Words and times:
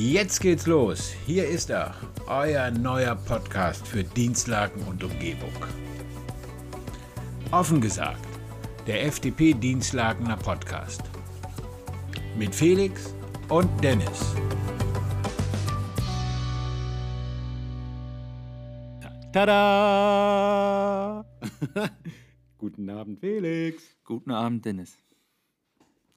Jetzt 0.00 0.40
geht's 0.40 0.66
los. 0.66 1.12
Hier 1.26 1.46
ist 1.46 1.68
er, 1.68 1.94
euer 2.26 2.70
neuer 2.70 3.14
Podcast 3.14 3.86
für 3.86 4.02
Dienstlagen 4.02 4.82
und 4.84 5.04
Umgebung. 5.04 5.52
Offen 7.50 7.82
gesagt, 7.82 8.26
der 8.86 9.04
FDP 9.04 9.52
Dienstlagener 9.52 10.38
Podcast. 10.38 11.02
Mit 12.34 12.54
Felix 12.54 13.14
und 13.50 13.68
Dennis. 13.84 14.34
Tada! 19.34 19.66
Guten 22.56 22.88
Abend, 22.88 23.20
Felix. 23.20 23.82
Guten 24.02 24.30
Abend, 24.30 24.64
Dennis. 24.64 24.96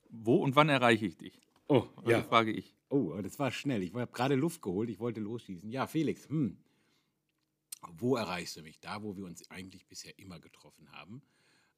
Wo 0.10 0.38
und 0.38 0.56
wann 0.56 0.70
erreiche 0.70 1.06
ich 1.06 1.18
dich? 1.18 1.38
Oh, 1.68 1.84
ja. 2.06 2.22
frage 2.22 2.52
ich. 2.52 2.74
Oh, 2.94 3.20
das 3.24 3.40
war 3.40 3.50
schnell. 3.50 3.82
Ich 3.82 3.92
habe 3.96 4.12
gerade 4.12 4.36
Luft 4.36 4.62
geholt. 4.62 4.88
Ich 4.88 5.00
wollte 5.00 5.20
losschießen. 5.20 5.72
Ja, 5.72 5.88
Felix, 5.88 6.30
hm. 6.30 6.60
Wo 7.98 8.16
erreichst 8.16 8.56
du 8.56 8.62
mich? 8.62 8.80
Da, 8.82 9.02
wo 9.02 9.18
wir 9.18 9.26
uns 9.26 9.50
eigentlich 9.50 9.88
bisher 9.88 10.20
immer 10.20 10.40
getroffen 10.40 10.92
haben. 10.92 11.24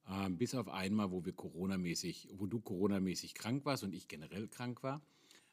Ähm, 0.09 0.38
bis 0.38 0.54
auf 0.54 0.68
einmal, 0.68 1.12
wo 1.12 1.23
wir 1.23 1.32
Corona-mäßig, 1.32 2.34
wo 2.34 2.48
du 2.48 2.59
Corona-mäßig 2.59 3.34
krank 3.34 3.64
warst 3.64 3.86
und 3.86 3.94
ich 3.94 4.09
generell 4.09 4.50
krank 4.50 4.84
war, 4.84 5.02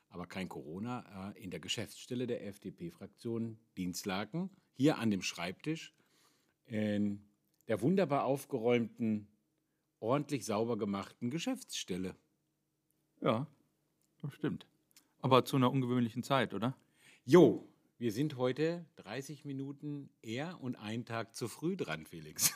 aber 0.09 0.27
kein 0.27 0.48
Corona, 0.48 1.30
äh, 1.30 1.41
in 1.41 1.53
der 1.53 1.61
Geschäftsstelle 1.61 2.27
der 2.27 2.45
FDP-Fraktion 2.45 3.56
Dienstlaken, 3.77 4.51
hier 4.73 4.98
an 4.98 5.12
dem 5.12 5.23
Schreibtisch, 5.23 5.95
in 6.67 7.23
der 7.69 7.81
wunderbar 7.83 8.25
aufgeräumten, 8.25 9.29
ordentlich 10.01 10.45
sauber 10.45 10.77
gemachten 10.77 11.31
Geschäftsstelle. 11.31 12.17
Ja, 13.20 13.47
das 14.23 14.34
stimmt. 14.34 14.67
Aber 15.23 15.45
zu 15.45 15.57
einer 15.57 15.71
ungewöhnlichen 15.71 16.25
Zeit, 16.25 16.53
oder? 16.53 16.77
Jo, 17.25 17.65
wir 17.97 18.11
sind 18.11 18.37
heute 18.37 18.84
30 18.97 19.45
Minuten 19.45 20.11
eher 20.20 20.61
und 20.61 20.75
einen 20.75 21.05
Tag 21.05 21.37
zu 21.37 21.47
früh 21.47 21.77
dran, 21.77 22.06
Felix. 22.06 22.53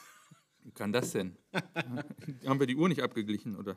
Wie 0.64 0.72
kann 0.72 0.92
das 0.92 1.12
denn? 1.12 1.36
Haben 2.44 2.58
wir 2.58 2.66
die 2.66 2.74
Uhr 2.74 2.88
nicht 2.88 3.04
abgeglichen, 3.04 3.54
oder? 3.54 3.76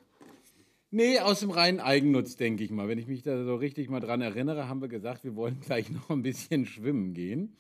Nee, 0.90 1.20
aus 1.20 1.42
dem 1.42 1.52
reinen 1.52 1.80
Eigennutz, 1.80 2.36
denke 2.36 2.64
ich 2.64 2.72
mal. 2.72 2.88
Wenn 2.88 2.98
ich 2.98 3.06
mich 3.06 3.22
da 3.22 3.44
so 3.44 3.56
richtig 3.56 3.92
mal 3.92 4.00
dran 4.00 4.22
erinnere, 4.22 4.68
haben 4.68 4.82
wir 4.82 4.88
gesagt, 4.88 5.24
wir 5.24 5.36
wollen 5.36 5.60
gleich 5.66 5.92
noch 5.92 6.10
ein 6.10 6.24
bisschen 6.24 6.66
schwimmen 6.66 7.14
gehen. 7.14 7.56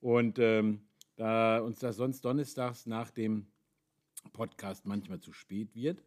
Und 0.00 0.38
ähm, 0.38 0.82
da 1.16 1.58
uns 1.58 1.80
das 1.80 1.96
sonst 1.96 2.24
donnerstags 2.24 2.86
nach 2.86 3.10
dem 3.10 3.48
Podcast 4.32 4.86
manchmal 4.86 5.18
zu 5.18 5.32
spät 5.32 5.74
wird, 5.74 6.04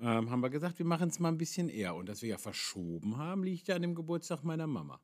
ähm, 0.00 0.30
haben 0.30 0.40
wir 0.40 0.50
gesagt, 0.50 0.78
wir 0.78 0.86
machen 0.86 1.08
es 1.08 1.18
mal 1.18 1.28
ein 1.28 1.38
bisschen 1.38 1.68
eher. 1.68 1.94
Und 1.94 2.08
dass 2.08 2.22
wir 2.22 2.30
ja 2.30 2.38
verschoben 2.38 3.16
haben, 3.16 3.44
liegt 3.44 3.68
ja 3.68 3.76
an 3.76 3.82
dem 3.82 3.94
Geburtstag 3.94 4.42
meiner 4.44 4.66
Mama. 4.66 5.00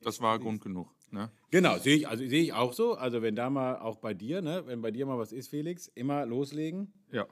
Das 0.00 0.20
war 0.20 0.38
Grund 0.38 0.60
genug. 0.60 0.92
Ne? 1.10 1.30
Genau, 1.50 1.78
sehe 1.78 1.96
ich, 1.96 2.08
also 2.08 2.26
sehe 2.26 2.42
ich 2.42 2.52
auch 2.52 2.72
so. 2.72 2.94
Also 2.94 3.22
wenn 3.22 3.36
da 3.36 3.50
mal 3.50 3.78
auch 3.78 3.98
bei 3.98 4.14
dir, 4.14 4.42
ne, 4.42 4.66
wenn 4.66 4.80
bei 4.80 4.90
dir 4.90 5.06
mal 5.06 5.18
was 5.18 5.32
ist, 5.32 5.48
Felix, 5.48 5.88
immer 5.88 6.26
loslegen. 6.26 6.92
Ja. 7.12 7.26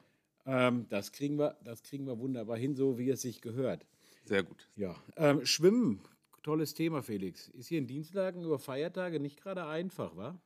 Ähm, 0.47 0.87
das 0.89 1.13
kriegen 1.13 1.39
wir, 1.39 1.57
das 1.65 1.83
kriegen 1.83 2.07
wir 2.07 2.19
wunderbar 2.19 2.57
hin, 2.57 2.75
so 2.75 2.99
wie 2.99 3.11
es 3.11 3.23
sich 3.23 3.41
gehört. 3.41 3.87
Sehr 4.25 4.43
gut. 4.43 4.69
Ja. 4.77 4.95
Ähm, 5.17 5.45
Schwimmen, 5.45 6.01
tolles 6.43 6.75
Thema, 6.75 7.03
Felix. 7.03 7.49
Ist 7.49 7.69
hier 7.69 7.79
in 7.79 7.87
Dienstlagen 7.87 8.45
über 8.45 8.59
Feiertage 8.59 9.19
nicht 9.19 9.41
gerade 9.41 9.67
einfach, 9.67 10.17
wa? 10.17 10.41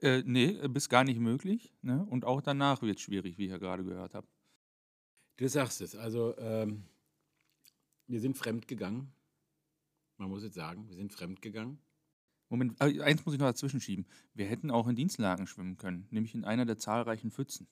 Äh, 0.00 0.22
nee, 0.26 0.58
bis 0.68 0.88
gar 0.88 1.04
nicht 1.04 1.20
möglich. 1.20 1.72
Ne? 1.82 2.04
Und 2.10 2.24
auch 2.24 2.42
danach 2.42 2.82
wird 2.82 2.96
es 2.96 3.02
schwierig, 3.02 3.38
wie 3.38 3.44
ich 3.44 3.50
ja 3.52 3.58
gerade 3.58 3.84
gehört 3.84 4.14
habe. 4.14 4.26
Du 5.36 5.48
sagst 5.48 5.80
es. 5.80 5.96
Also, 5.96 6.36
ähm, 6.38 6.84
wir 8.06 8.20
sind 8.20 8.36
fremd 8.36 8.68
gegangen. 8.68 9.12
Man 10.18 10.28
muss 10.28 10.42
jetzt 10.42 10.54
sagen, 10.54 10.88
wir 10.88 10.96
sind 10.96 11.12
fremd 11.12 11.42
gegangen. 11.42 11.78
Moment, 12.48 12.78
äh, 12.80 13.00
eins 13.00 13.24
muss 13.24 13.34
ich 13.34 13.40
noch 13.40 13.46
dazwischen 13.46 13.80
schieben. 13.80 14.06
Wir 14.34 14.44
hätten 14.44 14.70
auch 14.70 14.86
in 14.86 14.94
Dienstlagen 14.94 15.46
schwimmen 15.46 15.78
können, 15.78 16.06
nämlich 16.10 16.34
in 16.34 16.44
einer 16.44 16.66
der 16.66 16.76
zahlreichen 16.76 17.30
Pfützen. 17.30 17.66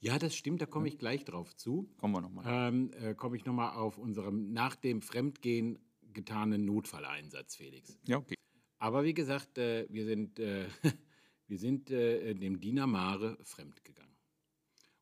Ja, 0.00 0.18
das 0.18 0.36
stimmt, 0.36 0.60
da 0.60 0.66
komme 0.66 0.86
ich 0.86 0.98
gleich 0.98 1.24
drauf 1.24 1.56
zu. 1.56 1.88
Kommen 1.96 2.14
wir 2.14 2.20
nochmal. 2.20 2.44
Ähm, 2.46 2.90
äh, 3.00 3.14
komme 3.14 3.36
ich 3.36 3.46
nochmal 3.46 3.76
auf 3.76 3.96
unserem 3.96 4.52
nach 4.52 4.76
dem 4.76 5.00
Fremdgehen 5.00 5.78
getanen 6.12 6.66
Notfalleinsatz, 6.66 7.56
Felix. 7.56 7.98
Ja, 8.06 8.18
okay. 8.18 8.34
Aber 8.78 9.04
wie 9.04 9.14
gesagt, 9.14 9.56
äh, 9.56 9.86
wir 9.88 10.04
sind, 10.04 10.38
äh, 10.38 10.66
wir 11.46 11.58
sind 11.58 11.90
äh, 11.90 12.34
dem 12.34 12.60
Diener 12.60 12.86
Mare 12.86 13.38
fremd 13.44 13.82
gegangen. 13.82 14.07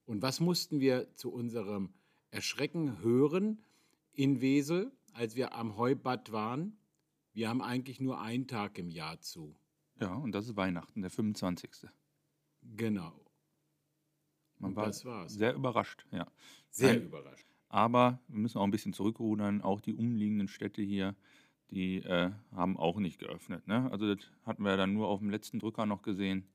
Und 0.06 0.22
was 0.22 0.40
mussten 0.40 0.80
wir 0.80 1.14
zu 1.16 1.32
unserem 1.32 1.92
Erschrecken 2.30 3.02
hören 3.02 3.62
in 4.12 4.40
Wesel, 4.40 4.92
als 5.12 5.36
wir 5.36 5.54
am 5.54 5.76
Heubad 5.76 6.32
waren? 6.32 6.78
Wir 7.32 7.48
haben 7.48 7.60
eigentlich 7.60 8.00
nur 8.00 8.20
einen 8.20 8.46
Tag 8.46 8.78
im 8.78 8.88
Jahr 8.88 9.20
zu. 9.20 9.54
Ja, 10.00 10.14
und 10.14 10.32
das 10.32 10.46
ist 10.46 10.56
Weihnachten, 10.56 11.02
der 11.02 11.10
25. 11.10 11.88
Genau. 12.62 13.20
Man 14.58 14.70
Und 14.70 14.76
war 14.76 14.86
das 14.86 15.04
war's. 15.04 15.34
sehr 15.34 15.54
überrascht, 15.54 16.06
ja. 16.12 16.26
Sehr 16.70 16.94
Nein, 16.94 17.02
überrascht. 17.06 17.46
Aber 17.68 18.20
wir 18.28 18.38
müssen 18.38 18.58
auch 18.58 18.64
ein 18.64 18.70
bisschen 18.70 18.92
zurückrudern. 18.92 19.60
Auch 19.60 19.80
die 19.80 19.94
umliegenden 19.94 20.48
Städte 20.48 20.82
hier, 20.82 21.14
die 21.70 21.96
äh, 21.96 22.30
haben 22.52 22.76
auch 22.76 22.98
nicht 22.98 23.18
geöffnet. 23.18 23.66
Ne? 23.66 23.90
Also 23.90 24.14
das 24.14 24.24
hatten 24.44 24.62
wir 24.62 24.70
ja 24.70 24.76
dann 24.76 24.92
nur 24.92 25.08
auf 25.08 25.18
dem 25.18 25.30
letzten 25.30 25.58
Drücker 25.58 25.84
noch 25.84 26.02
gesehen, 26.02 26.46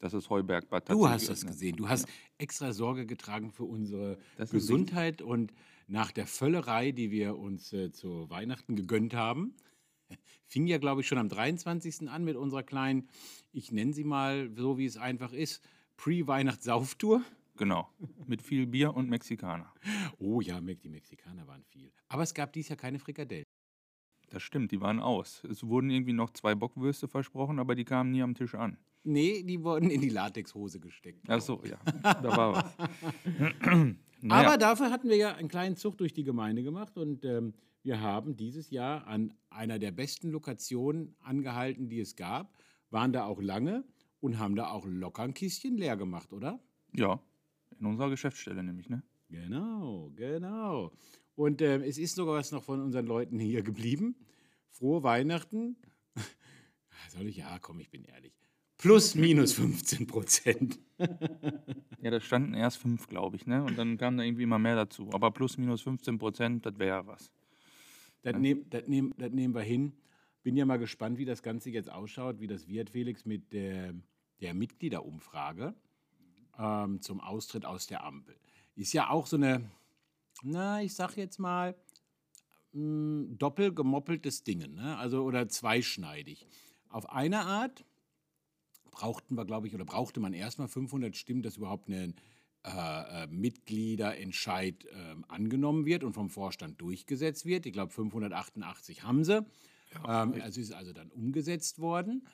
das 0.00 0.30
Heubergbad 0.30 0.88
Du 0.88 1.04
tatsächlich 1.04 1.12
hast 1.12 1.28
das 1.28 1.46
gesehen. 1.46 1.76
Du 1.76 1.88
hast 1.88 2.08
extra 2.38 2.72
Sorge 2.72 3.06
getragen 3.06 3.52
für 3.52 3.64
unsere 3.64 4.18
ist 4.38 4.50
Gesundheit 4.50 5.22
und 5.22 5.52
nach 5.86 6.12
der 6.12 6.26
Völlerei, 6.26 6.92
die 6.92 7.10
wir 7.10 7.36
uns 7.36 7.72
äh, 7.72 7.92
zu 7.92 8.30
Weihnachten 8.30 8.76
gegönnt 8.76 9.14
haben, 9.14 9.54
fing 10.46 10.66
ja, 10.66 10.78
glaube 10.78 11.02
ich, 11.02 11.08
schon 11.08 11.18
am 11.18 11.28
23. 11.28 12.08
an 12.08 12.24
mit 12.24 12.36
unserer 12.36 12.62
kleinen, 12.62 13.08
ich 13.52 13.72
nenne 13.72 13.92
sie 13.92 14.04
mal 14.04 14.50
so, 14.56 14.78
wie 14.78 14.86
es 14.86 14.96
einfach 14.96 15.32
ist, 15.32 15.62
Pre-Weihnachts-Sauftour. 15.96 17.22
Genau, 17.56 17.88
mit 18.26 18.40
viel 18.40 18.66
Bier 18.66 18.94
und 18.94 19.08
Mexikaner. 19.10 19.72
Oh 20.18 20.40
ja, 20.40 20.60
die 20.60 20.88
Mexikaner 20.88 21.46
waren 21.46 21.64
viel. 21.64 21.90
Aber 22.08 22.22
es 22.22 22.34
gab 22.34 22.52
dies 22.52 22.68
Jahr 22.68 22.76
keine 22.76 22.98
Frikadellen. 22.98 23.46
Das 24.28 24.42
stimmt, 24.42 24.70
die 24.70 24.80
waren 24.80 25.00
aus. 25.00 25.42
Es 25.44 25.66
wurden 25.66 25.90
irgendwie 25.90 26.12
noch 26.12 26.30
zwei 26.30 26.54
Bockwürste 26.54 27.08
versprochen, 27.08 27.58
aber 27.58 27.74
die 27.74 27.84
kamen 27.84 28.12
nie 28.12 28.22
am 28.22 28.34
Tisch 28.34 28.54
an. 28.54 28.76
Nee, 29.02 29.42
die 29.42 29.62
wurden 29.62 29.90
in 29.90 30.00
die 30.00 30.10
Latexhose 30.10 30.78
gesteckt. 30.78 31.24
Ach 31.28 31.40
so, 31.40 31.62
ja, 31.64 31.78
da 32.02 32.36
war 32.36 32.54
was. 32.54 32.74
Aber 33.66 33.96
naja, 34.22 34.56
dafür 34.58 34.90
hatten 34.90 35.08
wir 35.08 35.16
ja 35.16 35.34
einen 35.34 35.48
kleinen 35.48 35.76
Zug 35.76 35.96
durch 35.96 36.12
die 36.12 36.24
Gemeinde 36.24 36.62
gemacht 36.62 36.98
und 36.98 37.24
ähm, 37.24 37.54
wir 37.82 38.02
haben 38.02 38.36
dieses 38.36 38.70
Jahr 38.70 39.06
an 39.06 39.32
einer 39.48 39.78
der 39.78 39.92
besten 39.92 40.30
Lokationen 40.30 41.16
angehalten, 41.20 41.88
die 41.88 42.00
es 42.00 42.16
gab, 42.16 42.54
waren 42.90 43.14
da 43.14 43.24
auch 43.24 43.40
lange 43.40 43.84
und 44.20 44.38
haben 44.38 44.56
da 44.56 44.70
auch 44.70 44.84
locker 44.84 45.22
ein 45.22 45.32
Kistchen 45.32 45.78
leer 45.78 45.96
gemacht, 45.96 46.34
oder? 46.34 46.60
ja, 46.94 47.20
in 47.78 47.86
unserer 47.86 48.10
Geschäftsstelle 48.10 48.62
nämlich, 48.62 48.88
ne? 48.88 49.02
Genau, 49.28 50.10
genau. 50.16 50.92
Und 51.34 51.62
ähm, 51.62 51.82
es 51.82 51.98
ist 51.98 52.16
sogar 52.16 52.34
was 52.34 52.52
noch 52.52 52.64
von 52.64 52.80
unseren 52.80 53.06
Leuten 53.06 53.38
hier 53.38 53.62
geblieben. 53.62 54.16
Frohe 54.68 55.02
Weihnachten. 55.02 55.76
Soll 57.10 57.28
ich? 57.28 57.36
Ja, 57.36 57.58
komm, 57.60 57.80
ich 57.80 57.90
bin 57.90 58.04
ehrlich. 58.04 58.34
Plus, 58.80 59.14
minus 59.14 59.52
15 59.52 60.06
Prozent. 60.06 60.78
Ja, 62.02 62.10
da 62.10 62.18
standen 62.18 62.54
erst 62.54 62.78
fünf, 62.78 63.08
glaube 63.08 63.36
ich, 63.36 63.46
ne? 63.46 63.62
Und 63.62 63.76
dann 63.76 63.98
kam 63.98 64.16
da 64.16 64.22
irgendwie 64.22 64.44
immer 64.44 64.58
mehr 64.58 64.74
dazu. 64.74 65.10
Aber 65.12 65.30
plus 65.30 65.58
minus 65.58 65.82
15 65.82 66.16
Prozent, 66.16 66.64
das 66.64 66.78
wäre 66.78 66.96
ja 66.96 67.06
was. 67.06 67.30
Das, 68.22 68.34
nehm, 68.36 68.64
das, 68.70 68.86
nehm, 68.86 69.12
das 69.18 69.30
nehmen 69.32 69.54
wir 69.54 69.60
hin. 69.60 69.92
Bin 70.42 70.56
ja 70.56 70.64
mal 70.64 70.78
gespannt, 70.78 71.18
wie 71.18 71.26
das 71.26 71.42
Ganze 71.42 71.68
jetzt 71.68 71.90
ausschaut, 71.90 72.40
wie 72.40 72.46
das 72.46 72.68
wird, 72.68 72.88
Felix, 72.88 73.26
mit 73.26 73.52
der, 73.52 73.92
der 74.40 74.54
Mitgliederumfrage 74.54 75.74
ähm, 76.58 77.02
zum 77.02 77.20
Austritt 77.20 77.66
aus 77.66 77.86
der 77.86 78.02
Ampel. 78.02 78.34
Ist 78.76 78.94
ja 78.94 79.10
auch 79.10 79.26
so 79.26 79.36
eine, 79.36 79.70
na, 80.42 80.82
ich 80.82 80.94
sag 80.94 81.18
jetzt 81.18 81.38
mal, 81.38 81.74
mh, 82.72 83.36
doppelt 83.36 83.76
gemoppeltes 83.76 84.42
Ding, 84.42 84.74
ne? 84.74 84.96
also 84.96 85.22
oder 85.22 85.50
zweischneidig. 85.50 86.46
Auf 86.88 87.10
eine 87.10 87.40
Art 87.40 87.84
brauchten 88.90 89.34
wir, 89.36 89.44
glaube 89.44 89.66
ich, 89.66 89.74
oder 89.74 89.84
brauchte 89.84 90.20
man 90.20 90.32
erstmal 90.32 90.68
500 90.68 91.16
Stimmen, 91.16 91.42
dass 91.42 91.56
überhaupt 91.56 91.88
ein 91.88 92.14
äh, 92.66 93.22
äh, 93.22 93.26
Mitgliederentscheid 93.28 94.86
ähm, 94.92 95.24
angenommen 95.28 95.86
wird 95.86 96.04
und 96.04 96.12
vom 96.12 96.28
Vorstand 96.28 96.78
durchgesetzt 96.80 97.46
wird. 97.46 97.64
Ich 97.64 97.72
glaube, 97.72 97.90
588 97.92 99.02
haben 99.02 99.24
sie. 99.24 99.46
ähm, 100.06 100.34
es 100.34 100.58
ist 100.58 100.72
also 100.72 100.92
dann 100.92 101.10
umgesetzt 101.10 101.78
worden. 101.78 102.26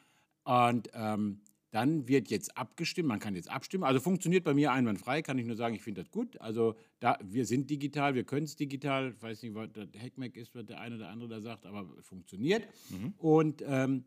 Und 0.42 0.90
ähm, 0.94 1.42
dann 1.70 2.08
wird 2.08 2.28
jetzt 2.28 2.56
abgestimmt, 2.56 3.08
man 3.08 3.20
kann 3.20 3.34
jetzt 3.36 3.50
abstimmen. 3.50 3.84
Also 3.84 4.00
funktioniert 4.00 4.44
bei 4.44 4.54
mir 4.54 4.72
einwandfrei, 4.72 5.22
kann 5.22 5.38
ich 5.38 5.46
nur 5.46 5.56
sagen, 5.56 5.74
ich 5.74 5.82
finde 5.82 6.02
das 6.02 6.10
gut. 6.10 6.40
Also 6.40 6.74
da, 7.00 7.18
wir 7.22 7.44
sind 7.46 7.70
digital, 7.70 8.14
wir 8.14 8.24
können 8.24 8.46
es 8.46 8.56
digital. 8.56 9.12
Ich 9.14 9.22
weiß 9.22 9.42
nicht, 9.42 9.54
was 9.54 9.68
der 9.72 9.86
Hackmack 10.00 10.36
ist, 10.36 10.54
was 10.54 10.64
der 10.66 10.80
eine 10.80 10.96
oder 10.96 11.08
andere 11.08 11.28
da 11.28 11.40
sagt, 11.40 11.66
aber 11.66 11.86
funktioniert. 12.02 12.66
Und 13.18 13.62
ähm, 13.66 14.04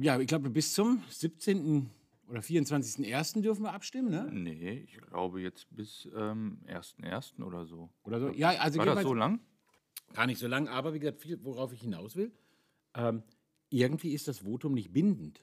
ja, 0.00 0.18
ich 0.18 0.26
glaube, 0.26 0.50
bis 0.50 0.72
zum 0.74 1.02
17. 1.10 1.90
oder 2.28 2.40
24.01. 2.40 3.42
dürfen 3.42 3.62
wir 3.62 3.72
abstimmen, 3.72 4.10
ne? 4.10 4.28
Nee, 4.30 4.86
ich 4.86 5.00
glaube 5.00 5.40
jetzt 5.40 5.66
bis 5.74 6.08
ähm, 6.14 6.58
1.1. 6.66 7.42
oder 7.42 7.64
so. 7.66 7.90
Oder 8.04 8.20
so. 8.20 8.30
Ja, 8.30 8.50
also 8.50 8.78
War 8.78 8.86
das 8.86 9.02
so 9.02 9.14
lang? 9.14 9.40
Gar 10.14 10.26
nicht 10.26 10.38
so 10.38 10.46
lang, 10.46 10.68
aber 10.68 10.94
wie 10.94 11.00
gesagt, 11.00 11.20
viel, 11.20 11.42
worauf 11.44 11.72
ich 11.72 11.80
hinaus 11.80 12.16
will. 12.16 12.32
Ähm, 12.94 13.22
irgendwie 13.70 14.14
ist 14.14 14.28
das 14.28 14.38
Votum 14.38 14.74
nicht 14.74 14.92
bindend. 14.92 15.42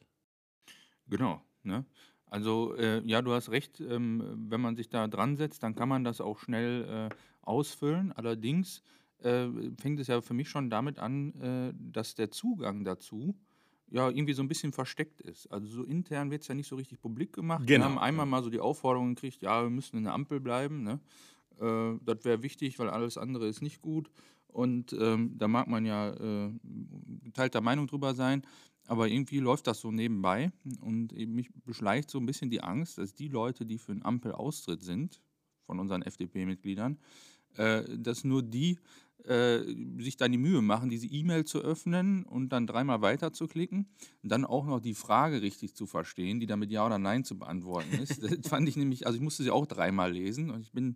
Genau. 1.07 1.41
Ne? 1.63 1.85
Also 2.27 2.75
äh, 2.75 3.01
ja, 3.05 3.21
du 3.21 3.33
hast 3.33 3.49
recht, 3.49 3.79
ähm, 3.79 4.47
wenn 4.49 4.61
man 4.61 4.75
sich 4.75 4.89
da 4.89 5.07
dran 5.07 5.37
setzt, 5.37 5.63
dann 5.63 5.75
kann 5.75 5.89
man 5.89 6.03
das 6.03 6.21
auch 6.21 6.39
schnell 6.39 7.09
äh, 7.11 7.15
ausfüllen. 7.41 8.11
Allerdings 8.13 8.81
äh, 9.19 9.47
fängt 9.79 9.99
es 9.99 10.07
ja 10.07 10.21
für 10.21 10.33
mich 10.33 10.49
schon 10.49 10.69
damit 10.69 10.99
an, 10.99 11.33
äh, 11.41 11.73
dass 11.91 12.15
der 12.15 12.31
Zugang 12.31 12.83
dazu 12.83 13.35
ja 13.91 14.09
irgendwie 14.09 14.33
so 14.33 14.41
ein 14.41 14.47
bisschen 14.47 14.71
versteckt 14.73 15.21
ist. 15.21 15.47
Also 15.51 15.67
so 15.67 15.83
intern 15.83 16.31
wird 16.31 16.41
es 16.41 16.47
ja 16.47 16.55
nicht 16.55 16.67
so 16.67 16.75
richtig 16.75 16.99
publik 16.99 17.33
gemacht. 17.33 17.61
Wir 17.61 17.77
Genau, 17.77 17.85
haben 17.85 17.99
einmal 17.99 18.25
mal 18.25 18.43
so 18.43 18.49
die 18.49 18.59
Aufforderung 18.59 19.15
gekriegt, 19.15 19.41
ja, 19.41 19.63
wir 19.63 19.69
müssen 19.69 19.97
in 19.97 20.03
der 20.03 20.13
Ampel 20.13 20.39
bleiben. 20.39 20.83
Ne? 20.83 20.99
Äh, 21.59 21.99
das 22.03 22.23
wäre 22.25 22.43
wichtig, 22.43 22.79
weil 22.79 22.89
alles 22.89 23.17
andere 23.17 23.47
ist 23.47 23.61
nicht 23.61 23.81
gut. 23.81 24.09
Und 24.47 24.93
ähm, 24.93 25.37
da 25.37 25.47
mag 25.47 25.67
man 25.67 25.85
ja 25.85 26.13
äh, 26.13 26.51
geteilter 27.23 27.61
Meinung 27.61 27.87
drüber 27.87 28.13
sein. 28.13 28.45
Aber 28.87 29.07
irgendwie 29.07 29.39
läuft 29.39 29.67
das 29.67 29.79
so 29.81 29.91
nebenbei. 29.91 30.51
Und 30.79 31.11
mich 31.13 31.49
beschleicht 31.65 32.09
so 32.09 32.19
ein 32.19 32.25
bisschen 32.25 32.49
die 32.49 32.61
Angst, 32.61 32.97
dass 32.97 33.13
die 33.13 33.27
Leute, 33.27 33.65
die 33.65 33.77
für 33.79 33.91
einen 33.91 34.05
Ampelaustritt 34.05 34.81
sind, 34.83 35.21
von 35.65 35.79
unseren 35.79 36.03
FDP-Mitgliedern, 36.03 36.99
äh, 37.57 37.83
dass 37.97 38.23
nur 38.23 38.43
die 38.43 38.77
äh, 39.27 39.63
sich 39.99 40.17
dann 40.17 40.31
die 40.31 40.37
Mühe 40.37 40.61
machen, 40.61 40.89
diese 40.89 41.07
E-Mail 41.07 41.45
zu 41.45 41.59
öffnen 41.59 42.23
und 42.23 42.49
dann 42.49 42.67
dreimal 42.67 43.01
weiter 43.01 43.33
zu 43.33 43.47
klicken. 43.47 43.87
Und 44.23 44.31
dann 44.31 44.45
auch 44.45 44.65
noch 44.65 44.79
die 44.79 44.93
Frage 44.93 45.41
richtig 45.41 45.75
zu 45.75 45.85
verstehen, 45.85 46.39
die 46.39 46.45
dann 46.45 46.59
mit 46.59 46.71
Ja 46.71 46.85
oder 46.85 46.99
Nein 46.99 47.23
zu 47.23 47.37
beantworten 47.37 47.93
ist. 48.01 48.23
Das 48.23 48.47
fand 48.47 48.69
ich 48.69 48.75
nämlich, 48.75 49.05
also 49.05 49.17
ich 49.17 49.23
musste 49.23 49.43
sie 49.43 49.51
auch 49.51 49.65
dreimal 49.65 50.11
lesen 50.11 50.49
und 50.49 50.61
ich 50.61 50.71
bin 50.71 50.95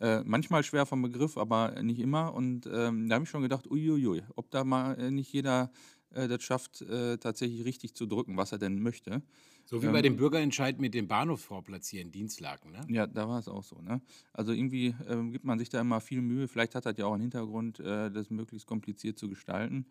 äh, 0.00 0.22
manchmal 0.24 0.62
schwer 0.62 0.86
vom 0.86 1.02
Begriff, 1.02 1.36
aber 1.36 1.82
nicht 1.82 2.00
immer. 2.00 2.34
Und 2.34 2.68
ähm, 2.72 3.08
da 3.08 3.16
habe 3.16 3.24
ich 3.24 3.30
schon 3.30 3.42
gedacht, 3.42 3.66
uiuiui, 3.70 4.22
ob 4.36 4.50
da 4.50 4.64
mal 4.64 4.98
äh, 4.98 5.10
nicht 5.10 5.32
jeder 5.32 5.70
äh, 6.10 6.28
das 6.28 6.42
schafft, 6.42 6.82
äh, 6.82 7.18
tatsächlich 7.18 7.64
richtig 7.64 7.94
zu 7.94 8.06
drücken, 8.06 8.36
was 8.36 8.52
er 8.52 8.58
denn 8.58 8.80
möchte. 8.80 9.22
So 9.68 9.82
wie 9.82 9.86
Ähm, 9.86 9.92
bei 9.92 10.00
dem 10.00 10.16
Bürgerentscheid 10.16 10.80
mit 10.80 10.94
dem 10.94 11.08
Bahnhofsvorplatz 11.08 11.88
hier 11.88 12.00
in 12.00 12.10
Dienstlaken. 12.10 12.72
Ne? 12.72 12.86
Ja, 12.88 13.06
da 13.06 13.28
war 13.28 13.38
es 13.38 13.48
auch 13.48 13.62
so. 13.62 13.82
Ne? 13.82 14.00
Also 14.32 14.52
irgendwie 14.52 14.94
ähm, 15.06 15.30
gibt 15.30 15.44
man 15.44 15.58
sich 15.58 15.68
da 15.68 15.78
immer 15.82 16.00
viel 16.00 16.22
Mühe. 16.22 16.48
Vielleicht 16.48 16.74
hat 16.74 16.86
das 16.86 16.96
ja 16.96 17.04
auch 17.04 17.12
einen 17.12 17.20
Hintergrund, 17.20 17.78
äh, 17.80 18.10
das 18.10 18.30
möglichst 18.30 18.66
kompliziert 18.66 19.18
zu 19.18 19.28
gestalten. 19.28 19.84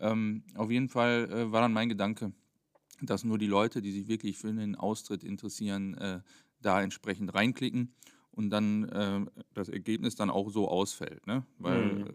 Ähm, 0.00 0.42
auf 0.56 0.68
jeden 0.68 0.88
Fall 0.88 1.30
äh, 1.30 1.52
war 1.52 1.60
dann 1.60 1.72
mein 1.72 1.88
Gedanke, 1.88 2.32
dass 3.02 3.22
nur 3.22 3.38
die 3.38 3.46
Leute, 3.46 3.82
die 3.82 3.92
sich 3.92 4.08
wirklich 4.08 4.36
für 4.36 4.52
den 4.52 4.74
Austritt 4.74 5.22
interessieren, 5.22 5.94
äh, 5.94 6.22
da 6.60 6.82
entsprechend 6.82 7.32
reinklicken 7.32 7.94
und 8.32 8.50
dann 8.50 8.88
äh, 8.88 9.26
das 9.54 9.68
Ergebnis 9.68 10.16
dann 10.16 10.30
auch 10.30 10.50
so 10.50 10.68
ausfällt. 10.68 11.26
Ne? 11.28 11.46
Weil, 11.58 11.94
Mhm. 11.98 12.04
äh, 12.08 12.12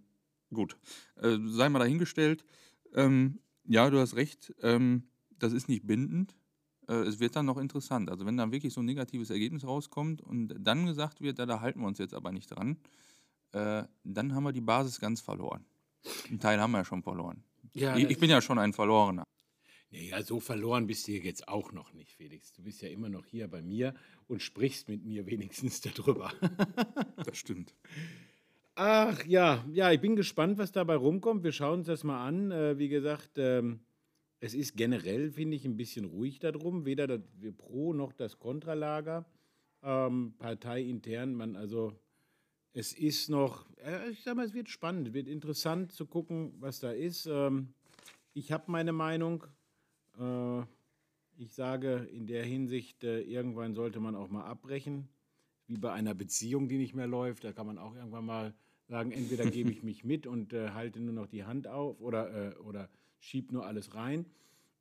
gut, 0.54 0.78
äh, 1.22 1.38
sei 1.46 1.70
mal 1.70 1.80
dahingestellt. 1.80 2.44
Ähm, 2.94 3.40
ja, 3.64 3.90
du 3.90 4.00
hast 4.00 4.18
recht, 4.18 4.54
ähm, 4.62 5.04
das 5.40 5.54
ist 5.54 5.70
nicht 5.70 5.88
bindend. 5.88 6.36
Äh, 6.88 6.94
es 6.94 7.20
wird 7.20 7.36
dann 7.36 7.46
noch 7.46 7.58
interessant. 7.58 8.10
Also 8.10 8.26
wenn 8.26 8.38
dann 8.38 8.52
wirklich 8.52 8.74
so 8.74 8.82
ein 8.82 8.86
negatives 8.86 9.30
Ergebnis 9.30 9.66
rauskommt 9.66 10.22
und 10.22 10.56
dann 10.60 10.86
gesagt 10.86 11.22
wird, 11.22 11.40
ja, 11.40 11.46
da 11.46 11.62
halten 11.62 11.82
wir 11.82 11.88
uns 11.88 11.98
jetzt 11.98 12.14
aber 12.14 12.32
nicht 12.32 12.48
dran, 12.48 12.78
äh, 13.52 13.84
dann 14.04 14.34
haben 14.34 14.44
wir 14.44 14.52
die 14.52 14.62
Basis 14.62 15.00
ganz 15.00 15.22
verloren. 15.22 15.66
Einen 16.30 16.40
Teil 16.40 16.60
haben 16.60 16.72
wir 16.72 16.80
ja 16.80 16.86
schon 16.86 17.04
verloren. 17.04 17.44
Ja, 17.74 17.96
ich, 17.96 18.10
ich 18.10 18.20
bin 18.20 18.30
ja 18.30 18.42
schon 18.42 18.60
ein 18.60 18.74
Verlorener. 18.74 19.24
Naja, 19.92 20.22
so 20.24 20.40
verloren 20.40 20.88
bist 20.88 21.08
du 21.08 21.14
jetzt 21.14 21.48
auch 21.48 21.72
noch 21.72 21.94
nicht, 21.94 22.12
Felix. 22.12 22.52
Du 22.54 22.64
bist 22.64 22.82
ja 22.82 22.90
immer 22.90 23.10
noch 23.10 23.26
hier 23.26 23.48
bei 23.48 23.62
mir 23.62 23.94
und 24.28 24.42
sprichst 24.42 24.90
mit 24.90 25.06
mir 25.06 25.26
wenigstens 25.26 25.82
darüber. 25.96 26.34
Das 27.24 27.38
stimmt. 27.38 27.74
Ach 28.76 29.24
ja, 29.26 29.64
ja, 29.72 29.92
ich 29.92 30.02
bin 30.02 30.18
gespannt, 30.18 30.58
was 30.58 30.74
dabei 30.74 30.96
rumkommt. 30.96 31.44
Wir 31.44 31.54
schauen 31.54 31.80
uns 31.80 31.88
das 31.88 32.04
mal 32.04 32.28
an. 32.28 32.52
Äh, 32.52 32.78
wie 32.78 32.90
gesagt, 32.90 33.32
ähm, 33.38 33.80
es 34.46 34.54
ist 34.54 34.78
generell, 34.78 35.32
finde 35.32 35.56
ich, 35.58 35.66
ein 35.66 35.76
bisschen 35.76 36.06
ruhig 36.06 36.38
darum. 36.38 36.86
Weder 36.86 37.08
das 37.08 37.22
Pro 37.58 37.94
noch 37.94 38.14
das 38.14 38.38
Kontralager. 38.38 39.26
Ähm, 39.82 40.36
parteiintern, 40.38 41.34
man 41.34 41.56
also, 41.56 41.94
es 42.72 42.94
ist 42.94 43.30
noch, 43.30 43.66
äh, 43.78 44.12
ich 44.12 44.24
sag 44.24 44.36
mal, 44.36 44.46
es 44.46 44.54
wird 44.54 44.70
spannend, 44.70 45.14
wird 45.14 45.28
interessant 45.28 45.92
zu 45.92 46.06
gucken, 46.06 46.54
was 46.60 46.80
da 46.80 46.92
ist. 46.92 47.26
Ähm, 47.26 47.74
ich 48.34 48.52
habe 48.52 48.72
meine 48.72 48.94
Meinung. 48.94 49.46
Äh, 50.20 50.62
ich 51.38 51.54
sage 51.54 52.08
in 52.12 52.28
der 52.28 52.46
Hinsicht, 52.46 53.04
äh, 53.04 53.22
irgendwann 53.22 53.74
sollte 53.74 54.00
man 54.00 54.16
auch 54.16 54.30
mal 54.30 54.46
abbrechen 54.46 55.10
wie 55.68 55.78
bei 55.78 55.92
einer 55.92 56.14
Beziehung, 56.14 56.68
die 56.68 56.78
nicht 56.78 56.94
mehr 56.94 57.08
läuft. 57.08 57.44
Da 57.44 57.52
kann 57.52 57.66
man 57.66 57.80
auch 57.80 57.96
irgendwann 57.96 58.26
mal 58.26 58.54
sagen, 58.88 59.12
entweder 59.12 59.50
gebe 59.50 59.72
ich 59.72 59.82
mich 59.84 60.04
mit 60.04 60.28
und 60.28 60.54
halte 60.54 61.00
nur 61.00 61.16
noch 61.16 61.26
die 61.26 61.46
Hand 61.46 61.66
auf 61.68 62.00
oder, 62.00 62.56
oder 62.64 62.90
schieb 63.26 63.52
nur 63.52 63.66
alles 63.66 63.96
rein. 63.96 64.26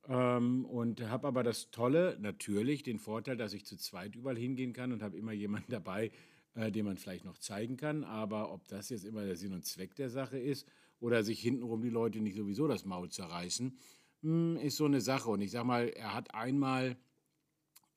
Ähm, 0.07 0.65
und 0.65 1.01
habe 1.01 1.27
aber 1.27 1.43
das 1.43 1.71
Tolle, 1.71 2.17
natürlich, 2.19 2.83
den 2.83 2.99
Vorteil, 2.99 3.37
dass 3.37 3.53
ich 3.53 3.65
zu 3.65 3.75
zweit 3.75 4.15
überall 4.15 4.37
hingehen 4.37 4.73
kann 4.73 4.91
und 4.91 5.01
habe 5.01 5.17
immer 5.17 5.31
jemanden 5.31 5.71
dabei, 5.71 6.11
äh, 6.53 6.71
den 6.71 6.85
man 6.85 6.97
vielleicht 6.97 7.25
noch 7.25 7.37
zeigen 7.37 7.77
kann. 7.77 8.03
Aber 8.03 8.53
ob 8.53 8.67
das 8.67 8.89
jetzt 8.89 9.05
immer 9.05 9.25
der 9.25 9.35
Sinn 9.35 9.53
und 9.53 9.65
Zweck 9.65 9.95
der 9.95 10.09
Sache 10.09 10.37
ist 10.37 10.67
oder 10.99 11.23
sich 11.23 11.41
hintenrum 11.41 11.81
die 11.81 11.89
Leute 11.89 12.19
nicht 12.19 12.35
sowieso 12.35 12.67
das 12.67 12.85
Maul 12.85 13.09
zerreißen, 13.09 13.77
mh, 14.21 14.61
ist 14.61 14.77
so 14.77 14.85
eine 14.85 15.01
Sache. 15.01 15.29
Und 15.29 15.41
ich 15.41 15.51
sage 15.51 15.65
mal, 15.65 15.89
er 15.89 16.13
hat 16.13 16.33
einmal 16.35 16.97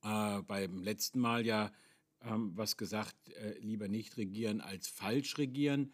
äh, 0.03 0.41
beim 0.41 0.81
letzten 0.81 1.19
Mal 1.19 1.45
ja 1.45 1.71
ähm, 2.21 2.51
was 2.55 2.75
gesagt, 2.75 3.15
äh, 3.33 3.57
lieber 3.59 3.87
nicht 3.87 4.17
regieren 4.17 4.61
als 4.61 4.87
falsch 4.87 5.37
regieren. 5.37 5.93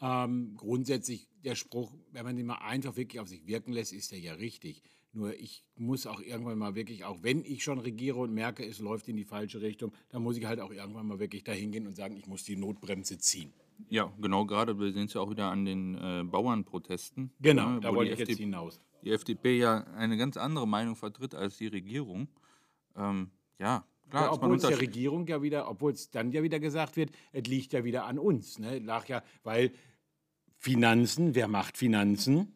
Ähm, 0.00 0.54
grundsätzlich 0.56 1.28
der 1.44 1.54
Spruch, 1.54 1.92
wenn 2.12 2.24
man 2.24 2.36
den 2.36 2.46
mal 2.46 2.56
einfach 2.56 2.96
wirklich 2.96 3.20
auf 3.20 3.28
sich 3.28 3.46
wirken 3.46 3.72
lässt, 3.72 3.92
ist 3.92 4.12
der 4.12 4.18
ja 4.20 4.34
richtig. 4.34 4.82
Nur 5.12 5.34
ich 5.34 5.64
muss 5.76 6.06
auch 6.06 6.20
irgendwann 6.20 6.58
mal 6.58 6.74
wirklich, 6.74 7.04
auch 7.04 7.22
wenn 7.22 7.44
ich 7.44 7.64
schon 7.64 7.78
regiere 7.78 8.18
und 8.18 8.32
merke, 8.32 8.64
es 8.64 8.78
läuft 8.78 9.08
in 9.08 9.16
die 9.16 9.24
falsche 9.24 9.60
Richtung, 9.60 9.92
dann 10.10 10.22
muss 10.22 10.36
ich 10.36 10.44
halt 10.44 10.60
auch 10.60 10.70
irgendwann 10.70 11.06
mal 11.06 11.18
wirklich 11.18 11.44
dahin 11.44 11.72
gehen 11.72 11.86
und 11.86 11.96
sagen, 11.96 12.16
ich 12.16 12.26
muss 12.26 12.44
die 12.44 12.56
Notbremse 12.56 13.18
ziehen. 13.18 13.52
Ja, 13.88 14.12
genau, 14.20 14.44
gerade 14.44 14.78
wir 14.78 14.92
sehen 14.92 15.06
es 15.06 15.14
ja 15.14 15.20
auch 15.20 15.30
wieder 15.30 15.50
an 15.50 15.64
den 15.64 15.94
äh, 15.94 16.24
Bauernprotesten. 16.24 17.30
Genau, 17.40 17.70
ne, 17.70 17.80
da 17.80 17.90
wo 17.90 17.96
wollte 17.96 18.12
ich 18.12 18.18
jetzt 18.18 18.30
FDP 18.30 18.44
hinaus. 18.44 18.80
die 19.02 19.10
FDP 19.10 19.58
ja 19.58 19.84
eine 19.94 20.16
ganz 20.16 20.36
andere 20.36 20.66
Meinung 20.66 20.96
vertritt 20.96 21.34
als 21.34 21.58
die 21.58 21.68
Regierung. 21.68 22.28
Ähm, 22.96 23.30
ja, 23.58 23.84
klar, 24.10 24.32
obwohl 24.32 24.56
es 24.56 24.62
der 24.62 24.80
Regierung 24.80 25.26
ja 25.26 25.42
wieder, 25.42 25.68
obwohl 25.70 25.92
es 25.92 26.10
dann 26.10 26.32
ja 26.32 26.42
wieder 26.42 26.60
gesagt 26.60 26.96
wird, 26.96 27.10
es 27.32 27.46
liegt 27.46 27.72
ja 27.72 27.84
wieder 27.84 28.04
an 28.04 28.18
uns. 28.18 28.58
Ne? 28.58 28.78
Lag 28.78 29.08
ja, 29.08 29.22
weil 29.42 29.72
Finanzen, 30.56 31.34
wer 31.34 31.48
macht 31.48 31.76
Finanzen? 31.76 32.54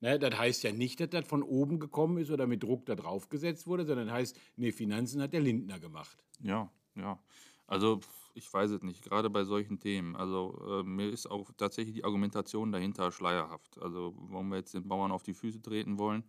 Ne, 0.00 0.18
das 0.18 0.36
heißt 0.38 0.62
ja 0.62 0.72
nicht, 0.72 1.00
dass 1.00 1.08
das 1.08 1.26
von 1.26 1.42
oben 1.42 1.80
gekommen 1.80 2.18
ist 2.18 2.30
oder 2.30 2.46
mit 2.46 2.62
Druck 2.62 2.84
da 2.86 2.94
drauf 2.94 3.28
gesetzt 3.28 3.66
wurde, 3.66 3.86
sondern 3.86 4.08
das 4.08 4.16
heißt, 4.16 4.40
nee, 4.56 4.70
Finanzen 4.70 5.22
hat 5.22 5.32
der 5.32 5.40
Lindner 5.40 5.80
gemacht. 5.80 6.22
Ja, 6.40 6.70
ja. 6.94 7.18
Also 7.66 8.00
ich 8.34 8.52
weiß 8.52 8.70
es 8.70 8.82
nicht, 8.82 9.02
gerade 9.02 9.30
bei 9.30 9.44
solchen 9.44 9.78
Themen. 9.78 10.14
Also 10.14 10.62
äh, 10.68 10.82
mir 10.82 11.08
ist 11.08 11.26
auch 11.26 11.50
tatsächlich 11.56 11.94
die 11.94 12.04
Argumentation 12.04 12.70
dahinter 12.70 13.10
schleierhaft. 13.10 13.80
Also 13.80 14.14
warum 14.16 14.50
wir 14.50 14.58
jetzt 14.58 14.74
den 14.74 14.86
Bauern 14.86 15.10
auf 15.10 15.22
die 15.22 15.34
Füße 15.34 15.62
treten 15.62 15.98
wollen. 15.98 16.22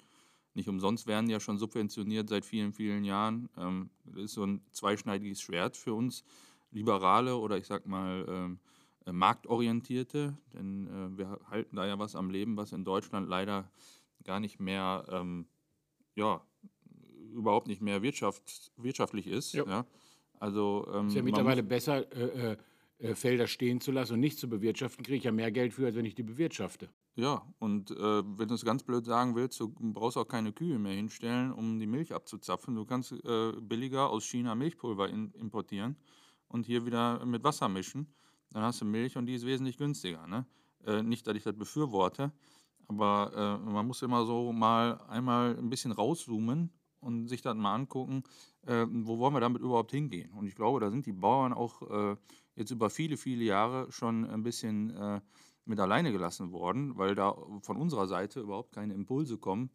Nicht 0.58 0.70
umsonst 0.70 1.06
werden 1.06 1.30
ja 1.30 1.40
schon 1.40 1.60
subventioniert 1.60 2.30
seit 2.30 2.44
vielen, 2.44 2.74
vielen 2.74 3.04
Jahren. 3.04 3.48
Ähm, 3.60 3.92
das 4.06 4.24
ist 4.24 4.34
so 4.34 4.44
ein 4.44 4.64
zweischneidiges 4.72 5.40
Schwert 5.40 5.78
für 5.78 5.94
uns 5.94 6.24
Liberale 6.72 7.38
oder 7.38 7.60
ich 7.60 7.68
sag 7.68 7.86
mal 7.86 8.26
ähm, 8.28 8.60
äh, 9.06 9.12
Marktorientierte. 9.12 10.36
Denn 10.56 10.88
äh, 10.88 11.16
wir 11.16 11.40
halten 11.52 11.76
da 11.76 11.86
ja 11.86 12.00
was 12.00 12.16
am 12.16 12.32
Leben, 12.32 12.58
was 12.58 12.72
in 12.72 12.84
Deutschland 12.84 13.30
leider 13.30 13.70
gar 14.24 14.40
nicht 14.40 14.60
mehr, 14.60 15.06
ähm, 15.12 15.46
ja, 16.16 16.42
überhaupt 17.36 17.68
nicht 17.68 17.84
mehr 17.84 18.02
wirtschaft, 18.02 18.72
wirtschaftlich 18.78 19.28
ist. 19.28 19.54
Ja. 19.54 19.64
Ja. 19.68 19.86
Also 20.40 20.88
ähm, 20.92 21.10
Ist 21.10 21.18
ja 21.18 21.22
mittlerweile 21.22 21.62
besser, 21.62 22.12
äh, 22.12 22.54
äh, 22.54 22.58
äh, 22.98 23.14
Felder 23.14 23.46
stehen 23.46 23.80
zu 23.80 23.92
lassen 23.92 24.14
und 24.14 24.22
nicht 24.22 24.40
zu 24.40 24.50
bewirtschaften, 24.50 25.06
kriege 25.06 25.18
ich 25.18 25.24
ja 25.26 25.32
mehr 25.32 25.52
Geld 25.52 25.76
für, 25.76 25.86
als 25.86 25.96
wenn 25.96 26.06
ich 26.06 26.16
die 26.16 26.24
bewirtschafte. 26.24 26.90
Ja, 27.18 27.42
und 27.58 27.90
äh, 27.90 28.24
wenn 28.38 28.48
du 28.48 28.54
es 28.54 28.64
ganz 28.64 28.84
blöd 28.84 29.04
sagen 29.04 29.36
willst, 29.36 29.60
du 29.60 29.74
brauchst 29.76 30.18
auch 30.18 30.28
keine 30.28 30.54
Kühe 30.54 30.78
mehr 30.78 30.94
hinstellen, 30.94 31.52
um 31.52 31.80
die 31.80 31.88
Milch 31.88 32.14
abzuzapfen. 32.14 32.76
Du 32.76 32.86
kannst 32.86 33.12
äh, 33.12 33.54
billiger 33.60 34.12
aus 34.12 34.24
China 34.24 34.54
Milchpulver 34.54 35.10
in, 35.10 35.32
importieren 35.32 35.98
und 36.48 36.68
hier 36.68 36.86
wieder 36.86 37.26
mit 37.26 37.44
Wasser 37.44 37.70
mischen. 37.70 38.14
Dann 38.52 38.62
hast 38.62 38.82
du 38.82 38.86
Milch 38.86 39.18
und 39.18 39.26
die 39.26 39.34
ist 39.34 39.48
wesentlich 39.48 39.80
günstiger. 39.80 40.28
Ne? 40.28 40.46
Äh, 40.86 41.02
nicht, 41.02 41.26
dass 41.26 41.36
ich 41.36 41.42
das 41.42 41.58
befürworte, 41.58 42.32
aber 42.88 43.32
äh, 43.66 43.68
man 43.68 43.88
muss 43.88 44.04
immer 44.04 44.24
so 44.24 44.54
mal 44.54 45.02
einmal 45.08 45.58
ein 45.58 45.72
bisschen 45.72 45.94
rauszoomen 45.94 46.70
und 47.00 47.30
sich 47.30 47.42
das 47.42 47.56
mal 47.56 47.74
angucken, 47.74 48.22
äh, 48.68 48.86
wo 48.88 49.18
wollen 49.18 49.34
wir 49.34 49.42
damit 49.42 49.64
überhaupt 49.64 49.90
hingehen. 49.90 50.32
Und 50.34 50.46
ich 50.46 50.56
glaube, 50.56 50.82
da 50.82 50.92
sind 50.92 51.08
die 51.08 51.14
Bauern 51.14 51.52
auch 51.52 51.82
äh, 51.82 52.16
jetzt 52.56 52.70
über 52.70 52.92
viele, 52.92 53.18
viele 53.18 53.44
Jahre 53.44 53.92
schon 53.92 54.24
ein 54.24 54.44
bisschen 54.44 55.22
mit 55.68 55.80
alleine 55.80 56.12
gelassen 56.12 56.52
worden, 56.52 56.98
weil 56.98 57.16
da 57.16 57.36
von 57.62 57.78
unserer 57.78 58.08
Seite 58.08 58.42
überhaupt 58.42 58.74
keine 58.74 58.94
Impulse 58.94 59.38
kommen, 59.38 59.70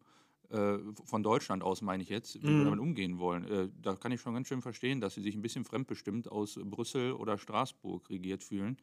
äh, 0.49 0.77
von 1.05 1.23
Deutschland 1.23 1.63
aus 1.63 1.81
meine 1.81 2.03
ich 2.03 2.09
jetzt, 2.09 2.45
wie 2.45 2.57
wir 2.57 2.63
Mhm. 2.63 2.65
damit 2.65 2.79
umgehen 2.79 3.19
wollen. 3.19 3.45
Äh, 3.45 3.69
da 3.81 3.95
kann 3.95 4.11
ich 4.11 4.21
schon 4.21 4.33
ganz 4.33 4.47
schön 4.47 4.61
verstehen, 4.61 5.01
dass 5.01 5.15
sie 5.15 5.21
sich 5.21 5.35
ein 5.35 5.41
bisschen 5.41 5.65
fremdbestimmt 5.65 6.31
aus 6.31 6.59
Brüssel 6.63 7.13
oder 7.13 7.37
Straßburg 7.37 8.09
regiert 8.09 8.43
fühlen. 8.43 8.77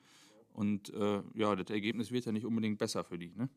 Und 0.53 0.93
äh, 0.95 1.23
ja, 1.35 1.55
das 1.57 1.71
Ergebnis 1.71 2.11
wird 2.11 2.25
ja 2.27 2.33
nicht 2.33 2.45
unbedingt 2.47 2.79
besser 2.79 3.05
für 3.05 3.19
die. 3.19 3.33
Ne? 3.37 3.49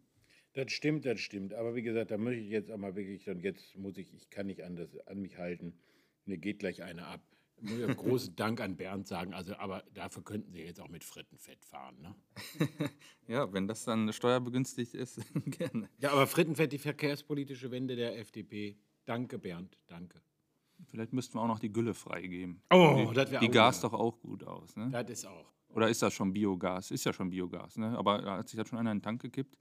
Das 0.54 0.72
stimmt, 0.72 1.06
das 1.06 1.20
stimmt. 1.20 1.54
Aber 1.54 1.76
wie 1.76 1.82
gesagt, 1.84 2.12
da 2.12 2.18
möchte 2.18 2.42
ich 2.42 2.50
jetzt 2.50 2.72
auch 2.72 2.78
mal 2.78 2.96
wirklich, 2.96 3.28
und 3.30 3.40
jetzt 3.42 3.76
muss 3.78 3.98
ich, 3.98 4.14
ich 4.14 4.30
kann 4.30 4.48
nicht 4.48 4.64
anders 4.64 4.96
an 5.08 5.20
mich 5.22 5.38
halten. 5.38 5.80
Mir 6.26 6.38
geht 6.38 6.60
gleich 6.60 6.84
eine 6.84 7.06
ab. 7.08 7.22
Ich 7.64 7.70
muss 7.70 7.80
ja 7.80 7.94
großen 7.94 8.36
Dank 8.36 8.60
an 8.60 8.76
Bernd 8.76 9.08
sagen. 9.08 9.34
Also, 9.34 9.56
aber 9.56 9.84
dafür 9.94 10.22
könnten 10.24 10.52
Sie 10.52 10.60
jetzt 10.60 10.82
auch 10.82 10.90
mit 10.90 11.04
Frittenfett 11.04 11.64
fahren, 11.64 11.96
ne? 12.02 12.16
Ja, 13.28 13.52
wenn 13.54 13.70
das 13.70 13.86
dann 13.86 14.12
steuerbegünstigt 14.12 14.94
ist, 14.94 15.22
gerne. 15.46 15.90
Ja, 16.00 16.12
aber 16.12 16.28
Frittenfett, 16.28 16.74
die 16.74 16.78
verkehrspolitische 16.78 17.72
Wende 17.72 17.96
der 17.96 18.20
FDP. 18.20 18.76
Danke, 19.06 19.40
Bernd, 19.40 19.78
danke. 19.88 20.22
Vielleicht 20.88 21.14
müssten 21.14 21.36
wir 21.38 21.42
auch 21.42 21.48
noch 21.48 21.60
die 21.60 21.72
Gülle 21.72 21.94
freigeben. 21.94 22.62
Oh, 22.70 23.08
die, 23.08 23.14
das 23.14 23.32
wär 23.32 23.40
Die 23.40 23.50
Gas 23.50 23.80
doch 23.80 23.94
auch 23.94 24.20
gut 24.20 24.44
aus, 24.44 24.76
ne? 24.76 24.90
Das 24.92 25.10
ist 25.10 25.26
auch. 25.26 25.54
Oder 25.70 25.90
ist 25.90 26.02
das 26.02 26.14
schon 26.14 26.34
Biogas? 26.34 26.92
Ist 26.92 27.06
ja 27.06 27.14
schon 27.14 27.30
Biogas, 27.30 27.78
ne? 27.78 27.98
Aber 27.98 28.24
hat 28.24 28.50
sich 28.50 28.58
das 28.58 28.68
schon 28.68 28.78
einer 28.78 28.92
in 28.92 28.98
den 28.98 29.04
Tank 29.04 29.22
gekippt? 29.22 29.58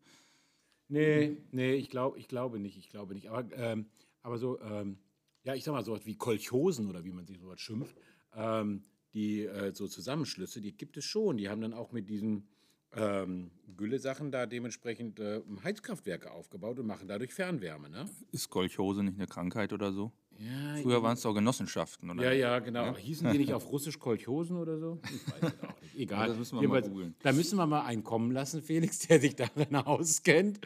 Nee, 0.89 1.39
nee, 1.53 1.75
ich, 1.75 1.89
glaub, 1.89 2.17
ich 2.17 2.27
glaube 2.27 2.59
nicht, 2.59 2.77
ich 2.77 2.91
glaube 2.91 3.15
nicht. 3.15 3.29
Aber, 3.29 3.51
ähm, 3.57 3.87
aber 4.23 4.39
so, 4.39 4.61
ähm, 4.61 4.99
ja, 5.45 5.55
ich 5.55 5.65
sag 5.65 5.73
mal, 5.73 5.85
so 5.85 5.93
was 5.93 6.07
wie 6.07 6.17
Kolchosen 6.17 6.89
oder 6.89 7.05
wie 7.05 7.13
man 7.13 7.27
sich 7.27 7.39
sowas 7.39 7.61
schimpft, 7.61 7.97
ähm, 8.35 8.85
die 9.15 9.45
äh, 9.45 9.75
so 9.75 9.89
Zusammenschlüsse, 9.89 10.61
die 10.61 10.77
gibt 10.77 10.97
es 10.97 11.05
schon. 11.05 11.37
Die 11.37 11.49
haben 11.49 11.61
dann 11.61 11.75
auch 11.75 11.93
mit 11.93 12.09
diesen 12.09 12.49
ähm, 12.95 13.51
Gülle-Sachen 13.77 14.31
da 14.31 14.47
dementsprechend 14.47 15.19
äh, 15.21 15.41
Heizkraftwerke 15.65 16.31
aufgebaut 16.31 16.79
und 16.79 16.87
machen 16.87 17.09
dadurch 17.09 17.33
Fernwärme, 17.33 17.89
ne? 17.89 18.05
Ist 18.33 18.51
Kolchose 18.51 19.03
nicht 19.03 19.17
eine 19.17 19.27
Krankheit 19.27 19.73
oder 19.73 19.93
so? 19.93 20.13
Ja, 20.39 20.77
Früher 20.83 21.03
waren 21.03 21.15
es 21.15 21.23
doch 21.23 21.35
Genossenschaften, 21.35 22.11
oder? 22.11 22.25
Ja, 22.25 22.33
ja, 22.33 22.59
genau. 22.59 22.97
Hießen 22.97 23.31
die 23.33 23.39
nicht 23.39 23.53
auf 23.55 23.71
Russisch 23.71 23.99
Kolchosen 23.99 24.57
oder 24.57 24.79
so? 24.79 24.99
Ich 25.05 25.33
weiß 25.33 25.53
es 25.53 25.63
auch 25.63 25.81
nicht. 25.81 25.95
Egal. 25.97 26.29
Das 26.29 26.39
müssen 26.39 26.61
wir 26.61 26.69
mal 26.69 26.83
googeln. 26.83 27.15
Da 27.23 27.33
müssen 27.33 27.57
wir 27.57 27.67
mal 27.67 27.83
einen 27.83 28.03
kommen 28.03 28.33
lassen, 28.33 28.63
Felix, 28.63 28.99
der 29.01 29.21
sich 29.21 29.37
darin 29.37 29.77
auskennt. 29.77 30.61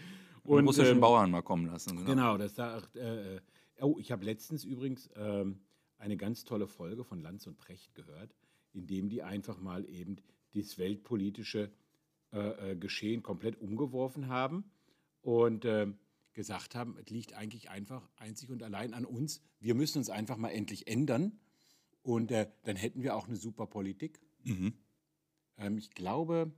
Und 0.45 0.67
russischen 0.67 0.95
ähm, 0.95 1.01
Bauern 1.01 1.31
mal 1.31 1.43
kommen 1.43 1.67
lassen. 1.67 1.97
Genau. 1.97 2.09
Genau, 2.09 2.39
das 2.39 2.55
sagt. 2.55 2.97
Äh, 2.97 3.37
äh, 3.37 3.41
oh, 3.81 3.99
ich 3.99 4.13
habe 4.13 4.25
letztens 4.25 4.65
übrigens 4.65 5.09
ähm, 5.17 5.61
eine 5.99 6.17
ganz 6.17 6.45
tolle 6.45 6.67
Folge 6.67 7.05
von 7.05 7.21
Lanz 7.21 7.47
und 7.47 7.57
Precht 7.57 7.95
gehört, 7.95 8.35
in 8.73 8.87
dem 8.87 9.09
die 9.09 9.23
einfach 9.23 9.59
mal 9.59 9.89
eben 9.89 10.17
das 10.55 10.79
weltpolitische 10.79 11.71
äh, 12.33 12.73
äh, 12.73 12.77
Geschehen 12.77 13.23
komplett 13.23 13.61
umgeworfen 13.61 14.29
haben 14.29 14.71
und 15.23 15.65
ähm, 15.65 15.99
gesagt 16.33 16.75
haben, 16.75 16.97
es 16.99 17.09
liegt 17.11 17.33
eigentlich 17.35 17.71
einfach 17.71 18.09
einzig 18.17 18.51
und 18.51 18.63
allein 18.63 18.95
an 18.95 19.05
uns. 19.05 19.41
Wir 19.61 19.75
müssen 19.75 19.99
uns 19.99 20.11
einfach 20.11 20.37
mal 20.37 20.51
endlich 20.51 20.87
ändern 20.87 21.39
und 22.03 22.31
äh, 22.31 22.51
dann 22.65 22.77
hätten 22.77 23.03
wir 23.03 23.17
auch 23.17 23.27
eine 23.27 23.37
super 23.37 23.67
Politik. 23.67 24.21
Mhm. 24.45 24.75
Ähm, 25.57 25.79
ich 25.79 25.91
glaube, 25.91 26.53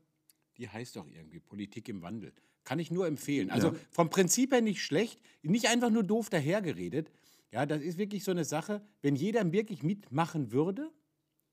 die 0.57 0.69
heißt 0.69 0.97
doch 0.97 1.07
irgendwie 1.07 1.41
Politik 1.41 1.89
im 1.89 2.03
Wandel. 2.03 2.33
Kann 2.69 2.79
ich 2.81 2.91
nur 2.91 3.07
empfehlen. 3.07 3.51
Also 3.51 3.69
Ja. 3.69 3.75
vom 3.91 4.11
Prinzip 4.11 4.53
her 4.53 4.61
nicht 4.61 4.83
schlecht, 4.83 5.23
nicht 5.43 5.69
einfach 5.69 5.89
nur 5.89 6.03
doof 6.03 6.29
dahergeredet. 6.29 7.11
Ja, 7.51 7.65
das 7.65 7.81
ist 7.81 7.97
wirklich 7.97 8.25
so 8.25 8.31
eine 8.31 8.45
Sache, 8.45 8.83
wenn 9.01 9.17
jeder 9.17 9.51
wirklich 9.53 9.83
mitmachen 9.83 10.53
würde, 10.53 10.91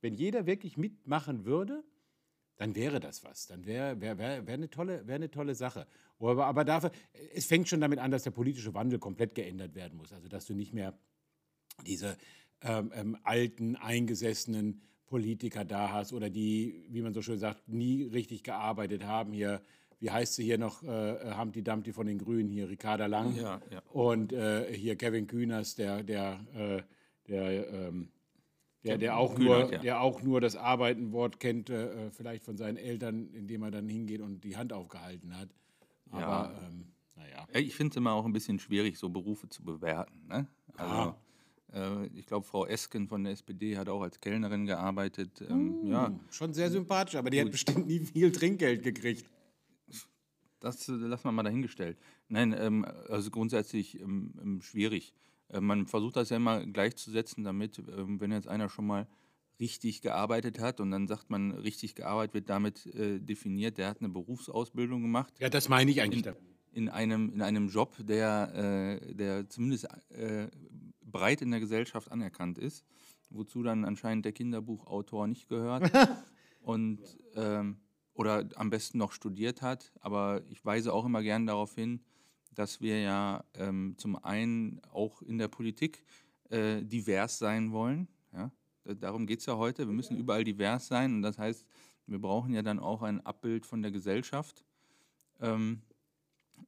wenn 0.01 0.13
jeder 0.13 0.45
wirklich 0.45 0.75
mitmachen 0.75 1.45
würde, 1.45 1.86
dann 2.57 2.75
wäre 2.75 3.00
das 3.00 3.24
was. 3.24 3.48
Dann 3.48 3.65
wäre 3.65 4.01
wär, 4.01 4.17
wär, 4.17 4.45
wär 4.45 4.53
eine, 4.55 4.69
tolle, 4.69 5.07
wär 5.07 5.15
eine 5.15 5.31
tolle 5.31 5.55
Sache. 5.55 5.88
Aber, 6.19 6.48
aber 6.48 6.65
dafür, 6.65 6.91
es 7.34 7.45
fängt 7.45 7.69
schon 7.69 7.79
damit 7.79 8.00
an, 8.00 8.12
dass 8.12 8.24
der 8.24 8.31
politische 8.31 8.74
Wandel 8.74 9.00
komplett 9.00 9.36
geändert 9.36 9.74
werden 9.74 9.98
muss. 9.98 10.12
Also, 10.12 10.27
dass 10.27 10.45
du 10.45 10.53
nicht 10.53 10.74
mehr 10.74 10.98
diese 11.86 12.17
ähm, 12.62 12.91
ähm, 12.93 13.17
alten, 13.24 13.77
eingesessenen 13.77 14.81
Politiker 15.05 15.63
da 15.63 15.91
hast 15.93 16.12
oder 16.12 16.29
die, 16.29 16.86
wie 16.89 17.01
man 17.01 17.13
so 17.13 17.22
schön 17.22 17.39
sagt, 17.39 17.69
nie 17.69 18.03
richtig 18.03 18.43
gearbeitet 18.43 19.05
haben. 19.05 19.31
Hier, 19.31 19.62
wie 19.99 20.11
heißt 20.11 20.35
sie 20.35 20.43
hier 20.43 20.57
noch, 20.57 20.83
äh, 20.83 21.33
Humpty 21.37 21.63
Dumpty 21.63 21.93
von 21.93 22.07
den 22.07 22.17
Grünen, 22.17 22.49
hier 22.49 22.69
Ricarda 22.69 23.05
Lang. 23.05 23.35
Ja, 23.35 23.61
ja. 23.71 23.81
Und 23.91 24.33
äh, 24.33 24.71
hier 24.75 24.95
Kevin 24.95 25.27
Kühners, 25.27 25.75
der, 25.75 26.03
der, 26.03 26.39
äh, 26.53 26.81
der, 27.27 27.73
ähm, 27.73 28.09
der, 28.83 28.97
der, 28.97 29.17
auch 29.17 29.35
Kühnert, 29.35 29.61
nur, 29.63 29.73
ja. 29.73 29.79
der 29.79 30.01
auch 30.01 30.21
nur 30.21 30.41
das 30.41 30.55
Arbeitenwort 30.55 31.39
kennt, 31.39 31.69
äh, 31.69 32.11
vielleicht 32.11 32.43
von 32.43 32.55
seinen 32.57 32.77
Eltern, 32.77 33.29
indem 33.33 33.63
er 33.63 33.71
dann 33.71 33.87
hingeht 33.89 34.21
und 34.21 34.43
die 34.43 34.57
Hand 34.57 34.73
aufgehalten 34.73 35.35
hat. 35.37 35.49
Aber, 36.11 36.21
Ja. 36.21 36.61
ähm, 36.67 36.85
naja. 37.15 37.47
Ja, 37.53 37.59
ich 37.59 37.73
finde 37.75 37.91
es 37.91 37.97
immer 37.97 38.13
auch 38.13 38.25
ein 38.25 38.33
bisschen 38.33 38.59
schwierig, 38.59 38.97
so 38.97 39.09
Berufe 39.09 39.49
zu 39.49 39.63
bewerten. 39.63 40.27
Ne? 40.27 40.47
Also, 40.77 41.15
äh, 41.73 42.05
ich 42.07 42.25
glaube, 42.27 42.45
Frau 42.45 42.65
Esken 42.67 43.07
von 43.07 43.23
der 43.23 43.33
SPD 43.33 43.77
hat 43.77 43.89
auch 43.89 44.01
als 44.03 44.19
Kellnerin 44.19 44.65
gearbeitet. 44.65 45.41
Ähm, 45.49 45.79
Ja, 45.85 46.11
Schon 46.29 46.53
sehr 46.53 46.69
sympathisch, 46.69 47.15
aber 47.15 47.29
die 47.31 47.41
hat 47.41 47.49
bestimmt 47.51 47.87
nie 47.87 47.99
viel 48.01 48.31
Trinkgeld 48.31 48.83
gekriegt. 48.83 49.25
Das 50.65 50.89
äh, 50.89 50.93
lassen 50.93 51.24
wir 51.25 51.31
mal 51.31 51.43
dahingestellt. 51.43 51.98
Nein, 52.27 52.53
ähm, 52.57 52.86
also 53.10 53.29
grundsätzlich 53.31 54.00
ähm, 54.01 54.34
ähm, 54.41 54.62
schwierig. 54.62 55.13
Äh, 55.50 55.62
man 55.62 55.88
versucht 55.88 56.15
das 56.17 56.29
ja 56.29 56.38
immer 56.38 56.65
gleichzusetzen 56.65 57.43
damit, 57.43 57.79
ähm, 57.79 58.19
wenn 58.19 58.31
jetzt 58.31 58.48
einer 58.48 58.67
schon 58.69 58.88
mal 58.88 59.07
richtig 59.60 60.01
gearbeitet 60.01 60.60
hat 60.60 60.81
und 60.81 60.91
dann 60.91 61.07
sagt 61.07 61.29
man, 61.29 61.51
richtig 61.51 61.95
gearbeitet 61.95 62.34
wird 62.34 62.50
damit 62.50 62.86
äh, 62.88 63.19
definiert, 63.19 63.77
der 63.77 63.88
hat 63.88 64.00
eine 64.01 64.10
Berufsausbildung 64.10 65.01
gemacht. 65.01 65.34
Ja, 65.39 65.50
das 65.50 65.69
meine 65.69 65.91
ich 65.91 66.01
eigentlich. 66.01 66.24
da- 66.24 66.36
in 66.74 66.89
einem, 66.89 67.31
in 67.31 67.41
einem 67.41 67.69
Job, 67.69 67.95
der, 68.01 69.00
äh, 69.01 69.15
der 69.15 69.48
zumindest 69.48 69.88
äh, 70.10 70.50
breit 71.10 71.41
in 71.41 71.50
der 71.51 71.62
Gesellschaft 71.62 72.12
anerkannt 72.12 72.57
ist, 72.57 72.84
wozu 73.29 73.63
dann 73.63 73.86
anscheinend 73.86 74.25
der 74.25 74.34
Kinderbuchautor 74.34 75.25
nicht 75.27 75.48
gehört 75.48 75.89
und 76.63 77.00
ähm, 77.36 77.77
oder 78.15 78.50
am 78.55 78.69
besten 78.72 78.98
noch 78.98 79.12
studiert 79.12 79.62
hat. 79.62 79.91
Aber 80.00 80.41
ich 80.50 80.65
weise 80.65 80.91
auch 80.91 81.05
immer 81.05 81.22
gern 81.22 81.45
darauf 81.45 81.75
hin, 81.75 82.01
dass 82.53 82.81
wir 82.81 83.00
ja 83.01 83.43
ähm, 83.53 83.95
zum 83.98 84.15
einen 84.15 84.81
auch 84.91 85.22
in 85.22 85.38
der 85.38 85.50
Politik 85.50 86.03
äh, 86.50 86.81
divers 86.81 87.38
sein 87.38 87.72
wollen. 87.72 88.07
Ja? 88.34 88.51
Da- 88.84 88.93
Darum 88.95 89.27
geht 89.27 89.41
es 89.41 89.45
ja 89.45 89.57
heute. 89.57 89.86
Wir 89.86 89.93
müssen 89.93 90.17
überall 90.17 90.43
divers 90.43 90.88
sein 90.88 91.15
und 91.15 91.22
das 91.22 91.38
heißt, 91.38 91.65
wir 92.07 92.19
brauchen 92.19 92.53
ja 92.53 92.62
dann 92.62 92.79
auch 92.79 93.01
ein 93.01 93.19
Abbild 93.25 93.65
von 93.65 93.81
der 93.81 93.91
Gesellschaft. 93.91 94.63
Ähm, 95.41 95.81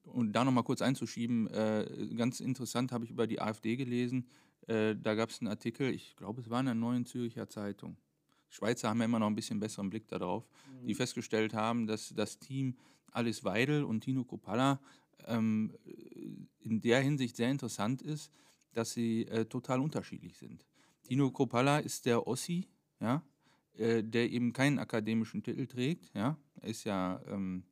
und 0.04 0.34
da 0.34 0.44
nochmal 0.44 0.64
kurz 0.66 0.82
einzuschieben, 0.82 1.48
äh, 1.48 2.10
ganz 2.18 2.42
interessant 2.42 2.92
habe 2.92 3.06
ich 3.06 3.12
über 3.12 3.26
die 3.28 3.40
AfD 3.40 3.78
gelesen. 3.78 4.28
Äh, 4.68 4.96
da 4.96 5.16
gab 5.16 5.30
es 5.30 5.40
einen 5.40 5.48
Artikel, 5.48 5.94
ich 5.94 6.16
glaube, 6.18 6.42
es 6.42 6.50
war 6.50 6.60
in 6.60 6.66
der 6.66 6.76
Neuen 6.76 7.06
Zürcher 7.06 7.48
Zeitung. 7.48 7.96
Schweizer 8.50 8.90
haben 8.90 9.00
ja 9.00 9.06
immer 9.06 9.20
noch 9.20 9.28
ein 9.28 9.36
bisschen 9.36 9.60
besseren 9.60 9.90
Blick 9.90 10.08
darauf, 10.08 10.48
die 10.84 10.96
festgestellt 10.96 11.54
haben, 11.54 11.88
dass 11.88 12.14
das 12.16 12.40
Team 12.40 12.78
Alice 13.12 13.44
Weidel 13.44 13.84
und 13.84 14.02
Tino 14.02 14.24
Kropalla 14.24 14.80
ähm, 15.26 15.74
in 16.60 16.82
der 16.82 17.02
Hinsicht 17.02 17.36
sehr 17.36 17.50
interessant 17.50 18.02
ist, 18.02 18.32
dass 18.74 18.92
sie 18.92 19.24
äh, 19.28 19.46
total 19.46 19.80
unterschiedlich 19.80 20.38
sind. 20.38 20.66
Tino 21.04 21.32
Kropalla 21.32 21.80
ist 21.80 22.06
der 22.06 22.28
Ossi, 22.28 22.68
ja, 23.00 23.24
äh, 23.74 24.04
der 24.04 24.30
eben 24.30 24.54
keinen 24.54 24.80
akademischen 24.80 25.44
Titel 25.44 25.66
trägt. 25.66 26.12
Ja. 26.14 26.38
Er 26.62 26.70
ist 26.70 26.84
ja 26.84 27.22
ähm, 27.28 27.64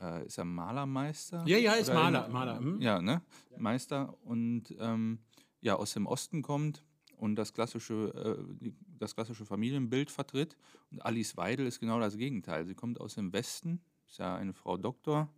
äh, 0.00 0.26
ist 0.26 0.38
er 0.38 0.44
Malermeister? 0.44 1.44
Ja, 1.46 1.58
ja, 1.58 1.74
ist 1.74 1.92
Maler, 1.92 2.28
Maler, 2.28 2.58
hm. 2.58 2.80
Ja, 2.80 3.00
ne? 3.00 3.22
Meister 3.58 4.16
und 4.24 4.74
ähm, 4.78 5.18
ja, 5.60 5.76
aus 5.76 5.92
dem 5.92 6.06
Osten 6.06 6.42
kommt 6.42 6.84
und 7.20 7.36
das 7.36 7.52
klassische, 7.52 8.38
äh, 8.62 8.70
das 8.98 9.14
klassische 9.14 9.44
Familienbild 9.44 10.10
vertritt. 10.10 10.56
Und 10.90 11.04
Alice 11.04 11.36
Weidel 11.36 11.66
ist 11.66 11.78
genau 11.78 12.00
das 12.00 12.16
Gegenteil. 12.16 12.64
Sie 12.64 12.74
kommt 12.74 12.98
aus 12.98 13.14
dem 13.14 13.32
Westen, 13.32 13.80
ist 14.08 14.18
ja 14.18 14.36
eine 14.36 14.54
Frau 14.54 14.78
Doktor 14.78 15.28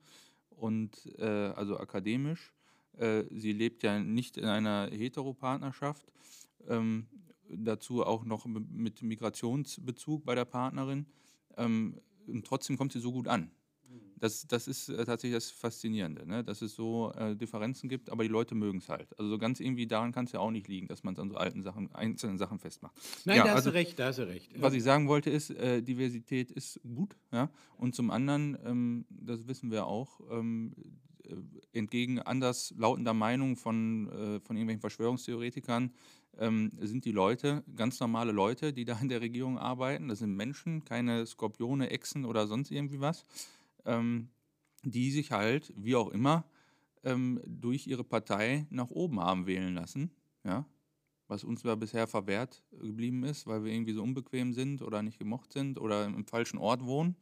und 0.51 1.13
äh, 1.19 1.25
also 1.25 1.79
akademisch. 1.79 2.53
Äh, 2.97 3.25
sie 3.31 3.53
lebt 3.53 3.83
ja 3.83 3.99
nicht 3.99 4.37
in 4.37 4.45
einer 4.45 4.89
Heteropartnerschaft. 4.91 6.07
Ähm, 6.69 7.09
dazu 7.49 8.05
auch 8.05 8.25
noch 8.25 8.47
mit 8.47 9.03
Migrationsbezug 9.03 10.25
bei 10.25 10.37
der 10.37 10.45
Partnerin. 10.45 11.07
Ähm, 11.57 12.01
und 12.29 12.47
trotzdem 12.47 12.79
kommt 12.79 12.93
sie 12.93 13.01
so 13.01 13.13
gut 13.13 13.27
an. 13.27 13.51
Das, 14.23 14.47
das 14.47 14.69
ist 14.69 14.89
äh, 14.89 15.05
tatsächlich 15.05 15.35
das 15.35 15.51
Faszinierende, 15.51 16.25
ne? 16.25 16.45
dass 16.45 16.63
es 16.63 16.77
so 16.77 17.11
äh, 17.17 17.35
Differenzen 17.35 17.89
gibt, 17.89 18.09
aber 18.09 18.23
die 18.23 18.29
Leute 18.29 18.55
mögen 18.55 18.79
es 18.79 18.89
halt. 18.89 19.19
Also 19.19 19.29
so 19.29 19.37
ganz 19.37 19.59
irgendwie 19.59 19.89
daran 19.89 20.13
kann 20.13 20.27
es 20.27 20.33
ja 20.33 20.39
auch 20.39 20.53
nicht 20.53 20.69
liegen, 20.69 20.87
dass 20.87 21.03
man 21.03 21.15
es 21.15 21.19
an 21.19 21.29
so 21.29 21.35
alten 21.35 21.65
Sachen, 21.65 21.93
einzelnen 21.93 22.39
Sachen 22.39 22.61
festmacht. 22.61 22.95
Nein, 23.25 23.39
Ja, 23.39 23.43
da 23.43 23.49
hast 23.51 23.57
also- 23.57 23.71
du 23.71 23.75
recht, 23.75 23.99
da 23.99 24.07
hast 24.07 24.21
du 24.21 24.29
recht. 24.29 24.49
Was 24.61 24.75
ich 24.75 24.85
sagen 24.85 25.09
wollte 25.09 25.29
ist, 25.29 25.51
äh, 25.51 25.83
Diversität 25.83 26.53
ist 26.53 26.79
gut, 26.85 27.17
ja. 27.33 27.51
Und 27.77 27.97
zum 27.97 28.13
anderen, 28.13 28.57
ähm, 28.65 29.07
das 29.11 29.49
wissen 29.49 29.73
wir 29.73 29.87
auch, 29.89 30.21
ähm, 30.31 30.73
äh, 31.25 31.35
entgegen 31.77 32.21
anders 32.21 32.73
lautender 32.79 33.15
Meinung 33.15 33.57
von, 33.57 34.07
äh, 34.09 34.39
von 34.39 34.55
irgendwelchen 34.57 34.81
Verschwörungstheoretikern, 34.83 35.91
ähm, 36.39 36.71
sind 36.81 37.05
die 37.05 37.11
Leute 37.13 37.65
ganz 37.75 37.99
normale 37.99 38.31
Leute, 38.31 38.73
die 38.73 38.85
da 38.85 39.01
in 39.01 39.09
der 39.09 39.21
Regierung 39.21 39.59
arbeiten. 39.59 40.07
Das 40.07 40.21
sind 40.21 40.37
Menschen, 40.37 40.85
keine 40.85 41.27
Skorpione, 41.27 41.91
Echsen 41.91 42.25
oder 42.25 42.47
sonst 42.47 42.71
irgendwie 42.71 43.01
was, 43.01 43.25
ähm, 43.85 44.31
die 44.85 45.11
sich 45.11 45.31
halt, 45.31 45.73
wie 45.77 45.97
auch 45.97 46.09
immer, 46.09 46.45
ähm, 47.05 47.41
durch 47.47 47.87
ihre 47.87 48.05
Partei 48.05 48.67
nach 48.71 48.91
oben 48.91 49.21
haben 49.21 49.47
wählen 49.47 49.75
lassen, 49.75 50.11
ja 50.45 50.67
was 51.33 51.45
uns 51.45 51.63
ja 51.63 51.75
bisher 51.75 52.07
verwehrt 52.07 52.63
geblieben 52.71 53.25
ist, 53.25 53.47
weil 53.47 53.65
wir 53.65 53.73
irgendwie 53.73 53.95
so 53.95 54.03
unbequem 54.03 54.53
sind 54.53 54.83
oder 54.83 55.03
nicht 55.03 55.19
gemocht 55.19 55.53
sind 55.53 55.81
oder 55.81 56.05
im 56.05 56.27
falschen 56.27 56.59
Ort 56.59 56.85
wohnen. 56.85 57.17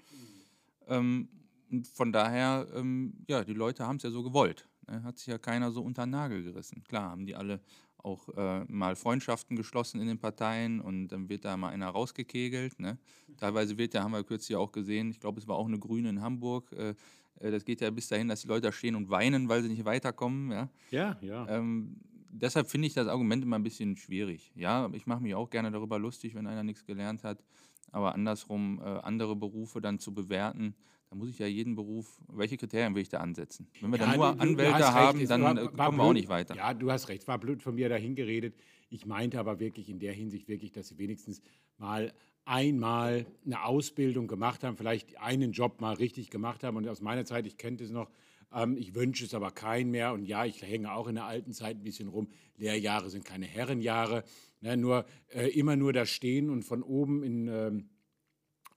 Ähm, 0.88 1.29
Und 1.71 1.87
von 1.87 2.12
daher, 2.12 2.67
ähm, 2.75 3.25
ja, 3.29 3.45
die 3.45 3.55
Leute 3.55 3.87
haben 3.87 3.97
es 3.97 4.02
ja 4.02 4.11
so 4.11 4.25
gewollt. 4.25 4.69
Ne? 4.90 5.02
Hat 5.02 5.18
sich 5.18 5.28
ja 5.28 5.38
keiner 5.38 5.70
so 5.70 5.82
unter 5.82 6.04
den 6.04 6.11
Nagel 6.11 6.42
gerissen. 6.42 6.82
Klar 6.85 7.11
haben 7.11 7.26
die 7.26 7.37
alle 7.37 7.61
auch 7.99 8.28
äh, 8.37 8.64
mal 8.64 8.97
Freundschaften 8.97 9.56
geschlossen 9.56 10.00
in 10.00 10.06
den 10.06 10.18
Parteien 10.18 10.80
und 10.80 11.09
dann 11.09 11.28
wird 11.28 11.44
da 11.44 11.56
mal 11.56 11.68
einer 11.68 11.88
rausgekegelt. 11.88 12.80
Ne? 12.80 12.99
Teilweise 13.37 13.76
wird 13.78 13.94
ja, 13.94 14.02
haben 14.02 14.12
wir 14.12 14.25
kürzlich 14.25 14.56
auch 14.56 14.73
gesehen, 14.73 15.11
ich 15.11 15.20
glaube, 15.20 15.38
es 15.38 15.47
war 15.47 15.56
auch 15.56 15.66
eine 15.66 15.78
Grüne 15.78 16.09
in 16.09 16.23
Hamburg. 16.23 16.73
Äh, 16.73 16.94
äh, 17.40 17.50
das 17.50 17.64
geht 17.64 17.80
ja 17.80 17.90
bis 17.90 18.09
dahin, 18.09 18.28
dass 18.28 18.42
die 18.42 18.49
Leute 18.49 18.62
da 18.62 18.73
stehen 18.73 18.94
und 18.94 19.11
weinen, 19.11 19.49
weil 19.49 19.62
sie 19.62 19.68
nicht 19.68 19.85
weiterkommen. 19.85 20.50
Ja, 20.50 20.68
Ja, 20.90 21.18
ja. 21.20 21.49
ähm, 21.49 21.97
deshalb 22.30 22.68
finde 22.68 22.87
ich 22.88 22.94
das 22.94 23.09
Argument 23.09 23.42
immer 23.42 23.59
ein 23.59 23.62
bisschen 23.62 23.97
schwierig. 23.97 24.52
Ja, 24.54 24.88
ich 24.92 25.06
mache 25.06 25.23
mich 25.23 25.35
auch 25.35 25.50
gerne 25.50 25.70
darüber 25.70 25.99
lustig, 25.99 26.35
wenn 26.35 26.47
einer 26.47 26.62
nichts 26.62 26.85
gelernt 26.85 27.25
hat. 27.25 27.44
Aber 27.92 28.14
andersrum, 28.14 28.80
äh, 28.80 28.85
andere 28.85 29.35
Berufe 29.37 29.80
dann 29.80 29.99
zu 29.99 30.14
bewerten, 30.14 30.75
da 31.11 31.17
muss 31.17 31.29
ich 31.29 31.38
ja 31.40 31.47
jeden 31.47 31.75
Beruf, 31.75 32.19
welche 32.29 32.57
Kriterien 32.57 32.95
will 32.95 33.02
ich 33.02 33.09
da 33.09 33.19
ansetzen? 33.19 33.67
Wenn 33.81 33.90
wir 33.90 33.99
Ja, 33.99 34.07
dann 34.07 34.17
nur 34.17 34.31
du- 34.31 34.37
du 34.37 34.40
Anwälte 34.43 34.75
recht, 34.79 34.85
haben, 34.93 35.21
es 35.21 35.29
dann 35.29 35.43
war- 35.43 35.52
äh, 35.59 35.76
war 35.76 35.87
kommen 35.87 35.99
wir 35.99 36.05
auch 36.05 36.12
nicht 36.12 36.29
weiter. 36.29 36.55
Ja, 36.55 36.73
du 36.73 36.90
hast 36.90 37.09
recht, 37.09 37.26
war 37.26 37.37
blöd 37.38 37.62
von 37.62 37.75
mir 37.75 37.88
dahin 37.88 38.14
geredet. 38.14 38.55
Ich 38.90 39.07
meinte 39.07 39.40
aber 39.40 39.59
wirklich 39.59 39.88
in 39.88 39.99
der 39.99 40.12
Hinsicht 40.12 40.47
wirklich, 40.47 40.71
dass 40.71 40.87
sie 40.88 40.99
wenigstens 40.99 41.43
mal 41.79 42.12
einmal 42.45 43.26
eine 43.45 43.64
Ausbildung 43.64 44.29
gemacht 44.29 44.62
haben, 44.62 44.76
vielleicht 44.76 45.19
einen 45.21 45.50
Job 45.50 45.81
mal 45.81 45.95
richtig 45.95 46.31
gemacht 46.31 46.62
haben. 46.62 46.76
Und 46.76 46.87
aus 46.88 47.00
meiner 47.00 47.25
Zeit, 47.25 47.45
ich 47.45 47.57
kenne 47.57 47.76
das 47.79 47.90
noch, 47.90 48.09
ähm, 48.52 48.76
ich 48.76 48.95
wünsche 48.95 49.25
es 49.25 49.35
aber 49.35 49.50
keinen 49.50 49.90
mehr. 49.90 50.12
Und 50.12 50.25
ja, 50.26 50.45
ich 50.45 50.62
hänge 50.62 50.93
auch 50.93 51.09
in 51.09 51.17
der 51.17 51.25
alten 51.25 51.52
Zeit 51.52 51.76
ein 51.79 51.83
bisschen 51.83 52.09
rum. 52.09 52.29
Lehrjahre 52.57 53.11
sind 53.11 53.25
keine 53.25 53.47
Herrenjahre. 53.47 54.23
Ne, 54.61 54.76
nur 54.76 55.07
äh, 55.31 55.49
immer 55.49 55.75
nur 55.75 55.93
da 55.93 56.07
stehen 56.07 56.50
und 56.50 56.62
von 56.64 56.83
oben 56.85 57.23
in 57.25 57.49
ähm, 57.49 57.88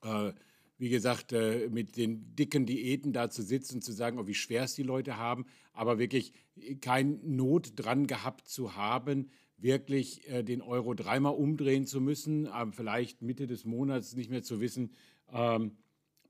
äh, 0.04 0.34
wie 0.84 0.90
gesagt, 0.90 1.32
äh, 1.32 1.70
mit 1.72 1.96
den 1.96 2.36
dicken 2.36 2.66
Diäten 2.66 3.14
da 3.14 3.30
zu 3.30 3.42
sitzen, 3.42 3.82
zu 3.82 3.94
sagen, 3.94 4.20
oh, 4.20 4.28
wie 4.28 4.34
schwer 4.34 4.64
es 4.64 4.76
die 4.76 4.84
Leute 4.84 5.16
haben, 5.16 5.46
aber 5.72 5.98
wirklich 5.98 6.34
kein 6.82 7.22
Not 7.24 7.72
dran 7.78 8.06
gehabt 8.06 8.50
zu 8.50 8.76
haben, 8.76 9.30
wirklich 9.56 10.28
äh, 10.28 10.44
den 10.44 10.62
Euro 10.62 10.94
dreimal 10.94 11.36
umdrehen 11.36 11.86
zu 11.86 12.02
müssen, 12.02 12.48
aber 12.48 12.74
vielleicht 12.74 13.22
Mitte 13.22 13.48
des 13.48 13.64
Monats 13.64 14.14
nicht 14.14 14.30
mehr 14.30 14.44
zu 14.44 14.60
wissen, 14.60 14.92
ähm, 15.32 15.72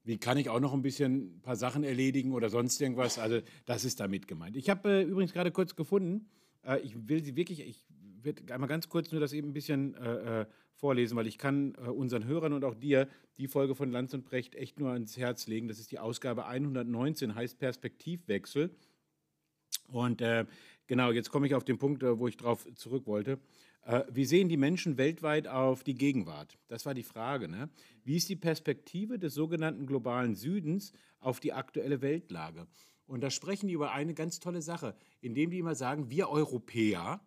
wie 0.03 0.19
kann 0.19 0.37
ich 0.37 0.49
auch 0.49 0.59
noch 0.59 0.73
ein 0.73 0.83
bisschen 0.83 1.37
ein 1.37 1.41
paar 1.41 1.55
Sachen 1.55 1.83
erledigen 1.83 2.31
oder 2.31 2.51
sonst 2.51 2.79
irgendwas. 2.79 3.17
Also 3.17 3.39
das 3.65 3.85
ist 3.85 3.99
damit 4.01 4.27
gemeint. 4.27 4.55
Ich 4.55 4.69
habe 4.69 4.87
äh, 4.87 5.01
übrigens 5.01 5.33
gerade 5.33 5.51
kurz 5.51 5.75
gefunden, 5.75 6.27
äh, 6.63 6.79
ich 6.81 7.07
will 7.09 7.23
sie 7.23 7.35
wirklich, 7.35 7.61
ich 7.61 7.83
werde 8.23 8.53
einmal 8.53 8.69
ganz 8.69 8.89
kurz 8.89 9.11
nur 9.11 9.21
das 9.21 9.33
eben 9.33 9.49
ein 9.49 9.53
bisschen 9.53 9.95
äh, 9.95 10.41
äh, 10.41 10.45
vorlesen, 10.73 11.15
weil 11.15 11.27
ich 11.27 11.37
kann 11.37 11.75
äh, 11.75 11.89
unseren 11.89 12.25
Hörern 12.25 12.53
und 12.53 12.63
auch 12.65 12.75
dir 12.75 13.07
die 13.37 13.47
Folge 13.47 13.75
von 13.75 13.91
Lanz 13.91 14.13
und 14.13 14.25
Brecht 14.25 14.55
echt 14.55 14.79
nur 14.79 14.91
ans 14.91 15.17
Herz 15.17 15.47
legen. 15.47 15.67
Das 15.67 15.79
ist 15.79 15.91
die 15.91 15.99
Ausgabe 15.99 16.45
119, 16.45 17.35
heißt 17.35 17.59
Perspektivwechsel. 17.59 18.75
Und 19.87 20.21
äh, 20.21 20.45
genau, 20.87 21.11
jetzt 21.11 21.29
komme 21.29 21.47
ich 21.47 21.55
auf 21.55 21.63
den 21.63 21.77
Punkt, 21.77 22.03
äh, 22.03 22.17
wo 22.17 22.27
ich 22.27 22.37
drauf 22.37 22.67
zurück 22.75 23.07
wollte. 23.07 23.39
Äh, 23.85 24.03
wie 24.11 24.25
sehen 24.25 24.49
die 24.49 24.57
Menschen 24.57 24.97
weltweit 24.97 25.47
auf 25.47 25.83
die 25.83 25.95
Gegenwart? 25.95 26.57
Das 26.67 26.85
war 26.85 26.93
die 26.93 27.03
Frage. 27.03 27.47
Ne? 27.47 27.69
Wie 28.03 28.15
ist 28.15 28.29
die 28.29 28.35
Perspektive 28.35 29.19
des 29.19 29.33
sogenannten 29.33 29.85
globalen 29.85 30.35
Südens 30.35 30.93
auf 31.19 31.39
die 31.39 31.53
aktuelle 31.53 32.01
Weltlage? 32.01 32.67
Und 33.05 33.21
da 33.21 33.29
sprechen 33.29 33.67
die 33.67 33.73
über 33.73 33.91
eine 33.91 34.13
ganz 34.13 34.39
tolle 34.39 34.61
Sache, 34.61 34.95
indem 35.21 35.51
die 35.51 35.59
immer 35.59 35.75
sagen, 35.75 36.09
wir 36.09 36.29
Europäer 36.29 37.21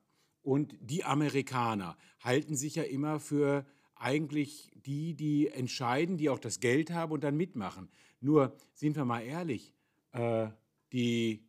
und 0.47 0.77
die 0.81 1.03
Amerikaner 1.03 1.99
halten 2.21 2.55
sich 2.55 2.77
ja 2.77 2.85
immer 2.85 3.19
für 3.19 3.67
eigentlich 3.97 4.71
die, 4.77 5.15
die 5.15 5.49
entscheiden, 5.49 6.19
die 6.19 6.31
auch 6.31 6.39
das 6.39 6.61
Geld 6.61 6.93
haben 6.93 7.11
und 7.11 7.25
dann 7.25 7.37
mitmachen. 7.37 7.89
Nur, 8.21 8.57
sind 8.73 8.95
wir 8.95 9.05
mal 9.05 9.23
ehrlich, 9.23 9.73
äh, 10.13 10.47
die 10.93 11.49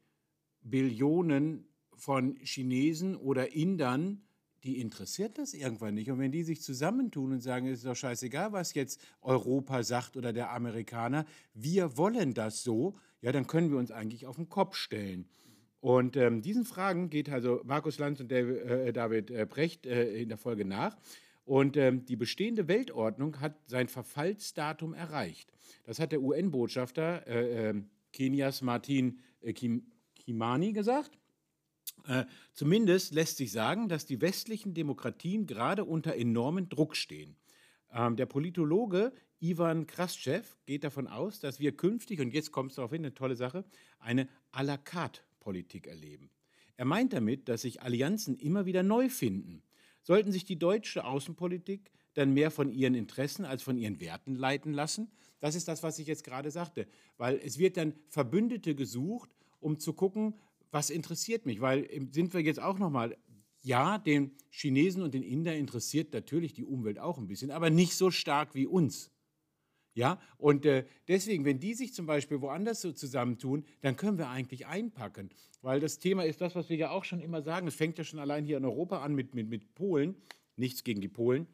Billionen 0.63 1.67
von 1.95 2.37
Chinesen 2.37 3.15
oder 3.15 3.53
Indern, 3.53 4.23
die 4.63 4.81
interessiert 4.81 5.37
das 5.37 5.53
irgendwann 5.53 5.93
nicht. 5.93 6.09
Und 6.09 6.17
wenn 6.17 6.31
die 6.31 6.43
sich 6.43 6.63
zusammentun 6.63 7.33
und 7.33 7.41
sagen, 7.41 7.67
es 7.67 7.79
ist 7.79 7.85
doch 7.85 7.95
scheißegal, 7.95 8.51
was 8.51 8.73
jetzt 8.73 8.99
Europa 9.21 9.83
sagt 9.83 10.17
oder 10.17 10.33
der 10.33 10.51
Amerikaner, 10.51 11.25
wir 11.53 11.97
wollen 11.97 12.33
das 12.33 12.63
so, 12.63 12.97
ja, 13.21 13.31
dann 13.31 13.45
können 13.45 13.69
wir 13.69 13.77
uns 13.77 13.91
eigentlich 13.91 14.25
auf 14.25 14.37
den 14.37 14.49
Kopf 14.49 14.75
stellen. 14.75 15.29
Und 15.87 16.17
ähm, 16.17 16.41
diesen 16.41 16.65
Fragen 16.65 17.09
geht 17.09 17.29
also 17.29 17.61
Markus 17.63 17.97
Lanz 17.97 18.19
und 18.19 18.29
David, 18.29 18.57
äh, 18.57 18.91
David 18.91 19.31
äh, 19.31 19.45
Brecht 19.49 19.85
äh, 19.85 20.21
in 20.21 20.27
der 20.27 20.37
Folge 20.37 20.65
nach. 20.65 20.97
Und 21.45 21.77
ähm, 21.77 22.03
die 22.03 22.17
bestehende 22.17 22.67
Weltordnung 22.67 23.39
hat 23.39 23.55
sein 23.67 23.87
Verfallsdatum 23.87 24.93
erreicht. 24.93 25.49
Das 25.85 25.99
hat 25.99 26.11
der 26.11 26.21
UN-Botschafter 26.21 27.25
äh, 27.25 27.69
äh, 27.69 27.73
Kenias 28.11 28.61
Martin 28.61 29.19
äh, 29.39 29.53
Kim, 29.53 29.87
Kimani 30.13 30.73
gesagt. 30.73 31.17
Zumindest 32.53 33.13
lässt 33.13 33.37
sich 33.37 33.51
sagen, 33.51 33.87
dass 33.87 34.05
die 34.05 34.19
westlichen 34.19 34.73
Demokratien 34.73 35.45
gerade 35.45 35.85
unter 35.85 36.15
enormen 36.15 36.67
Druck 36.67 36.97
stehen. 36.97 37.37
Ähm, 37.93 38.17
der 38.17 38.25
Politologe 38.25 39.13
Ivan 39.39 39.87
Kraschew 39.87 40.43
geht 40.65 40.83
davon 40.83 41.07
aus, 41.07 41.39
dass 41.39 41.59
wir 41.61 41.75
künftig, 41.75 42.19
und 42.19 42.33
jetzt 42.33 42.51
kommt 42.51 42.71
es 42.71 42.75
darauf 42.75 42.91
hin, 42.91 43.05
eine 43.05 43.13
tolle 43.13 43.37
Sache, 43.37 43.63
eine 43.99 44.27
à 44.51 44.63
la 44.63 44.77
carte 44.77 45.21
Politik 45.47 45.87
erleben. 45.87 46.29
Er 46.75 46.83
meint 46.83 47.13
damit, 47.13 47.47
dass 47.47 47.61
sich 47.61 47.81
Allianzen 47.81 48.35
immer 48.35 48.65
wieder 48.65 48.83
neu 48.83 49.07
finden. 49.07 49.63
Sollten 50.03 50.33
sich 50.33 50.43
die 50.43 50.59
deutsche 50.59 51.05
Außenpolitik 51.05 51.89
dann 52.15 52.33
mehr 52.33 52.51
von 52.51 52.69
ihren 52.69 52.95
Interessen 52.95 53.45
als 53.45 53.63
von 53.63 53.77
ihren 53.77 54.01
Werten 54.01 54.35
leiten 54.35 54.73
lassen? 54.73 55.09
Das 55.39 55.55
ist 55.55 55.69
das, 55.69 55.83
was 55.83 55.99
ich 55.99 56.07
jetzt 56.07 56.25
gerade 56.25 56.51
sagte. 56.51 56.85
Weil 57.15 57.39
es 57.41 57.59
wird 57.59 57.77
dann 57.77 57.93
Verbündete 58.09 58.75
gesucht, 58.75 59.29
um 59.61 59.79
zu 59.79 59.93
gucken, 59.93 60.33
was 60.69 60.89
interessiert 60.89 61.45
mich. 61.45 61.61
Weil 61.61 61.87
ähm, 61.91 62.11
sind 62.11 62.33
wir 62.33 62.41
jetzt 62.41 62.59
auch 62.61 62.77
nochmal, 62.77 63.15
ja, 63.63 63.99
den 63.99 64.35
Chinesen 64.49 65.01
und 65.01 65.13
den 65.13 65.23
Inder 65.23 65.55
interessiert 65.55 66.11
natürlich 66.11 66.51
die 66.51 66.65
Umwelt 66.65 66.99
auch 66.99 67.17
ein 67.17 67.27
bisschen, 67.27 67.51
aber 67.51 67.69
nicht 67.69 67.95
so 67.95 68.11
stark 68.11 68.53
wie 68.53 68.65
uns. 68.65 69.11
Ja, 69.97 70.21
und 70.37 70.63
äh, 70.67 70.85
deswegen, 71.07 71.43
wenn 71.43 71.59
die 71.59 71.73
sich 71.73 71.91
zum 71.91 72.05
Beispiel 72.05 72.39
woanders 72.39 72.81
so 72.81 72.91
zusammentun, 72.91 73.65
dann 73.81 73.95
können 73.95 74.19
wir 74.19 74.29
eigentlich 74.29 74.67
einpacken. 74.67 75.31
Weil 75.63 75.79
das 75.79 75.97
Thema 75.97 76.23
ist 76.23 76.39
das, 76.39 76.53
was 76.53 76.69
wir 76.69 76.77
ja 76.77 76.91
auch 76.91 77.03
schon 77.03 77.19
immer 77.19 77.41
sagen. 77.41 77.65
Es 77.65 77.73
fängt 77.73 77.97
ja 77.97 78.03
schon 78.03 78.19
allein 78.19 78.45
hier 78.45 78.57
in 78.57 78.65
Europa 78.65 79.01
an 79.01 79.15
mit, 79.15 79.33
mit, 79.33 79.49
mit 79.49 79.73
Polen. 79.73 80.13
Nichts 80.55 80.83
gegen 80.83 81.01
die 81.01 81.07
Polen. 81.07 81.47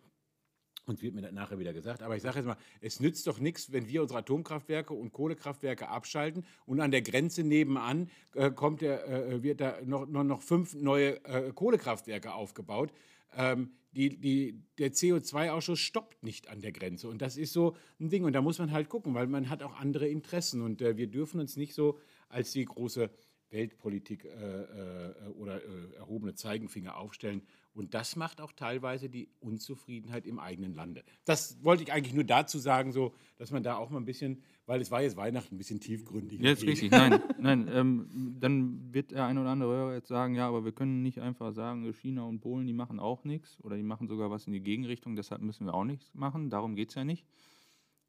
Und 0.85 1.01
wird 1.01 1.15
mir 1.15 1.31
nachher 1.31 1.57
wieder 1.57 1.71
gesagt. 1.71 2.01
Aber 2.01 2.17
ich 2.17 2.21
sage 2.21 2.39
jetzt 2.39 2.45
mal, 2.45 2.57
es 2.81 2.99
nützt 2.99 3.25
doch 3.27 3.39
nichts, 3.39 3.71
wenn 3.71 3.87
wir 3.87 4.01
unsere 4.01 4.19
Atomkraftwerke 4.19 4.93
und 4.93 5.13
Kohlekraftwerke 5.13 5.87
abschalten 5.87 6.45
und 6.65 6.81
an 6.81 6.91
der 6.91 7.01
Grenze 7.01 7.45
nebenan 7.45 8.09
äh, 8.35 8.51
kommt 8.51 8.81
der, 8.81 9.07
äh, 9.07 9.41
wird 9.41 9.61
da 9.61 9.77
noch, 9.85 10.05
noch, 10.05 10.25
noch 10.25 10.41
fünf 10.41 10.75
neue 10.75 11.23
äh, 11.23 11.53
Kohlekraftwerke 11.53 12.33
aufgebaut. 12.33 12.91
Ähm, 13.37 13.71
die, 13.95 14.19
die, 14.19 14.63
der 14.77 14.91
CO2-Ausschuss 14.91 15.79
stoppt 15.79 16.23
nicht 16.23 16.49
an 16.49 16.61
der 16.61 16.71
Grenze. 16.71 17.07
Und 17.07 17.21
das 17.21 17.37
ist 17.37 17.53
so 17.53 17.75
ein 17.99 18.09
Ding. 18.09 18.23
Und 18.23 18.33
da 18.33 18.41
muss 18.41 18.59
man 18.59 18.71
halt 18.71 18.89
gucken, 18.89 19.13
weil 19.13 19.27
man 19.27 19.49
hat 19.49 19.63
auch 19.63 19.75
andere 19.79 20.07
Interessen. 20.07 20.61
Und 20.61 20.81
äh, 20.81 20.97
wir 20.97 21.07
dürfen 21.07 21.39
uns 21.39 21.57
nicht 21.57 21.73
so 21.73 21.99
als 22.29 22.51
die 22.51 22.65
große 22.65 23.09
Weltpolitik 23.53 24.25
äh, 24.25 24.29
äh, 24.29 25.27
oder 25.35 25.63
äh, 25.63 25.95
erhobene 25.95 26.33
Zeigenfinger 26.33 26.97
aufstellen. 26.97 27.43
Und 27.73 27.93
das 27.93 28.15
macht 28.15 28.41
auch 28.41 28.51
teilweise 28.51 29.09
die 29.09 29.29
Unzufriedenheit 29.39 30.25
im 30.25 30.39
eigenen 30.39 30.73
Lande. 30.73 31.03
Das 31.25 31.63
wollte 31.63 31.83
ich 31.83 31.93
eigentlich 31.93 32.13
nur 32.13 32.23
dazu 32.23 32.59
sagen, 32.59 32.91
so, 32.91 33.15
dass 33.37 33.51
man 33.51 33.63
da 33.63 33.77
auch 33.77 33.89
mal 33.89 33.99
ein 33.99 34.05
bisschen, 34.05 34.43
weil 34.65 34.81
es 34.81 34.91
war 34.91 35.01
jetzt 35.01 35.17
Weihnachten, 35.17 35.55
ein 35.55 35.57
bisschen 35.57 35.79
tiefgründiger. 35.79 36.43
Ja, 36.43 36.51
ist 36.51 36.63
richtig. 36.63 36.91
Nein, 36.91 37.21
nein 37.37 37.69
ähm, 37.71 38.35
dann 38.39 38.93
wird 38.93 39.11
der 39.11 39.25
ein 39.25 39.37
oder 39.37 39.49
andere 39.49 39.93
jetzt 39.93 40.07
sagen, 40.07 40.35
ja, 40.35 40.47
aber 40.47 40.63
wir 40.63 40.71
können 40.71 41.03
nicht 41.03 41.19
einfach 41.19 41.53
sagen, 41.53 41.91
China 41.93 42.23
und 42.23 42.39
Polen, 42.39 42.67
die 42.67 42.73
machen 42.73 42.99
auch 42.99 43.23
nichts 43.23 43.57
oder 43.61 43.75
die 43.75 43.83
machen 43.83 44.07
sogar 44.07 44.31
was 44.31 44.47
in 44.47 44.53
die 44.53 44.61
Gegenrichtung, 44.61 45.15
deshalb 45.15 45.41
müssen 45.41 45.65
wir 45.65 45.73
auch 45.73 45.83
nichts 45.83 46.13
machen. 46.13 46.49
Darum 46.49 46.75
geht 46.75 46.89
es 46.89 46.95
ja 46.95 47.03
nicht. 47.03 47.25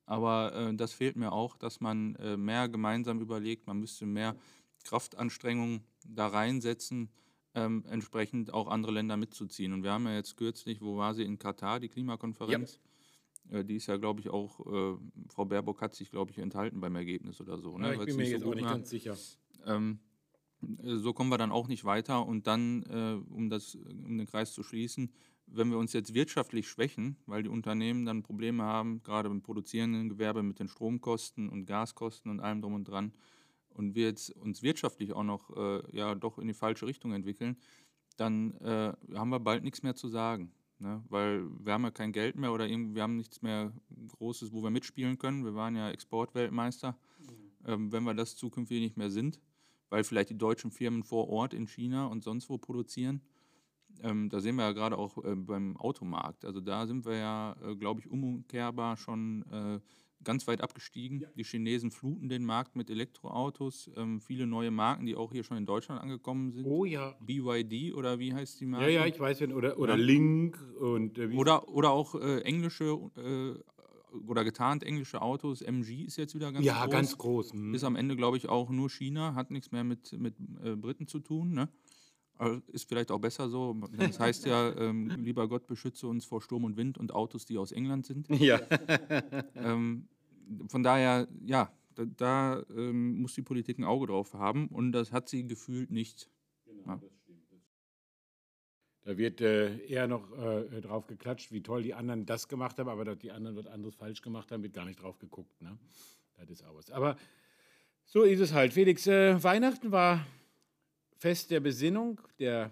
Aber 0.06 0.54
äh, 0.54 0.74
das 0.74 0.92
fehlt 0.92 1.16
mir 1.16 1.32
auch, 1.32 1.56
dass 1.56 1.80
man 1.80 2.14
äh, 2.16 2.36
mehr 2.36 2.68
gemeinsam 2.68 3.20
überlegt, 3.20 3.66
man 3.66 3.80
müsste 3.80 4.06
mehr 4.06 4.36
Kraftanstrengungen 4.84 5.80
da 6.06 6.26
reinsetzen, 6.26 7.08
ähm, 7.54 7.84
entsprechend 7.88 8.52
auch 8.52 8.68
andere 8.68 8.92
Länder 8.92 9.16
mitzuziehen. 9.16 9.72
Und 9.72 9.82
wir 9.82 9.92
haben 9.92 10.04
ja 10.04 10.14
jetzt 10.14 10.36
kürzlich, 10.36 10.82
wo 10.82 10.96
war 10.98 11.14
sie 11.14 11.22
in 11.22 11.38
Katar, 11.38 11.80
die 11.80 11.88
Klimakonferenz? 11.88 12.74
Äh, 12.74 12.78
die 13.44 13.76
ist 13.76 13.86
ja, 13.86 13.96
glaube 13.96 14.20
ich, 14.20 14.30
auch, 14.30 14.60
äh, 14.60 14.96
Frau 15.28 15.44
Baerbock 15.44 15.80
hat 15.80 15.94
sich, 15.94 16.10
glaube 16.10 16.30
ich, 16.30 16.38
enthalten 16.38 16.80
beim 16.80 16.96
Ergebnis 16.96 17.40
oder 17.40 17.58
so. 17.58 17.76
Ne? 17.78 17.88
Ja, 17.88 17.92
ich 17.92 17.98
Weil 17.98 18.06
bin 18.06 18.16
mir 18.16 18.22
nicht 18.22 18.30
so 18.30 18.36
jetzt 18.36 18.46
auch 18.46 18.54
nicht 18.54 18.64
ganz 18.64 18.90
sicher. 18.90 19.16
Ähm, 19.66 19.98
äh, 20.82 20.96
so 20.96 21.12
kommen 21.12 21.30
wir 21.30 21.38
dann 21.38 21.52
auch 21.52 21.68
nicht 21.68 21.84
weiter. 21.84 22.26
Und 22.26 22.46
dann, 22.46 22.82
äh, 22.84 23.32
um, 23.32 23.50
das, 23.50 23.74
um 23.74 24.18
den 24.18 24.26
Kreis 24.26 24.52
zu 24.52 24.62
schließen, 24.62 25.12
wenn 25.46 25.70
wir 25.70 25.78
uns 25.78 25.92
jetzt 25.92 26.14
wirtschaftlich 26.14 26.68
schwächen, 26.68 27.16
weil 27.26 27.42
die 27.42 27.50
Unternehmen 27.50 28.06
dann 28.06 28.22
Probleme 28.22 28.62
haben, 28.62 29.02
gerade 29.02 29.28
im 29.28 29.42
produzierenden 29.42 30.08
Gewerbe 30.08 30.42
mit 30.42 30.58
den 30.58 30.68
Stromkosten 30.68 31.50
und 31.50 31.66
Gaskosten 31.66 32.30
und 32.30 32.40
allem 32.40 32.62
drum 32.62 32.74
und 32.74 32.84
dran, 32.84 33.12
und 33.74 33.94
wir 33.94 34.04
jetzt 34.04 34.30
uns 34.30 34.62
wirtschaftlich 34.62 35.12
auch 35.12 35.24
noch 35.24 35.54
äh, 35.56 35.82
ja 35.96 36.14
doch 36.14 36.38
in 36.38 36.46
die 36.46 36.54
falsche 36.54 36.86
Richtung 36.86 37.12
entwickeln, 37.12 37.56
dann 38.16 38.54
äh, 38.58 38.92
haben 39.14 39.30
wir 39.30 39.40
bald 39.40 39.64
nichts 39.64 39.82
mehr 39.82 39.96
zu 39.96 40.08
sagen. 40.08 40.52
Ne? 40.78 41.02
Weil 41.08 41.44
wir 41.64 41.72
haben 41.72 41.84
ja 41.84 41.90
kein 41.90 42.12
Geld 42.12 42.36
mehr 42.36 42.52
oder 42.52 42.68
wir 42.68 43.02
haben 43.02 43.16
nichts 43.16 43.42
mehr 43.42 43.72
Großes, 44.08 44.52
wo 44.52 44.62
wir 44.62 44.70
mitspielen 44.70 45.18
können. 45.18 45.44
Wir 45.44 45.54
waren 45.54 45.76
ja 45.76 45.90
Exportweltmeister. 45.90 46.96
ähm, 47.66 47.92
wenn 47.92 48.04
wir 48.04 48.14
das 48.14 48.36
zukünftig 48.36 48.80
nicht 48.80 48.96
mehr 48.96 49.10
sind, 49.10 49.40
weil 49.90 50.04
vielleicht 50.04 50.30
die 50.30 50.38
deutschen 50.38 50.70
Firmen 50.70 51.02
vor 51.02 51.28
Ort 51.28 51.54
in 51.54 51.66
China 51.66 52.06
und 52.06 52.22
sonst 52.22 52.48
wo 52.48 52.58
produzieren. 52.58 53.22
Ähm, 54.02 54.28
da 54.28 54.40
sehen 54.40 54.56
wir 54.56 54.64
ja 54.64 54.72
gerade 54.72 54.98
auch 54.98 55.22
äh, 55.24 55.36
beim 55.36 55.76
Automarkt. 55.76 56.44
Also 56.44 56.60
da 56.60 56.86
sind 56.86 57.04
wir 57.04 57.16
ja, 57.16 57.56
äh, 57.62 57.76
glaube 57.76 58.00
ich, 58.00 58.10
umkehrbar 58.10 58.96
schon 58.96 59.44
äh, 59.50 59.80
ganz 60.24 60.46
weit 60.46 60.60
abgestiegen. 60.60 61.24
Die 61.36 61.44
Chinesen 61.44 61.90
fluten 61.90 62.28
den 62.28 62.44
Markt 62.44 62.76
mit 62.76 62.90
Elektroautos. 62.90 63.90
Ähm, 63.96 64.20
viele 64.20 64.46
neue 64.46 64.70
Marken, 64.70 65.06
die 65.06 65.14
auch 65.16 65.32
hier 65.32 65.44
schon 65.44 65.56
in 65.56 65.66
Deutschland 65.66 66.00
angekommen 66.00 66.52
sind. 66.52 66.66
Oh 66.66 66.84
ja. 66.84 67.14
BYD 67.20 67.94
oder 67.94 68.18
wie 68.18 68.32
heißt 68.34 68.60
die 68.60 68.64
Ja, 68.64 68.70
Marke? 68.70 68.90
ja, 68.92 69.06
ich 69.06 69.18
weiß, 69.18 69.40
wenn, 69.40 69.52
oder, 69.52 69.78
oder 69.78 69.96
Ja. 69.96 70.02
Link 70.02 70.58
und 70.80 71.18
äh, 71.18 71.28
Oder, 71.34 71.68
oder 71.68 71.90
auch 71.90 72.14
äh, 72.14 72.40
englische 72.40 72.84
äh, 73.16 73.54
oder 74.28 74.44
getarnt 74.44 74.84
englische 74.84 75.20
Autos. 75.22 75.60
MG 75.60 76.04
ist 76.04 76.16
jetzt 76.18 76.34
wieder 76.36 76.52
ganz 76.52 76.64
ja, 76.64 76.82
groß. 76.84 76.90
ganz 76.92 77.18
groß. 77.18 77.52
hm. 77.52 77.74
Ist 77.74 77.82
am 77.84 77.96
Ende, 77.96 78.14
glaube 78.16 78.36
ich, 78.36 78.48
auch 78.48 78.70
nur 78.70 78.88
China, 78.88 79.34
hat 79.34 79.50
nichts 79.50 79.72
mehr 79.72 79.82
mit, 79.84 80.12
mit 80.18 80.36
äh, 80.62 80.76
Briten 80.76 81.06
zu 81.08 81.18
tun. 81.18 81.52
Ne? 81.52 81.68
Ist 82.68 82.88
vielleicht 82.88 83.10
auch 83.12 83.20
besser 83.20 83.48
so. 83.48 83.74
Das 83.96 84.18
heißt 84.18 84.44
ja, 84.46 84.72
ähm, 84.78 85.08
lieber 85.18 85.48
Gott 85.48 85.66
beschütze 85.68 86.06
uns 86.08 86.24
vor 86.24 86.42
Sturm 86.42 86.64
und 86.64 86.76
Wind 86.76 86.98
und 86.98 87.12
Autos, 87.14 87.44
die 87.46 87.58
aus 87.58 87.70
England 87.72 88.06
sind. 88.06 88.28
Ja. 88.28 88.60
Ähm, 89.54 90.08
von 90.68 90.82
daher, 90.82 91.28
ja, 91.44 91.72
da, 91.94 92.04
da 92.04 92.62
ähm, 92.70 93.20
muss 93.20 93.34
die 93.34 93.42
Politik 93.42 93.78
ein 93.78 93.84
Auge 93.84 94.06
drauf 94.06 94.34
haben 94.34 94.68
und 94.68 94.92
das 94.92 95.12
hat 95.12 95.28
sie 95.28 95.46
gefühlt 95.46 95.90
nicht. 95.90 96.30
Ja. 96.86 97.00
Da 99.02 99.18
wird 99.18 99.42
äh, 99.42 99.84
eher 99.86 100.06
noch 100.06 100.32
äh, 100.32 100.80
drauf 100.80 101.06
geklatscht, 101.06 101.52
wie 101.52 101.62
toll 101.62 101.82
die 101.82 101.92
anderen 101.92 102.24
das 102.24 102.48
gemacht 102.48 102.78
haben, 102.78 102.88
aber 102.88 103.04
dass 103.04 103.18
die 103.18 103.32
anderen 103.32 103.56
was 103.56 103.66
anderes 103.66 103.94
falsch 103.94 104.22
gemacht 104.22 104.50
haben, 104.50 104.62
wird 104.62 104.72
gar 104.72 104.86
nicht 104.86 105.02
drauf 105.02 105.18
geguckt. 105.18 105.60
Ne? 105.60 105.76
Das 106.36 106.48
ist 106.48 106.64
auch 106.64 106.74
was. 106.74 106.90
Aber 106.90 107.16
so 108.06 108.22
ist 108.22 108.40
es 108.40 108.54
halt. 108.54 108.72
Felix, 108.72 109.06
äh, 109.06 109.42
Weihnachten 109.42 109.92
war 109.92 110.26
Fest 111.16 111.50
der 111.50 111.60
Besinnung, 111.60 112.20
der 112.38 112.70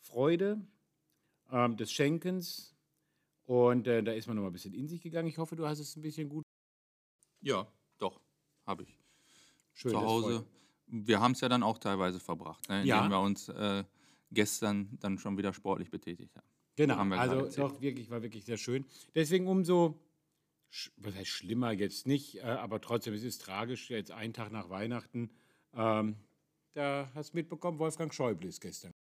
Freude, 0.00 0.60
ähm, 1.52 1.76
des 1.76 1.92
Schenkens. 1.92 2.74
Und 3.44 3.86
äh, 3.86 4.02
da 4.02 4.12
ist 4.12 4.26
man 4.26 4.36
noch 4.36 4.42
mal 4.42 4.50
ein 4.50 4.52
bisschen 4.52 4.74
in 4.74 4.88
sich 4.88 5.00
gegangen. 5.00 5.28
Ich 5.28 5.38
hoffe, 5.38 5.54
du 5.54 5.66
hast 5.66 5.78
es 5.78 5.96
ein 5.96 6.02
bisschen 6.02 6.28
gut. 6.28 6.41
Ja, 7.42 7.66
doch, 7.98 8.20
habe 8.66 8.84
ich. 8.84 8.98
Schön, 9.74 9.90
zu 9.92 10.00
Hause. 10.00 10.46
Wir 10.86 11.20
haben 11.20 11.32
es 11.32 11.40
ja 11.40 11.48
dann 11.48 11.62
auch 11.62 11.78
teilweise 11.78 12.20
verbracht, 12.20 12.68
ne, 12.68 12.76
indem 12.82 12.88
Ja. 12.88 13.08
wir 13.08 13.20
uns 13.20 13.48
äh, 13.48 13.84
gestern 14.30 14.96
dann 15.00 15.18
schon 15.18 15.36
wieder 15.36 15.52
sportlich 15.52 15.90
betätigt 15.90 16.34
haben. 16.36 16.46
Genau, 16.76 16.96
also 17.16 17.48
doch 17.62 17.80
wirklich, 17.80 18.08
war 18.10 18.22
wirklich 18.22 18.44
sehr 18.44 18.56
schön. 18.56 18.84
Deswegen 19.14 19.46
umso, 19.46 19.98
was 20.96 21.14
heißt 21.14 21.28
schlimmer 21.28 21.72
jetzt 21.72 22.06
nicht, 22.06 22.36
äh, 22.36 22.42
aber 22.42 22.80
trotzdem, 22.80 23.12
es 23.14 23.22
ist 23.24 23.42
tragisch, 23.42 23.90
jetzt 23.90 24.10
einen 24.10 24.32
Tag 24.32 24.52
nach 24.52 24.70
Weihnachten, 24.70 25.30
ähm, 25.74 26.16
da 26.74 27.10
hast 27.14 27.32
du 27.32 27.36
mitbekommen, 27.38 27.78
Wolfgang 27.78 28.12
Schäuble 28.14 28.48
ist 28.48 28.60
gestern. 28.60 28.92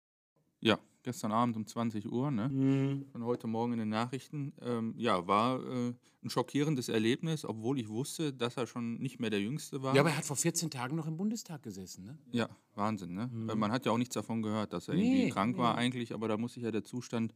Ja, 0.62 0.80
gestern 1.04 1.32
Abend 1.32 1.56
um 1.58 1.66
20 1.66 2.12
Uhr, 2.12 2.32
ne? 2.32 2.50
Mhm. 2.50 3.06
von 3.12 3.24
heute 3.26 3.48
Morgen 3.48 3.74
in 3.74 3.80
den 3.80 3.90
Nachrichten. 3.90 4.54
Ähm, 4.62 4.94
ja, 4.98 5.26
war 5.28 5.60
äh, 5.60 5.94
ein 6.24 6.30
schockierendes 6.30 6.88
Erlebnis, 6.90 7.44
obwohl 7.46 7.80
ich 7.80 7.90
wusste, 7.90 8.32
dass 8.32 8.58
er 8.58 8.68
schon 8.68 9.00
nicht 9.00 9.20
mehr 9.20 9.32
der 9.32 9.42
Jüngste 9.42 9.82
war. 9.82 9.96
Ja, 9.96 10.02
aber 10.02 10.12
er 10.12 10.18
hat 10.18 10.26
vor 10.26 10.36
14 10.38 10.70
Tagen 10.70 10.96
noch 10.96 11.08
im 11.08 11.18
Bundestag 11.18 11.64
gesessen, 11.64 12.06
ne? 12.06 12.18
Ja, 12.32 12.48
Wahnsinn, 12.76 13.14
ne? 13.14 13.30
Weil 13.34 13.56
man 13.56 13.72
hat 13.72 13.86
ja 13.86 13.92
auch 13.92 13.98
nichts 13.98 14.14
davon 14.14 14.42
gehört, 14.44 14.74
dass 14.74 14.88
er 14.88 14.94
irgendwie 14.94 15.10
Mhm. 15.22 15.24
Nee, 15.26 15.30
krank 15.32 15.58
war 15.58 15.74
nee. 15.74 15.80
eigentlich, 15.82 16.14
aber 16.14 16.28
da 16.28 16.38
muss 16.38 16.54
sich 16.54 16.64
ja 16.64 16.72
der 16.72 16.84
Zustand 16.84 17.34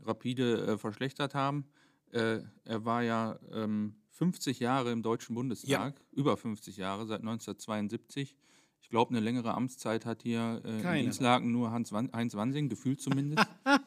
rapide 0.00 0.66
äh, 0.66 0.78
verschlechtert 0.78 1.34
haben. 1.34 1.64
Äh, 2.12 2.40
er 2.64 2.84
war 2.84 3.02
ja 3.02 3.38
ähm, 3.52 3.96
50 4.10 4.60
Jahre 4.60 4.92
im 4.92 5.02
Deutschen 5.02 5.34
Bundestag, 5.34 6.00
über 6.12 6.36
50 6.36 6.76
Jahre, 6.76 7.06
seit 7.06 7.20
1972. 7.20 8.36
Ich 8.80 8.88
glaube, 8.88 9.10
eine 9.10 9.20
längere 9.20 9.54
Amtszeit 9.54 10.06
hat 10.06 10.22
hier 10.22 10.62
äh, 10.64 10.76
in 10.76 10.82
Keine. 10.82 11.02
Dienstlaken 11.02 11.52
nur 11.52 11.70
Hans 11.70 11.92
Wan 11.92 12.10
Heinz 12.12 12.34
Wansing, 12.34 12.68
gefühlt 12.68 13.00
zumindest. 13.00 13.46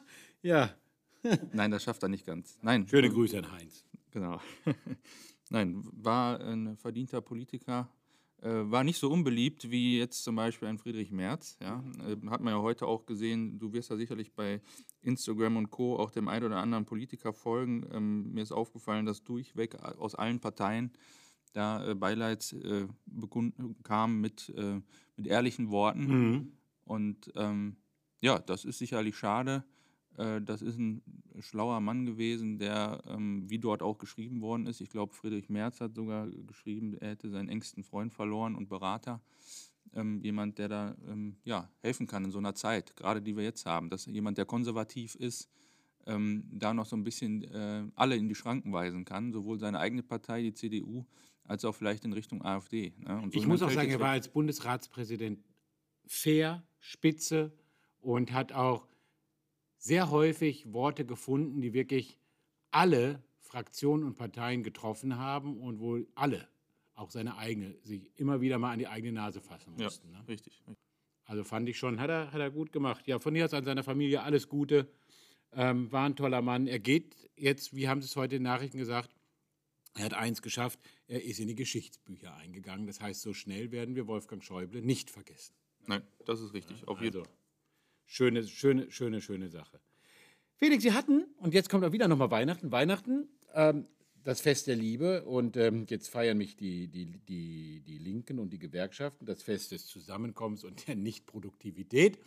Ja. 0.42 0.74
Nein, 1.52 1.70
das 1.70 1.84
schafft 1.84 2.02
er 2.02 2.08
nicht 2.08 2.26
ganz. 2.26 2.58
Nein. 2.62 2.86
Schöne 2.88 3.08
Grüße 3.08 3.38
an 3.38 3.52
Heinz. 3.52 3.84
Genau. 4.10 4.40
Nein, 5.50 5.84
war 5.92 6.40
ein 6.40 6.76
verdienter 6.76 7.20
Politiker, 7.20 7.88
äh, 8.42 8.48
war 8.48 8.82
nicht 8.82 8.98
so 8.98 9.10
unbeliebt 9.10 9.70
wie 9.70 9.98
jetzt 9.98 10.24
zum 10.24 10.34
Beispiel 10.34 10.66
ein 10.66 10.78
Friedrich 10.78 11.12
Merz. 11.12 11.56
Ja? 11.60 11.84
Äh, 12.00 12.16
hat 12.28 12.40
man 12.40 12.54
ja 12.54 12.60
heute 12.60 12.86
auch 12.86 13.06
gesehen, 13.06 13.58
du 13.58 13.72
wirst 13.72 13.90
ja 13.90 13.96
sicherlich 13.96 14.34
bei 14.34 14.60
Instagram 15.02 15.56
und 15.58 15.70
Co. 15.70 15.96
auch 15.96 16.10
dem 16.10 16.26
einen 16.28 16.46
oder 16.46 16.56
anderen 16.56 16.84
Politiker 16.84 17.32
folgen. 17.32 17.86
Ähm, 17.92 18.32
mir 18.32 18.42
ist 18.42 18.52
aufgefallen, 18.52 19.06
dass 19.06 19.22
durchweg 19.22 19.76
aus 19.76 20.14
allen 20.14 20.40
Parteien 20.40 20.90
da 21.52 21.86
äh, 21.86 21.94
Beileidsbekundungen 21.94 22.88
äh, 22.88 23.20
bekund- 23.20 23.82
kamen 23.82 24.20
mit, 24.20 24.52
äh, 24.56 24.80
mit 25.16 25.26
ehrlichen 25.26 25.70
Worten. 25.70 26.06
Mhm. 26.06 26.52
Und 26.84 27.32
ähm, 27.36 27.76
ja, 28.20 28.38
das 28.38 28.64
ist 28.64 28.78
sicherlich 28.78 29.16
schade. 29.16 29.64
Das 30.14 30.60
ist 30.60 30.78
ein 30.78 31.02
schlauer 31.40 31.80
Mann 31.80 32.04
gewesen, 32.04 32.58
der, 32.58 33.02
ähm, 33.06 33.48
wie 33.48 33.58
dort 33.58 33.82
auch 33.82 33.96
geschrieben 33.96 34.42
worden 34.42 34.66
ist, 34.66 34.82
ich 34.82 34.90
glaube, 34.90 35.14
Friedrich 35.14 35.48
Merz 35.48 35.80
hat 35.80 35.94
sogar 35.94 36.28
geschrieben, 36.46 36.92
er 37.00 37.12
hätte 37.12 37.30
seinen 37.30 37.48
engsten 37.48 37.82
Freund 37.82 38.12
verloren 38.12 38.54
und 38.54 38.68
Berater. 38.68 39.22
Ähm, 39.94 40.20
jemand, 40.20 40.58
der 40.58 40.68
da 40.68 40.94
ähm, 41.08 41.36
ja, 41.44 41.70
helfen 41.80 42.06
kann 42.06 42.26
in 42.26 42.30
so 42.30 42.36
einer 42.36 42.54
Zeit, 42.54 42.94
gerade 42.94 43.22
die 43.22 43.34
wir 43.34 43.42
jetzt 43.42 43.64
haben. 43.64 43.88
Dass 43.88 44.04
jemand, 44.04 44.36
der 44.36 44.44
konservativ 44.44 45.14
ist, 45.14 45.48
da 46.04 46.74
noch 46.74 46.86
so 46.86 46.96
ein 46.96 47.04
bisschen 47.04 47.92
alle 47.94 48.16
in 48.16 48.28
die 48.28 48.34
Schranken 48.34 48.72
weisen 48.72 49.04
kann, 49.04 49.32
sowohl 49.32 49.58
seine 49.58 49.78
eigene 49.78 50.02
Partei, 50.02 50.42
die 50.42 50.52
CDU, 50.52 51.06
als 51.44 51.64
auch 51.64 51.74
vielleicht 51.74 52.04
in 52.04 52.12
Richtung 52.12 52.44
AfD. 52.44 52.92
Ne? 52.98 53.20
So 53.32 53.38
Ich 53.38 53.46
muss 53.46 53.62
auch 53.62 53.70
sagen, 53.70 53.90
er 53.90 54.00
war 54.00 54.10
als 54.10 54.28
Bundesratspräsident 54.28 55.40
fair, 56.06 56.62
spitze 56.78 57.52
und 58.00 58.32
hat 58.32 58.52
auch 58.52 58.86
sehr 59.78 60.10
häufig 60.10 60.72
Worte 60.72 61.04
gefunden, 61.04 61.60
die 61.60 61.72
wirklich 61.72 62.18
alle 62.70 63.22
Fraktionen 63.40 64.04
und 64.04 64.14
Parteien 64.14 64.62
getroffen 64.62 65.18
haben 65.18 65.60
und 65.60 65.80
wo 65.80 66.00
alle, 66.14 66.48
auch 66.94 67.10
seine 67.10 67.36
eigene, 67.36 67.76
sich 67.82 68.10
immer 68.16 68.40
wieder 68.40 68.58
mal 68.58 68.72
an 68.72 68.78
die 68.78 68.88
eigene 68.88 69.12
Nase 69.12 69.40
fassen 69.40 69.74
ja, 69.76 69.84
mussten. 69.84 70.10
Ne? 70.10 70.24
richtig. 70.28 70.62
Also 71.24 71.44
fand 71.44 71.68
ich 71.68 71.78
schon, 71.78 72.00
hat 72.00 72.10
er, 72.10 72.32
hat 72.32 72.40
er 72.40 72.50
gut 72.50 72.72
gemacht. 72.72 73.06
Ja, 73.06 73.18
von 73.18 73.34
hier 73.34 73.44
aus 73.44 73.54
an 73.54 73.64
seiner 73.64 73.82
Familie 73.82 74.22
alles 74.22 74.48
Gute. 74.48 74.88
Ähm, 75.54 75.92
war 75.92 76.06
ein 76.06 76.16
toller 76.16 76.42
Mann. 76.42 76.66
Er 76.66 76.78
geht 76.78 77.16
jetzt, 77.36 77.76
wie 77.76 77.88
haben 77.88 78.00
Sie 78.00 78.06
es 78.06 78.16
heute 78.16 78.36
in 78.36 78.42
den 78.42 78.50
Nachrichten 78.50 78.78
gesagt, 78.78 79.10
er 79.94 80.06
hat 80.06 80.14
eins 80.14 80.42
geschafft, 80.42 80.78
er 81.06 81.22
ist 81.22 81.38
in 81.38 81.48
die 81.48 81.54
Geschichtsbücher 81.54 82.34
eingegangen. 82.36 82.86
Das 82.86 83.00
heißt, 83.00 83.20
so 83.20 83.34
schnell 83.34 83.72
werden 83.72 83.94
wir 83.94 84.06
Wolfgang 84.06 84.42
Schäuble 84.42 84.82
nicht 84.82 85.10
vergessen. 85.10 85.54
Nein, 85.86 86.02
das 86.24 86.40
ist 86.40 86.54
richtig. 86.54 86.86
Auf 86.88 87.00
jeden 87.00 87.18
Also, 87.18 87.30
schöne, 88.06 88.46
schöne, 88.46 88.90
schöne, 88.90 89.20
schöne 89.20 89.48
Sache. 89.48 89.80
Felix, 90.56 90.82
Sie 90.82 90.92
hatten, 90.92 91.26
und 91.38 91.54
jetzt 91.54 91.68
kommt 91.68 91.84
auch 91.84 91.92
wieder 91.92 92.08
nochmal 92.08 92.30
Weihnachten, 92.30 92.70
Weihnachten, 92.70 93.28
ähm, 93.52 93.86
das 94.24 94.40
Fest 94.40 94.68
der 94.68 94.76
Liebe 94.76 95.24
und 95.24 95.56
ähm, 95.56 95.86
jetzt 95.88 96.08
feiern 96.08 96.38
mich 96.38 96.56
die, 96.56 96.86
die, 96.86 97.06
die, 97.06 97.80
die 97.80 97.98
Linken 97.98 98.38
und 98.38 98.50
die 98.50 98.60
Gewerkschaften, 98.60 99.26
das 99.26 99.42
Fest 99.42 99.72
des 99.72 99.86
Zusammenkommens 99.86 100.62
und 100.62 100.86
der 100.86 100.94
Nichtproduktivität. 100.94 102.18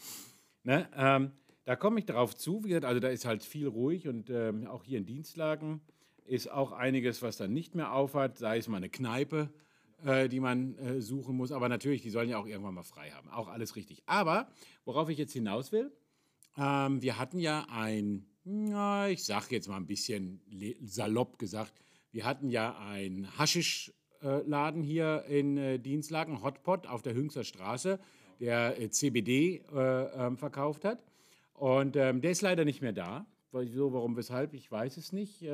Ne? 0.64 0.90
Ähm, 0.94 1.32
da 1.64 1.76
komme 1.76 2.00
ich 2.00 2.06
darauf 2.06 2.36
zu, 2.36 2.64
wie 2.64 2.70
gesagt, 2.70 2.86
also 2.86 3.00
da 3.00 3.08
ist 3.08 3.26
halt 3.26 3.44
viel 3.44 3.68
ruhig 3.68 4.08
und 4.08 4.30
ähm, 4.30 4.68
auch 4.68 4.84
hier 4.84 4.98
in 4.98 5.06
Dienstlagen 5.06 5.82
ist 6.26 6.52
auch 6.52 6.72
einiges, 6.72 7.22
was 7.22 7.38
dann 7.38 7.54
nicht 7.54 7.76
mehr 7.76 7.94
aufhat, 7.94 8.38
sei 8.38 8.58
es 8.58 8.68
mal 8.68 8.78
eine 8.78 8.90
Kneipe, 8.90 9.50
äh, 10.04 10.28
die 10.28 10.40
man 10.40 10.78
äh, 10.78 11.02
suchen 11.02 11.36
muss, 11.36 11.52
aber 11.52 11.70
natürlich, 11.70 12.02
die 12.02 12.10
sollen 12.10 12.30
ja 12.30 12.38
auch 12.38 12.48
irgendwann 12.48 12.74
mal 12.74 12.84
frei 12.84 13.12
haben, 13.12 13.30
auch 13.30 13.48
alles 13.48 13.76
richtig. 13.76 14.04
Aber 14.06 14.50
worauf 14.84 15.10
ich 15.10 15.18
jetzt 15.18 15.34
hinaus 15.34 15.72
will, 15.72 15.92
ähm, 16.58 17.02
wir 17.02 17.18
hatten 17.18 17.40
ja 17.40 17.66
ein, 17.70 18.26
na, 18.44 19.10
ich 19.10 19.24
sage 19.24 19.48
jetzt 19.52 19.68
mal 19.68 19.78
ein 19.78 19.88
bisschen 19.88 20.42
salopp 20.84 21.38
gesagt, 21.40 21.74
wir 22.12 22.26
hatten 22.26 22.50
ja 22.50 22.78
einen 22.78 23.38
Haschischladen 23.38 24.84
hier 24.84 25.26
in 25.28 25.58
äh, 25.58 25.80
Dienstlagen, 25.80 26.44
Hotpot 26.44 26.88
auf 26.88 27.02
der 27.02 27.14
Hüngster 27.14 27.44
Straße, 27.44 28.00
der 28.40 28.80
äh, 28.80 28.90
CBD 28.90 29.64
äh, 29.74 30.26
ähm, 30.26 30.38
verkauft 30.38 30.86
hat. 30.86 31.04
Und 31.54 31.96
ähm, 31.96 32.22
der 32.22 32.32
ist 32.32 32.42
leider 32.42 32.66
nicht 32.66 32.82
mehr 32.82 32.94
da. 32.94 33.26
Wieso, 33.52 33.94
warum, 33.94 34.18
weshalb, 34.18 34.54
ich 34.54 34.70
weiß 34.70 34.98
es 34.98 35.14
nicht. 35.14 35.46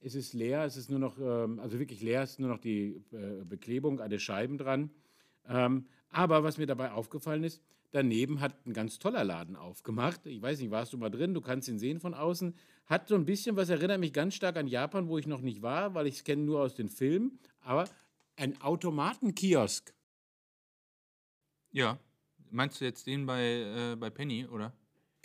Es 0.00 0.14
ist 0.14 0.34
leer, 0.34 0.64
es 0.64 0.76
ist 0.76 0.90
nur 0.90 0.98
noch, 0.98 1.18
ähm, 1.18 1.58
also 1.58 1.78
wirklich 1.78 2.02
leer, 2.02 2.22
es 2.22 2.32
ist 2.32 2.40
nur 2.40 2.48
noch 2.48 2.58
die 2.58 3.02
äh, 3.12 3.44
Beklebung 3.44 3.96
den 3.96 4.20
Scheiben 4.20 4.58
dran. 4.58 4.90
Ähm, 5.48 5.86
aber 6.10 6.44
was 6.44 6.58
mir 6.58 6.66
dabei 6.66 6.92
aufgefallen 6.92 7.44
ist, 7.44 7.62
daneben 7.92 8.40
hat 8.40 8.66
ein 8.66 8.72
ganz 8.72 8.98
toller 8.98 9.24
Laden 9.24 9.56
aufgemacht. 9.56 10.26
Ich 10.26 10.42
weiß 10.42 10.60
nicht, 10.60 10.70
warst 10.70 10.92
du 10.92 10.98
mal 10.98 11.10
drin? 11.10 11.34
Du 11.34 11.40
kannst 11.40 11.68
ihn 11.68 11.78
sehen 11.78 12.00
von 12.00 12.14
außen. 12.14 12.54
Hat 12.86 13.08
so 13.08 13.14
ein 13.14 13.24
bisschen 13.24 13.56
was, 13.56 13.68
erinnert 13.68 14.00
mich 14.00 14.12
ganz 14.12 14.34
stark 14.34 14.56
an 14.56 14.66
Japan, 14.66 15.08
wo 15.08 15.18
ich 15.18 15.26
noch 15.26 15.40
nicht 15.40 15.62
war, 15.62 15.94
weil 15.94 16.06
ich 16.06 16.16
es 16.16 16.24
kenne 16.24 16.42
nur 16.42 16.60
aus 16.60 16.74
den 16.74 16.88
Filmen. 16.88 17.38
Aber 17.60 17.84
ein 18.36 18.60
Automatenkiosk. 18.60 19.94
Ja. 21.72 21.98
Meinst 22.50 22.80
du 22.80 22.84
jetzt 22.84 23.06
den 23.06 23.26
bei, 23.26 23.42
äh, 23.42 23.96
bei 23.96 24.08
Penny, 24.10 24.46
oder? 24.46 24.72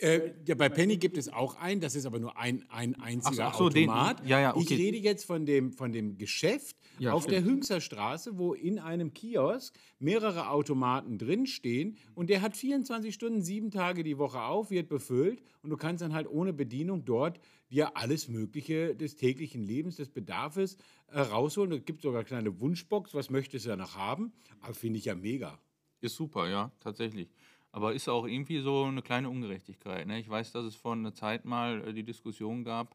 Äh, 0.02 0.32
ja, 0.46 0.54
bei 0.56 0.68
Penny 0.68 0.96
gibt 0.96 1.16
es 1.16 1.32
auch 1.32 1.54
einen, 1.56 1.80
das 1.80 1.94
ist 1.94 2.06
aber 2.06 2.18
nur 2.18 2.36
ein, 2.36 2.64
ein 2.70 2.94
einziger 3.00 3.46
ach 3.46 3.54
so, 3.54 3.68
den- 3.68 3.88
Automat. 3.88 4.26
ja, 4.26 4.40
ja, 4.40 4.50
Ich 4.56 4.62
okay. 4.64 4.74
rede 4.74 4.98
jetzt 4.98 5.24
von 5.24 5.46
dem, 5.46 5.72
von 5.72 5.92
dem 5.92 6.18
Geschäft 6.18 6.76
Ja, 6.98 7.12
auf 7.12 7.26
der 7.26 7.38
stimmt. 7.40 7.50
Hüngser 7.52 7.80
Straße, 7.80 8.36
wo 8.36 8.52
in 8.52 8.78
einem 8.80 9.12
Kiosk 9.14 9.74
mehrere 10.00 10.48
Automaten 10.50 11.18
drinstehen 11.18 11.96
und 12.14 12.30
der 12.30 12.42
hat 12.42 12.56
24 12.56 13.14
Stunden, 13.14 13.42
sieben 13.42 13.70
Tage 13.70 14.02
die 14.02 14.18
Woche 14.18 14.42
auf, 14.42 14.70
wird 14.70 14.88
befüllt 14.88 15.42
und 15.62 15.70
du 15.70 15.76
kannst 15.76 16.02
dann 16.02 16.12
halt 16.14 16.28
ohne 16.28 16.52
Bedienung 16.52 17.04
dort 17.04 17.38
dir 17.70 17.96
alles 17.96 18.28
Mögliche 18.28 18.96
des 18.96 19.14
täglichen 19.16 19.62
Lebens, 19.62 19.96
des 19.96 20.10
Bedarfs 20.10 20.76
äh, 21.06 21.20
rausholen. 21.20 21.72
Es 21.72 21.84
gibt 21.84 22.02
sogar 22.02 22.20
eine 22.20 22.26
kleine 22.26 22.60
Wunschbox, 22.60 23.14
was 23.14 23.30
möchtest 23.30 23.66
du 23.66 23.70
danach 23.70 23.96
haben? 23.96 24.32
Aber 24.60 24.74
finde 24.74 24.98
ich 24.98 25.04
ja 25.06 25.14
mega. 25.14 25.60
Ist 26.00 26.16
super, 26.16 26.48
ja, 26.50 26.72
tatsächlich. 26.80 27.28
Aber 27.72 27.94
ist 27.94 28.08
auch 28.08 28.26
irgendwie 28.26 28.60
so 28.60 28.84
eine 28.84 29.02
kleine 29.02 29.30
Ungerechtigkeit. 29.30 30.06
Ne? 30.06 30.20
Ich 30.20 30.28
weiß, 30.28 30.52
dass 30.52 30.64
es 30.66 30.76
vor 30.76 30.92
einer 30.92 31.14
Zeit 31.14 31.44
mal 31.46 31.88
äh, 31.88 31.92
die 31.94 32.04
Diskussion 32.04 32.64
gab, 32.64 32.94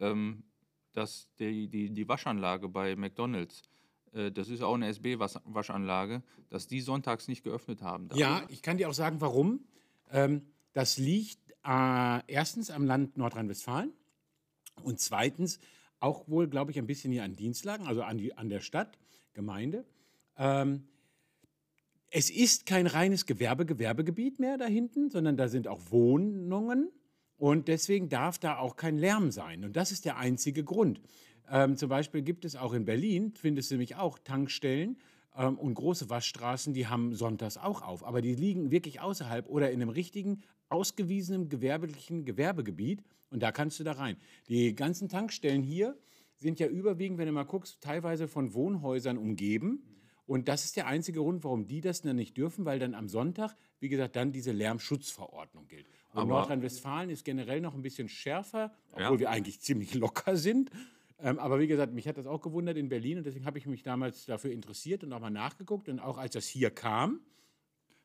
ähm, 0.00 0.42
dass 0.92 1.28
die, 1.38 1.68
die, 1.68 1.90
die 1.90 2.08
Waschanlage 2.08 2.68
bei 2.68 2.96
McDonalds, 2.96 3.62
äh, 4.12 4.32
das 4.32 4.48
ist 4.48 4.62
auch 4.62 4.74
eine 4.74 4.88
SB-Waschanlage, 4.88 6.22
dass 6.48 6.66
die 6.66 6.80
sonntags 6.80 7.28
nicht 7.28 7.44
geöffnet 7.44 7.82
haben. 7.82 8.08
darf. 8.08 8.18
Ja, 8.18 8.42
ich 8.48 8.62
kann 8.62 8.78
dir 8.78 8.88
auch 8.88 8.94
sagen, 8.94 9.20
warum. 9.20 9.60
Ähm, 10.10 10.46
das 10.72 10.96
liegt 10.96 11.50
äh, 11.64 12.20
erstens 12.26 12.70
am 12.70 12.86
Land 12.86 13.18
Nordrhein-Westfalen 13.18 13.92
und 14.82 14.98
zweitens 14.98 15.58
auch 16.00 16.28
wohl, 16.28 16.48
glaube 16.48 16.70
ich, 16.70 16.78
ein 16.78 16.86
bisschen 16.86 17.12
hier 17.12 17.24
an 17.24 17.36
Dienstlagen, 17.36 17.86
also 17.86 18.02
an, 18.02 18.18
die, 18.18 18.34
an 18.34 18.48
der 18.48 18.60
Stadt, 18.60 18.98
Gemeinde. 19.34 19.84
Ähm, 20.38 20.88
es 22.10 22.30
ist 22.30 22.66
kein 22.66 22.86
reines 22.86 23.26
Gewerbe-Gewerbegebiet 23.26 24.38
mehr 24.38 24.58
da 24.58 24.66
hinten, 24.66 25.10
sondern 25.10 25.36
da 25.36 25.48
sind 25.48 25.68
auch 25.68 25.80
Wohnungen 25.90 26.90
und 27.36 27.68
deswegen 27.68 28.08
darf 28.08 28.38
da 28.38 28.58
auch 28.58 28.76
kein 28.76 28.96
Lärm 28.96 29.30
sein. 29.30 29.64
Und 29.64 29.76
das 29.76 29.92
ist 29.92 30.04
der 30.04 30.16
einzige 30.16 30.64
Grund. 30.64 31.00
Ähm, 31.50 31.76
zum 31.76 31.88
Beispiel 31.88 32.22
gibt 32.22 32.44
es 32.44 32.56
auch 32.56 32.72
in 32.72 32.84
Berlin, 32.84 33.32
findest 33.36 33.70
du 33.70 33.74
nämlich 33.74 33.96
auch 33.96 34.18
Tankstellen 34.18 34.98
ähm, 35.36 35.58
und 35.58 35.74
große 35.74 36.08
Waschstraßen, 36.10 36.74
die 36.74 36.86
haben 36.86 37.14
sonntags 37.14 37.56
auch 37.56 37.82
auf. 37.82 38.04
Aber 38.04 38.20
die 38.20 38.34
liegen 38.34 38.70
wirklich 38.70 39.00
außerhalb 39.00 39.48
oder 39.48 39.70
in 39.70 39.82
einem 39.82 39.90
richtigen, 39.90 40.42
ausgewiesenen 40.68 41.48
gewerblichen 41.48 42.24
Gewerbegebiet. 42.24 43.02
Und 43.30 43.42
da 43.42 43.52
kannst 43.52 43.78
du 43.78 43.84
da 43.84 43.92
rein. 43.92 44.16
Die 44.48 44.74
ganzen 44.74 45.08
Tankstellen 45.08 45.62
hier 45.62 45.96
sind 46.36 46.60
ja 46.60 46.66
überwiegend, 46.66 47.18
wenn 47.18 47.26
du 47.26 47.32
mal 47.32 47.44
guckst, 47.44 47.80
teilweise 47.80 48.28
von 48.28 48.54
Wohnhäusern 48.54 49.18
umgeben. 49.18 49.82
Und 50.26 50.48
das 50.48 50.64
ist 50.64 50.76
der 50.76 50.86
einzige 50.88 51.20
Grund, 51.20 51.44
warum 51.44 51.66
die 51.66 51.80
das 51.80 52.02
dann 52.02 52.16
nicht 52.16 52.36
dürfen, 52.36 52.64
weil 52.64 52.78
dann 52.80 52.94
am 52.94 53.08
Sonntag, 53.08 53.54
wie 53.78 53.88
gesagt, 53.88 54.16
dann 54.16 54.32
diese 54.32 54.50
Lärmschutzverordnung 54.52 55.68
gilt. 55.68 55.86
Und 56.14 56.28
Nordrhein-Westfalen 56.28 57.10
ist 57.10 57.24
generell 57.24 57.60
noch 57.60 57.74
ein 57.74 57.82
bisschen 57.82 58.08
schärfer, 58.08 58.72
obwohl 58.92 59.02
Ja. 59.02 59.18
wir 59.20 59.30
eigentlich 59.30 59.60
ziemlich 59.60 59.94
locker 59.94 60.36
sind. 60.36 60.70
Ähm, 61.18 61.38
aber 61.38 61.60
wie 61.60 61.66
gesagt, 61.66 61.92
mich 61.94 62.08
hat 62.08 62.18
das 62.18 62.26
auch 62.26 62.40
gewundert 62.42 62.76
in 62.76 62.88
Berlin 62.88 63.18
und 63.18 63.24
deswegen 63.24 63.46
habe 63.46 63.58
ich 63.58 63.66
mich 63.66 63.82
damals 63.82 64.26
dafür 64.26 64.50
interessiert 64.50 65.04
und 65.04 65.12
auch 65.12 65.20
mal 65.20 65.30
nachgeguckt. 65.30 65.88
Und 65.88 66.00
auch 66.00 66.18
als 66.18 66.32
das 66.34 66.46
hier 66.46 66.70
kam, 66.70 67.20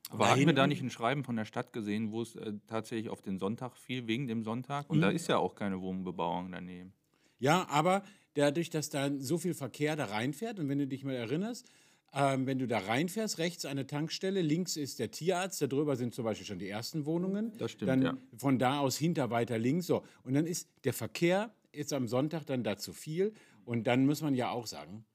Aber 0.10 0.30
hatten 0.30 0.46
wir 0.46 0.54
da 0.54 0.68
nicht 0.68 0.82
ein 0.82 0.90
Schreiben 0.90 1.24
von 1.24 1.36
der 1.36 1.46
Stadt 1.46 1.74
gesehen, 1.74 2.12
wo 2.12 2.22
es 2.22 2.36
äh, 2.36 2.54
tatsächlich 2.68 3.10
auf 3.10 3.22
den 3.22 3.40
Sonntag 3.40 3.76
fiel, 3.78 4.08
wegen 4.08 4.28
dem 4.28 4.44
Sonntag? 4.44 4.90
Und 4.90 5.02
da 5.02 5.10
ist 5.10 5.28
ja 5.28 5.38
auch 5.38 5.56
keine 5.56 5.82
Wohnbebauung 5.82 6.52
daneben. 6.52 6.94
Ja, 7.40 7.68
aber 7.70 8.04
dadurch, 8.36 8.70
dass 8.70 8.90
da 8.90 9.10
so 9.18 9.38
viel 9.38 9.54
Verkehr 9.56 9.96
da 9.96 10.06
reinfährt 10.06 10.60
und 10.60 10.70
wenn 10.70 10.78
du 10.80 10.88
dich 10.88 11.04
mal 11.04 11.16
erinnerst, 11.16 11.70
ähm, 12.14 12.46
wenn 12.46 12.60
du 12.60 12.68
da 12.68 12.80
reinfährst, 12.80 13.38
rechts 13.38 13.66
eine 13.66 13.88
Tankstelle, 13.88 14.42
links 14.42 14.76
ist 14.76 15.00
der 15.00 15.12
Tierarzt, 15.12 15.62
darüber 15.62 15.96
sind 15.96 16.14
zum 16.14 16.26
Beispiel 16.26 16.46
schon 16.46 16.60
die 16.60 16.70
ersten 16.70 17.06
Wohnungen. 17.06 17.58
Das 17.58 17.72
stimmt, 17.72 17.90
Dann 17.90 18.02
ja. 18.02 18.18
von 18.36 18.60
da 18.60 18.80
aus 18.80 18.98
hinter 18.98 19.30
weiter 19.30 19.58
links 19.58 19.88
so. 19.88 20.04
Und 20.24 20.34
dann 20.34 20.46
ist 20.46 20.70
der 20.84 20.94
Verkehr 20.94 21.54
ist 21.72 21.94
am 21.94 22.08
Sonntag 22.08 22.46
dann 22.46 22.64
da 22.64 22.78
zu 22.78 22.94
viel. 22.94 23.34
Und 23.66 23.88
dann 23.88 24.06
muss 24.06 24.22
man 24.22 24.36
ja 24.36 24.50
auch 24.50 24.68
sagen, 24.68 25.06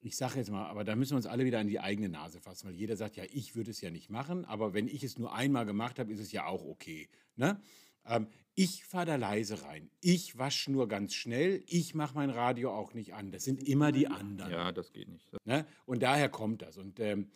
ich 0.00 0.16
sage 0.16 0.38
jetzt 0.38 0.50
mal, 0.50 0.66
aber 0.66 0.84
da 0.84 0.96
müssen 0.96 1.12
wir 1.12 1.16
uns 1.16 1.26
alle 1.26 1.44
wieder 1.44 1.58
an 1.58 1.66
die 1.66 1.80
eigene 1.80 2.08
Nase 2.08 2.40
fassen, 2.40 2.68
weil 2.68 2.74
jeder 2.74 2.96
sagt, 2.96 3.16
ja, 3.16 3.24
ich 3.32 3.56
würde 3.56 3.70
es 3.70 3.80
ja 3.80 3.90
nicht 3.90 4.10
machen, 4.10 4.44
aber 4.44 4.74
wenn 4.74 4.86
ich 4.86 5.02
es 5.02 5.18
nur 5.18 5.34
einmal 5.34 5.64
gemacht 5.64 5.98
habe, 5.98 6.12
ist 6.12 6.20
es 6.20 6.30
ja 6.30 6.46
auch 6.46 6.64
okay. 6.64 7.08
Ne? 7.36 7.58
Ähm, 8.06 8.26
ich 8.54 8.84
fahre 8.84 9.06
da 9.06 9.16
leise 9.16 9.62
rein. 9.64 9.90
Ich 10.00 10.38
wasche 10.38 10.70
nur 10.70 10.86
ganz 10.88 11.14
schnell. 11.14 11.62
Ich 11.66 11.94
mache 11.94 12.14
mein 12.14 12.30
Radio 12.30 12.72
auch 12.72 12.94
nicht 12.94 13.14
an. 13.14 13.32
Das 13.32 13.44
sind 13.44 13.66
immer 13.66 13.90
die 13.90 14.06
anderen. 14.06 14.52
Ja, 14.52 14.70
das 14.70 14.92
geht 14.92 15.08
nicht. 15.08 15.28
Ne? 15.44 15.66
Und 15.86 16.02
daher 16.02 16.28
kommt 16.28 16.62
das. 16.62 16.76
Und 16.76 17.00
ähm, 17.00 17.30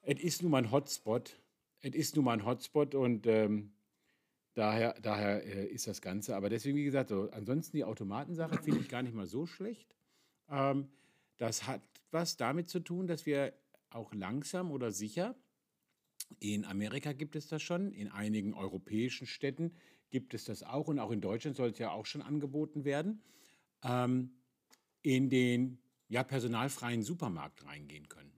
es 0.00 0.20
ist 0.20 0.42
nun 0.42 0.50
mal 0.50 0.58
ein 0.58 0.70
Hotspot. 0.70 1.38
Es 1.80 1.94
ist 1.94 2.16
nun 2.16 2.24
mal 2.24 2.32
ein 2.32 2.46
Hotspot 2.46 2.94
und 2.94 3.26
ähm, 3.26 3.72
daher, 4.54 4.94
daher 5.00 5.44
äh, 5.44 5.66
ist 5.66 5.86
das 5.86 6.00
Ganze. 6.00 6.34
Aber 6.34 6.48
deswegen, 6.48 6.78
wie 6.78 6.84
gesagt, 6.84 7.10
so, 7.10 7.30
ansonsten 7.30 7.76
die 7.76 7.84
Automatensache 7.84 8.62
finde 8.62 8.80
ich 8.80 8.88
gar 8.88 9.02
nicht 9.02 9.14
mal 9.14 9.26
so 9.26 9.46
schlecht. 9.46 9.94
Ähm, 10.48 10.88
das 11.36 11.66
hat 11.66 11.82
was 12.10 12.38
damit 12.38 12.70
zu 12.70 12.80
tun, 12.80 13.06
dass 13.06 13.26
wir 13.26 13.52
auch 13.90 14.14
langsam 14.14 14.70
oder 14.70 14.92
sicher, 14.92 15.36
in 16.40 16.64
Amerika 16.64 17.12
gibt 17.12 17.36
es 17.36 17.48
das 17.48 17.62
schon, 17.62 17.92
in 17.92 18.08
einigen 18.08 18.54
europäischen 18.54 19.26
Städten 19.26 19.72
gibt 20.10 20.34
es 20.34 20.44
das 20.44 20.62
auch 20.62 20.88
und 20.88 20.98
auch 20.98 21.10
in 21.10 21.20
Deutschland 21.20 21.56
soll 21.56 21.70
es 21.70 21.78
ja 21.78 21.90
auch 21.90 22.06
schon 22.06 22.22
angeboten 22.22 22.84
werden, 22.84 23.22
ähm, 23.82 24.30
in 25.02 25.28
den 25.28 25.78
ja, 26.08 26.24
personalfreien 26.24 27.02
Supermarkt 27.02 27.64
reingehen 27.66 28.08
können. 28.08 28.32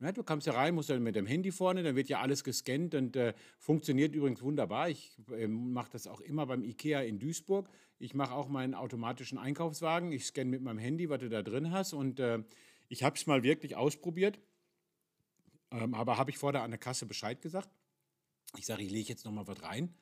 Ja, 0.00 0.12
du 0.12 0.22
kommst 0.22 0.46
ja 0.46 0.52
rein, 0.52 0.74
musst 0.74 0.90
dann 0.90 1.02
mit 1.02 1.16
dem 1.16 1.26
Handy 1.26 1.50
vorne, 1.50 1.82
dann 1.82 1.96
wird 1.96 2.08
ja 2.08 2.20
alles 2.20 2.44
gescannt 2.44 2.94
und 2.94 3.16
äh, 3.16 3.32
funktioniert 3.58 4.14
übrigens 4.14 4.42
wunderbar. 4.42 4.90
Ich 4.90 5.16
äh, 5.30 5.46
mache 5.46 5.90
das 5.92 6.06
auch 6.06 6.20
immer 6.20 6.46
beim 6.46 6.62
IKEA 6.62 7.00
in 7.00 7.18
Duisburg. 7.18 7.70
Ich 7.98 8.12
mache 8.12 8.34
auch 8.34 8.48
meinen 8.48 8.74
automatischen 8.74 9.38
Einkaufswagen. 9.38 10.12
Ich 10.12 10.26
scanne 10.26 10.50
mit 10.50 10.60
meinem 10.60 10.78
Handy, 10.78 11.08
was 11.08 11.20
du 11.20 11.30
da 11.30 11.42
drin 11.42 11.70
hast. 11.70 11.94
Und 11.94 12.20
äh, 12.20 12.42
ich 12.88 13.02
habe 13.02 13.16
es 13.16 13.26
mal 13.26 13.42
wirklich 13.44 13.76
ausprobiert. 13.76 14.40
Ähm, 15.70 15.94
aber 15.94 16.18
habe 16.18 16.30
ich 16.30 16.38
vorher 16.38 16.62
an 16.62 16.70
der 16.70 16.80
Kasse 16.80 17.06
Bescheid 17.06 17.40
gesagt. 17.40 17.70
Ich 18.58 18.66
sage, 18.66 18.82
ich 18.82 18.90
lege 18.90 19.08
jetzt 19.08 19.24
noch 19.24 19.32
mal 19.32 19.46
was 19.46 19.62
rein. 19.62 19.94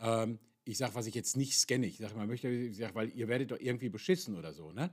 Ähm, 0.00 0.38
ich 0.64 0.78
sage, 0.78 0.94
was 0.94 1.06
ich 1.06 1.14
jetzt 1.14 1.36
nicht 1.36 1.58
scanne. 1.58 1.86
Ich 1.86 1.98
sage, 1.98 2.14
man 2.16 2.28
möchte, 2.28 2.48
ich 2.48 2.76
sag, 2.76 2.94
weil 2.94 3.10
ihr 3.10 3.28
werdet 3.28 3.50
doch 3.50 3.58
irgendwie 3.58 3.88
beschissen 3.88 4.36
oder 4.36 4.52
so. 4.52 4.72
Ne? 4.72 4.90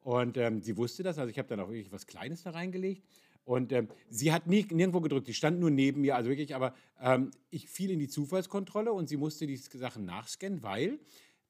Und 0.00 0.36
ähm, 0.36 0.62
sie 0.62 0.76
wusste 0.76 1.02
das. 1.02 1.18
Also 1.18 1.30
ich 1.30 1.38
habe 1.38 1.48
dann 1.48 1.60
auch 1.60 1.68
wirklich 1.68 1.92
was 1.92 2.06
Kleines 2.06 2.42
da 2.42 2.50
reingelegt. 2.50 3.04
Und 3.44 3.72
ähm, 3.72 3.88
sie 4.10 4.32
hat 4.32 4.46
nie, 4.46 4.66
nirgendwo 4.70 5.00
gedrückt. 5.00 5.26
Die 5.26 5.34
stand 5.34 5.58
nur 5.58 5.70
neben 5.70 6.02
mir. 6.02 6.16
Also 6.16 6.28
wirklich, 6.28 6.54
aber 6.54 6.74
ähm, 7.00 7.30
ich 7.50 7.68
fiel 7.68 7.90
in 7.90 7.98
die 7.98 8.08
Zufallskontrolle 8.08 8.92
und 8.92 9.08
sie 9.08 9.16
musste 9.16 9.46
die 9.46 9.56
Sachen 9.56 10.04
nachscannen, 10.04 10.62
weil 10.62 10.98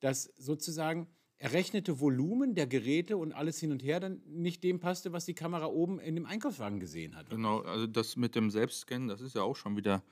das 0.00 0.32
sozusagen 0.36 1.08
errechnete 1.38 2.00
Volumen 2.00 2.54
der 2.54 2.66
Geräte 2.66 3.16
und 3.16 3.32
alles 3.32 3.58
hin 3.58 3.70
und 3.70 3.82
her 3.82 4.00
dann 4.00 4.20
nicht 4.26 4.64
dem 4.64 4.80
passte, 4.80 5.12
was 5.12 5.24
die 5.24 5.34
Kamera 5.34 5.66
oben 5.66 6.00
in 6.00 6.14
dem 6.14 6.26
Einkaufswagen 6.26 6.80
gesehen 6.80 7.16
hat. 7.16 7.30
Genau, 7.30 7.60
also 7.60 7.86
das 7.86 8.16
mit 8.16 8.34
dem 8.34 8.50
Selbstscannen, 8.50 9.08
das 9.08 9.20
ist 9.20 9.34
ja 9.34 9.42
auch 9.42 9.56
schon 9.56 9.76
wieder 9.76 10.02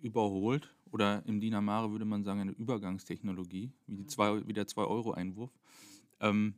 überholt. 0.00 0.74
Oder 0.90 1.24
im 1.26 1.40
DIN 1.40 1.54
Amare 1.54 1.90
würde 1.90 2.04
man 2.04 2.22
sagen, 2.22 2.40
eine 2.40 2.52
Übergangstechnologie, 2.52 3.72
wie, 3.86 3.96
die 3.96 4.06
zwei, 4.06 4.46
wie 4.46 4.52
der 4.52 4.66
2-Euro-Einwurf. 4.68 5.50
Ähm, 6.20 6.54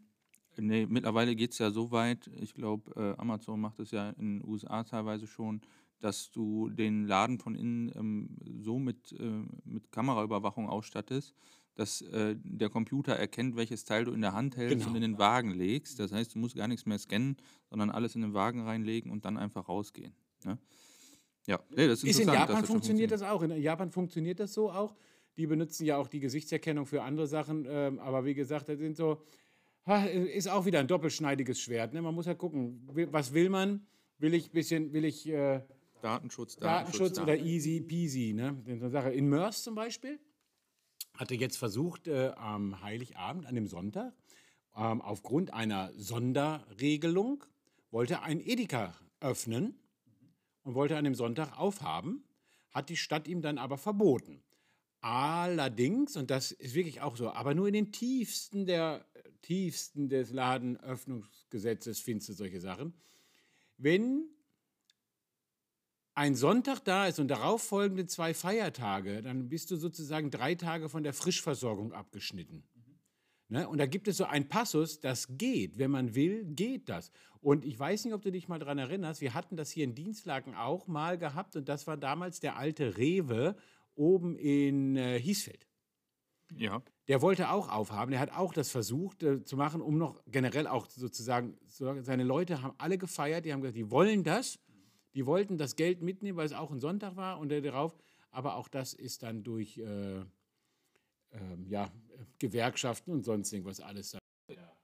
nee, 0.59 0.85
mittlerweile 0.87 1.35
geht 1.35 1.53
es 1.53 1.59
ja 1.59 1.71
so 1.71 1.91
weit, 1.91 2.31
ich 2.39 2.53
glaube, 2.53 2.91
äh, 2.97 3.21
Amazon 3.21 3.61
macht 3.61 3.79
es 3.81 3.93
ja 3.93 4.11
in 4.11 4.41
den 4.41 4.49
USA 4.49 4.85
teilweise 4.85 5.27
schon, 5.27 5.63
dass 6.01 6.31
du 6.31 6.69
den 6.69 7.07
Laden 7.07 7.39
von 7.39 7.55
innen 7.55 7.91
ähm, 7.97 8.37
so 8.63 8.79
mit, 8.79 9.13
äh, 9.13 9.43
mit 9.65 9.91
Kameraüberwachung 9.91 10.69
ausstattest, 10.69 11.35
dass 11.75 12.03
äh, 12.03 12.37
der 12.43 12.69
Computer 12.69 13.15
erkennt, 13.15 13.57
welches 13.57 13.85
Teil 13.85 14.05
du 14.05 14.13
in 14.13 14.21
der 14.21 14.35
Hand 14.35 14.57
hältst 14.59 14.79
Genau. 14.81 14.91
und 14.91 14.97
in 14.97 15.03
den 15.03 15.19
Wagen 15.19 15.51
legst. 15.51 15.99
Das 15.99 16.13
heißt, 16.13 16.35
du 16.35 16.39
musst 16.39 16.57
gar 16.57 16.69
nichts 16.69 16.85
mehr 16.85 16.99
scannen, 16.99 17.37
sondern 17.71 17.91
alles 17.91 18.15
in 18.15 18.21
den 18.21 18.35
Wagen 18.35 18.61
reinlegen 18.61 19.11
und 19.11 19.25
dann 19.25 19.39
einfach 19.39 19.69
rausgehen. 19.69 20.13
Ne? 20.45 20.59
Ja, 21.47 21.61
nee, 21.71 21.87
das 21.87 22.03
ist, 22.03 22.11
Ist 22.11 22.21
in 22.21 22.29
Japan 22.29 22.61
das 22.61 22.67
funktioniert 22.67 23.11
das 23.13 23.23
auch. 23.23 23.43
In 23.43 23.51
Japan 23.63 23.91
funktioniert 23.91 24.41
das 24.41 24.53
so 24.53 24.71
auch. 24.71 24.95
Die 25.37 25.47
benutzen 25.47 25.85
ja 25.85 25.97
auch 25.97 26.09
die 26.09 26.21
Gesichtserkennung 26.21 26.87
für 26.87 27.03
andere 27.03 27.27
Sachen. 27.27 27.67
Ähm, 27.69 27.99
aber 28.01 28.25
wie 28.25 28.35
gesagt, 28.35 28.69
das 28.69 28.79
sind 28.79 28.97
so, 28.97 29.23
ha, 29.87 30.05
ist 30.05 30.49
auch 30.49 30.65
wieder 30.67 30.81
ein 30.81 30.89
doppelschneidiges 30.89 31.61
Schwert. 31.61 31.93
Ne? 31.93 32.03
Man 32.03 32.15
muss 32.15 32.27
ja 32.27 32.35
gucken, 32.35 32.89
will- 32.93 33.09
was 33.13 33.33
will 33.33 33.49
man? 33.49 33.87
Will 34.19 34.35
ich 34.35 34.51
bisschen, 34.51 34.93
will 34.93 35.05
ich 35.05 35.29
äh, 35.29 35.61
Datenschutz, 36.01 36.57
Datenschutz 36.57 37.19
oder 37.19 37.37
easy 37.37 37.81
peasy? 37.81 38.33
Ne? 38.33 38.57
Sache. 38.91 39.13
In 39.13 39.29
Mörs 39.29 39.63
zum 39.63 39.75
Beispiel 39.75 40.19
hatte 41.15 41.35
jetzt 41.35 41.57
versucht, 41.59 42.09
äh, 42.09 42.33
am 42.37 42.83
Heiligabend, 42.83 43.47
an 43.47 43.55
dem 43.55 43.67
Sonntag, 43.67 44.15
ähm, 44.77 45.01
aufgrund 45.01 45.53
einer 45.53 45.93
Sonderregelung, 45.97 47.45
wollte 47.91 48.23
ein 48.23 48.41
Edeka 48.41 48.95
öffnen 49.21 49.79
und 50.67 50.75
wollte 50.75 50.97
an 50.97 51.05
dem 51.05 51.15
Sonntag 51.15 51.57
aufhaben, 51.57 52.25
hat 52.73 52.89
die 52.89 52.97
Stadt 52.97 53.29
ihm 53.29 53.41
dann 53.41 53.57
aber 53.57 53.79
verboten. 53.79 54.43
Allerdings, 55.01 56.17
und 56.17 56.29
das 56.29 56.51
ist 56.51 56.75
wirklich 56.75 57.01
auch 57.01 57.17
so, 57.17 57.31
aber 57.31 57.55
nur 57.55 57.69
in 57.69 57.75
den 57.75 57.93
tiefsten 57.93 58.67
der 58.67 59.07
tiefsten 59.43 60.09
des 60.09 60.33
Ladenöffnungsgesetzes 60.33 62.01
findest 62.01 62.31
du 62.31 62.33
solche 62.33 62.61
Sachen. 62.61 62.95
Wenn 63.77 64.29
ein 66.15 66.35
Sonntag 66.35 66.81
da 66.81 67.07
ist 67.07 67.21
und 67.21 67.29
darauf 67.29 67.63
folgende 67.63 68.07
zwei 68.07 68.35
Feiertage, 68.35 69.23
dann 69.23 69.49
bist 69.49 69.71
du 69.71 69.77
sozusagen 69.77 70.33
drei 70.33 70.57
Tage 70.57 70.89
von 70.89 71.05
der 71.05 71.13
Frischversorgung 71.13 71.93
abgeschnitten. 71.93 72.65
Ne? 73.49 73.69
Und 73.69 73.79
da 73.79 73.87
gibt 73.87 74.09
es 74.09 74.17
so 74.17 74.25
einen 74.25 74.49
Passus, 74.49 75.01
das 75.01 75.29
geht. 75.39 75.79
Wenn 75.79 75.91
man 75.91 76.15
will, 76.15 76.45
geht 76.45 76.89
das. 76.89 77.11
Und 77.41 77.65
ich 77.65 77.79
weiß 77.79 78.05
nicht, 78.05 78.15
ob 78.15 78.23
du 78.23 78.33
dich 78.33 78.49
mal 78.49 78.59
daran 78.59 78.79
erinnerst, 78.79 79.21
wir 79.21 79.35
hatten 79.35 79.57
das 79.57 79.71
hier 79.71 79.85
in 79.85 79.95
Dienstlaken 79.95 80.55
auch 80.55 80.89
mal 80.89 81.17
gehabt 81.17 81.55
und 81.55 81.69
das 81.69 81.87
war 81.87 81.97
damals 81.97 82.41
der 82.41 82.57
alte 82.57 82.97
Rewe 82.97 83.57
oben 83.95 84.37
in 84.37 84.97
äh, 84.97 85.21
Hiesfeld. 85.21 85.67
Ja. 86.57 86.83
Der 87.09 87.23
wollte 87.23 87.51
auch 87.51 87.69
aufhaben, 87.69 88.11
der 88.11 88.21
hat 88.21 88.33
auch 88.33 88.53
das 88.53 88.71
versucht 88.71 89.23
äh, 89.23 89.45
zu 89.45 89.57
machen, 89.57 89.81
um 89.81 89.97
noch 89.97 90.21
generell 90.27 90.67
auch 90.67 90.89
sozusagen, 90.89 91.57
so, 91.67 92.03
seine 92.03 92.25
Leute 92.25 92.63
haben 92.63 92.75
alle 92.79 92.99
gefeiert, 92.99 93.45
die 93.45 93.53
haben 93.53 93.61
gesagt, 93.61 93.77
die 93.77 93.91
wollen 93.91 94.25
das, 94.25 94.59
die 95.15 95.25
wollten 95.25 95.57
das 95.57 95.77
Geld 95.77 96.03
mitnehmen, 96.03 96.37
weil 96.37 96.47
es 96.47 96.53
auch 96.53 96.71
ein 96.73 96.81
Sonntag 96.81 97.15
war 97.15 97.39
und 97.39 97.51
darauf, 97.51 97.97
aber 98.31 98.57
auch 98.57 98.69
das 98.69 98.93
ist 98.93 99.23
dann 99.23 99.45
durch 99.45 99.79
äh, 99.79 100.25
ähm, 101.33 101.67
ja, 101.69 101.91
Gewerkschaften 102.39 103.11
und 103.13 103.25
sonst 103.25 103.53
irgendwas 103.53 103.81
alles. 103.81 104.11
da- 104.13 104.19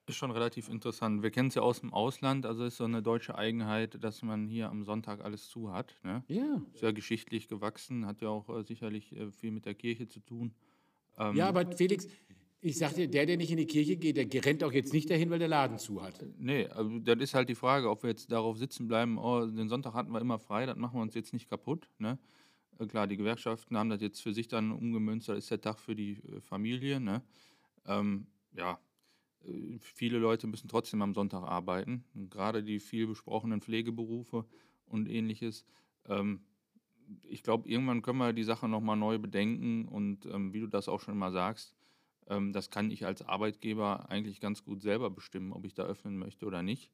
Ist 0.09 0.17
schon 0.17 0.31
relativ 0.33 0.69
interessant. 0.69 1.23
Wir 1.23 1.31
kennen 1.31 1.49
es 1.49 1.55
ja 1.55 1.63
aus 1.63 1.81
dem 1.81 1.93
Ausland, 1.93 2.45
also 2.47 2.65
ist 2.65 2.77
so 2.77 2.85
eine 2.85 3.03
deutsche 3.03 3.37
Eigenheit, 3.37 4.03
dass 4.03 4.23
man 4.23 4.49
hier 4.49 4.69
am 4.69 4.85
Sonntag 4.85 5.23
alles 5.25 5.49
zu 5.49 5.73
hat. 5.73 5.95
Ne? 6.03 6.25
Ja. 6.29 6.61
Ist 6.75 6.83
ja 6.83 6.91
geschichtlich 6.93 7.47
gewachsen, 7.49 8.07
hat 8.07 8.21
ja 8.21 8.29
auch 8.29 8.49
äh, 8.49 8.65
sicherlich 8.65 9.13
äh, 9.17 9.31
viel 9.31 9.53
mit 9.53 9.65
der 9.65 9.75
Kirche 9.75 10.09
zu 10.09 10.21
tun. 10.21 10.53
Ähm, 11.19 11.37
Ja, 11.37 11.49
aber 11.49 11.71
Felix, 11.77 12.09
ich 12.61 12.79
sagte, 12.79 13.09
der, 13.09 13.27
der 13.27 13.37
nicht 13.37 13.51
in 13.51 13.57
die 13.59 13.67
Kirche 13.67 13.97
geht, 13.97 14.17
der 14.17 14.45
rennt 14.45 14.63
auch 14.65 14.73
jetzt 14.73 14.93
nicht 14.93 15.09
dahin, 15.11 15.31
weil 15.31 15.39
der 15.39 15.49
Laden 15.49 15.79
zu 15.79 16.03
hat. 16.03 16.15
Nee, 16.39 16.67
also 16.67 16.99
das 17.01 17.19
ist 17.21 17.35
halt 17.35 17.49
die 17.49 17.55
Frage, 17.55 17.89
ob 17.91 18.03
wir 18.03 18.11
jetzt 18.11 18.31
darauf 18.31 18.57
sitzen 18.59 18.87
bleiben, 18.89 19.19
oh, 19.19 19.47
den 19.47 19.69
Sonntag 19.69 19.95
hatten 19.95 20.13
wir 20.13 20.21
immer 20.21 20.39
frei, 20.39 20.67
das 20.67 20.77
machen 20.77 20.97
wir 20.99 21.03
uns 21.03 21.15
jetzt 21.15 21.33
nicht 21.33 21.49
kaputt. 21.49 21.89
Ne? 21.99 22.19
Äh, 22.83 22.87
Klar, 22.87 23.07
die 23.07 23.17
Gewerkschaften 23.17 23.77
haben 23.77 23.91
das 23.91 24.01
jetzt 24.01 24.21
für 24.23 24.33
sich 24.35 24.49
dann 24.49 24.73
umgemünzt, 24.73 25.29
das 25.29 25.39
ist 25.39 25.51
der 25.51 25.61
Tag 25.61 25.79
für 25.79 25.95
die 25.95 26.13
äh, 26.25 26.41
Familie. 26.41 27.01
Ne? 27.01 27.23
Ähm, 27.87 28.27
ja, 28.53 28.81
äh, 29.45 29.79
viele 29.81 30.19
Leute 30.19 30.47
müssen 30.47 30.69
trotzdem 30.69 31.03
am 31.03 31.15
Sonntag 31.15 31.43
arbeiten, 31.45 32.05
gerade 32.31 32.63
die 32.63 32.81
viel 32.81 33.07
besprochenen 33.07 33.61
Pflegeberufe 33.63 34.47
und 34.87 35.09
ähnliches. 35.09 35.65
Ähm, 36.09 36.43
ich 37.25 37.43
glaube, 37.43 37.69
irgendwann 37.69 38.03
können 38.03 38.19
wir 38.19 38.33
die 38.33 38.45
Sache 38.45 38.69
nochmal 38.69 38.97
neu 38.97 39.19
bedenken 39.19 39.87
und 39.89 40.27
ähm, 40.27 40.53
wie 40.55 40.61
du 40.61 40.67
das 40.69 40.89
auch 40.89 41.01
schon 41.01 41.19
mal 41.19 41.33
sagst, 41.33 41.75
ähm, 42.29 42.53
das 42.53 42.71
kann 42.71 42.91
ich 42.91 43.07
als 43.07 43.23
Arbeitgeber 43.23 44.11
eigentlich 44.11 44.41
ganz 44.41 44.65
gut 44.65 44.83
selber 44.83 45.11
bestimmen, 45.11 45.53
ob 45.53 45.65
ich 45.67 45.75
da 45.75 45.85
öffnen 45.85 46.19
möchte 46.19 46.47
oder 46.47 46.63
nicht. 46.63 46.91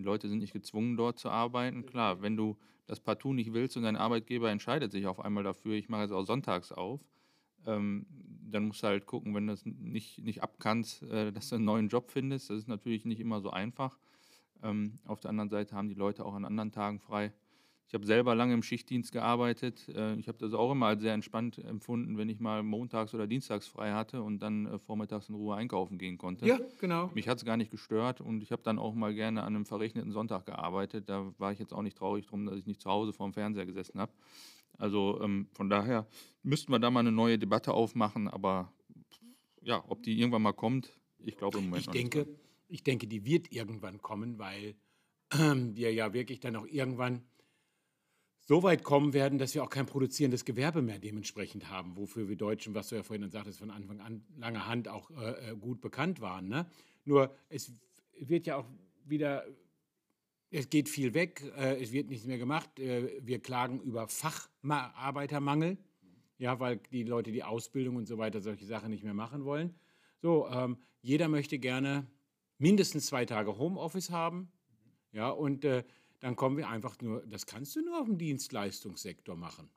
Die 0.00 0.04
Leute 0.04 0.30
sind 0.30 0.38
nicht 0.38 0.54
gezwungen, 0.54 0.96
dort 0.96 1.18
zu 1.18 1.28
arbeiten. 1.28 1.84
Klar, 1.84 2.22
wenn 2.22 2.34
du 2.34 2.56
das 2.86 3.00
partout 3.00 3.34
nicht 3.34 3.52
willst 3.52 3.76
und 3.76 3.82
dein 3.82 3.96
Arbeitgeber 3.96 4.50
entscheidet 4.50 4.92
sich 4.92 5.06
auf 5.06 5.20
einmal 5.20 5.44
dafür, 5.44 5.74
ich 5.74 5.90
mache 5.90 6.00
jetzt 6.04 6.12
auch 6.12 6.24
sonntags 6.24 6.72
auf, 6.72 7.02
ähm, 7.66 8.06
dann 8.50 8.68
musst 8.68 8.82
du 8.82 8.86
halt 8.86 9.04
gucken, 9.04 9.34
wenn 9.34 9.46
du 9.46 9.52
das 9.52 9.66
nicht, 9.66 10.24
nicht 10.24 10.42
abkannst, 10.42 11.02
äh, 11.02 11.32
dass 11.32 11.50
du 11.50 11.56
einen 11.56 11.66
neuen 11.66 11.88
Job 11.88 12.10
findest. 12.10 12.48
Das 12.48 12.56
ist 12.56 12.66
natürlich 12.66 13.04
nicht 13.04 13.20
immer 13.20 13.42
so 13.42 13.50
einfach. 13.50 13.98
Ähm, 14.62 15.00
auf 15.04 15.20
der 15.20 15.28
anderen 15.28 15.50
Seite 15.50 15.76
haben 15.76 15.90
die 15.90 15.94
Leute 15.94 16.24
auch 16.24 16.32
an 16.32 16.46
anderen 16.46 16.72
Tagen 16.72 16.98
frei. 16.98 17.34
Ich 17.90 17.94
habe 17.94 18.06
selber 18.06 18.36
lange 18.36 18.54
im 18.54 18.62
Schichtdienst 18.62 19.10
gearbeitet. 19.10 19.88
Äh, 19.88 20.14
ich 20.14 20.28
habe 20.28 20.38
das 20.38 20.54
auch 20.54 20.70
immer 20.70 20.86
als 20.86 21.02
sehr 21.02 21.12
entspannt 21.12 21.58
empfunden, 21.58 22.18
wenn 22.18 22.28
ich 22.28 22.38
mal 22.38 22.62
montags 22.62 23.12
oder 23.14 23.26
dienstags 23.26 23.66
frei 23.66 23.90
hatte 23.90 24.22
und 24.22 24.38
dann 24.38 24.66
äh, 24.66 24.78
vormittags 24.78 25.28
in 25.28 25.34
Ruhe 25.34 25.56
einkaufen 25.56 25.98
gehen 25.98 26.16
konnte. 26.16 26.46
genau. 26.78 27.10
Mich 27.14 27.26
hat 27.26 27.38
es 27.38 27.44
gar 27.44 27.56
nicht 27.56 27.72
gestört 27.72 28.20
und 28.20 28.44
ich 28.44 28.52
habe 28.52 28.62
dann 28.62 28.78
auch 28.78 28.94
mal 28.94 29.12
gerne 29.12 29.42
an 29.42 29.56
einem 29.56 29.66
verregneten 29.66 30.12
Sonntag 30.12 30.46
gearbeitet. 30.46 31.08
Da 31.08 31.34
war 31.38 31.50
ich 31.50 31.58
jetzt 31.58 31.72
auch 31.72 31.82
nicht 31.82 31.98
traurig 31.98 32.26
drum, 32.26 32.46
dass 32.46 32.58
ich 32.58 32.66
nicht 32.66 32.80
zu 32.80 32.88
Hause 32.88 33.12
vorm 33.12 33.32
Fernseher 33.32 33.66
gesessen 33.66 33.98
habe. 33.98 34.12
Also 34.78 35.20
ähm, 35.20 35.48
von 35.52 35.68
daher 35.68 36.06
müssten 36.44 36.70
wir 36.70 36.78
da 36.78 36.92
mal 36.92 37.00
eine 37.00 37.10
neue 37.10 37.40
Debatte 37.40 37.74
aufmachen, 37.74 38.28
aber 38.28 38.72
ja, 39.62 39.82
ob 39.88 40.04
die 40.04 40.16
irgendwann 40.16 40.42
mal 40.42 40.52
kommt, 40.52 40.96
ich 41.18 41.36
glaube 41.36 41.58
im 41.58 41.64
Moment 41.64 41.80
Ich 41.80 41.86
noch 41.88 41.94
nicht 41.94 42.14
denke, 42.14 42.38
ich 42.68 42.84
denke, 42.84 43.08
die 43.08 43.24
wird 43.24 43.50
irgendwann 43.50 44.00
kommen, 44.00 44.38
weil 44.38 44.76
ähm, 45.36 45.74
wir 45.74 45.92
ja 45.92 46.12
wirklich 46.12 46.38
dann 46.38 46.54
auch 46.54 46.68
irgendwann 46.68 47.24
so 48.50 48.64
weit 48.64 48.82
kommen 48.82 49.12
werden, 49.12 49.38
dass 49.38 49.54
wir 49.54 49.62
auch 49.62 49.70
kein 49.70 49.86
produzierendes 49.86 50.44
Gewerbe 50.44 50.82
mehr 50.82 50.98
dementsprechend 50.98 51.70
haben, 51.70 51.96
wofür 51.96 52.28
wir 52.28 52.34
Deutschen, 52.34 52.74
was 52.74 52.88
du 52.88 52.96
ja 52.96 53.04
vorhin 53.04 53.22
dann 53.22 53.30
sagtest, 53.30 53.60
von 53.60 53.70
Anfang 53.70 54.00
an 54.00 54.24
langer 54.36 54.66
Hand 54.66 54.88
auch 54.88 55.08
äh, 55.12 55.52
äh, 55.52 55.56
gut 55.56 55.80
bekannt 55.80 56.20
waren. 56.20 56.48
Ne? 56.48 56.66
Nur 57.04 57.32
es 57.48 57.72
wird 58.18 58.48
ja 58.48 58.56
auch 58.56 58.66
wieder, 59.04 59.44
es 60.50 60.68
geht 60.68 60.88
viel 60.88 61.14
weg, 61.14 61.44
äh, 61.56 61.80
es 61.80 61.92
wird 61.92 62.10
nichts 62.10 62.26
mehr 62.26 62.38
gemacht. 62.38 62.80
Äh, 62.80 63.20
wir 63.24 63.38
klagen 63.38 63.80
über 63.82 64.08
Facharbeitermangel, 64.08 65.78
ja, 66.38 66.58
weil 66.58 66.78
die 66.90 67.04
Leute 67.04 67.30
die 67.30 67.44
Ausbildung 67.44 67.94
und 67.94 68.08
so 68.08 68.18
weiter 68.18 68.40
solche 68.40 68.66
Sachen 68.66 68.90
nicht 68.90 69.04
mehr 69.04 69.14
machen 69.14 69.44
wollen. 69.44 69.76
So, 70.22 70.48
ähm, 70.48 70.76
jeder 71.02 71.28
möchte 71.28 71.60
gerne 71.60 72.04
mindestens 72.58 73.06
zwei 73.06 73.24
Tage 73.26 73.58
Homeoffice 73.58 74.10
haben. 74.10 74.50
Ja, 75.12 75.30
und 75.30 75.64
äh, 75.64 75.84
dann 76.20 76.36
kommen 76.36 76.56
wir 76.56 76.68
einfach 76.68 77.00
nur, 77.00 77.26
das 77.26 77.46
kannst 77.46 77.74
du 77.76 77.82
nur 77.82 78.00
auf 78.00 78.06
dem 78.06 78.18
Dienstleistungssektor 78.18 79.36
machen. 79.36 79.70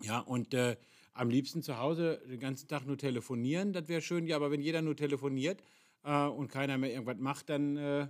Ja, 0.00 0.20
und 0.20 0.54
äh, 0.54 0.76
am 1.12 1.30
liebsten 1.30 1.62
zu 1.62 1.78
Hause 1.78 2.22
den 2.26 2.40
ganzen 2.40 2.68
Tag 2.68 2.86
nur 2.86 2.98
telefonieren, 2.98 3.72
das 3.72 3.88
wäre 3.88 4.00
schön. 4.00 4.26
Ja, 4.26 4.36
aber 4.36 4.50
wenn 4.50 4.60
jeder 4.60 4.82
nur 4.82 4.96
telefoniert 4.96 5.62
äh, 6.02 6.26
und 6.26 6.48
keiner 6.48 6.78
mehr 6.78 6.90
irgendwas 6.90 7.18
macht, 7.18 7.50
dann 7.50 7.76
äh, 7.76 8.08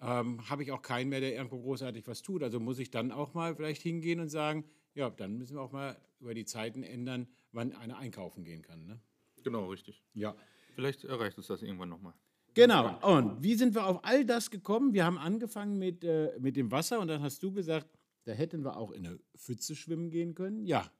ähm, 0.00 0.48
habe 0.48 0.62
ich 0.62 0.72
auch 0.72 0.82
keinen 0.82 1.10
mehr, 1.10 1.20
der 1.20 1.34
irgendwo 1.34 1.60
großartig 1.60 2.06
was 2.06 2.22
tut. 2.22 2.42
Also 2.42 2.60
muss 2.60 2.78
ich 2.78 2.90
dann 2.90 3.12
auch 3.12 3.34
mal 3.34 3.54
vielleicht 3.56 3.82
hingehen 3.82 4.20
und 4.20 4.28
sagen, 4.28 4.64
ja, 4.94 5.10
dann 5.10 5.36
müssen 5.36 5.56
wir 5.56 5.62
auch 5.62 5.72
mal 5.72 6.00
über 6.20 6.34
die 6.34 6.44
Zeiten 6.44 6.82
ändern, 6.82 7.28
wann 7.52 7.72
einer 7.72 7.98
einkaufen 7.98 8.44
gehen 8.44 8.62
kann. 8.62 8.86
Ne? 8.86 9.00
Genau, 9.42 9.66
richtig. 9.68 10.02
Ja. 10.14 10.36
Vielleicht 10.74 11.04
erreicht 11.04 11.36
uns 11.36 11.48
das 11.48 11.62
irgendwann 11.62 11.88
nochmal. 11.88 12.14
Genau. 12.54 12.98
Und 13.02 13.42
wie 13.42 13.54
sind 13.54 13.74
wir 13.74 13.86
auf 13.86 14.04
all 14.04 14.24
das 14.24 14.50
gekommen? 14.50 14.92
Wir 14.92 15.04
haben 15.04 15.18
angefangen 15.18 15.78
mit, 15.78 16.04
äh, 16.04 16.30
mit 16.40 16.56
dem 16.56 16.70
Wasser 16.70 17.00
und 17.00 17.08
dann 17.08 17.22
hast 17.22 17.42
du 17.42 17.52
gesagt, 17.52 17.86
da 18.24 18.32
hätten 18.32 18.64
wir 18.64 18.76
auch 18.76 18.90
in 18.90 19.06
eine 19.06 19.18
Pfütze 19.36 19.74
schwimmen 19.74 20.10
gehen 20.10 20.34
können. 20.34 20.64
Ja. 20.66 20.90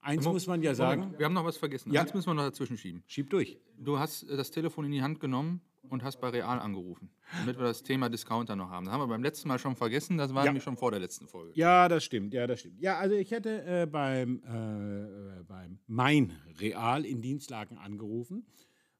Eins 0.00 0.24
muss 0.24 0.46
man 0.48 0.62
ja 0.62 0.74
sagen. 0.74 1.14
Wir 1.16 1.26
haben 1.26 1.32
noch 1.34 1.44
was 1.44 1.56
vergessen. 1.56 1.92
Ja. 1.92 2.00
Eins 2.02 2.12
müssen 2.12 2.26
wir 2.28 2.34
noch 2.34 2.42
dazwischen 2.44 2.76
schieben. 2.76 3.04
Schieb 3.06 3.30
durch. 3.30 3.58
Du 3.78 3.98
hast 3.98 4.24
äh, 4.24 4.36
das 4.36 4.50
Telefon 4.50 4.84
in 4.86 4.90
die 4.92 5.02
Hand 5.02 5.20
genommen 5.20 5.60
und 5.88 6.02
hast 6.02 6.20
bei 6.20 6.28
Real 6.30 6.58
angerufen, 6.58 7.10
damit 7.40 7.56
wir 7.58 7.64
das 7.64 7.82
Thema 7.82 8.08
Discounter 8.08 8.56
noch 8.56 8.70
haben. 8.70 8.86
Das 8.86 8.94
haben 8.94 9.00
wir 9.02 9.06
beim 9.08 9.22
letzten 9.22 9.48
Mal 9.48 9.58
schon 9.58 9.76
vergessen, 9.76 10.16
das 10.16 10.32
war 10.34 10.42
Ja. 10.44 10.50
nämlich 10.50 10.64
schon 10.64 10.76
vor 10.76 10.90
der 10.90 11.00
letzten 11.00 11.26
Folge. 11.28 11.52
Ja, 11.54 11.88
das 11.88 12.02
stimmt. 12.04 12.32
Ja, 12.34 12.46
das 12.46 12.60
stimmt. 12.60 12.80
Ja, 12.80 12.98
also 12.98 13.14
ich 13.14 13.30
hätte 13.30 13.64
äh, 13.64 13.86
beim, 13.86 14.42
äh, 14.44 15.40
äh, 15.40 15.42
beim 15.46 15.78
Mein 15.86 16.32
Real 16.60 17.04
in 17.04 17.20
Dienstlaken 17.20 17.78
angerufen, 17.78 18.46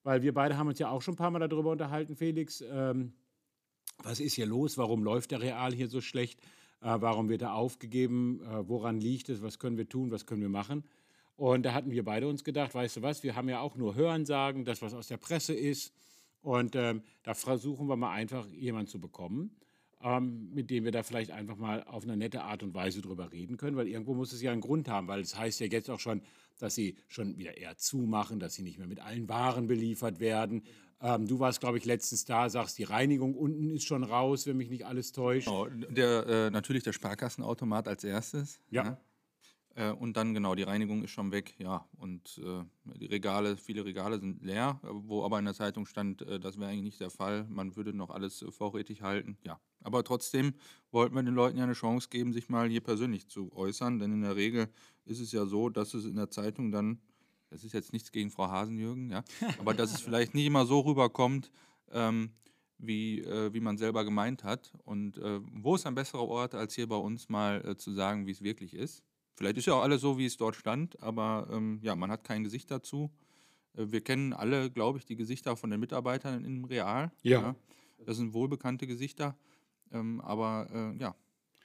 weil 0.03 0.23
wir 0.23 0.35
beide 0.35 0.57
haben 0.57 0.69
uns 0.69 0.79
ja 0.79 0.91
auch 0.91 1.03
schon 1.03 1.15
ein 1.15 1.17
paar 1.19 1.31
Mal 1.31 1.47
darüber 1.49 1.71
unterhalten, 1.71 2.17
Felix. 2.17 2.63
Ähm, 2.63 3.13
was 4.03 4.21
ist 4.21 4.35
hier 4.35 4.47
los? 4.47 4.79
Warum 4.79 5.03
läuft 5.05 5.31
der 5.31 5.41
Real 5.41 5.73
hier 5.73 5.89
so 5.89 6.01
schlecht? 6.01 6.41
Äh, 6.81 6.97
warum 7.01 7.29
wird 7.29 7.43
er 7.43 7.55
aufgegeben? 7.55 8.41
Äh, 8.43 8.69
woran 8.69 9.01
liegt 9.01 9.29
es? 9.29 9.43
Was 9.43 9.59
können 9.59 9.77
wir 9.77 9.89
tun? 9.89 10.11
Was 10.11 10.27
können 10.27 10.43
wir 10.43 10.49
machen? 10.49 10.85
Und 11.37 11.65
da 11.65 11.73
hatten 11.73 11.91
wir 11.91 12.05
beide 12.05 12.29
uns 12.29 12.45
gedacht, 12.45 12.75
weißt 12.75 12.99
du 12.99 13.03
was, 13.03 13.23
wir 13.23 13.37
haben 13.37 13.49
ja 13.49 13.61
auch 13.61 13.77
nur 13.77 13.95
Hörensagen, 13.95 14.65
das, 14.65 14.83
was 14.83 14.95
aus 14.95 15.09
der 15.09 15.17
Presse 15.17 15.55
ist. 15.55 15.93
Und 16.43 16.75
ähm, 16.75 17.03
da 17.23 17.35
versuchen 17.35 17.87
wir 17.87 17.97
mal 17.97 18.13
einfach, 18.13 18.47
jemanden 18.49 18.89
zu 18.89 19.01
bekommen, 19.01 19.57
ähm, 20.03 20.53
mit 20.53 20.71
dem 20.71 20.85
wir 20.85 20.93
da 20.93 21.03
vielleicht 21.03 21.31
einfach 21.31 21.57
mal 21.57 21.85
auf 21.85 22.05
eine 22.05 22.17
nette 22.17 22.43
Art 22.43 22.63
und 22.63 22.75
Weise 22.75 23.01
drüber 23.01 23.33
reden 23.33 23.57
können, 23.57 23.77
weil 23.77 23.89
irgendwo 23.89 24.15
muss 24.15 24.33
es 24.33 24.43
ja 24.43 24.53
einen 24.53 24.61
Grund 24.61 24.89
haben, 24.89 25.09
weil 25.09 25.21
es 25.21 25.37
heißt 25.37 25.61
ja 25.61 25.67
jetzt 25.67 25.91
auch 25.91 26.01
schon, 26.01 26.23
dass 26.59 26.75
sie 26.75 26.97
schon 27.09 27.39
wieder 27.39 27.57
eher 27.57 27.77
zumachen, 27.77 28.41
dass 28.41 28.55
sie 28.55 28.63
nicht 28.63 28.79
mehr 28.79 28.87
mit 28.87 29.01
allen 29.01 29.29
Waren 29.29 29.67
beliefert 29.67 30.21
werden. 30.21 30.63
Ähm, 31.01 31.27
du 31.27 31.41
warst, 31.41 31.61
glaube 31.61 31.79
ich, 31.79 31.85
letztens 31.85 32.25
da, 32.25 32.49
sagst, 32.49 32.79
die 32.79 32.85
Reinigung 32.85 33.35
unten 33.35 33.71
ist 33.71 33.85
schon 33.85 34.05
raus, 34.05 34.47
wenn 34.47 34.57
mich 34.57 34.71
nicht 34.71 34.87
alles 34.87 35.13
täuscht. 35.13 35.49
Genau, 35.49 35.67
der, 35.69 36.27
äh, 36.27 36.51
natürlich 36.51 36.85
der 36.85 36.93
Sparkassenautomat 36.93 37.89
als 37.89 38.05
erstes. 38.05 38.61
Ja. 38.71 38.85
ne? 38.85 38.97
Äh, 39.75 39.91
und 39.91 40.17
dann 40.17 40.35
genau, 40.35 40.55
die 40.55 40.63
Reinigung 40.63 41.03
ist 41.03 41.11
schon 41.11 41.33
weg, 41.33 41.55
ja. 41.59 41.87
Und 41.97 42.41
äh, 42.45 42.65
die 42.99 43.07
Regale, 43.07 43.57
viele 43.57 43.85
Regale 43.85 44.21
sind 44.21 44.45
leer, 44.45 44.81
wo 44.83 45.25
aber 45.25 45.39
in 45.39 45.45
der 45.45 45.55
Zeitung 45.55 45.87
stand, 45.87 46.23
äh, 46.23 46.39
das 46.39 46.59
wäre 46.59 46.71
eigentlich 46.71 46.85
nicht 46.85 47.01
der 47.01 47.11
Fall. 47.11 47.47
Man 47.49 47.75
würde 47.77 47.93
noch 47.95 48.11
alles 48.11 48.43
äh, 48.43 48.51
vorrätig 48.51 49.03
halten. 49.03 49.39
Ja. 49.45 49.61
Aber 49.85 50.05
trotzdem 50.05 50.55
wollten 50.91 51.15
wir 51.15 51.23
den 51.23 51.35
Leuten 51.35 51.59
ja 51.59 51.65
eine 51.65 51.73
Chance 51.73 52.09
geben, 52.11 52.33
sich 52.33 52.49
mal 52.49 52.69
hier 52.69 52.81
persönlich 52.81 53.29
zu 53.29 53.53
äußern. 53.55 53.99
Denn 53.99 54.13
in 54.13 54.23
der 54.23 54.37
Regel 54.37 54.69
ist 55.05 55.21
es 55.21 55.33
ja 55.33 55.47
so, 55.47 55.69
dass 55.69 55.95
es 55.95 56.05
in 56.05 56.17
der 56.17 56.31
Zeitung 56.31 56.71
dann, 56.71 57.01
das 57.51 57.65
ist 57.65 57.73
jetzt 57.73 57.93
nichts 57.93 58.13
gegen 58.13 58.31
Frau 58.31 58.49
Hasenjürgen, 58.49 59.11
ja, 59.11 59.25
aber 59.59 59.75
dass 59.75 59.93
es 59.93 60.01
vielleicht 60.01 60.35
nicht 60.35 60.47
immer 60.47 60.67
so 60.67 60.81
rüberkommt, 60.81 61.51
ähm, 61.91 62.31
wie, 62.79 63.21
äh, 63.21 63.53
wie 63.53 63.61
man 63.61 63.79
selber 63.79 64.05
gemeint 64.05 64.45
hat. 64.45 64.73
Und 64.85 65.19
äh, 65.19 65.41
wo 65.53 65.75
ist 65.75 65.87
ein 65.87 65.95
besserer 65.95 66.27
Ort, 66.27 66.55
als 66.55 66.75
hier 66.75 66.89
bei 66.89 66.97
uns 66.97 67.29
mal 67.29 67.65
äh, 67.67 67.77
zu 67.77 67.93
sagen, 67.93 68.27
wie 68.27 68.33
es 68.33 68.43
wirklich 68.43 68.75
ist? 68.75 69.03
Vielleicht 69.35 69.57
ist 69.57 69.67
ja 69.67 69.75
auch 69.75 69.83
alles 69.83 70.01
so, 70.01 70.19
wie 70.19 70.27
es 70.27 70.37
dort 70.37 70.57
stand, 70.57 71.01
aber 71.03 71.49
ähm, 71.51 71.79
ja, 71.83 71.97
man 71.97 72.11
hat 72.11 72.25
kein 72.25 72.45
Gesicht 72.45 72.71
dazu. 72.71 73.11
Äh, 73.75 73.87
wir 73.89 74.01
kennen 74.03 74.33
alle, 74.33 74.71
glaube 74.71 74.99
ich, 74.99 75.07
die 75.07 75.17
Gesichter 75.17 75.57
von 75.57 75.71
den 75.71 75.81
Mitarbeitern 75.81 76.45
im 76.45 76.65
Real. 76.65 77.11
Ja. 77.23 77.55
Das 78.05 78.17
sind 78.17 78.35
wohlbekannte 78.35 78.87
Gesichter. 78.87 79.37
Ähm, 79.93 80.21
aber 80.21 80.95
äh, 80.97 81.01
ja, 81.01 81.15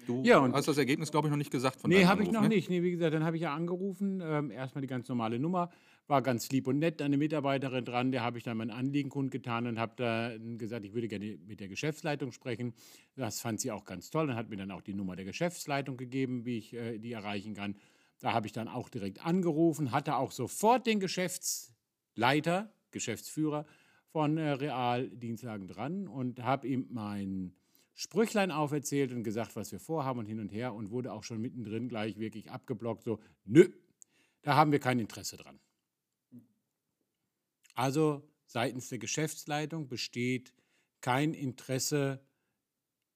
Du 0.06 0.22
Ja, 0.24 0.40
und- 0.40 0.54
hast 0.54 0.68
das 0.68 0.78
Ergebnis, 0.78 1.12
glaube 1.12 1.28
ich, 1.28 1.32
noch 1.32 1.38
nicht 1.38 1.52
gesagt 1.52 1.80
von 1.82 1.90
Nee, 1.90 2.06
habe 2.06 2.24
ich 2.24 2.32
noch 2.32 2.44
ne? 2.44 2.50
nicht. 2.50 2.70
Nee, 2.70 2.84
wie 2.84 2.92
gesagt, 2.92 3.14
dann 3.14 3.24
habe 3.26 3.36
ich 3.36 3.42
ja 3.44 3.54
angerufen. 3.54 4.22
Ähm, 4.24 4.52
erstmal 4.52 4.82
die 4.82 4.88
ganz 4.88 5.10
normale 5.10 5.40
Nummer. 5.40 5.70
War 6.06 6.22
ganz 6.22 6.50
lieb 6.52 6.68
und 6.68 6.80
nett, 6.80 7.02
eine 7.02 7.18
Mitarbeiterin 7.18 7.84
dran. 7.84 8.12
Der 8.12 8.24
habe 8.24 8.38
ich 8.38 8.44
dann 8.44 8.58
mein 8.58 8.70
Anliegen 8.70 9.10
kundgetan 9.10 9.68
und 9.68 9.78
habe 9.80 9.94
da 9.98 10.32
gesagt, 10.58 10.86
ich 10.86 10.94
würde 10.94 11.08
gerne 11.10 11.38
mit 11.46 11.60
der 11.60 11.68
Geschäftsleitung 11.68 12.32
sprechen. 12.32 12.74
Das 13.16 13.42
fand 13.42 13.60
sie 13.60 13.72
auch 13.72 13.84
ganz 13.84 14.10
toll 14.10 14.30
und 14.30 14.36
hat 14.36 14.50
mir 14.50 14.56
dann 14.56 14.72
auch 14.72 14.82
die 14.82 14.94
Nummer 14.94 15.16
der 15.16 15.26
Geschäftsleitung 15.26 15.98
gegeben, 15.98 16.46
wie 16.46 16.60
ich 16.60 16.74
äh, 16.74 17.00
die 17.00 17.12
erreichen 17.12 17.56
kann. 17.56 17.76
Da 18.20 18.32
habe 18.34 18.46
ich 18.48 18.54
dann 18.54 18.68
auch 18.70 18.88
direkt 18.90 19.26
angerufen, 19.26 19.92
hatte 19.92 20.16
auch 20.16 20.32
sofort 20.32 20.86
den 20.88 21.00
Geschäftsleiter, 21.02 22.72
Geschäftsführer 22.92 23.66
von 24.12 24.38
äh, 24.38 24.52
Real 24.52 25.10
Dienstlagen 25.10 25.68
dran 25.68 26.08
und 26.08 26.42
habe 26.44 26.68
ihm 26.68 26.88
mein 26.90 27.54
Sprüchlein 28.00 28.52
auferzählt 28.52 29.12
und 29.12 29.24
gesagt, 29.24 29.56
was 29.56 29.72
wir 29.72 29.80
vorhaben 29.80 30.20
und 30.20 30.28
hin 30.28 30.40
und 30.40 30.50
her 30.50 30.76
und 30.76 30.92
wurde 30.92 31.12
auch 31.12 31.24
schon 31.24 31.42
mittendrin 31.42 31.90
gleich 31.90 32.20
wirklich 32.20 32.52
abgeblockt, 32.52 33.04
so, 33.04 33.20
nö, 33.44 33.70
da 34.44 34.56
haben 34.56 34.72
wir 34.72 34.80
kein 34.80 35.00
Interesse 35.00 35.36
dran. 35.36 35.60
Also 37.74 38.22
seitens 38.46 38.90
der 38.90 39.00
Geschäftsleitung 39.00 39.88
besteht 39.88 40.54
kein 41.02 41.34
Interesse, 41.34 42.22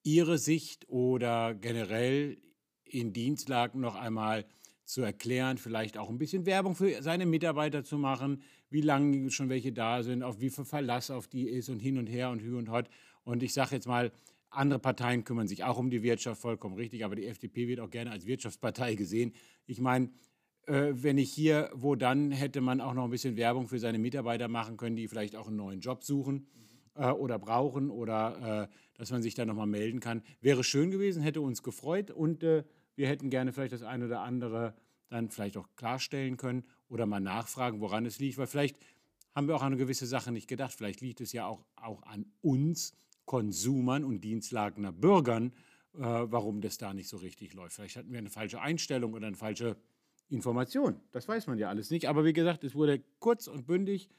ihre 0.02 0.40
Sicht 0.40 0.90
oder 0.90 1.54
generell 1.54 2.42
in 2.84 3.14
Dienstlagen 3.14 3.82
noch 3.82 3.94
einmal 3.94 4.48
zu 4.84 5.04
erklären, 5.04 5.60
vielleicht 5.60 5.96
auch 6.00 6.10
ein 6.10 6.18
bisschen 6.18 6.48
Werbung 6.48 6.76
für 6.76 7.04
seine 7.04 7.28
Mitarbeiter 7.28 7.84
zu 7.84 8.00
machen, 8.00 8.42
wie 8.72 8.82
lange 8.82 9.30
schon 9.30 9.50
welche 9.50 9.72
da 9.72 10.02
sind, 10.02 10.24
auf 10.24 10.40
wie 10.42 10.50
viel 10.50 10.66
Verlass 10.66 11.12
auf 11.12 11.28
die 11.28 11.48
ist 11.48 11.70
und 11.70 11.80
hin 11.80 12.00
und 12.00 12.08
her 12.08 12.32
und 12.32 12.42
hü 12.42 12.58
und 12.58 12.70
hot. 12.70 12.90
Und 13.24 13.44
ich 13.44 13.54
sage 13.54 13.76
jetzt 13.76 13.86
mal, 13.86 14.12
andere 14.52 14.80
Parteien 14.80 15.24
kümmern 15.24 15.48
sich 15.48 15.64
auch 15.64 15.78
um 15.78 15.90
die 15.90 16.04
Wirtschaft, 16.04 16.42
vollkommen 16.42 16.76
richtig, 16.76 17.04
aber 17.04 17.16
die 17.16 17.26
FDP 17.26 17.68
wird 17.68 17.80
auch 17.80 17.90
gerne 17.90 18.12
als 18.12 18.26
Wirtschaftspartei 18.26 18.96
gesehen. 18.96 19.34
Ich 19.66 19.80
meine, 19.80 20.10
äh, 20.68 20.92
wenn 20.94 21.16
nicht 21.16 21.34
hier, 21.34 21.70
wo 21.74 21.96
dann 21.96 22.32
hätte 22.32 22.62
man 22.62 22.82
auch 22.82 22.94
noch 22.94 23.06
ein 23.06 23.10
bisschen 23.10 23.38
Werbung 23.38 23.68
für 23.68 23.80
seine 23.80 23.98
Mitarbeiter 23.98 24.48
machen 24.48 24.78
können, 24.78 24.96
die 24.96 25.08
vielleicht 25.08 25.36
auch 25.36 25.48
einen 25.48 25.56
neuen 25.56 25.80
Job 25.80 26.04
suchen 26.04 26.48
äh, 26.96 27.10
oder 27.10 27.40
brauchen 27.40 27.90
oder 27.90 28.70
äh, 28.70 28.76
dass 28.98 29.10
man 29.12 29.22
sich 29.22 29.34
da 29.34 29.46
nochmal 29.46 29.68
melden 29.68 30.00
kann. 30.00 30.22
Wäre 30.42 30.64
schön 30.64 30.92
gewesen, 30.92 31.24
hätte 31.24 31.42
uns 31.42 31.64
gefreut 31.64 32.12
und 32.12 32.44
äh, 32.44 32.64
wir 32.96 33.08
hätten 33.08 33.30
gerne 33.30 33.54
vielleicht 33.54 33.74
das 33.74 33.84
eine 33.84 34.06
oder 34.06 34.22
andere 34.22 34.76
dann 35.10 35.30
vielleicht 35.30 35.58
auch 35.58 35.68
klarstellen 35.76 36.38
können 36.38 36.64
oder 36.90 37.06
mal 37.06 37.20
nachfragen, 37.20 37.82
woran 37.82 38.06
es 38.06 38.20
liegt, 38.20 38.38
weil 38.38 38.48
vielleicht 38.48 38.78
haben 39.34 39.48
wir 39.48 39.56
auch 39.56 39.62
an 39.62 39.68
eine 39.68 39.78
gewisse 39.78 40.06
Sache 40.06 40.32
nicht 40.32 40.48
gedacht. 40.48 40.74
Vielleicht 40.74 41.02
liegt 41.02 41.22
es 41.22 41.32
ja 41.32 41.46
auch, 41.46 41.66
auch 41.76 42.04
an 42.04 42.26
uns 42.42 42.94
Konsumern 43.32 44.04
und 44.04 44.26
Dienstlagener 44.26 44.92
Bürgern, 44.92 45.54
äh, 45.94 46.00
warum 46.02 46.60
das 46.60 46.78
da 46.78 46.94
nicht 46.94 47.08
so 47.08 47.16
richtig 47.16 47.54
läuft. 47.54 47.76
Vielleicht 47.76 47.96
hatten 47.96 48.12
wir 48.12 48.18
eine 48.20 48.30
falsche 48.30 48.60
Einstellung 48.60 49.14
oder 49.14 49.26
eine 49.28 49.38
falsche 49.38 49.78
Information. 50.28 51.00
Das 51.14 51.30
weiß 51.30 51.48
man 51.48 51.58
ja 51.58 51.70
alles 51.70 51.92
nicht. 51.92 52.10
Aber 52.10 52.26
wie 52.26 52.34
gesagt, 52.34 52.66
es 52.66 52.76
wurde 52.76 53.02
kurz 53.20 53.48
und 53.48 53.66
bündig. 53.68 54.10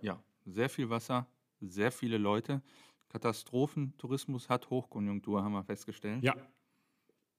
Ja, 0.02 0.20
sehr 0.46 0.68
viel 0.68 0.90
Wasser, 0.90 1.28
sehr 1.60 1.92
viele 1.92 2.18
Leute. 2.18 2.60
Katastrophentourismus 3.08 4.48
hat 4.48 4.68
Hochkonjunktur, 4.68 5.44
haben 5.44 5.52
wir 5.52 5.62
festgestellt. 5.62 6.24
Ja. 6.24 6.34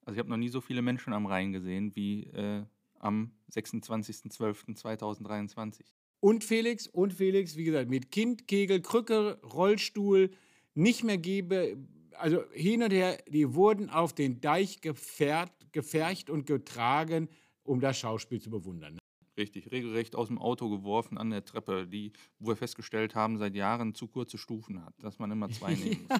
Also 0.05 0.13
ich 0.13 0.19
habe 0.19 0.29
noch 0.29 0.37
nie 0.37 0.47
so 0.47 0.61
viele 0.61 0.81
Menschen 0.81 1.11
am 1.11 1.25
Rhein 1.25 1.51
gesehen 1.51 1.93
wie 1.93 2.23
äh, 2.27 2.63
am 3.01 3.31
26.12.2023. 3.51 5.81
Und 6.19 6.43
Felix, 6.43 6.87
und 6.87 7.13
Felix, 7.13 7.55
wie 7.57 7.63
gesagt, 7.63 7.89
mit 7.89 8.11
Kind, 8.11 8.47
Kegel, 8.47 8.81
Krücke, 8.81 9.39
Rollstuhl, 9.41 10.29
nicht 10.75 11.03
mehr 11.03 11.17
gebe, 11.17 11.77
also 12.13 12.43
hin 12.51 12.83
und 12.83 12.91
her, 12.91 13.17
die 13.27 13.55
wurden 13.55 13.89
auf 13.89 14.13
den 14.13 14.39
Deich 14.39 14.81
gefährt, 14.81 15.51
gefercht 15.71 16.29
und 16.29 16.45
getragen, 16.45 17.27
um 17.63 17.79
das 17.79 17.97
Schauspiel 17.97 18.39
zu 18.39 18.51
bewundern. 18.51 18.99
Richtig, 19.37 19.71
regelrecht 19.71 20.15
aus 20.15 20.27
dem 20.27 20.37
Auto 20.37 20.69
geworfen 20.69 21.17
an 21.17 21.31
der 21.31 21.43
Treppe, 21.43 21.87
die, 21.87 22.13
wo 22.37 22.49
wir 22.49 22.55
festgestellt 22.55 23.15
haben, 23.15 23.37
seit 23.37 23.55
Jahren 23.55 23.95
zu 23.95 24.07
kurze 24.07 24.37
Stufen 24.37 24.85
hat, 24.85 24.93
dass 24.99 25.17
man 25.19 25.31
immer 25.31 25.49
zwei 25.49 25.73
nehmen 25.75 26.05
muss. 26.07 26.19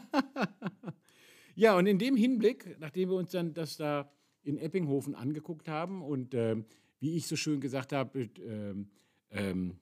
Ja, 1.56 1.78
und 1.78 1.86
in 1.86 2.00
dem 2.00 2.16
Hinblick, 2.16 2.78
nachdem 2.80 3.10
wir 3.10 3.18
uns 3.18 3.32
dann 3.32 3.54
das 3.54 3.78
da 3.78 4.10
in 4.44 4.58
Eppinghofen 4.58 5.16
angeguckt 5.16 5.68
haben 5.68 6.02
und 6.02 6.34
ähm, 6.34 6.66
wie 7.00 7.16
ich 7.16 7.28
so 7.28 7.36
schön 7.36 7.62
gesagt 7.62 7.94
habe, 7.94 8.30
ähm, 8.46 8.90
ähm, 9.32 9.80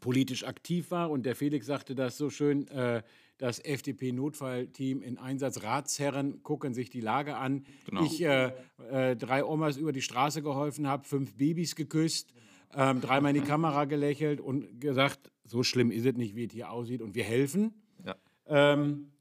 politisch 0.00 0.44
aktiv 0.44 0.90
war 0.90 1.10
und 1.10 1.24
der 1.24 1.34
Felix 1.34 1.66
sagte 1.66 1.94
das 1.94 2.16
so 2.16 2.30
schön, 2.30 2.68
äh, 2.68 3.02
das 3.38 3.58
FDP-Notfallteam 3.58 5.02
in 5.02 5.18
Einsatz, 5.18 5.62
Ratsherren 5.62 6.42
gucken 6.42 6.74
sich 6.74 6.90
die 6.90 7.00
Lage 7.00 7.36
an. 7.36 7.64
Genau. 7.86 8.04
Ich 8.04 8.22
äh, 8.22 8.52
äh, 8.90 9.16
drei 9.16 9.44
Omas 9.44 9.76
über 9.76 9.92
die 9.92 10.02
Straße 10.02 10.42
geholfen 10.42 10.86
habe, 10.86 11.04
fünf 11.04 11.34
Babys 11.34 11.74
geküsst, 11.74 12.32
ähm, 12.74 13.00
dreimal 13.00 13.34
in 13.34 13.42
die 13.42 13.46
Kamera 13.46 13.84
gelächelt 13.84 14.40
und 14.40 14.80
gesagt, 14.80 15.30
so 15.44 15.62
schlimm 15.62 15.90
ist 15.90 16.06
es 16.06 16.14
nicht, 16.16 16.34
wie 16.34 16.44
es 16.44 16.52
hier 16.52 16.70
aussieht 16.70 17.02
und 17.02 17.14
wir 17.14 17.24
helfen. 17.24 17.74
Ja. 18.04 18.16
Ähm, 18.46 19.12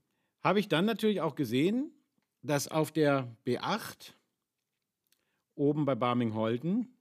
habe 0.41 0.59
ich 0.59 0.67
dann 0.67 0.85
natürlich 0.85 1.21
auch 1.21 1.35
gesehen, 1.35 1.91
dass 2.41 2.67
auf 2.67 2.91
der 2.91 3.35
B8 3.45 4.13
oben 5.55 5.85
bei 5.85 5.95
Barming-Holten 5.95 6.95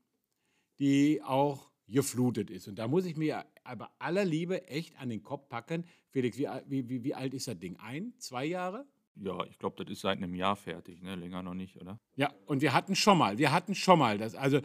die 0.78 1.22
auch 1.22 1.70
geflutet 1.86 2.50
ist. 2.50 2.68
Und 2.68 2.78
da 2.78 2.88
muss 2.88 3.04
ich 3.04 3.16
mir 3.16 3.44
aber 3.62 3.90
aller 3.98 4.24
Liebe 4.24 4.66
echt 4.68 4.96
an 4.98 5.08
den 5.08 5.22
Kopf 5.22 5.48
packen. 5.48 5.84
Felix, 6.10 6.38
wie, 6.38 6.48
wie, 6.66 6.88
wie, 6.88 7.04
wie 7.04 7.14
alt 7.14 7.34
ist 7.34 7.46
das 7.48 7.58
Ding? 7.58 7.76
Ein, 7.76 8.14
zwei 8.18 8.44
Jahre? 8.44 8.86
Ja, 9.16 9.44
ich 9.44 9.58
glaube, 9.58 9.82
das 9.84 9.92
ist 9.92 10.00
seit 10.00 10.18
einem 10.18 10.34
Jahr 10.34 10.56
fertig, 10.56 11.00
ne? 11.02 11.14
länger 11.14 11.42
noch 11.42 11.54
nicht, 11.54 11.80
oder? 11.80 12.00
Ja, 12.16 12.32
und 12.46 12.62
wir 12.62 12.72
hatten 12.72 12.96
schon 12.96 13.18
mal, 13.18 13.38
wir 13.38 13.52
hatten 13.52 13.74
schon 13.74 13.98
mal 13.98 14.18
das. 14.18 14.34
Also 14.34 14.60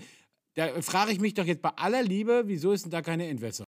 da 0.55 0.81
frage 0.81 1.11
ich 1.11 1.19
mich 1.19 1.35
doch 1.35 1.45
jetzt 1.45 1.61
bei 1.61 1.69
aller 1.69 2.01
Liebe, 2.01 2.43
wieso 2.47 2.71
ist 2.71 2.83
denn 2.83 2.91
da 2.91 3.01
keine 3.01 3.27
Entwässerung? 3.27 3.67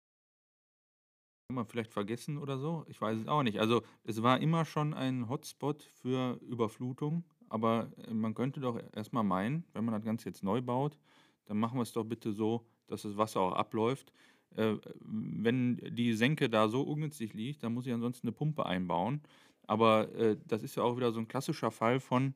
Haben 1.51 1.57
wir 1.57 1.65
vielleicht 1.65 1.93
vergessen 1.93 2.39
oder 2.39 2.59
so? 2.59 2.85
Ich 2.89 3.01
weiß 3.01 3.19
es 3.19 3.27
auch 3.27 3.43
nicht. 3.43 3.59
Also 3.59 3.83
es 4.05 4.23
war 4.23 4.41
immer 4.41 4.65
schon 4.67 4.95
ein 4.95 5.29
Hotspot 5.29 5.83
für 5.83 6.39
Überflutung, 6.43 7.25
aber 7.49 7.91
äh, 8.07 8.15
man 8.15 8.35
könnte 8.35 8.61
doch 8.61 8.81
erstmal 8.95 9.25
meinen, 9.25 9.65
wenn 9.73 9.85
man 9.85 9.95
das 9.95 10.05
Ganze 10.05 10.29
jetzt 10.29 10.43
neu 10.43 10.61
baut, 10.61 10.99
dann 11.47 11.59
machen 11.59 11.79
wir 11.79 11.83
es 11.83 11.93
doch 11.93 12.05
bitte 12.05 12.33
so, 12.33 12.67
dass 12.87 13.03
das 13.03 13.17
Wasser 13.17 13.41
auch 13.41 13.53
abläuft. 13.53 14.13
Äh, 14.57 14.77
wenn 15.01 15.77
die 15.77 16.15
Senke 16.15 16.49
da 16.49 16.69
so 16.69 16.83
ungünstig 16.83 17.35
liegt, 17.35 17.63
dann 17.63 17.75
muss 17.75 17.87
ich 17.87 17.93
ansonsten 17.93 18.27
eine 18.27 18.33
Pumpe 18.33 18.67
einbauen. 18.67 19.23
Aber 19.67 20.13
äh, 20.15 20.37
das 20.47 20.63
ist 20.63 20.77
ja 20.77 20.83
auch 20.83 20.97
wieder 20.97 21.13
so 21.13 21.21
ein 21.21 21.29
klassischer 21.29 21.71
Fall 21.71 22.01
von 22.01 22.35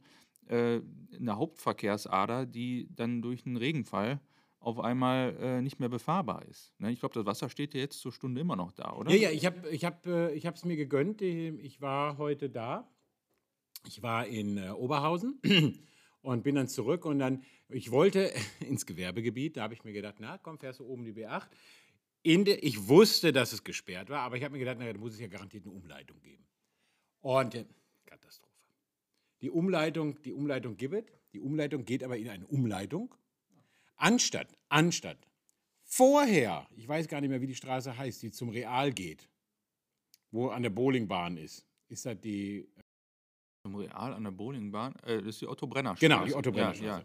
äh, 0.49 0.81
einer 1.19 1.37
Hauptverkehrsader, 1.37 2.47
die 2.47 2.89
dann 2.95 3.23
durch 3.23 3.47
einen 3.47 3.57
Regenfall 3.57 4.21
auf 4.61 4.79
einmal 4.79 5.37
äh, 5.41 5.61
nicht 5.61 5.81
mehr 5.81 5.89
befahrbar 5.89 6.45
ist. 6.49 6.73
Ne? 6.79 6.93
Ich 6.93 7.01
glaube, 7.01 7.15
das 7.15 7.27
Wasser 7.27 7.49
steht 7.49 7.75
ja 7.75 7.81
jetzt 7.81 7.99
zur 8.01 8.13
Stunde 8.13 8.41
immer 8.41 8.57
noch 8.57 8.73
da, 8.73 8.93
oder? 8.93 9.11
Ja, 9.11 9.17
ja, 9.17 9.31
ich 9.31 9.45
habe 9.45 9.69
ich 9.71 9.85
hab, 9.85 10.07
äh, 10.07 10.37
es 10.37 10.65
mir 10.65 10.77
gegönnt. 10.77 11.21
Ich 11.23 11.81
war 11.81 12.19
heute 12.19 12.49
da. 12.49 12.89
Ich 13.87 14.03
war 14.03 14.27
in 14.27 14.59
äh, 14.59 14.71
Oberhausen 14.71 15.41
und 16.23 16.43
bin 16.43 16.55
dann 16.55 16.69
zurück 16.69 17.05
und 17.05 17.19
dann, 17.19 17.43
ich 17.69 17.91
wollte 17.91 18.33
ins 18.61 18.87
Gewerbegebiet, 18.87 19.57
da 19.57 19.63
habe 19.63 19.75
ich 19.75 19.85
mir 19.85 19.93
gedacht, 19.93 20.17
na 20.19 20.39
komm, 20.39 20.59
fährst 20.59 20.81
du 20.81 20.87
oben 20.87 21.05
die 21.05 21.13
B8. 21.13 21.49
In 22.23 22.45
de, 22.45 22.57
ich 22.61 22.89
wusste, 22.89 23.33
dass 23.33 23.53
es 23.53 23.65
gesperrt 23.65 24.09
war, 24.09 24.21
aber 24.21 24.37
ich 24.37 24.45
habe 24.45 24.53
mir 24.53 24.61
gedacht, 24.61 24.77
na, 24.79 24.93
da 24.93 24.99
muss 24.99 25.15
es 25.15 25.21
ja 25.21 25.27
garantiert 25.27 25.65
eine 25.65 25.75
Umleitung 25.75 26.21
geben. 26.21 26.47
Und 27.21 27.55
äh, 27.55 27.65
Katastrophe. 28.07 28.55
Die 29.41 29.51
Umleitung, 29.51 30.23
die 30.23 30.33
Umleitung 30.33 30.77
gibt 30.77 31.13
die 31.33 31.41
Umleitung 31.41 31.85
geht 31.85 32.05
aber 32.05 32.17
in 32.17 32.29
eine 32.29 32.47
Umleitung. 32.47 33.15
Anstatt, 33.97 34.49
anstatt 34.69 35.19
vorher, 35.85 36.69
ich 36.77 36.87
weiß 36.87 37.09
gar 37.09 37.21
nicht 37.21 37.31
mehr, 37.31 37.41
wie 37.41 37.47
die 37.47 37.55
Straße 37.55 37.97
heißt, 37.97 38.23
die 38.23 38.31
zum 38.31 38.51
Real 38.51 38.93
geht, 38.93 39.29
wo 40.31 40.49
an 40.49 40.63
der 40.63 40.71
Bowlingbahn 40.71 41.37
ist, 41.37 41.67
ist 41.89 42.07
das 42.07 42.21
die, 42.21 42.69
Im 43.65 43.77
Real 43.77 44.13
an 44.13 44.25
der 44.25 44.33
Bowlingbahn, 44.33 44.95
äh, 45.07 45.19
das 45.19 45.27
ist 45.27 45.43
die 45.43 45.47
Otto 45.47 45.69
Brenner 45.69 45.95
genau, 45.99 46.25
die 46.25 46.35
Otto 46.35 46.51
Brenner 46.51 46.75
Ja, 46.75 46.99
ja. 46.99 47.05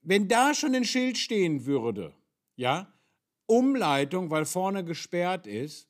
Wenn 0.00 0.26
da 0.26 0.54
schon 0.54 0.74
ein 0.74 0.84
Schild 0.84 1.18
stehen 1.18 1.66
würde, 1.66 2.14
ja, 2.56 2.90
Umleitung, 3.44 4.30
weil 4.30 4.46
vorne 4.46 4.84
gesperrt 4.84 5.46
ist, 5.46 5.86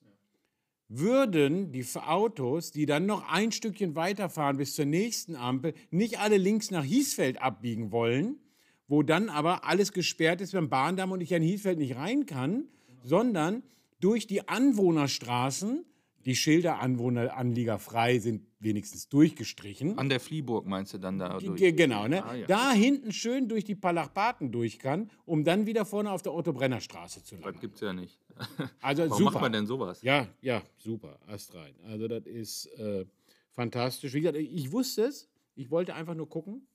würden 0.89 1.71
die 1.71 1.87
Autos, 1.95 2.73
die 2.73 2.87
dann 2.87 3.07
noch 3.07 3.31
ein 3.31 3.53
Stückchen 3.53 3.95
weiterfahren 3.95 4.57
bis 4.57 4.75
zur 4.75 4.87
nächsten 4.87 5.37
Ampel, 5.37 5.75
nicht 5.91 6.19
alle 6.19 6.37
links 6.37 6.73
nach 6.73 6.85
Hiesfeld 6.85 7.41
abbiegen 7.41 7.93
wollen, 7.93 8.41
wo 8.89 9.05
dann 9.05 9.29
aber 9.29 9.65
alles 9.65 9.93
gesperrt 9.93 10.41
ist 10.41 10.53
beim 10.53 10.69
Bahndamm 10.69 11.13
und 11.13 11.21
ich 11.21 11.31
in 11.31 11.43
Hiesfeld 11.43 11.79
nicht 11.79 11.95
rein 11.95 12.27
kann, 12.27 12.65
sondern 13.05 13.63
durch 14.01 14.27
die 14.27 14.49
Anwohnerstraßen, 14.49 15.85
die 16.25 16.37
Schilder 16.37 16.81
Anwohner, 16.81 17.37
Anlieger 17.37 17.79
frei 17.79 18.19
sind 18.19 18.43
wenigstens 18.61 19.09
durchgestrichen. 19.09 19.97
An 19.99 20.09
der 20.09 20.21
Flieburg 20.21 20.67
meinst 20.67 20.93
du 20.93 20.99
dann 20.99 21.19
da 21.19 21.39
durch? 21.39 21.59
Ge- 21.59 21.73
Genau, 21.73 22.09
ne? 22.09 22.25
Ah, 22.25 22.35
ja. 22.35 22.47
Da 22.47 22.73
hinten 22.73 23.13
schön 23.13 23.49
durch 23.49 23.65
die 23.65 23.77
Palachbaten 23.77 24.51
durch 24.51 24.79
kann, 24.79 25.11
um 25.25 25.45
dann 25.45 25.67
wieder 25.67 25.85
vorne 25.85 26.11
auf 26.11 26.23
der 26.23 26.35
Otto-Brenner-Straße 26.35 27.23
zu 27.23 27.37
landen. 27.37 27.53
Das 27.53 27.61
gibt's 27.61 27.81
ja 27.81 27.93
nicht. 27.93 28.19
Also 28.83 29.03
Warum 29.03 29.19
super. 29.19 29.31
macht 29.33 29.43
man 29.43 29.53
denn 29.53 29.67
sowas? 29.67 30.03
Ja, 30.03 30.29
ja, 30.43 30.63
super, 30.77 31.19
Ast 31.27 31.55
rein. 31.55 31.75
Also 31.85 32.09
das 32.09 32.25
ist 32.27 32.67
äh, 32.79 33.07
fantastisch. 33.51 34.13
Wie 34.15 34.21
gesagt, 34.21 34.37
ich 34.39 34.71
wusste 34.73 35.03
es. 35.05 35.29
Ich 35.55 35.71
wollte 35.71 35.95
einfach 35.95 36.15
nur 36.15 36.29
gucken, 36.29 36.67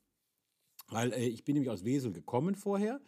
weil 0.90 1.14
äh, 1.14 1.26
ich 1.28 1.44
bin 1.44 1.54
nämlich 1.54 1.70
aus 1.70 1.84
Wesel 1.86 2.12
gekommen 2.12 2.56
vorher 2.56 3.00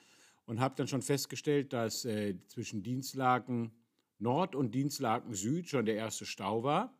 und 0.45 0.59
habe 0.59 0.75
dann 0.77 0.87
schon 0.87 1.01
festgestellt, 1.01 1.73
dass 1.73 2.05
äh, 2.05 2.35
zwischen 2.47 2.83
Dienstlaken 2.83 3.71
Nord 4.19 4.55
und 4.55 4.73
Dienstlaken 4.73 5.33
Süd 5.33 5.67
schon 5.67 5.85
der 5.85 5.95
erste 5.95 6.25
Stau 6.25 6.63
war 6.63 6.97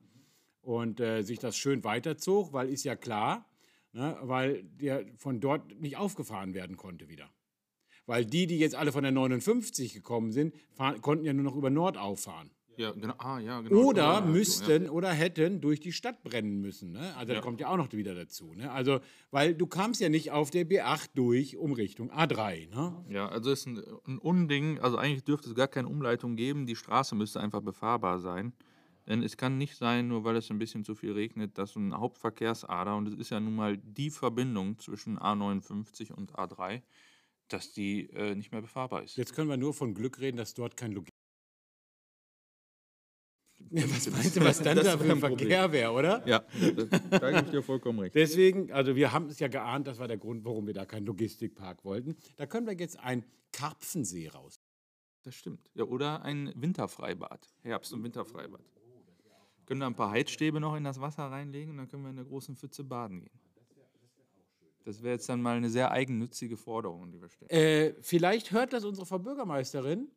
und 0.61 0.99
äh, 0.99 1.21
sich 1.21 1.39
das 1.39 1.57
schön 1.57 1.83
weiterzog, 1.83 2.53
weil 2.53 2.69
ist 2.69 2.83
ja 2.83 2.95
klar, 2.95 3.49
ne, 3.93 4.17
weil 4.21 4.63
der 4.63 5.05
von 5.17 5.39
dort 5.39 5.79
nicht 5.79 5.97
aufgefahren 5.97 6.53
werden 6.53 6.77
konnte 6.77 7.07
wieder. 7.07 7.29
Weil 8.05 8.25
die, 8.25 8.47
die 8.47 8.59
jetzt 8.59 8.75
alle 8.75 8.91
von 8.91 9.03
der 9.03 9.11
59 9.11 9.93
gekommen 9.93 10.31
sind, 10.31 10.53
fahren, 10.73 11.01
konnten 11.01 11.25
ja 11.25 11.33
nur 11.33 11.43
noch 11.43 11.55
über 11.55 11.69
Nord 11.69 11.97
auffahren. 11.97 12.51
Ja, 12.77 12.91
genau. 12.91 13.13
Ah, 13.17 13.39
ja, 13.39 13.61
genau. 13.61 13.75
Oder 13.75 14.21
müssten 14.21 14.89
oder 14.89 15.11
hätten 15.11 15.61
durch 15.61 15.79
die 15.79 15.91
Stadt 15.91 16.23
brennen 16.23 16.61
müssen. 16.61 16.91
Ne? 16.91 17.15
Also 17.15 17.31
Ja. 17.31 17.35
das 17.37 17.43
kommt 17.45 17.59
ja 17.59 17.67
auch 17.69 17.77
noch 17.77 17.91
wieder 17.93 18.15
dazu. 18.15 18.53
Ne? 18.53 18.71
Also, 18.71 18.99
weil 19.31 19.55
du 19.55 19.67
kamst 19.67 20.01
ja 20.01 20.09
nicht 20.09 20.31
auf 20.31 20.51
der 20.51 20.67
B8 20.67 21.09
durch 21.15 21.57
um 21.57 21.73
Richtung 21.73 22.11
A3. 22.11 22.69
Ne? 22.69 23.05
Ja, 23.09 23.27
also 23.29 23.51
ist 23.51 23.65
ein, 23.65 23.81
ein 24.07 24.17
Unding. 24.17 24.79
Also 24.79 24.97
eigentlich 24.97 25.23
dürfte 25.23 25.49
es 25.49 25.55
gar 25.55 25.67
keine 25.67 25.87
Umleitung 25.87 26.35
geben. 26.35 26.65
Die 26.65 26.75
Straße 26.75 27.15
müsste 27.15 27.39
einfach 27.39 27.61
befahrbar 27.61 28.19
sein. 28.19 28.53
Denn 29.07 29.21
es 29.21 29.37
kann 29.37 29.57
nicht 29.57 29.75
sein, 29.75 30.07
nur 30.07 30.23
weil 30.23 30.35
es 30.35 30.49
ein 30.49 30.57
bisschen 30.57 30.83
zu 30.83 30.95
viel 30.95 31.11
regnet, 31.11 31.57
dass 31.59 31.73
so 31.73 31.79
eine 31.79 31.95
Hauptverkehrsader, 31.97 32.95
und 32.95 33.07
es 33.07 33.13
ist 33.13 33.29
ja 33.29 33.39
nun 33.39 33.55
mal 33.55 33.77
die 33.77 34.09
Verbindung 34.09 34.79
zwischen 34.79 35.19
A59 35.19 36.11
und 36.11 36.33
A3, 36.33 36.81
dass 37.47 37.71
die 37.71 38.09
äh, 38.09 38.33
nicht 38.33 38.51
mehr 38.51 38.61
befahrbar 38.61 39.03
ist. 39.03 39.15
Jetzt 39.17 39.35
können 39.35 39.47
wir 39.47 39.57
nur 39.57 39.75
von 39.75 39.93
Glück 39.93 40.19
reden, 40.19 40.37
dass 40.37 40.55
dort 40.55 40.75
kein 40.75 40.91
Logis. 40.91 41.11
Ja, 43.75 43.83
was 43.89 44.09
meinst 44.09 44.35
du, 44.37 44.41
was 44.41 44.59
dann 44.63 44.77
da 44.77 44.97
für 44.97 45.11
ein. 45.11 45.19
Verkehr 45.19 45.71
wäre, 45.71 45.91
oder? 45.91 46.25
Ja, 46.25 46.45
da 47.09 47.31
gebe 47.31 47.45
ich 47.45 47.51
dir 47.51 47.61
vollkommen 47.61 47.99
recht. 47.99 48.15
Deswegen, 48.15 48.71
also 48.71 48.95
wir 48.95 49.11
haben 49.11 49.27
es 49.27 49.39
ja 49.39 49.49
geahnt, 49.49 49.87
das 49.87 49.99
war 49.99 50.07
der 50.07 50.17
Grund, 50.17 50.45
warum 50.45 50.65
wir 50.65 50.73
da 50.73 50.85
keinen 50.85 51.05
Logistikpark 51.05 51.83
wollten. 51.83 52.15
Da 52.37 52.45
können 52.45 52.67
wir 52.67 52.73
jetzt 52.73 52.97
einen 52.99 53.25
Karpfensee 53.51 54.29
raus. 54.29 54.61
Das 55.23 55.35
stimmt. 55.35 55.69
Ja, 55.73 55.83
oder 55.83 56.21
ein 56.21 56.53
Winterfreibad. 56.55 57.49
Herbst- 57.63 57.91
und 57.93 58.03
Winterfreibad. 58.03 58.61
Können 59.65 59.81
da 59.81 59.87
ein 59.87 59.95
paar 59.95 60.11
Heizstäbe 60.11 60.59
noch 60.59 60.75
in 60.75 60.83
das 60.83 61.01
Wasser 61.01 61.23
reinlegen 61.23 61.71
und 61.71 61.77
dann 61.77 61.89
können 61.89 62.03
wir 62.03 62.11
in 62.11 62.15
der 62.15 62.25
großen 62.25 62.55
Pfütze 62.55 62.83
baden 62.83 63.21
gehen. 63.21 63.39
Das 64.85 65.01
wäre 65.01 65.15
jetzt 65.15 65.27
dann 65.27 65.41
mal 65.41 65.57
eine 65.57 65.69
sehr 65.69 65.91
eigennützige 65.91 66.55
Forderung, 66.55 67.11
die 67.11 67.19
wir 67.19 67.27
stellen. 67.27 67.49
Äh, 67.49 67.95
vielleicht 68.01 68.51
hört 68.51 68.71
das 68.71 68.85
unsere 68.85 69.07
Frau 69.07 69.17
Bürgermeisterin, 69.17 70.09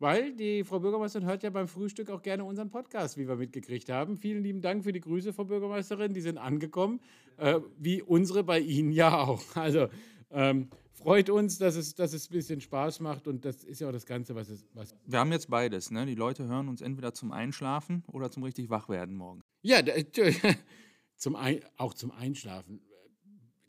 weil 0.00 0.32
die 0.32 0.64
Frau 0.64 0.80
Bürgermeisterin 0.80 1.28
hört 1.28 1.42
ja 1.42 1.50
beim 1.50 1.68
Frühstück 1.68 2.10
auch 2.10 2.22
gerne 2.22 2.44
unseren 2.44 2.70
Podcast, 2.70 3.16
wie 3.16 3.28
wir 3.28 3.36
mitgekriegt 3.36 3.90
haben. 3.90 4.16
Vielen 4.16 4.42
lieben 4.42 4.62
Dank 4.62 4.82
für 4.82 4.92
die 4.92 5.00
Grüße, 5.00 5.32
Frau 5.32 5.44
Bürgermeisterin. 5.44 6.14
Die 6.14 6.22
sind 6.22 6.38
angekommen, 6.38 7.00
äh, 7.36 7.60
wie 7.78 8.02
unsere 8.02 8.42
bei 8.42 8.58
Ihnen 8.58 8.90
ja 8.90 9.20
auch. 9.20 9.42
Also 9.54 9.88
ähm, 10.30 10.70
freut 10.92 11.28
uns, 11.28 11.58
dass 11.58 11.76
es, 11.76 11.94
dass 11.94 12.14
es 12.14 12.30
ein 12.30 12.32
bisschen 12.32 12.60
Spaß 12.60 13.00
macht 13.00 13.28
und 13.28 13.44
das 13.44 13.62
ist 13.62 13.80
ja 13.80 13.88
auch 13.88 13.92
das 13.92 14.06
Ganze, 14.06 14.34
was 14.34 14.48
es. 14.48 14.64
Was 14.74 14.94
Wir 15.06 15.18
haben 15.18 15.32
jetzt 15.32 15.50
beides. 15.50 15.90
Ne? 15.90 16.06
Die 16.06 16.14
Leute 16.14 16.46
hören 16.46 16.68
uns 16.68 16.80
entweder 16.80 17.12
zum 17.12 17.30
Einschlafen 17.30 18.02
oder 18.08 18.30
zum 18.30 18.42
richtig 18.42 18.70
Wachwerden 18.70 19.16
morgen. 19.16 19.42
ja, 19.62 19.80
zum 21.16 21.36
Ein, 21.36 21.60
auch 21.76 21.92
zum 21.92 22.10
Einschlafen. 22.10 22.80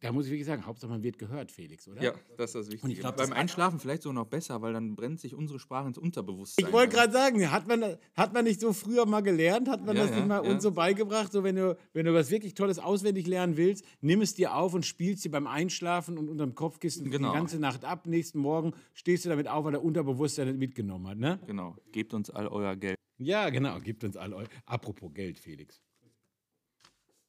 Da 0.02 0.12
muss 0.12 0.26
ich 0.26 0.32
wirklich 0.32 0.48
sagen, 0.48 0.66
Hauptsache 0.66 0.90
man 0.90 1.04
wird 1.04 1.20
gehört, 1.20 1.52
Felix, 1.52 1.88
oder? 1.88 2.02
das 2.36 2.50
ist 2.50 2.56
das 2.56 2.66
Wichtige. 2.68 2.86
Und 2.86 2.90
ich 2.92 3.00
glaub, 3.00 3.18
Beim 3.18 3.30
das- 3.30 3.38
Einschlafen 3.38 3.80
vielleicht 3.80 4.02
sogar 4.02 4.16
noch 4.24 4.28
besser, 4.30 4.60
weil 4.64 4.74
dann 4.74 4.96
brennt 4.96 5.20
sich 5.20 5.36
unsere 5.36 5.60
Sprache 5.60 5.88
ins 5.88 6.00
Unterbewusstsein. 6.00 6.66
Ich 6.66 6.72
wollte 6.74 6.96
gerade 6.96 7.14
sagen, 7.14 7.52
hat 7.52 7.68
man, 7.68 7.98
hat 8.16 8.34
man 8.34 8.44
nicht 8.46 8.60
so 8.60 8.74
früher 8.74 9.06
mal 9.06 9.22
gelernt, 9.22 9.70
hat 9.70 9.86
man 9.86 9.96
Ja, 9.96 10.02
das 10.02 10.12
ja, 10.12 10.18
nicht 10.18 10.28
mal 10.28 10.44
ja. 10.44 10.52
uns 10.52 10.64
so 10.64 10.72
beigebracht, 10.72 11.32
so 11.32 11.44
wenn 11.44 11.56
du, 11.56 11.78
wenn 11.94 12.08
du 12.08 12.14
was 12.16 12.32
wirklich 12.32 12.56
Tolles 12.56 12.80
auswendig 12.80 13.28
lernen 13.28 13.58
willst, 13.58 13.86
nimm 14.02 14.22
es 14.22 14.34
dir 14.34 14.56
auf 14.56 14.74
und 14.74 14.88
spielst 14.88 15.24
dir 15.24 15.30
beim 15.30 15.46
Einschlafen 15.46 16.18
und 16.18 16.30
unterm 16.30 16.56
Kopfkissen 16.56 17.12
Genau. 17.12 17.30
die 17.32 17.38
ganze 17.38 17.60
Nacht 17.60 17.86
ab. 17.86 18.08
Nächsten 18.08 18.40
Morgen 18.40 18.74
stehst 18.96 19.26
du 19.26 19.30
damit 19.30 19.48
auf, 19.48 19.66
weil 19.66 19.74
der 19.74 19.84
Unterbewusstsein 19.84 20.48
das 20.48 20.58
mitgenommen 20.58 21.08
hat, 21.10 21.18
ne? 21.20 21.40
Genau. 21.46 21.76
Gebt 21.92 22.16
uns 22.16 22.32
all 22.32 22.48
euer 22.48 22.76
Geld. 22.76 22.96
Ja, 23.20 23.52
genau, 23.52 23.80
gibt 23.80 24.04
uns 24.04 24.18
alle. 24.18 24.36
eu- 24.36 24.46
Apropos 24.66 25.14
Geld, 25.14 25.38
Felix. 25.38 25.80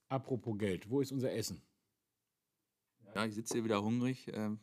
Apropos 0.08 0.56
Geld, 0.56 0.88
wo 0.90 1.02
ist 1.02 1.12
unser 1.12 1.32
Essen? 1.32 1.60
Ja, 3.14 3.26
ich 3.26 3.34
sitze 3.34 3.54
hier 3.54 3.64
wieder 3.64 3.82
hungrig. 3.82 4.28
Ähm, 4.32 4.58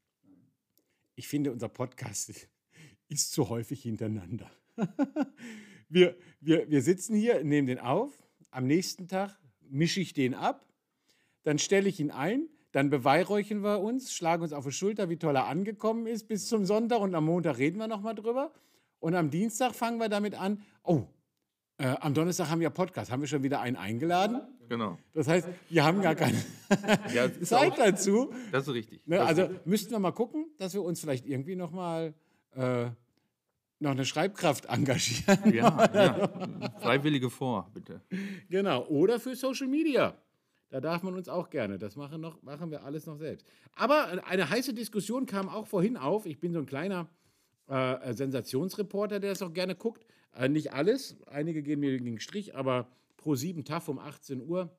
Ich 1.16 1.28
finde, 1.28 1.52
unser 1.52 1.68
Podcast 1.70 2.48
ist 3.10 3.34
zu 3.34 3.50
häufig 3.50 3.82
hintereinander. 3.82 4.50
wir, 5.90 6.16
wir, 6.40 6.70
wir 6.70 6.82
sitzen 6.82 7.16
hier, 7.16 7.44
nehmen 7.44 7.68
den 7.68 7.80
auf. 7.80 8.14
Am 8.52 8.66
nächsten 8.66 9.08
Tag 9.08 9.38
mische 9.70 10.00
ich 10.00 10.14
den 10.14 10.34
ab. 10.34 10.66
Dann 11.44 11.60
stelle 11.60 11.90
ich 11.90 12.00
ihn 12.00 12.12
ein. 12.12 12.48
Dann 12.72 12.90
beweihräuchern 12.90 13.64
wir 13.64 13.80
uns, 13.80 14.14
schlagen 14.14 14.44
uns 14.44 14.54
auf 14.54 14.64
die 14.64 14.72
Schulter, 14.72 15.10
wie 15.10 15.18
toll 15.18 15.36
er 15.36 15.48
angekommen 15.48 16.06
ist 16.06 16.28
bis 16.28 16.48
zum 16.48 16.66
Sonntag. 16.66 17.02
Und 17.02 17.16
am 17.16 17.26
Montag 17.26 17.58
reden 17.58 17.80
wir 17.80 17.88
nochmal 17.88 18.14
drüber. 18.16 18.54
Und 19.00 19.16
am 19.16 19.32
Dienstag 19.32 19.74
fangen 19.74 19.98
wir 20.00 20.10
damit 20.10 20.36
an. 20.36 20.62
Oh, 20.84 21.08
äh, 21.78 21.96
am 22.02 22.14
Donnerstag 22.14 22.50
haben 22.50 22.60
wir 22.60 22.70
Podcast. 22.70 23.12
Haben 23.12 23.22
wir 23.22 23.28
schon 23.28 23.42
wieder 23.42 23.62
einen 23.62 23.76
eingeladen? 23.76 24.42
Genau. 24.68 25.00
Das 25.14 25.28
heißt, 25.28 25.48
wir 25.70 25.84
haben 25.84 26.02
gar 26.02 26.14
keine 26.14 26.38
Ja, 27.14 27.32
Zeit 27.42 27.80
dazu. 27.80 28.32
das 28.52 28.68
ist 28.68 28.74
richtig. 28.74 29.02
Ne, 29.08 29.20
also 29.20 29.50
müssten 29.66 29.92
wir 29.92 30.00
mal 30.00 30.12
gucken, 30.12 30.46
dass 30.58 30.74
wir 30.76 30.84
uns 30.84 31.00
vielleicht 31.00 31.26
irgendwie 31.26 31.56
noch 31.56 31.72
mal 31.72 32.14
äh, 32.56 32.90
noch 33.80 33.92
eine 33.92 34.06
Schreibkraft 34.06 34.66
engagieren. 34.66 35.54
ja, 35.54 35.90
ja. 35.94 36.72
Freiwillige 36.80 37.30
vor, 37.30 37.70
bitte. 37.74 38.02
genau. 38.50 38.86
Oder 38.88 39.20
für 39.20 39.36
Social 39.36 39.68
Media. 39.68 40.18
Da 40.70 40.80
darf 40.80 41.02
man 41.02 41.16
uns 41.16 41.30
auch 41.30 41.50
gerne. 41.50 41.80
Das 41.80 41.96
machen, 41.96 42.22
noch, 42.22 42.42
machen 42.44 42.70
wir 42.70 42.84
alles 42.84 43.06
noch 43.06 43.18
selbst. 43.18 43.48
Aber 43.74 44.24
eine 44.26 44.50
heiße 44.50 44.74
Diskussion 44.74 45.26
kam 45.26 45.50
auch 45.50 45.66
vorhin 45.66 45.98
auf. 45.98 46.26
Ich 46.26 46.40
bin 46.40 46.54
so 46.54 46.60
ein 46.60 46.68
kleiner 46.68 47.10
äh, 47.68 48.14
Sensationsreporter, 48.14 49.20
der 49.20 49.32
das 49.32 49.42
auch 49.42 49.54
gerne 49.54 49.76
guckt. 49.76 50.06
Äh, 50.36 50.50
nicht 50.50 50.74
alles. 50.74 51.18
Einige 51.26 51.64
gehen 51.64 51.80
mir 51.80 51.92
gegen 51.92 52.06
den 52.06 52.20
Strich, 52.20 52.56
aber 52.56 52.92
pro 53.18 53.36
7 53.36 53.66
TAF 53.66 53.88
um 53.88 53.98
18 53.98 54.48
Uhr. 54.48 54.78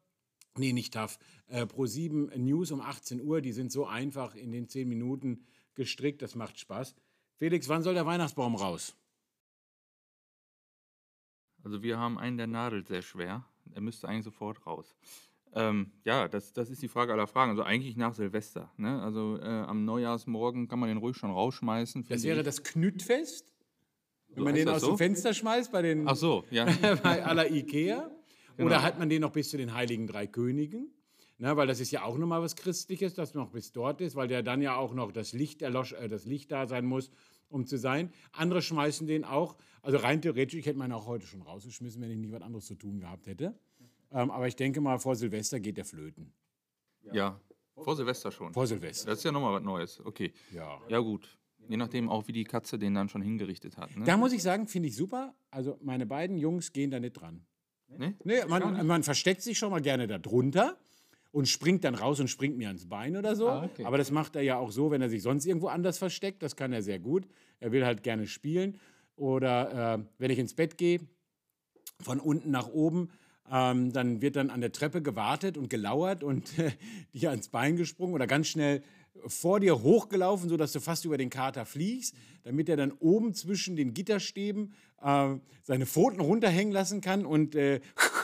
Nee, 0.57 0.73
nicht 0.73 0.95
TAF. 0.95 1.19
Äh, 1.49 1.67
pro 1.67 1.87
7 1.87 2.31
News 2.37 2.71
um 2.71 2.81
18 2.81 3.21
Uhr. 3.21 3.41
Die 3.41 3.53
sind 3.53 3.73
so 3.73 3.87
einfach 3.87 4.37
in 4.37 4.53
den 4.53 4.69
10 4.69 4.89
Minuten 4.89 5.45
gestrickt. 5.75 6.23
Das 6.23 6.37
macht 6.37 6.61
Spaß. 6.61 6.95
Felix, 7.41 7.71
wann 7.71 7.83
soll 7.83 7.95
der 7.95 8.05
Weihnachtsbaum 8.05 8.55
raus? 8.55 8.95
Also 11.65 11.83
wir 11.83 11.99
haben 11.99 12.19
einen, 12.19 12.37
der 12.37 12.47
nadelt 12.47 12.87
sehr 12.87 13.01
schwer. 13.01 13.47
Er 13.73 13.81
müsste 13.81 14.07
eigentlich 14.07 14.25
sofort 14.27 14.67
raus. 14.67 14.95
Ähm, 15.55 15.91
ja, 16.05 16.29
das, 16.29 16.53
das 16.53 16.69
ist 16.69 16.83
die 16.83 16.89
Frage 16.89 17.15
aller 17.15 17.27
Fragen. 17.27 17.51
Also 17.53 17.63
eigentlich 17.63 17.97
nach 17.97 18.13
Silvester. 18.13 18.71
Ne? 18.77 19.01
Also 19.03 19.39
äh, 19.39 19.47
am 19.47 19.87
Neujahrsmorgen 19.87 20.69
kann 20.69 20.81
man 20.81 20.91
den 20.91 20.99
ruhig 20.99 21.17
schon 21.17 21.31
rausschmeißen. 21.31 22.05
Das 22.11 22.23
wäre 22.25 22.41
ich. 22.41 22.45
das 22.45 22.63
Knüttfest. 22.63 23.47
Wenn 24.29 24.37
So 24.37 24.45
man 24.45 24.55
den 24.55 24.69
aus 24.69 24.83
so? 24.83 24.89
dem 24.89 24.99
Fenster 24.99 25.33
schmeißt 25.33 25.73
bei 25.73 25.81
den 25.81 26.07
Ach 26.07 26.17
so, 26.17 26.45
ja. 26.51 26.67
bei 27.03 27.25
aller 27.25 27.51
Ikea. 27.51 28.11
Genau. 28.59 28.67
Oder 28.67 28.83
hat 28.83 28.99
man 28.99 29.09
den 29.09 29.23
noch 29.23 29.33
bis 29.33 29.49
zu 29.49 29.57
den 29.57 29.73
Heiligen 29.73 30.07
Drei 30.07 30.27
Königen? 30.27 30.93
Na, 31.43 31.57
weil 31.57 31.67
das 31.67 31.81
ist 31.81 31.91
ja 31.91 32.03
auch 32.03 32.19
nochmal 32.19 32.43
was 32.43 32.55
Christliches, 32.55 33.15
das 33.15 33.33
noch 33.33 33.49
bis 33.49 33.73
dort 33.73 34.03
ist, 34.03 34.15
weil 34.15 34.29
der 34.29 34.43
dann 34.43 34.61
ja 34.61 34.77
auch 34.77 34.93
noch 34.93 35.11
das 35.11 35.33
Licht, 35.33 35.63
erlosch, 35.63 35.93
äh, 35.95 36.07
das 36.07 36.27
Licht 36.27 36.53
da 36.53 36.67
sein 36.67 36.85
muss, 36.85 37.11
um 37.49 37.65
zu 37.65 37.79
sein. 37.79 38.13
Andere 38.33 38.61
schmeißen 38.61 39.07
den 39.07 39.25
auch, 39.25 39.57
also 39.81 39.97
rein 39.97 40.21
theoretisch, 40.21 40.61
ich 40.61 40.67
hätte 40.67 40.79
meinen 40.79 40.93
auch 40.93 41.07
heute 41.07 41.27
schon 41.27 41.41
rausgeschmissen, 41.41 42.03
wenn 42.03 42.11
ich 42.11 42.19
nicht 42.19 42.31
was 42.31 42.43
anderes 42.43 42.67
zu 42.67 42.75
tun 42.75 43.01
gehabt 43.01 43.27
hätte. 43.27 43.59
Ähm, 44.13 44.31
aber 44.31 44.49
ich 44.49 44.57
denke 44.57 44.83
mal, 44.83 44.99
vor 44.99 45.17
Silvester 45.17 45.61
geht 45.61 45.79
der 45.79 45.87
flöten. 45.87 46.35
ja, 47.11 47.41
vor 47.75 47.97
Silvester 47.97 48.31
schon. 48.31 48.53
Vor 48.53 48.67
Silvester. 48.67 49.07
Das 49.09 49.21
ist 49.21 49.25
ja 49.25 49.33
nochmal 49.33 49.55
was 49.55 49.63
Neues. 49.63 49.99
Okay. 50.05 50.35
Ja. 50.53 50.79
Ja, 50.91 50.99
gut. 50.99 51.39
Je 51.71 51.79
nachdem 51.79 52.11
auch, 52.11 52.29
wie 52.29 52.33
die 52.33 52.45
Katze 52.45 52.79
den 52.79 52.93
dann 52.93 53.09
schon 53.09 53.23
hingerichtet 53.23 53.79
hat. 53.79 53.97
Ne? 53.97 54.05
Da 54.05 54.19
muss 54.19 54.35
ich 54.35 54.43
sagen, 54.43 54.67
finde 54.67 54.89
ich 54.89 54.97
super. 54.97 55.35
Also 55.51 55.79
meine 55.81 56.05
beiden 56.05 56.37
Jungs 56.37 56.75
gehen 56.75 56.91
da 56.91 57.01
nicht 57.01 57.15
dran. 57.15 57.47
Ne? 57.89 58.15
Nee, 58.25 58.45
man, 58.47 58.87
man 58.87 59.03
versteckt 59.03 59.41
sich 59.41 59.57
schon 59.57 59.71
mal 59.71 59.81
gerne 59.81 60.07
da 60.07 60.19
drunter 60.19 60.77
und 61.33 61.49
springt 61.49 61.85
dann 61.85 61.95
raus 61.95 62.21
und 62.21 62.29
springt 62.29 62.57
mir 62.57 62.69
ans 62.69 62.89
Bein 62.89 63.17
oder 63.17 63.37
so. 63.37 63.49
Ah, 63.49 63.65
okay. 63.65 63.85
Aber 63.85 63.99
das 63.99 64.11
macht 64.11 64.37
er 64.37 64.43
ja 64.43 64.57
auch 64.57 64.73
so, 64.73 64.91
wenn 64.91 65.01
er 65.01 65.09
sich 65.09 65.23
sonst 65.23 65.47
irgendwo 65.47 65.69
anders 65.69 65.99
versteckt. 65.99 66.43
Das 66.43 66.57
kann 66.57 66.73
er 66.73 66.83
sehr 66.83 66.99
gut. 66.99 67.27
Er 67.61 67.73
will 67.73 67.85
halt 67.85 68.03
gerne 68.03 68.27
spielen. 68.27 68.79
Oder 69.17 69.95
äh, 69.95 70.05
wenn 70.19 70.31
ich 70.31 70.39
ins 70.39 70.55
Bett 70.55 70.79
gehe, 70.79 71.01
von 72.01 72.19
unten 72.19 72.51
nach 72.51 72.69
oben, 72.69 73.11
ähm, 73.51 73.93
dann 73.93 74.23
wird 74.23 74.37
dann 74.37 74.51
an 74.51 74.61
der 74.61 74.73
Treppe 74.73 75.03
gewartet 75.03 75.59
und 75.59 75.69
gelauert 75.69 76.23
und 76.23 76.59
äh, 76.59 76.71
dir 77.15 77.31
ans 77.31 77.49
Bein 77.49 77.77
gesprungen 77.77 78.15
oder 78.15 78.27
ganz 78.27 78.49
schnell 78.49 78.83
vor 79.27 79.61
dir 79.61 79.83
hochgelaufen, 79.83 80.49
sodass 80.49 80.73
du 80.73 80.81
fast 80.81 81.05
über 81.05 81.19
den 81.19 81.31
Kater 81.31 81.67
fliegst, 81.67 82.15
damit 82.45 82.69
er 82.69 82.77
dann 82.77 82.93
oben 82.93 83.35
zwischen 83.35 83.77
den 83.77 83.93
Gitterstäben 83.93 84.73
äh, 85.03 85.35
seine 85.63 85.87
Pfoten 85.87 86.21
runterhängen 86.21 86.73
lassen 86.73 87.01
kann 87.01 87.27
und 87.27 87.55
äh, 87.55 87.81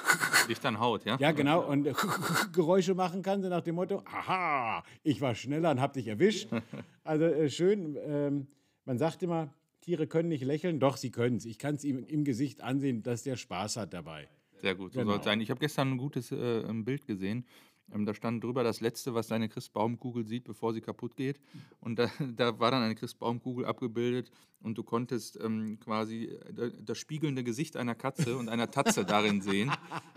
Dich 0.48 0.60
dann 0.60 0.78
haut, 0.80 1.04
ja? 1.04 1.16
ja, 1.18 1.32
genau. 1.32 1.66
Und 1.66 1.84
Geräusche 2.52 2.94
machen 2.94 3.22
kann, 3.22 3.42
so 3.42 3.48
nach 3.48 3.62
dem 3.62 3.74
Motto: 3.74 4.02
Aha, 4.06 4.82
ich 5.02 5.20
war 5.20 5.34
schneller 5.34 5.70
und 5.70 5.80
hab 5.80 5.92
dich 5.92 6.06
erwischt. 6.08 6.48
Also 7.04 7.24
äh, 7.24 7.48
schön. 7.48 7.96
Ähm, 8.04 8.46
man 8.84 8.98
sagt 8.98 9.22
immer, 9.22 9.52
Tiere 9.80 10.08
können 10.08 10.28
nicht 10.28 10.42
lächeln. 10.42 10.80
Doch, 10.80 10.96
sie 10.96 11.12
können 11.12 11.36
es. 11.36 11.44
Ich 11.44 11.56
kann 11.58 11.76
es 11.76 11.84
ihm 11.84 12.04
im 12.04 12.24
Gesicht 12.24 12.60
ansehen, 12.62 13.04
dass 13.04 13.22
der 13.22 13.36
Spaß 13.36 13.76
hat 13.76 13.92
dabei. 13.94 14.26
Sehr 14.56 14.74
gut, 14.74 14.92
so 14.92 14.98
Genau. 14.98 15.12
soll 15.12 15.18
es 15.20 15.24
sein. 15.24 15.40
Ich 15.40 15.50
habe 15.50 15.60
gestern 15.60 15.92
ein 15.92 15.98
gutes 15.98 16.32
äh, 16.32 16.64
Bild 16.84 17.06
gesehen. 17.06 17.44
Ähm, 17.92 18.04
da 18.04 18.14
stand 18.14 18.42
drüber 18.42 18.64
das 18.64 18.80
Letzte, 18.80 19.14
was 19.14 19.28
deine 19.28 19.48
Christbaumkugel 19.48 20.26
sieht, 20.26 20.44
bevor 20.44 20.72
sie 20.72 20.80
kaputt 20.80 21.16
geht. 21.16 21.40
Und 21.80 21.98
da, 21.98 22.10
da 22.36 22.58
war 22.58 22.70
dann 22.70 22.82
eine 22.82 22.94
Christbaumkugel 22.94 23.64
abgebildet 23.64 24.30
und 24.60 24.76
du 24.76 24.82
konntest 24.82 25.38
ähm, 25.42 25.78
quasi 25.80 26.24
äh, 26.24 26.72
das 26.80 26.98
spiegelnde 26.98 27.44
Gesicht 27.44 27.76
einer 27.76 27.94
Katze 27.94 28.36
und 28.36 28.48
einer 28.48 28.70
Tatze 28.70 29.04
darin 29.06 29.40
sehen. 29.40 29.70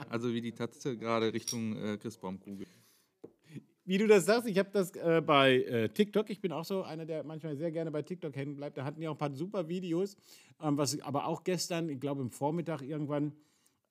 Also 0.09 0.33
wie 0.33 0.41
die 0.41 0.53
Tatze 0.53 0.97
gerade 0.97 1.33
Richtung 1.33 1.75
äh, 1.75 1.97
Christbaumkugel. 1.97 2.67
Wie 3.89 3.97
du 3.97 4.05
das 4.05 4.27
sagst, 4.27 4.47
ich 4.47 4.59
habe 4.59 4.69
das 4.71 4.91
äh, 4.91 5.19
bei 5.25 5.63
äh, 5.63 5.89
TikTok. 5.89 6.29
Ich 6.29 6.41
bin 6.41 6.51
auch 6.51 6.63
so 6.63 6.83
einer, 6.83 7.07
der 7.07 7.23
manchmal 7.23 7.57
sehr 7.57 7.71
gerne 7.71 7.89
bei 7.89 8.03
TikTok 8.03 8.35
hängen 8.35 8.55
bleibt. 8.55 8.77
Da 8.77 8.85
hatten 8.85 9.01
die 9.01 9.07
auch 9.07 9.15
ein 9.15 9.17
paar 9.17 9.33
super 9.33 9.67
Videos. 9.67 10.15
Ähm, 10.61 10.77
was 10.77 10.99
aber 11.01 11.25
auch 11.25 11.43
gestern, 11.43 11.89
ich 11.89 11.99
glaube 11.99 12.21
im 12.21 12.29
Vormittag 12.29 12.83
irgendwann 12.83 13.33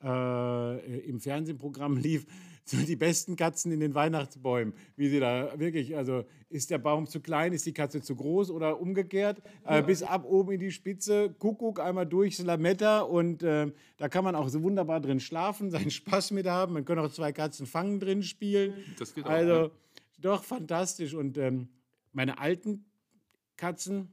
äh, 0.03 1.01
im 1.01 1.20
Fernsehprogramm 1.20 1.96
lief, 1.99 2.26
so 2.64 2.76
die 2.76 2.96
besten 2.96 3.36
Katzen 3.36 3.72
in 3.72 3.80
den 3.80 3.94
Weihnachtsbäumen. 3.94 4.74
Wie 4.96 5.09
sie 5.09 5.20
da 5.20 5.59
wirklich, 5.59 5.96
also 5.96 6.24
ist 6.51 6.70
der 6.70 6.78
Baum 6.78 7.07
zu 7.07 7.20
klein, 7.20 7.53
ist 7.53 7.64
die 7.64 7.72
Katze 7.72 8.03
zu 8.03 8.14
groß 8.14 8.51
oder 8.51 8.80
umgekehrt, 8.80 9.40
äh, 9.64 9.82
bis 9.82 10.03
ab 10.03 10.24
oben 10.26 10.53
in 10.53 10.61
die 10.61 10.70
Spitze, 10.70 11.34
Kuckuck 11.38 11.80
einmal 11.80 12.07
durchs 12.07 12.40
Lametta 12.40 13.01
und 13.01 13.42
äh, 13.42 13.72
da 13.96 14.09
kann 14.09 14.24
man 14.24 14.34
auch 14.34 14.49
so 14.49 14.62
wunderbar 14.62 15.01
drin 15.01 15.20
schlafen, 15.20 15.70
seinen 15.70 15.90
Spaß 15.90 16.32
mit 16.32 16.46
haben. 16.46 16.74
Man 16.74 16.84
kann 16.84 16.99
auch 16.99 17.11
zwei 17.11 17.32
Katzen 17.32 17.66
fangen 17.66 18.01
drin 18.01 18.22
spielen. 18.22 18.74
Das 18.99 19.14
geht 19.14 19.24
auch, 19.24 19.30
Also 19.30 19.55
ja. 19.55 19.70
doch 20.18 20.44
fantastisch 20.44 21.14
und 21.14 21.38
ähm, 21.38 21.68
meine 22.12 22.38
alten 22.38 22.84
Katzen, 23.57 24.12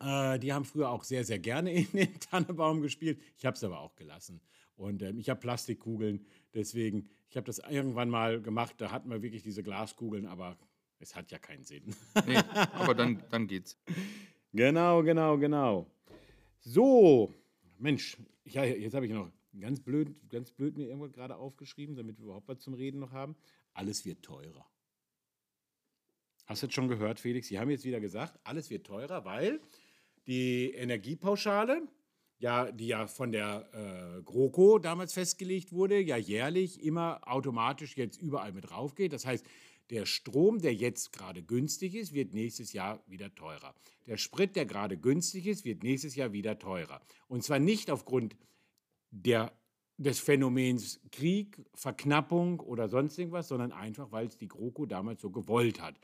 äh, 0.00 0.38
die 0.38 0.52
haben 0.52 0.64
früher 0.64 0.90
auch 0.90 1.04
sehr, 1.04 1.24
sehr 1.24 1.38
gerne 1.38 1.72
in 1.72 1.88
den 1.92 2.18
Tannebaum 2.20 2.80
gespielt. 2.80 3.20
Ich 3.36 3.44
habe 3.44 3.56
es 3.56 3.64
aber 3.64 3.80
auch 3.80 3.94
gelassen. 3.94 4.40
Und 4.76 5.02
ähm, 5.02 5.18
ich 5.18 5.28
habe 5.28 5.40
Plastikkugeln, 5.40 6.24
deswegen, 6.54 7.08
ich 7.28 7.36
habe 7.36 7.46
das 7.46 7.58
irgendwann 7.58 8.08
mal 8.08 8.40
gemacht, 8.40 8.74
da 8.78 8.90
hatten 8.90 9.10
wir 9.10 9.22
wirklich 9.22 9.42
diese 9.42 9.62
Glaskugeln, 9.62 10.26
aber 10.26 10.58
es 10.98 11.14
hat 11.14 11.30
ja 11.30 11.38
keinen 11.38 11.64
Sinn. 11.64 11.94
Nee, 12.26 12.36
aber 12.72 12.94
dann, 12.94 13.22
dann 13.30 13.46
geht's. 13.46 13.78
genau, 14.52 15.02
genau, 15.02 15.38
genau. 15.38 15.90
So, 16.60 17.32
Mensch, 17.78 18.16
ja, 18.44 18.64
jetzt 18.64 18.94
habe 18.94 19.06
ich 19.06 19.12
noch 19.12 19.30
ganz 19.58 19.80
blöd, 19.80 20.14
ganz 20.28 20.52
blöd 20.52 20.76
mir 20.76 20.86
irgendwo 20.86 21.08
gerade 21.08 21.36
aufgeschrieben, 21.36 21.96
damit 21.96 22.18
wir 22.18 22.24
überhaupt 22.24 22.48
was 22.48 22.60
zum 22.60 22.74
Reden 22.74 23.00
noch 23.00 23.12
haben. 23.12 23.36
Alles 23.74 24.04
wird 24.04 24.22
teurer. 24.22 24.66
Hast 26.46 26.62
du 26.62 26.66
jetzt 26.66 26.74
schon 26.74 26.88
gehört, 26.88 27.18
Felix? 27.20 27.48
Sie 27.48 27.58
haben 27.58 27.70
jetzt 27.70 27.84
wieder 27.84 28.00
gesagt, 28.00 28.38
alles 28.44 28.70
wird 28.70 28.86
teurer, 28.86 29.24
weil 29.24 29.60
die 30.26 30.70
Energiepauschale, 30.72 31.88
ja, 32.42 32.72
die 32.72 32.88
ja 32.88 33.06
von 33.06 33.30
der 33.30 33.68
äh, 33.72 34.22
GroKo 34.22 34.80
damals 34.80 35.12
festgelegt 35.12 35.72
wurde, 35.72 36.00
ja 36.00 36.16
jährlich 36.16 36.82
immer 36.82 37.20
automatisch 37.22 37.96
jetzt 37.96 38.20
überall 38.20 38.52
mit 38.52 38.72
raufgeht. 38.72 39.12
Das 39.12 39.24
heißt, 39.24 39.46
der 39.90 40.06
Strom, 40.06 40.60
der 40.60 40.74
jetzt 40.74 41.12
gerade 41.12 41.44
günstig 41.44 41.94
ist, 41.94 42.14
wird 42.14 42.34
nächstes 42.34 42.72
Jahr 42.72 43.00
wieder 43.06 43.32
teurer. 43.32 43.76
Der 44.06 44.16
Sprit, 44.16 44.56
der 44.56 44.66
gerade 44.66 44.96
günstig 44.96 45.46
ist, 45.46 45.64
wird 45.64 45.84
nächstes 45.84 46.16
Jahr 46.16 46.32
wieder 46.32 46.58
teurer. 46.58 47.00
Und 47.28 47.44
zwar 47.44 47.60
nicht 47.60 47.92
aufgrund 47.92 48.34
der, 49.12 49.52
des 49.96 50.18
Phänomens 50.18 51.00
Krieg, 51.12 51.64
Verknappung 51.74 52.58
oder 52.58 52.88
sonst 52.88 53.18
irgendwas, 53.18 53.46
sondern 53.46 53.70
einfach, 53.70 54.10
weil 54.10 54.26
es 54.26 54.36
die 54.36 54.48
GroKo 54.48 54.86
damals 54.86 55.20
so 55.20 55.30
gewollt 55.30 55.80
hat. 55.80 55.94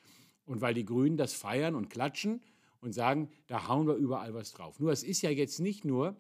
Und 0.45 0.61
weil 0.61 0.75
die 0.75 0.85
Grünen 0.85 1.17
das 1.17 1.33
feiern 1.33 1.75
und 1.75 1.91
klatschen 1.91 2.43
und 2.81 2.93
sagen, 2.93 3.29
da 3.49 3.67
hauen 3.67 3.89
wir 3.89 3.95
überall 3.95 4.35
was 4.35 4.53
drauf. 4.53 4.79
Nur 4.79 4.93
es 4.93 5.03
ist 5.03 5.23
ja 5.23 5.31
jetzt 5.31 5.59
nicht 5.59 5.85
nur, 5.85 6.17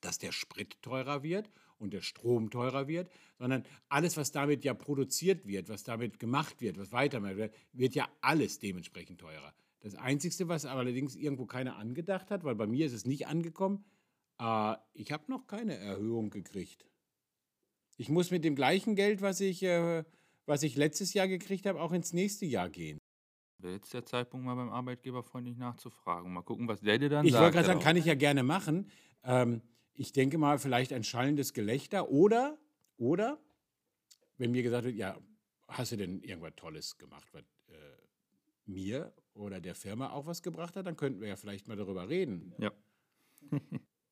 dass 0.00 0.18
der 0.18 0.32
Sprit 0.32 0.80
teurer 0.82 1.22
wird 1.22 1.50
und 1.78 1.92
der 1.92 2.00
Strom 2.02 2.50
teurer 2.50 2.88
wird, 2.88 3.10
sondern 3.38 3.64
alles, 3.88 4.16
was 4.16 4.32
damit 4.32 4.64
ja 4.64 4.74
produziert 4.74 5.46
wird, 5.46 5.68
was 5.68 5.84
damit 5.84 6.18
gemacht 6.18 6.60
wird, 6.60 6.78
was 6.78 6.92
weitermacht 6.92 7.36
wird, 7.36 7.54
wird 7.72 7.94
ja 7.94 8.08
alles 8.20 8.58
dementsprechend 8.58 9.20
teurer. 9.20 9.54
Das 9.80 9.94
Einzige, 9.94 10.48
was 10.48 10.64
allerdings 10.66 11.14
irgendwo 11.14 11.46
keiner 11.46 11.76
angedacht 11.76 12.30
hat, 12.30 12.42
weil 12.44 12.56
bei 12.56 12.66
mir 12.66 12.86
ist 12.86 12.92
es 12.92 13.06
nicht 13.06 13.26
angekommen, 13.28 13.84
äh, 14.40 14.74
ich 14.94 15.12
habe 15.12 15.24
noch 15.30 15.46
keine 15.46 15.76
Erhöhung 15.76 16.30
gekriegt. 16.30 16.84
Ich 17.96 18.08
muss 18.08 18.30
mit 18.30 18.44
dem 18.44 18.54
gleichen 18.54 18.94
Geld, 18.96 19.22
was 19.22 19.40
ich, 19.40 19.62
äh, 19.62 20.04
was 20.46 20.62
ich 20.62 20.76
letztes 20.76 21.14
Jahr 21.14 21.28
gekriegt 21.28 21.66
habe, 21.66 21.80
auch 21.80 21.92
ins 21.92 22.12
nächste 22.12 22.46
Jahr 22.46 22.68
gehen. 22.70 22.98
Wäre 23.60 23.74
jetzt 23.74 23.92
der 23.92 24.04
Zeitpunkt, 24.04 24.46
mal 24.46 24.54
beim 24.54 24.70
Arbeitgeber 24.70 25.22
freundlich 25.24 25.56
nachzufragen. 25.56 26.32
Mal 26.32 26.42
gucken, 26.42 26.68
was 26.68 26.80
der 26.80 26.98
dir 26.98 27.08
dann 27.08 27.26
Ich 27.26 27.32
sagt. 27.32 27.42
wollte 27.42 27.54
gerade 27.54 27.66
sagen, 27.66 27.78
darauf. 27.80 27.84
kann 27.88 27.96
ich 27.96 28.04
ja 28.04 28.14
gerne 28.14 28.44
machen. 28.44 28.88
Ähm, 29.24 29.62
ich 29.98 30.12
denke 30.12 30.38
mal, 30.38 30.58
vielleicht 30.58 30.92
ein 30.92 31.02
schallendes 31.02 31.52
Gelächter 31.52 32.08
oder, 32.08 32.56
oder, 32.96 33.38
wenn 34.38 34.52
mir 34.52 34.62
gesagt 34.62 34.84
wird, 34.84 34.94
ja, 34.94 35.18
hast 35.66 35.92
du 35.92 35.96
denn 35.96 36.22
irgendwas 36.22 36.54
Tolles 36.56 36.96
gemacht, 36.98 37.26
was 37.32 37.42
äh, 37.68 37.74
mir 38.66 39.12
oder 39.34 39.60
der 39.60 39.74
Firma 39.74 40.10
auch 40.10 40.24
was 40.26 40.42
gebracht 40.42 40.76
hat, 40.76 40.86
dann 40.86 40.96
könnten 40.96 41.20
wir 41.20 41.28
ja 41.28 41.36
vielleicht 41.36 41.66
mal 41.66 41.76
darüber 41.76 42.08
reden. 42.08 42.54
Ja. 42.58 42.72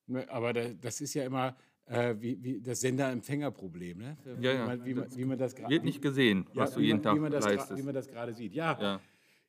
Ne, 0.09 0.25
Aber 0.31 0.53
da, 0.53 0.69
das 0.73 1.01
ist 1.01 1.15
ja 1.15 1.25
immer 1.25 1.57
äh, 1.87 2.15
wie, 2.21 2.41
wie 2.41 2.61
das 2.61 2.81
Sender-Empfänger-Problem, 2.81 3.99
ne? 3.99 4.17
Ja, 4.25 4.39
wie, 4.41 4.45
ja. 4.45 4.65
Man, 4.65 4.85
wie, 4.85 4.95
man, 4.95 5.17
wie 5.17 5.25
man 5.25 5.37
das 5.37 5.53
gerade 5.57 5.69
Wird 5.75 5.83
nicht 5.83 6.01
gesehen, 6.01 6.47
was 6.55 6.75
du 6.75 6.81
wie 6.81 6.85
jeden 6.85 6.99
man, 6.99 7.03
Tag 7.03 7.17
wie 7.17 7.19
man 7.19 7.33
das, 7.33 7.45
gra- 7.45 7.57
leistest. 7.57 7.81
Wie 7.81 7.83
man 7.83 7.93
das 7.93 8.07
gerade 8.07 8.33
sieht. 8.33 8.55
Ja, 8.55 8.81
ja. 8.81 9.01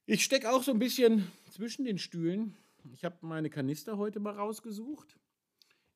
ich 0.07 0.23
stecke 0.23 0.49
auch 0.51 0.63
so 0.63 0.71
ein 0.71 0.79
bisschen 0.79 1.27
zwischen 1.51 1.85
den 1.85 1.99
Stühlen. 1.99 2.57
Ich 2.91 3.05
habe 3.05 3.17
meine 3.21 3.51
Kanister 3.51 3.99
heute 3.99 4.19
mal 4.19 4.33
rausgesucht. 4.33 5.15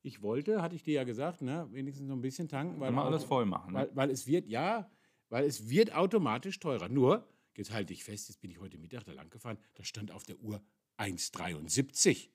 Ich 0.03 0.21
wollte, 0.21 0.61
hatte 0.61 0.75
ich 0.75 0.83
dir 0.83 0.95
ja 0.95 1.03
gesagt, 1.03 1.41
ne, 1.41 1.67
wenigstens 1.71 2.07
noch 2.07 2.15
ein 2.15 2.21
bisschen 2.21 2.47
tanken, 2.47 2.79
weil, 2.79 2.93
auch- 2.97 3.05
alles 3.05 3.23
voll 3.23 3.45
machen. 3.45 3.73
Ne? 3.73 3.79
weil, 3.79 3.95
weil 3.95 4.09
es 4.09 4.25
wird, 4.27 4.47
ja, 4.47 4.89
weil 5.29 5.45
es 5.45 5.69
wird 5.69 5.93
automatisch 5.95 6.59
teurer. 6.59 6.89
Nur, 6.89 7.27
jetzt 7.55 7.71
halte 7.71 7.93
ich 7.93 8.03
fest, 8.03 8.29
jetzt 8.29 8.41
bin 8.41 8.49
ich 8.51 8.59
heute 8.59 8.77
Mittag 8.77 9.03
da 9.05 9.11
lang 9.13 9.29
gefahren, 9.29 9.57
da 9.75 9.83
stand 9.83 10.11
auf 10.11 10.23
der 10.23 10.39
Uhr 10.39 10.61
1,73. 10.97 12.29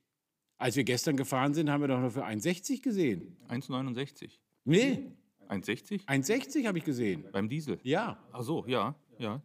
Als 0.59 0.77
wir 0.77 0.85
gestern 0.85 1.17
gefahren 1.17 1.53
sind, 1.55 1.69
haben 1.71 1.83
wir 1.83 1.89
doch 1.89 2.01
nur 2.01 2.11
für 2.11 2.25
1,60 2.25 2.83
gesehen. 2.83 3.37
1,69. 3.49 4.39
Nee, 4.65 5.05
1,60? 5.49 6.07
1,60 6.07 6.67
habe 6.67 6.79
ich 6.79 6.85
gesehen. 6.85 7.27
Beim 7.31 7.49
Diesel. 7.49 7.79
Ja. 7.83 8.19
Ach 8.33 8.43
so, 8.43 8.65
ja, 8.67 8.95
ja. 9.19 9.43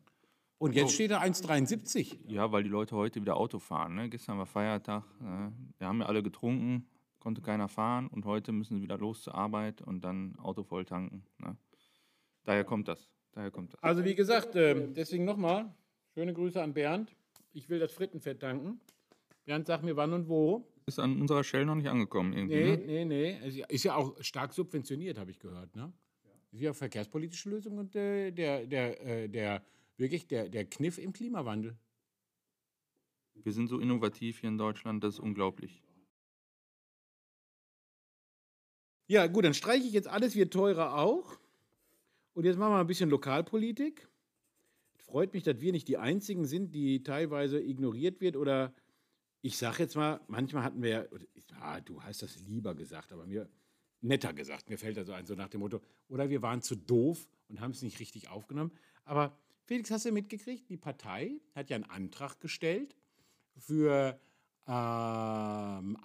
Und 0.58 0.74
jetzt 0.76 0.94
steht 0.94 1.12
da 1.12 1.20
1,73. 1.22 2.20
Ja, 2.28 2.52
weil 2.52 2.64
die 2.64 2.70
Leute 2.70 2.96
heute 2.96 3.20
wieder 3.20 3.36
Auto 3.36 3.58
fahren. 3.60 3.96
Ne? 3.96 4.10
Gestern 4.10 4.38
war 4.38 4.46
Feiertag. 4.46 5.04
Ne? 5.20 5.52
Wir 5.80 5.88
haben 5.88 6.00
ja 6.00 6.06
alle 6.06 6.22
getrunken, 6.24 6.88
konnte 7.22 7.42
keiner 7.42 7.70
fahren 7.70 8.08
und 8.08 8.26
heute 8.26 8.52
müssen 8.52 8.76
sie 8.76 8.82
wieder 8.82 8.98
los 8.98 9.22
zur 9.24 9.36
Arbeit 9.36 9.82
und 9.82 10.04
dann 10.04 10.36
Auto 10.40 10.64
voll 10.64 10.84
tanken. 10.84 11.24
Ne? 11.38 11.56
Daher 12.44 12.66
kommt 12.66 12.88
das. 12.90 13.10
Daher 13.32 13.52
kommt 13.52 13.74
das. 13.74 13.82
Also 13.84 14.04
wie 14.04 14.16
gesagt, 14.16 14.56
äh, 14.56 14.90
deswegen 14.92 15.24
nochmal, 15.24 15.74
schöne 16.14 16.34
Grüße 16.34 16.62
an 16.62 16.74
Bernd. 16.74 17.16
Ich 17.54 17.70
will 17.70 17.80
das 17.80 17.94
Frittenfett 17.94 18.42
tanken. 18.42 18.82
Bernd, 19.46 19.68
sag 19.68 19.84
mir 19.84 19.96
wann 19.96 20.12
und 20.14 20.28
wo. 20.28 20.68
Ist 20.88 21.00
an 21.00 21.22
unserer 21.22 21.44
Shell 21.44 21.66
noch 21.66 21.76
nicht 21.76 21.88
angekommen 21.88 22.34
irgendwie. 22.34 22.56
Nee, 22.56 22.76
Ne? 22.78 23.06
nee, 23.06 23.40
nee. 23.40 23.64
Ist 23.70 23.84
ja 23.84 23.96
auch 23.96 24.16
stark 24.22 24.52
subventioniert, 24.54 25.18
habe 25.18 25.32
ich 25.32 25.40
gehört. 25.40 25.76
Ne? 25.76 25.94
Ist 26.52 26.62
ja 26.62 26.74
verkehrspolitische 26.74 27.50
Lösung 27.50 27.78
und 27.78 27.96
äh, 27.96 28.32
der, 28.32 28.66
der, 28.66 29.06
äh, 29.06 29.30
der, 29.30 29.64
wirklich 29.98 30.28
der, 30.28 30.50
der 30.50 30.66
Kniff 30.66 30.98
im 30.98 31.14
Klimawandel. 31.14 31.78
Wir 33.36 33.54
sind 33.54 33.68
so 33.68 33.80
innovativ 33.80 34.40
hier 34.40 34.50
in 34.50 34.58
Deutschland, 34.58 35.04
das 35.04 35.16
ist 35.16 35.20
unglaublich. 35.20 35.82
Ja, 39.12 39.28
gut, 39.28 39.44
dann 39.44 39.54
streiche 39.54 39.86
ich 39.86 39.92
jetzt 39.92 40.08
alles, 40.08 40.36
wird 40.36 40.54
teurer 40.54 40.96
auch. 40.98 41.38
Und 42.34 42.46
jetzt 42.46 42.58
machen 42.58 42.72
wir 42.72 42.80
ein 42.80 42.88
bisschen 42.88 43.10
Lokalpolitik. 43.10 44.08
Freut 44.96 45.34
mich, 45.34 45.44
dass 45.44 45.60
wir 45.60 45.74
nicht 45.74 45.90
die 45.90 45.98
Einzigen 45.98 46.46
sind, 46.46 46.74
die 46.74 47.04
teilweise 47.04 47.60
ignoriert 47.60 48.22
wird 48.22 48.38
oder 48.38 48.74
ich 49.42 49.58
sage 49.58 49.84
jetzt 49.84 49.98
mal, 49.98 50.22
manchmal 50.28 50.64
hatten 50.64 50.82
wir 50.82 50.90
ja, 50.90 51.82
du 51.82 52.02
hast 52.02 52.22
das 52.22 52.40
lieber 52.40 52.74
gesagt, 52.74 53.12
aber 53.12 53.26
mir 53.26 53.50
netter 54.00 54.32
gesagt, 54.32 54.70
mir 54.70 54.78
fällt 54.78 54.96
da 54.96 55.04
so 55.04 55.12
ein, 55.12 55.26
so 55.26 55.36
nach 55.36 55.50
dem 55.50 55.60
Motto, 55.60 55.82
oder 56.08 56.30
wir 56.30 56.42
waren 56.42 56.62
zu 56.62 56.78
doof 56.78 57.28
und 57.50 57.60
haben 57.60 57.72
es 57.72 57.82
nicht 57.82 58.00
richtig 58.00 58.30
aufgenommen. 58.30 58.72
Aber 59.04 59.38
Felix, 59.66 59.92
hast 59.92 60.06
du 60.06 60.14
mitgekriegt, 60.14 60.70
die 60.70 60.78
Partei 60.78 61.42
hat 61.54 61.70
ja 61.70 61.76
einen 61.76 61.84
Antrag 61.84 62.40
gestellt 62.40 62.96
für 63.58 64.18
ähm, 64.68 65.98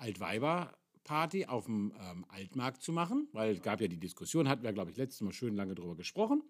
Altweiber-Party 1.06 1.46
auf 1.46 1.66
dem 1.66 1.92
ähm, 2.10 2.24
Altmarkt 2.28 2.82
zu 2.82 2.92
machen, 2.92 3.28
weil 3.32 3.54
es 3.54 3.62
gab 3.62 3.80
ja 3.80 3.88
die 3.88 3.98
Diskussion, 3.98 4.48
hatten 4.48 4.62
wir, 4.62 4.72
glaube 4.72 4.90
ich, 4.90 4.96
letztes 4.96 5.20
Mal 5.22 5.32
schön 5.32 5.54
lange 5.54 5.74
drüber 5.74 5.96
gesprochen, 5.96 6.42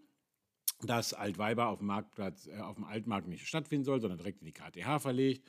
dass 0.83 1.15
Altweiber 1.15 1.69
auf 1.69 1.79
dem 1.79 1.89
Marktplatz, 1.89 2.47
äh, 2.47 2.59
auf 2.59 2.77
dem 2.77 2.85
Altmarkt 2.85 3.29
nicht 3.29 3.47
stattfinden 3.47 3.85
soll, 3.85 4.01
sondern 4.01 4.19
direkt 4.19 4.41
in 4.41 4.47
die 4.47 4.53
KTH 4.53 5.01
verlegt. 5.01 5.47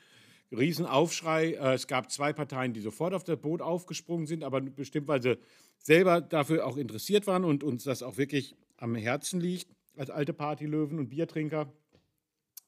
Riesenaufschrei. 0.52 1.52
Äh, 1.52 1.74
es 1.74 1.86
gab 1.86 2.10
zwei 2.10 2.32
Parteien, 2.32 2.72
die 2.72 2.80
sofort 2.80 3.14
auf 3.14 3.24
das 3.24 3.40
Boot 3.40 3.62
aufgesprungen 3.62 4.26
sind, 4.26 4.44
aber 4.44 4.60
bestimmt, 4.60 5.08
weil 5.08 5.22
sie 5.22 5.38
selber 5.78 6.20
dafür 6.20 6.66
auch 6.66 6.76
interessiert 6.76 7.26
waren 7.26 7.44
und 7.44 7.64
uns 7.64 7.84
das 7.84 8.02
auch 8.02 8.16
wirklich 8.16 8.56
am 8.76 8.94
Herzen 8.94 9.40
liegt, 9.40 9.68
als 9.96 10.10
alte 10.10 10.32
Partylöwen 10.32 10.98
und 10.98 11.08
Biertrinker. 11.08 11.72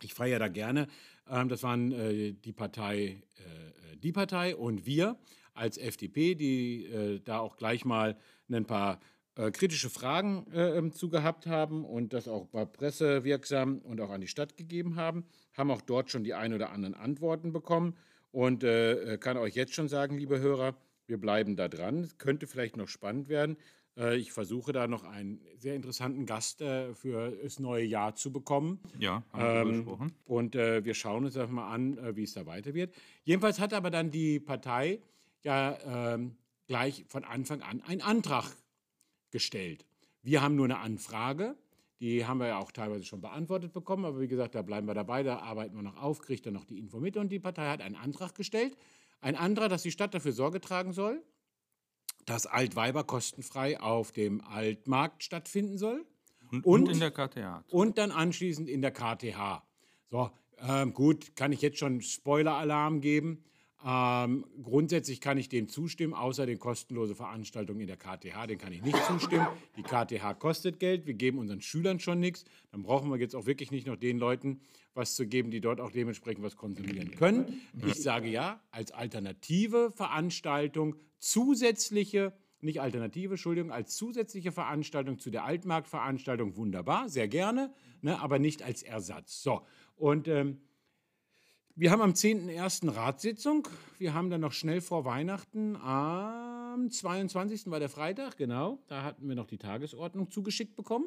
Ich 0.02 0.14
feiere 0.14 0.38
da 0.38 0.48
gerne. 0.48 0.88
Ähm, 1.28 1.48
das 1.48 1.62
waren 1.62 1.92
äh, 1.92 2.32
die 2.32 2.52
Partei, 2.52 3.22
äh, 3.36 3.96
die 3.96 4.12
Partei 4.12 4.56
und 4.56 4.86
wir 4.86 5.18
als 5.54 5.78
FDP, 5.78 6.34
die 6.34 6.86
äh, 6.86 7.20
da 7.24 7.38
auch 7.38 7.56
gleich 7.56 7.84
mal 7.84 8.16
ein 8.50 8.64
paar 8.64 9.00
äh, 9.36 9.50
kritische 9.50 9.90
Fragen 9.90 10.46
äh, 10.52 10.76
ähm, 10.76 10.92
zu 10.92 11.08
gehabt 11.08 11.46
haben 11.46 11.84
und 11.84 12.12
das 12.12 12.26
auch 12.28 12.46
bei 12.46 12.64
Presse 12.64 13.24
wirksam 13.24 13.78
und 13.78 14.00
auch 14.00 14.10
an 14.10 14.20
die 14.20 14.26
Stadt 14.28 14.56
gegeben 14.56 14.96
haben, 14.96 15.24
haben 15.56 15.70
auch 15.70 15.80
dort 15.82 16.10
schon 16.10 16.24
die 16.24 16.34
ein 16.34 16.52
oder 16.52 16.70
anderen 16.72 16.94
Antworten 16.94 17.52
bekommen 17.52 17.96
und 18.32 18.64
äh, 18.64 19.14
äh, 19.14 19.18
kann 19.18 19.36
euch 19.36 19.54
jetzt 19.54 19.74
schon 19.74 19.88
sagen, 19.88 20.18
liebe 20.18 20.40
Hörer, 20.40 20.74
wir 21.06 21.18
bleiben 21.18 21.56
da 21.56 21.68
dran. 21.68 21.98
Es 22.04 22.18
könnte 22.18 22.46
vielleicht 22.46 22.76
noch 22.76 22.86
spannend 22.88 23.28
werden. 23.28 23.56
Äh, 23.96 24.16
Ich 24.18 24.30
versuche 24.32 24.72
da 24.72 24.86
noch 24.86 25.02
einen 25.04 25.40
sehr 25.58 25.74
interessanten 25.74 26.24
Gast 26.26 26.60
äh, 26.60 26.94
für 26.94 27.30
das 27.42 27.58
neue 27.58 27.84
Jahr 27.84 28.14
zu 28.14 28.32
bekommen. 28.32 28.78
Ja, 28.98 29.24
haben 29.32 29.42
wir 29.42 29.60
Ähm, 29.72 29.76
gesprochen. 29.84 30.12
und 30.26 30.54
wir 30.54 30.94
schauen 30.94 31.24
uns 31.24 31.34
das 31.34 31.50
mal 31.50 31.68
an, 31.72 32.16
wie 32.16 32.22
es 32.24 32.34
da 32.34 32.46
weiter 32.46 32.74
wird. 32.74 32.94
Jedenfalls 33.24 33.58
hat 33.60 33.72
aber 33.74 33.90
dann 33.90 34.10
die 34.12 34.38
Partei 34.40 35.00
ja 35.44 35.78
ähm, 36.14 36.36
gleich 36.66 37.04
von 37.08 37.24
Anfang 37.24 37.62
an 37.62 37.80
einen 37.82 38.00
Antrag 38.02 38.44
gestellt. 39.30 39.84
Wir 40.22 40.42
haben 40.42 40.56
nur 40.56 40.66
eine 40.66 40.78
Anfrage, 40.78 41.56
die 42.00 42.26
haben 42.26 42.38
wir 42.38 42.48
ja 42.48 42.58
auch 42.58 42.72
teilweise 42.72 43.04
schon 43.04 43.20
beantwortet 43.20 43.72
bekommen, 43.72 44.04
aber 44.04 44.20
wie 44.20 44.28
gesagt, 44.28 44.54
da 44.54 44.62
bleiben 44.62 44.86
wir 44.86 44.94
dabei, 44.94 45.22
da 45.22 45.38
arbeiten 45.38 45.74
wir 45.76 45.82
noch 45.82 45.96
auf, 45.96 46.20
kriegt 46.20 46.46
dann 46.46 46.54
noch 46.54 46.64
die 46.64 46.78
Info 46.78 46.98
mit 47.00 47.16
und 47.16 47.30
die 47.30 47.38
Partei 47.38 47.68
hat 47.68 47.80
einen 47.80 47.96
Antrag 47.96 48.34
gestellt. 48.34 48.76
Ein 49.20 49.36
anderer, 49.36 49.68
dass 49.68 49.82
die 49.82 49.90
Stadt 49.90 50.14
dafür 50.14 50.32
Sorge 50.32 50.60
tragen 50.60 50.92
soll, 50.92 51.22
dass 52.26 52.46
Altweiber 52.46 53.04
kostenfrei 53.04 53.80
auf 53.80 54.12
dem 54.12 54.40
Altmarkt 54.42 55.22
stattfinden 55.24 55.78
soll 55.78 56.04
Und, 56.50 56.64
und- 56.66 56.88
in 56.90 57.00
der 57.00 57.10
KTA. 57.10 57.64
und 57.68 57.98
dann 57.98 58.10
anschließend 58.12 58.68
in 58.68 58.80
der 58.82 58.92
KTH. 58.92 59.62
So, 60.10 60.30
ähm, 60.58 60.92
gut, 60.94 61.36
kann 61.36 61.52
ich 61.52 61.60
jetzt 61.62 61.78
schon 61.78 62.00
Spoiler-Alarm 62.02 63.00
geben. 63.00 63.44
Ähm, 63.84 64.44
grundsätzlich 64.62 65.20
kann 65.20 65.38
ich 65.38 65.48
dem 65.48 65.68
zustimmen, 65.68 66.12
außer 66.12 66.44
den 66.44 66.58
kostenlose 66.58 67.14
Veranstaltungen 67.14 67.80
in 67.80 67.86
der 67.86 67.96
KTH, 67.96 68.46
den 68.46 68.58
kann 68.58 68.72
ich 68.72 68.82
nicht 68.82 69.02
zustimmen. 69.06 69.46
Die 69.76 69.82
KTH 69.82 70.38
kostet 70.38 70.80
Geld, 70.80 71.06
wir 71.06 71.14
geben 71.14 71.38
unseren 71.38 71.62
Schülern 71.62 71.98
schon 71.98 72.20
nichts. 72.20 72.44
Dann 72.72 72.82
brauchen 72.82 73.10
wir 73.10 73.16
jetzt 73.18 73.34
auch 73.34 73.46
wirklich 73.46 73.70
nicht 73.70 73.86
noch 73.86 73.96
den 73.96 74.18
Leuten 74.18 74.60
was 74.92 75.14
zu 75.14 75.26
geben, 75.26 75.50
die 75.50 75.60
dort 75.60 75.80
auch 75.80 75.92
dementsprechend 75.92 76.44
was 76.44 76.56
konsumieren 76.56 77.12
können. 77.12 77.62
Ich 77.86 78.02
sage 78.02 78.28
ja, 78.28 78.60
als 78.70 78.92
alternative 78.92 79.90
Veranstaltung 79.92 80.96
zusätzliche 81.18 82.34
nicht 82.62 82.80
Alternative, 82.82 83.34
Entschuldigung, 83.34 83.72
als 83.72 83.96
zusätzliche 83.96 84.52
Veranstaltung 84.52 85.18
zu 85.18 85.30
der 85.30 85.44
Altmarktveranstaltung 85.44 86.56
wunderbar, 86.56 87.08
sehr 87.08 87.26
gerne, 87.26 87.72
ne, 88.02 88.20
aber 88.20 88.38
nicht 88.38 88.62
als 88.62 88.82
Ersatz. 88.82 89.42
So, 89.42 89.62
und 89.96 90.28
ähm, 90.28 90.60
wir 91.80 91.90
haben 91.90 92.02
am 92.02 92.12
10.01. 92.12 92.94
Ratssitzung. 92.94 93.66
Wir 93.96 94.12
haben 94.12 94.28
dann 94.28 94.42
noch 94.42 94.52
schnell 94.52 94.82
vor 94.82 95.06
Weihnachten 95.06 95.76
am 95.76 96.90
22. 96.90 97.70
war 97.70 97.80
der 97.80 97.88
Freitag, 97.88 98.36
genau. 98.36 98.80
Da 98.86 99.02
hatten 99.02 99.26
wir 99.26 99.34
noch 99.34 99.46
die 99.46 99.56
Tagesordnung 99.56 100.30
zugeschickt 100.30 100.76
bekommen. 100.76 101.06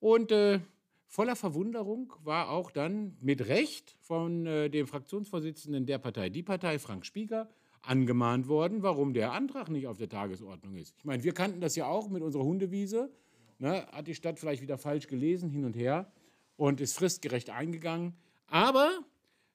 Und 0.00 0.32
äh, 0.32 0.58
voller 1.06 1.36
Verwunderung 1.36 2.12
war 2.24 2.50
auch 2.50 2.72
dann 2.72 3.16
mit 3.20 3.46
Recht 3.46 3.96
von 4.00 4.46
äh, 4.46 4.68
dem 4.68 4.88
Fraktionsvorsitzenden 4.88 5.86
der 5.86 5.98
Partei, 5.98 6.28
die 6.28 6.42
Partei, 6.42 6.80
Frank 6.80 7.06
Spieker, 7.06 7.48
angemahnt 7.82 8.48
worden, 8.48 8.82
warum 8.82 9.14
der 9.14 9.30
Antrag 9.30 9.68
nicht 9.68 9.86
auf 9.86 9.96
der 9.96 10.08
Tagesordnung 10.08 10.74
ist. 10.74 10.92
Ich 10.98 11.04
meine, 11.04 11.22
wir 11.22 11.34
kannten 11.34 11.60
das 11.60 11.76
ja 11.76 11.86
auch 11.86 12.08
mit 12.08 12.22
unserer 12.24 12.42
Hundewiese. 12.42 13.12
Ne, 13.60 13.86
hat 13.92 14.08
die 14.08 14.16
Stadt 14.16 14.40
vielleicht 14.40 14.60
wieder 14.60 14.76
falsch 14.76 15.06
gelesen, 15.06 15.50
hin 15.50 15.64
und 15.64 15.76
her, 15.76 16.10
und 16.56 16.80
ist 16.80 16.96
fristgerecht 16.96 17.50
eingegangen. 17.50 18.16
Aber 18.48 19.04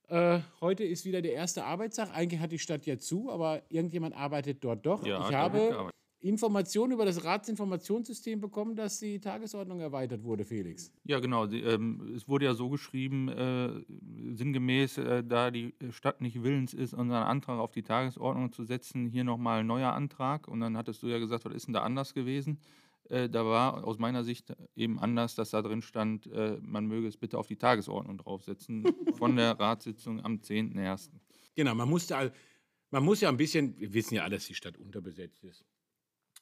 äh, 0.10 0.40
heute 0.62 0.84
ist 0.84 1.06
wieder 1.06 1.22
der 1.22 1.34
erste 1.34 1.66
Arbeitstag. 1.66 2.10
Eigentlich 2.14 2.40
hat 2.40 2.52
die 2.52 2.60
Stadt 2.60 2.86
ja 2.86 2.98
zu, 2.98 3.32
aber 3.32 3.64
irgendjemand 3.70 4.16
arbeitet 4.16 4.64
dort 4.64 4.86
doch. 4.86 5.06
Ja, 5.06 5.28
ich 5.28 5.36
habe. 5.36 5.92
Informationen 6.24 6.94
über 6.94 7.04
das 7.04 7.26
Ratsinformationssystem 7.26 8.40
bekommen, 8.40 8.78
dass 8.78 9.00
die 9.00 9.20
Tagesordnung 9.20 9.82
erweitert 9.82 10.24
wurde, 10.24 10.46
Felix. 10.46 10.94
Ja, 11.04 11.20
genau. 11.20 11.48
Die, 11.48 11.60
ähm, 11.60 12.14
es 12.16 12.30
wurde 12.30 12.46
ja 12.46 12.54
so 12.54 12.70
geschrieben, 12.70 13.28
äh, 13.28 13.70
sinngemäß, 14.34 15.00
äh, 15.00 15.24
da 15.24 15.52
die 15.52 15.76
Stadt 15.92 16.22
nicht 16.22 16.42
willens 16.42 16.74
ist, 16.74 16.94
unseren 16.94 17.24
Antrag 17.24 17.60
auf 17.60 17.72
die 17.72 17.84
Tagesordnung 17.84 18.54
zu 18.54 18.64
setzen, 18.64 19.06
hier 19.06 19.26
nochmal 19.26 19.60
ein 19.60 19.68
neuer 19.68 19.92
Antrag. 19.92 20.48
Und 20.48 20.62
dann 20.62 20.78
hattest 20.78 21.04
du 21.04 21.08
ja 21.08 21.20
gesagt, 21.20 21.44
was 21.44 21.54
ist 21.54 21.68
denn 21.68 21.74
da 21.74 21.82
anders 21.82 22.14
gewesen? 22.14 22.58
Äh, 23.10 23.30
da 23.30 23.46
war 23.46 23.84
aus 23.86 23.98
meiner 24.00 24.24
Sicht 24.24 24.54
eben 24.76 25.00
anders, 25.00 25.36
dass 25.36 25.50
da 25.52 25.62
drin 25.62 25.82
stand, 25.82 26.28
äh, 26.28 26.58
man 26.62 26.86
möge 26.88 27.08
es 27.08 27.18
bitte 27.18 27.38
auf 27.38 27.48
die 27.48 27.58
Tagesordnung 27.58 28.18
draufsetzen 28.18 28.84
von 29.18 29.36
der 29.36 29.60
Ratssitzung 29.60 30.24
am 30.24 30.38
10.01. 30.38 31.10
Genau, 31.56 31.76
man, 31.76 31.90
musste, 31.90 32.16
all- 32.18 32.34
man 32.92 33.04
muss 33.04 33.22
ja 33.22 33.30
ein 33.30 33.38
bisschen, 33.38 33.78
wir 33.80 33.94
wissen 33.94 34.16
ja 34.16 34.24
alle, 34.24 34.36
dass 34.38 34.46
die 34.48 34.56
Stadt 34.56 34.78
unterbesetzt 34.78 35.44
ist. 35.44 35.66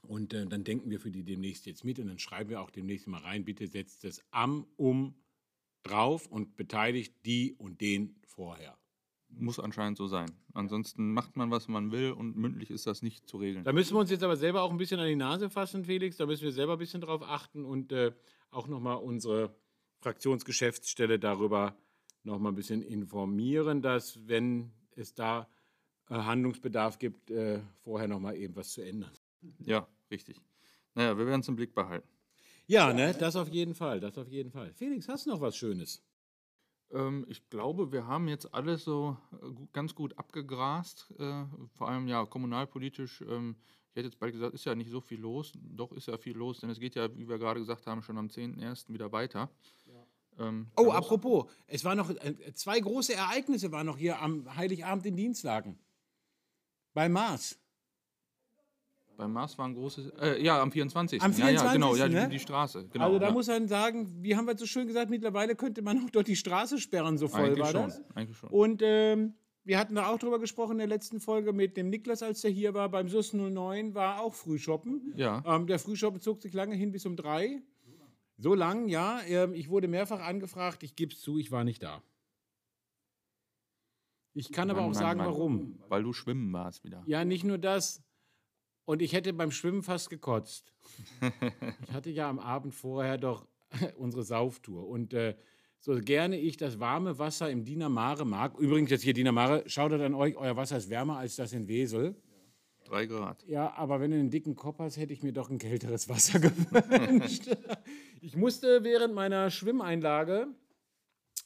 Und 0.03 0.33
äh, 0.33 0.45
dann 0.47 0.63
denken 0.63 0.89
wir 0.89 0.99
für 0.99 1.11
die 1.11 1.23
demnächst 1.23 1.65
jetzt 1.65 1.83
mit 1.83 1.99
und 1.99 2.07
dann 2.07 2.19
schreiben 2.19 2.49
wir 2.49 2.61
auch 2.61 2.71
demnächst 2.71 3.07
mal 3.07 3.21
rein, 3.21 3.45
bitte 3.45 3.67
setzt 3.67 4.03
das 4.03 4.21
am, 4.31 4.65
um 4.75 5.15
drauf 5.83 6.27
und 6.27 6.55
beteiligt 6.55 7.15
die 7.25 7.53
und 7.53 7.81
den 7.81 8.15
vorher. 8.25 8.77
Muss 9.37 9.59
anscheinend 9.59 9.97
so 9.97 10.07
sein. 10.07 10.31
Ansonsten 10.53 11.13
macht 11.13 11.37
man, 11.37 11.51
was 11.51 11.67
man 11.67 11.91
will 11.91 12.11
und 12.11 12.35
mündlich 12.35 12.69
ist 12.69 12.85
das 12.85 13.01
nicht 13.01 13.27
zu 13.27 13.37
regeln. 13.37 13.63
Da 13.63 13.73
müssen 13.73 13.95
wir 13.95 13.99
uns 13.99 14.11
jetzt 14.11 14.23
aber 14.23 14.35
selber 14.35 14.61
auch 14.61 14.71
ein 14.71 14.77
bisschen 14.77 14.99
an 14.99 15.07
die 15.07 15.15
Nase 15.15 15.49
fassen, 15.49 15.85
Felix. 15.85 16.17
Da 16.17 16.25
müssen 16.25 16.43
wir 16.43 16.51
selber 16.51 16.73
ein 16.73 16.79
bisschen 16.79 17.01
drauf 17.01 17.23
achten 17.23 17.65
und 17.65 17.91
äh, 17.91 18.11
auch 18.51 18.67
nochmal 18.67 18.97
unsere 18.97 19.55
Fraktionsgeschäftsstelle 20.01 21.17
darüber 21.17 21.75
nochmal 22.23 22.51
ein 22.51 22.55
bisschen 22.55 22.81
informieren, 22.81 23.81
dass, 23.81 24.27
wenn 24.27 24.71
es 24.95 25.13
da 25.13 25.47
äh, 26.09 26.15
Handlungsbedarf 26.15 26.99
gibt, 26.99 27.31
äh, 27.31 27.61
vorher 27.83 28.07
nochmal 28.07 28.35
eben 28.35 28.55
was 28.55 28.73
zu 28.73 28.81
ändern. 28.81 29.11
Ja, 29.59 29.87
richtig. 30.11 30.39
Naja, 30.93 31.17
wir 31.17 31.25
werden 31.25 31.41
es 31.41 31.47
im 31.47 31.55
Blick 31.55 31.73
behalten. 31.73 32.07
Ja, 32.67 32.93
ne, 32.93 33.13
das 33.13 33.35
auf 33.35 33.49
jeden 33.49 33.75
Fall, 33.75 33.99
das 33.99 34.17
auf 34.17 34.27
jeden 34.27 34.51
Fall. 34.51 34.73
Felix, 34.73 35.07
hast 35.07 35.25
du 35.25 35.31
noch 35.31 35.41
was 35.41 35.55
Schönes? 35.57 36.01
Ähm, 36.93 37.25
ich 37.29 37.49
glaube, 37.49 37.91
wir 37.91 38.07
haben 38.07 38.27
jetzt 38.27 38.53
alles 38.53 38.83
so 38.83 39.17
äh, 39.33 39.45
ganz 39.73 39.95
gut 39.95 40.17
abgegrast. 40.17 41.13
Äh, 41.19 41.45
vor 41.75 41.89
allem 41.89 42.07
ja 42.07 42.25
kommunalpolitisch. 42.25 43.21
Ähm, 43.21 43.55
ich 43.89 43.97
hätte 43.97 44.07
jetzt 44.07 44.19
bald 44.19 44.33
gesagt, 44.33 44.53
ist 44.53 44.65
ja 44.65 44.75
nicht 44.75 44.89
so 44.89 45.01
viel 45.01 45.19
los. 45.19 45.53
Doch 45.55 45.91
ist 45.91 46.07
ja 46.07 46.17
viel 46.17 46.35
los, 46.37 46.59
denn 46.59 46.69
es 46.69 46.79
geht 46.79 46.95
ja, 46.95 47.13
wie 47.17 47.27
wir 47.27 47.37
gerade 47.37 47.59
gesagt 47.59 47.87
haben, 47.87 48.01
schon 48.01 48.17
am 48.17 48.27
10.01. 48.27 48.93
wieder 48.93 49.11
weiter. 49.11 49.49
Ähm, 50.39 50.67
Oh, 50.77 50.91
apropos, 50.91 51.45
es 51.67 51.83
waren 51.83 51.97
noch 51.97 52.09
äh, 52.09 52.53
zwei 52.53 52.79
große 52.79 53.13
Ereignisse 53.13 53.71
waren 53.71 53.85
noch 53.85 53.97
hier 53.97 54.21
am 54.21 54.55
Heiligabend 54.55 55.05
in 55.05 55.15
Dienstlagen. 55.17 55.77
Bei 56.93 57.09
Mars. 57.09 57.57
Beim 59.21 59.33
Mars 59.33 59.55
war 59.59 59.67
ein 59.67 59.75
großes. 59.75 60.13
Äh, 60.19 60.43
ja, 60.43 60.59
am 60.59 60.71
24. 60.71 61.21
Am 61.21 61.31
Ja, 61.33 61.49
ja, 61.49 61.73
genau, 61.73 61.95
ja, 61.95 62.05
24., 62.05 62.13
ne? 62.15 62.27
die, 62.27 62.37
die 62.37 62.39
Straße. 62.39 62.87
Genau, 62.91 63.05
also 63.05 63.19
da 63.19 63.27
ja. 63.27 63.31
muss 63.31 63.45
man 63.45 63.67
sagen, 63.67 64.23
wie 64.23 64.35
haben 64.35 64.47
wir 64.47 64.57
so 64.57 64.65
schön 64.65 64.87
gesagt, 64.87 65.11
mittlerweile 65.11 65.55
könnte 65.55 65.83
man 65.83 66.03
auch 66.03 66.09
dort 66.09 66.27
die 66.27 66.35
Straße 66.35 66.79
sperren, 66.79 67.19
so 67.19 67.27
voll 67.27 67.41
eigentlich 67.41 67.59
war 67.59 67.67
schon, 67.67 67.83
das. 67.83 68.01
Eigentlich 68.15 68.37
schon. 68.37 68.49
Und 68.49 68.81
ähm, 68.83 69.35
wir 69.63 69.77
hatten 69.77 69.93
da 69.93 70.07
auch 70.07 70.17
drüber 70.17 70.39
gesprochen 70.39 70.71
in 70.71 70.77
der 70.79 70.87
letzten 70.87 71.19
Folge 71.19 71.53
mit 71.53 71.77
dem 71.77 71.91
Niklas, 71.91 72.23
als 72.23 72.41
der 72.41 72.49
hier 72.49 72.73
war. 72.73 72.89
Beim 72.89 73.09
SUS 73.09 73.33
09 73.33 73.93
war 73.93 74.21
auch 74.21 74.33
Frühshoppen. 74.33 75.13
Ja. 75.15 75.43
Ähm, 75.45 75.67
der 75.67 75.77
Frühshoppen 75.77 76.19
zog 76.19 76.41
sich 76.41 76.53
lange 76.53 76.73
hin 76.73 76.91
bis 76.91 77.05
um 77.05 77.15
drei. 77.15 77.61
So 78.39 78.55
lang, 78.55 78.87
ja. 78.87 79.19
Ähm, 79.27 79.53
ich 79.53 79.69
wurde 79.69 79.87
mehrfach 79.87 80.21
angefragt. 80.21 80.81
Ich 80.81 80.95
gebe 80.95 81.13
es 81.13 81.21
zu, 81.21 81.37
ich 81.37 81.51
war 81.51 81.63
nicht 81.63 81.83
da. 81.83 82.01
Ich 84.33 84.51
kann 84.51 84.71
aber 84.71 84.79
Mann, 84.79 84.89
auch 84.89 84.93
Mann, 84.95 85.03
sagen, 85.03 85.17
Mann. 85.19 85.27
warum. 85.27 85.79
Weil 85.89 86.01
du 86.01 86.11
schwimmen 86.11 86.51
warst 86.51 86.83
wieder. 86.83 87.03
Ja, 87.05 87.23
nicht 87.23 87.43
nur 87.43 87.59
das. 87.59 88.01
Und 88.91 89.01
ich 89.01 89.13
hätte 89.13 89.31
beim 89.31 89.51
Schwimmen 89.51 89.83
fast 89.83 90.09
gekotzt. 90.09 90.73
ich 91.87 91.93
hatte 91.93 92.09
ja 92.09 92.29
am 92.29 92.39
Abend 92.39 92.73
vorher 92.73 93.17
doch 93.17 93.47
unsere 93.95 94.23
Sauftour. 94.23 94.85
Und 94.85 95.13
äh, 95.13 95.37
so 95.79 95.97
gerne 96.01 96.37
ich 96.37 96.57
das 96.57 96.77
warme 96.77 97.17
Wasser 97.17 97.49
im 97.49 97.63
Dinamare 97.63 98.25
mag, 98.25 98.59
übrigens 98.59 98.89
jetzt 98.89 99.03
hier 99.03 99.13
Dinamare, 99.13 99.63
schaut 99.67 99.93
an 99.93 100.13
euch, 100.13 100.35
euer 100.35 100.57
Wasser 100.57 100.75
ist 100.75 100.89
wärmer 100.89 101.19
als 101.19 101.37
das 101.37 101.53
in 101.53 101.69
Wesel. 101.69 102.17
Drei 102.83 103.05
Grad. 103.05 103.47
Ja, 103.47 103.73
aber 103.77 104.01
wenn 104.01 104.11
du 104.11 104.17
einen 104.17 104.29
dicken 104.29 104.57
Kopf 104.57 104.79
hast, 104.79 104.97
hätte 104.97 105.13
ich 105.13 105.23
mir 105.23 105.31
doch 105.31 105.49
ein 105.49 105.57
kälteres 105.57 106.09
Wasser 106.09 106.39
gewünscht. 106.41 107.49
ich 108.19 108.35
musste 108.35 108.83
während 108.83 109.13
meiner 109.13 109.51
Schwimmeinlage 109.51 110.47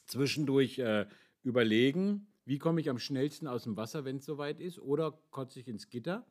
zwischendurch 0.08 0.80
äh, 0.80 1.06
überlegen, 1.44 2.26
wie 2.44 2.58
komme 2.58 2.80
ich 2.80 2.90
am 2.90 2.98
schnellsten 2.98 3.46
aus 3.46 3.62
dem 3.62 3.76
Wasser, 3.76 4.04
wenn 4.04 4.16
es 4.16 4.24
soweit 4.24 4.58
ist, 4.58 4.80
oder 4.80 5.16
kotze 5.30 5.60
ich 5.60 5.68
ins 5.68 5.90
Gitter. 5.90 6.26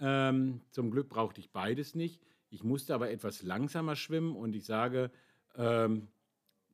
Ähm, 0.00 0.60
zum 0.70 0.90
Glück 0.90 1.08
brauchte 1.08 1.40
ich 1.40 1.50
beides 1.50 1.94
nicht. 1.94 2.20
Ich 2.50 2.62
musste 2.62 2.94
aber 2.94 3.10
etwas 3.10 3.42
langsamer 3.42 3.96
schwimmen 3.96 4.36
und 4.36 4.54
ich 4.54 4.64
sage, 4.64 5.10
ähm, 5.56 6.08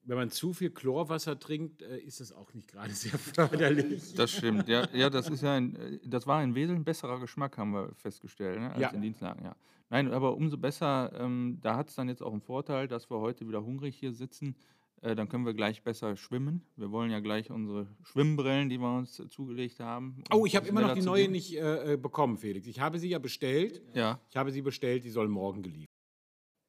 wenn 0.05 0.17
man 0.17 0.31
zu 0.31 0.53
viel 0.53 0.71
Chlorwasser 0.71 1.39
trinkt, 1.39 1.83
äh, 1.83 1.99
ist 1.99 2.21
das 2.21 2.33
auch 2.33 2.53
nicht 2.55 2.69
gerade 2.71 2.91
sehr 2.93 3.19
förderlich. 3.19 4.15
Das 4.15 4.31
stimmt. 4.33 4.69
Ja, 4.69 4.89
ja 4.93 5.11
das 5.11 5.29
ist 5.29 5.43
ja 5.43 5.55
ein, 5.55 5.77
äh, 5.77 5.99
das 6.05 6.27
war 6.27 6.39
ein 6.41 6.55
besserer 6.85 7.21
Geschmack, 7.21 7.57
haben 7.59 7.73
wir 7.73 7.93
festgestellt, 7.95 8.59
ne, 8.61 8.71
als 8.73 8.81
Ja. 8.81 8.89
in 8.91 9.03
Dienstlagen, 9.03 9.45
ja. 9.45 9.55
Nein, 9.91 10.11
aber 10.11 10.35
umso 10.37 10.57
besser, 10.57 11.13
ähm, 11.15 11.59
da 11.61 11.77
hat 11.77 11.91
es 11.91 11.95
dann 11.97 12.09
jetzt 12.09 12.23
auch 12.23 12.33
einen 12.33 12.41
Vorteil, 12.41 12.89
dass 12.89 13.11
wir 13.11 13.21
heute 13.21 13.47
wieder 13.47 13.63
hungrig 13.63 13.95
hier 13.95 14.13
sitzen. 14.13 14.57
Äh, 15.03 15.17
dann 15.17 15.29
können 15.29 15.45
wir 15.45 15.53
gleich 15.53 15.83
besser 15.83 16.17
schwimmen. 16.17 16.65
Wir 16.77 16.91
wollen 16.93 17.11
ja 17.11 17.19
gleich 17.21 17.51
unsere 17.51 17.89
Schwimmbrillen, 18.05 18.69
die 18.69 18.79
wir 18.79 18.97
uns 18.97 19.19
äh, 19.19 19.29
zugelegt 19.29 19.81
haben. 19.81 20.23
Oh, 20.33 20.47
ich 20.47 20.55
habe 20.57 20.69
immer 20.69 20.81
noch 20.81 20.95
die 20.95 21.03
neue 21.03 21.25
gehen. 21.25 21.33
nicht 21.33 21.57
äh, 21.57 21.95
äh, 21.95 21.97
bekommen, 21.97 22.39
Felix. 22.39 22.67
Ich 22.69 22.79
habe 22.81 22.99
sie 23.01 23.09
ja 23.09 23.19
bestellt. 23.19 23.83
Ja, 23.95 24.21
Ich 24.31 24.37
habe 24.37 24.53
sie 24.53 24.63
bestellt, 24.63 25.03
die 25.05 25.11
soll 25.11 25.27
morgen 25.29 25.63
geliefert. 25.63 25.91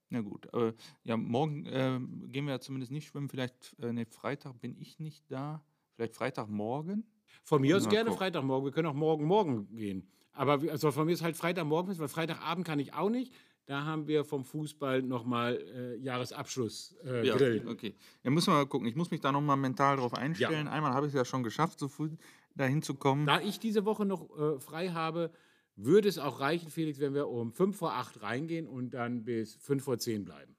na 0.10 0.22
gut. 0.22 0.52
Aber 0.52 0.74
ja, 1.04 1.16
morgen 1.16 1.66
äh, 1.68 2.00
gehen 2.28 2.46
wir 2.46 2.54
ja 2.54 2.60
zumindest 2.60 2.92
nicht 2.92 3.08
schwimmen. 3.08 3.30
Vielleicht, 3.30 3.76
äh, 3.80 3.94
nee, 3.94 4.06
Freitag 4.06 4.60
bin 4.60 4.76
ich 4.80 5.00
nicht 5.00 5.24
da. 5.32 5.64
Vielleicht 5.96 6.16
Freitagmorgen. 6.16 7.06
Von 7.44 7.62
mir 7.62 7.78
aus 7.78 7.88
gerne. 7.88 8.12
Freitagmorgen. 8.12 8.66
Wir 8.66 8.72
können 8.72 8.88
auch 8.88 8.94
morgen 8.96 9.26
morgen 9.26 9.76
gehen. 9.76 10.08
Aber 10.32 10.54
also 10.72 10.92
von 10.92 11.06
mir 11.06 11.12
ist 11.14 11.22
halt 11.22 11.38
Freitagmorgen, 11.38 11.96
weil 12.00 12.08
Freitagabend 12.08 12.66
kann 12.66 12.80
ich 12.80 12.96
auch 12.96 13.12
nicht. 13.12 13.32
Da 13.66 13.86
haben 13.86 14.08
wir 14.08 14.26
vom 14.26 14.44
Fußball 14.44 15.02
nochmal 15.02 15.56
äh, 15.74 15.96
Jahresabschluss 15.98 16.96
äh, 17.06 17.26
Ja, 17.26 17.38
Grill. 17.38 17.66
okay. 17.68 17.96
Ja, 18.24 18.32
müssen 18.32 18.52
wir 18.52 18.58
mal 18.58 18.66
gucken. 18.66 18.88
Ich 18.88 18.96
muss 18.96 19.10
mich 19.10 19.22
da 19.22 19.32
nochmal 19.32 19.56
mental 19.56 19.98
drauf 19.98 20.14
einstellen. 20.14 20.68
Einmal 20.68 20.94
habe 20.94 21.08
ich 21.08 21.14
es 21.14 21.18
ja 21.18 21.24
schon 21.24 21.44
geschafft, 21.44 21.80
so 21.80 21.88
früh 21.88 22.10
dahin 22.56 22.82
zu 22.82 22.96
kommen. 22.96 23.26
Da 23.26 23.40
ich 23.40 23.60
diese 23.60 23.86
Woche 23.86 24.06
noch 24.06 24.30
äh, 24.38 24.60
frei 24.60 24.90
habe, 24.90 25.32
würde 25.76 26.10
es 26.10 26.20
auch 26.20 26.40
reichen, 26.40 26.70
Felix, 26.70 27.00
wenn 27.00 27.14
wir 27.14 27.30
um 27.30 27.54
5 27.54 27.76
vor 27.76 27.94
8 27.94 28.22
reingehen 28.22 28.68
und 28.68 28.92
dann 28.94 29.24
bis 29.24 29.56
5 29.56 29.84
vor 29.84 29.98
10 29.98 30.26
bleiben. 30.26 30.56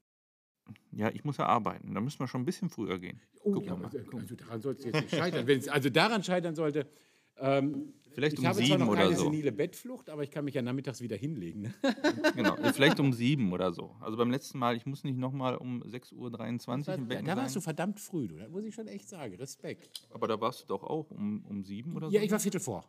Ja, 0.93 1.11
ich 1.11 1.25
muss 1.25 1.37
ja 1.37 1.47
arbeiten. 1.47 1.95
Da 1.95 2.01
müssen 2.01 2.21
wir 2.21 2.27
schon 2.27 2.41
ein 2.43 2.47
bisschen 2.47 2.71
früher 2.71 2.99
gehen. 2.99 3.21
Oh, 3.43 3.61
ja, 3.61 3.77
also, 3.77 4.35
daran 4.35 4.63
soll 4.63 4.75
es 4.75 4.85
jetzt 4.85 4.95
nicht 4.95 5.15
scheitern. 5.15 5.47
Wenn 5.47 5.59
es 5.59 5.69
also 5.69 5.91
daran 5.91 6.23
scheitern 6.23 6.55
sollte, 6.55 6.89
ähm, 7.37 7.93
Vielleicht 8.15 8.35
ich 8.35 8.39
um 8.41 8.47
habe 8.47 8.57
zwar 8.57 8.67
sieben 8.67 8.79
noch 8.81 8.89
oder 8.89 9.03
keine 9.03 9.17
so. 9.17 9.25
senile 9.25 9.53
Bettflucht, 9.53 10.09
aber 10.09 10.23
ich 10.23 10.31
kann 10.31 10.45
mich 10.45 10.55
ja 10.55 10.63
nachmittags 10.63 11.01
wieder 11.01 11.17
hinlegen. 11.17 11.63
Ne? 11.63 11.75
Genau. 12.37 12.57
Ja, 12.57 12.73
Vielleicht 12.73 13.01
um 13.01 13.13
sieben 13.13 13.53
oder 13.53 13.73
so. 13.73 13.95
Also 14.01 14.17
beim 14.17 14.31
letzten 14.31 14.59
Mal, 14.59 14.77
ich 14.77 14.87
muss 14.87 15.05
nicht 15.05 15.19
nochmal 15.19 15.57
um 15.57 15.83
6.23 15.83 16.15
Uhr 16.17 16.75
im 16.75 16.83
Da, 16.85 16.97
Becken 16.97 17.27
da 17.27 17.37
warst 17.37 17.57
du 17.57 17.61
verdammt 17.61 18.01
früh, 18.01 18.29
du. 18.29 18.37
Das 18.37 18.49
muss 18.51 18.65
ich 18.65 18.75
schon 18.75 18.87
echt 18.89 19.09
sagen. 19.09 19.35
Respekt. 19.37 19.91
Aber 20.11 20.29
da 20.29 20.41
warst 20.41 20.63
du 20.63 20.67
doch 20.67 20.83
auch 20.85 21.11
um, 21.11 21.45
um 21.49 21.63
sieben 21.65 21.95
oder 21.97 22.09
so? 22.09 22.15
Ja, 22.15 22.23
ich 22.23 22.31
war 22.31 22.39
Viertel 22.41 22.61
vor. 22.61 22.89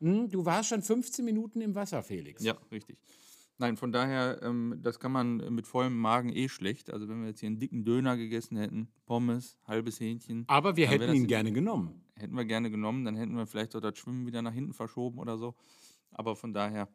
Hm, 0.00 0.28
du 0.28 0.44
warst 0.44 0.68
schon 0.68 0.82
15 0.82 1.24
Minuten 1.24 1.60
im 1.60 1.74
Wasser, 1.74 2.02
Felix. 2.02 2.42
Ja, 2.42 2.56
richtig. 2.70 2.98
Nein, 3.58 3.76
von 3.76 3.92
daher, 3.92 4.40
ähm, 4.42 4.78
das 4.82 4.98
kann 4.98 5.12
man 5.12 5.36
mit 5.54 5.66
vollem 5.66 5.96
Magen 5.96 6.34
eh 6.34 6.48
schlecht. 6.48 6.90
Also 6.92 7.08
wenn 7.08 7.20
wir 7.20 7.28
jetzt 7.28 7.40
hier 7.40 7.46
einen 7.46 7.60
dicken 7.60 7.84
Döner 7.84 8.16
gegessen 8.16 8.56
hätten, 8.56 8.88
Pommes, 9.06 9.56
halbes 9.66 10.00
Hähnchen, 10.00 10.44
Aber 10.48 10.76
wir 10.76 10.88
hätten 10.88 11.14
ihn 11.14 11.26
gerne 11.28 11.52
genommen. 11.52 12.02
Hätten 12.22 12.34
wir 12.34 12.44
gerne 12.46 12.70
genommen. 12.70 13.04
Dann 13.04 13.16
hätten 13.16 13.36
wir 13.36 13.46
vielleicht 13.46 13.76
auch 13.76 13.80
das 13.80 13.98
Schwimmen 13.98 14.26
wieder 14.26 14.40
nach 14.40 14.52
hinten 14.54 14.72
verschoben 14.72 15.18
oder 15.18 15.36
so. 15.36 15.54
Aber 16.10 16.36
von 16.36 16.54
daher 16.54 16.88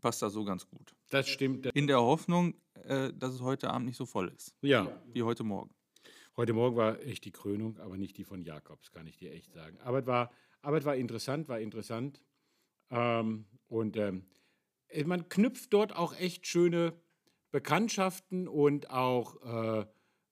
passt 0.00 0.22
das 0.22 0.32
so 0.32 0.44
ganz 0.44 0.66
gut. 0.66 0.94
Das 1.10 1.28
stimmt. 1.28 1.66
In 1.66 1.86
der 1.86 2.00
Hoffnung, 2.00 2.54
äh, 2.84 3.12
dass 3.14 3.34
es 3.34 3.40
heute 3.40 3.70
Abend 3.70 3.86
nicht 3.86 3.96
so 3.96 4.06
voll 4.06 4.28
ist, 4.28 4.54
Ja, 4.62 5.00
wie 5.12 5.22
heute 5.22 5.44
Morgen. 5.44 5.74
heute 6.36 6.52
Morgen 6.52 6.76
war 6.76 7.00
echt 7.02 7.24
die 7.24 7.32
Krönung, 7.32 7.78
aber 7.78 7.96
nicht 7.96 8.16
die 8.16 8.24
von 8.24 8.42
Jakobs, 8.42 8.90
kann 8.90 9.06
ich 9.06 9.16
dir 9.16 9.32
echt 9.32 9.52
sagen. 9.52 9.78
Aber 9.80 10.00
es 10.00 10.06
war, 10.06 10.30
aber 10.62 10.78
es 10.78 10.84
war 10.84 10.96
interessant, 10.96 11.48
war 11.48 11.60
interessant. 11.60 12.20
Ähm, 12.90 13.46
und 13.66 13.96
ähm, 13.96 14.24
äh, 14.88 15.04
man 15.04 15.28
knüpft 15.28 15.72
dort 15.72 15.94
auch 15.96 16.14
echt 16.16 16.46
schöne 16.46 16.94
Bekanntschaften 17.50 18.46
und 18.46 18.90
auch, 18.90 19.42
äh, 19.42 19.86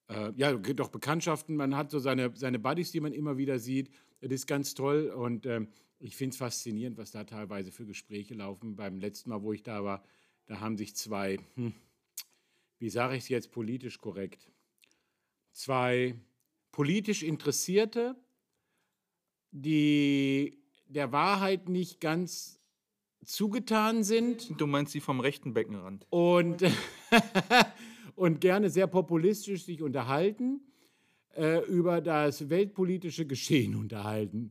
äh, 0.08 0.32
ja, 0.36 0.52
doch 0.54 0.88
Bekanntschaften. 0.90 1.56
Man 1.56 1.74
hat 1.76 1.90
so 1.90 1.98
seine, 1.98 2.30
seine 2.36 2.58
Buddies, 2.58 2.92
die 2.92 3.00
man 3.00 3.12
immer 3.12 3.36
wieder 3.36 3.58
sieht. 3.58 3.90
Das 4.20 4.32
ist 4.32 4.46
ganz 4.46 4.74
toll 4.74 5.08
und 5.10 5.46
ähm, 5.46 5.68
ich 5.98 6.16
finde 6.16 6.34
es 6.34 6.38
faszinierend, 6.38 6.98
was 6.98 7.10
da 7.10 7.24
teilweise 7.24 7.72
für 7.72 7.86
Gespräche 7.86 8.34
laufen. 8.34 8.76
Beim 8.76 8.98
letzten 8.98 9.30
Mal, 9.30 9.42
wo 9.42 9.52
ich 9.52 9.62
da 9.62 9.84
war, 9.84 10.02
da 10.46 10.60
haben 10.60 10.76
sich 10.76 10.94
zwei, 10.96 11.38
hm, 11.54 11.74
wie 12.78 12.90
sage 12.90 13.16
ich 13.16 13.24
es 13.24 13.28
jetzt 13.28 13.50
politisch 13.50 13.98
korrekt, 13.98 14.50
zwei 15.52 16.14
politisch 16.72 17.22
Interessierte, 17.22 18.16
die 19.50 20.58
der 20.88 21.12
Wahrheit 21.12 21.68
nicht 21.68 22.00
ganz 22.00 22.60
zugetan 23.24 24.04
sind 24.04 24.60
Du 24.60 24.66
meinst 24.66 24.94
die 24.94 25.00
vom 25.00 25.20
rechten 25.20 25.52
Beckenrand? 25.52 26.06
und, 26.10 26.62
und 28.14 28.40
gerne 28.40 28.70
sehr 28.70 28.86
populistisch 28.86 29.64
sich 29.64 29.82
unterhalten, 29.82 30.60
äh, 31.37 31.64
über 31.66 32.01
das 32.01 32.49
weltpolitische 32.49 33.26
Geschehen 33.26 33.74
unterhalten. 33.82 34.51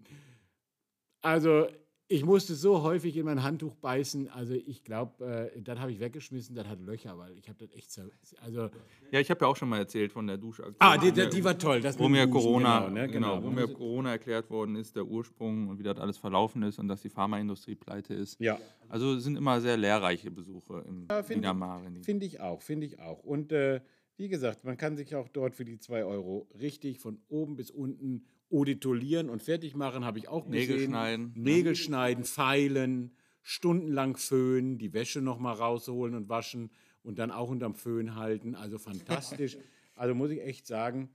Also 1.21 1.67
ich 2.07 2.23
musste 2.23 2.53
so 2.53 2.83
häufig 2.83 3.17
in 3.17 3.25
mein 3.25 3.41
Handtuch 3.41 3.73
beißen, 3.77 4.29
also 4.29 4.53
ich 4.53 4.83
glaube, 4.83 5.49
äh, 5.55 5.59
das 5.59 5.79
habe 5.79 5.91
ich 5.91 5.99
weggeschmissen, 5.99 6.55
das 6.55 6.67
hat 6.67 6.79
Löcher, 6.79 7.17
weil 7.17 7.35
ich 7.35 7.49
habe 7.49 7.57
das 7.65 7.75
echt, 7.75 7.89
zer- 7.89 8.11
also, 8.43 8.69
Ja, 9.09 9.19
ich 9.19 9.31
habe 9.31 9.43
ja 9.43 9.47
auch 9.47 9.55
schon 9.55 9.69
mal 9.69 9.79
erzählt 9.79 10.11
von 10.11 10.27
der 10.27 10.37
Duschaktion. 10.37 10.75
ah, 10.77 10.97
die, 10.99 11.11
die, 11.11 11.27
die 11.27 11.43
war 11.43 11.57
toll. 11.57 11.81
Das 11.81 11.97
wo 11.97 12.07
mir 12.07 12.27
Duschen, 12.27 12.31
Corona, 12.31 12.81
genau, 12.81 12.93
ne? 12.93 13.07
genau, 13.09 13.41
wo 13.41 13.47
wo 13.47 13.49
mir 13.49 13.67
Corona 13.67 14.11
erklärt 14.11 14.47
worden 14.51 14.75
ist, 14.75 14.95
der 14.95 15.03
Ursprung 15.03 15.67
und 15.67 15.79
wie 15.79 15.83
das 15.83 15.97
alles 15.97 16.19
verlaufen 16.19 16.61
ist 16.61 16.77
und 16.77 16.87
dass 16.89 17.01
die 17.01 17.09
Pharmaindustrie 17.09 17.73
pleite 17.73 18.13
ist. 18.13 18.39
Ja. 18.39 18.59
Also 18.87 19.15
es 19.15 19.23
sind 19.23 19.35
immer 19.35 19.59
sehr 19.59 19.75
lehrreiche 19.75 20.29
Besuche 20.29 20.85
im 20.87 21.07
Ja, 21.09 21.23
finde 21.23 21.41
Dinamare. 21.41 21.91
Finde 22.03 22.27
ich 22.27 22.39
auch, 22.39 22.61
finde 22.61 22.85
ich 22.85 22.99
auch. 22.99 23.23
Und 23.23 23.51
äh, 23.51 23.81
wie 24.17 24.27
gesagt, 24.29 24.63
man 24.63 24.77
kann 24.77 24.95
sich 24.95 25.15
auch 25.15 25.27
dort 25.27 25.55
für 25.55 25.65
die 25.65 25.77
2 25.77 26.05
Euro 26.05 26.47
richtig 26.59 26.99
von 26.99 27.19
oben 27.27 27.55
bis 27.55 27.71
unten 27.71 28.25
auditolieren 28.51 29.29
und 29.29 29.41
fertig 29.41 29.75
machen, 29.75 30.05
habe 30.05 30.19
ich 30.19 30.27
auch 30.27 30.47
Nägel 30.47 30.75
gesehen. 30.75 30.91
schneiden, 30.91 31.33
ne? 31.35 31.41
Nägel 31.41 31.75
schneiden, 31.75 32.23
feilen, 32.23 33.15
stundenlang 33.41 34.15
föhnen, 34.15 34.77
die 34.77 34.93
Wäsche 34.93 35.21
nochmal 35.21 35.55
rausholen 35.55 36.15
und 36.15 36.29
waschen 36.29 36.71
und 37.03 37.19
dann 37.19 37.31
auch 37.31 37.49
unterm 37.49 37.75
Föhn 37.75 38.15
halten. 38.15 38.55
Also 38.55 38.77
fantastisch. 38.77 39.57
also 39.95 40.15
muss 40.15 40.31
ich 40.31 40.41
echt 40.41 40.65
sagen, 40.65 41.09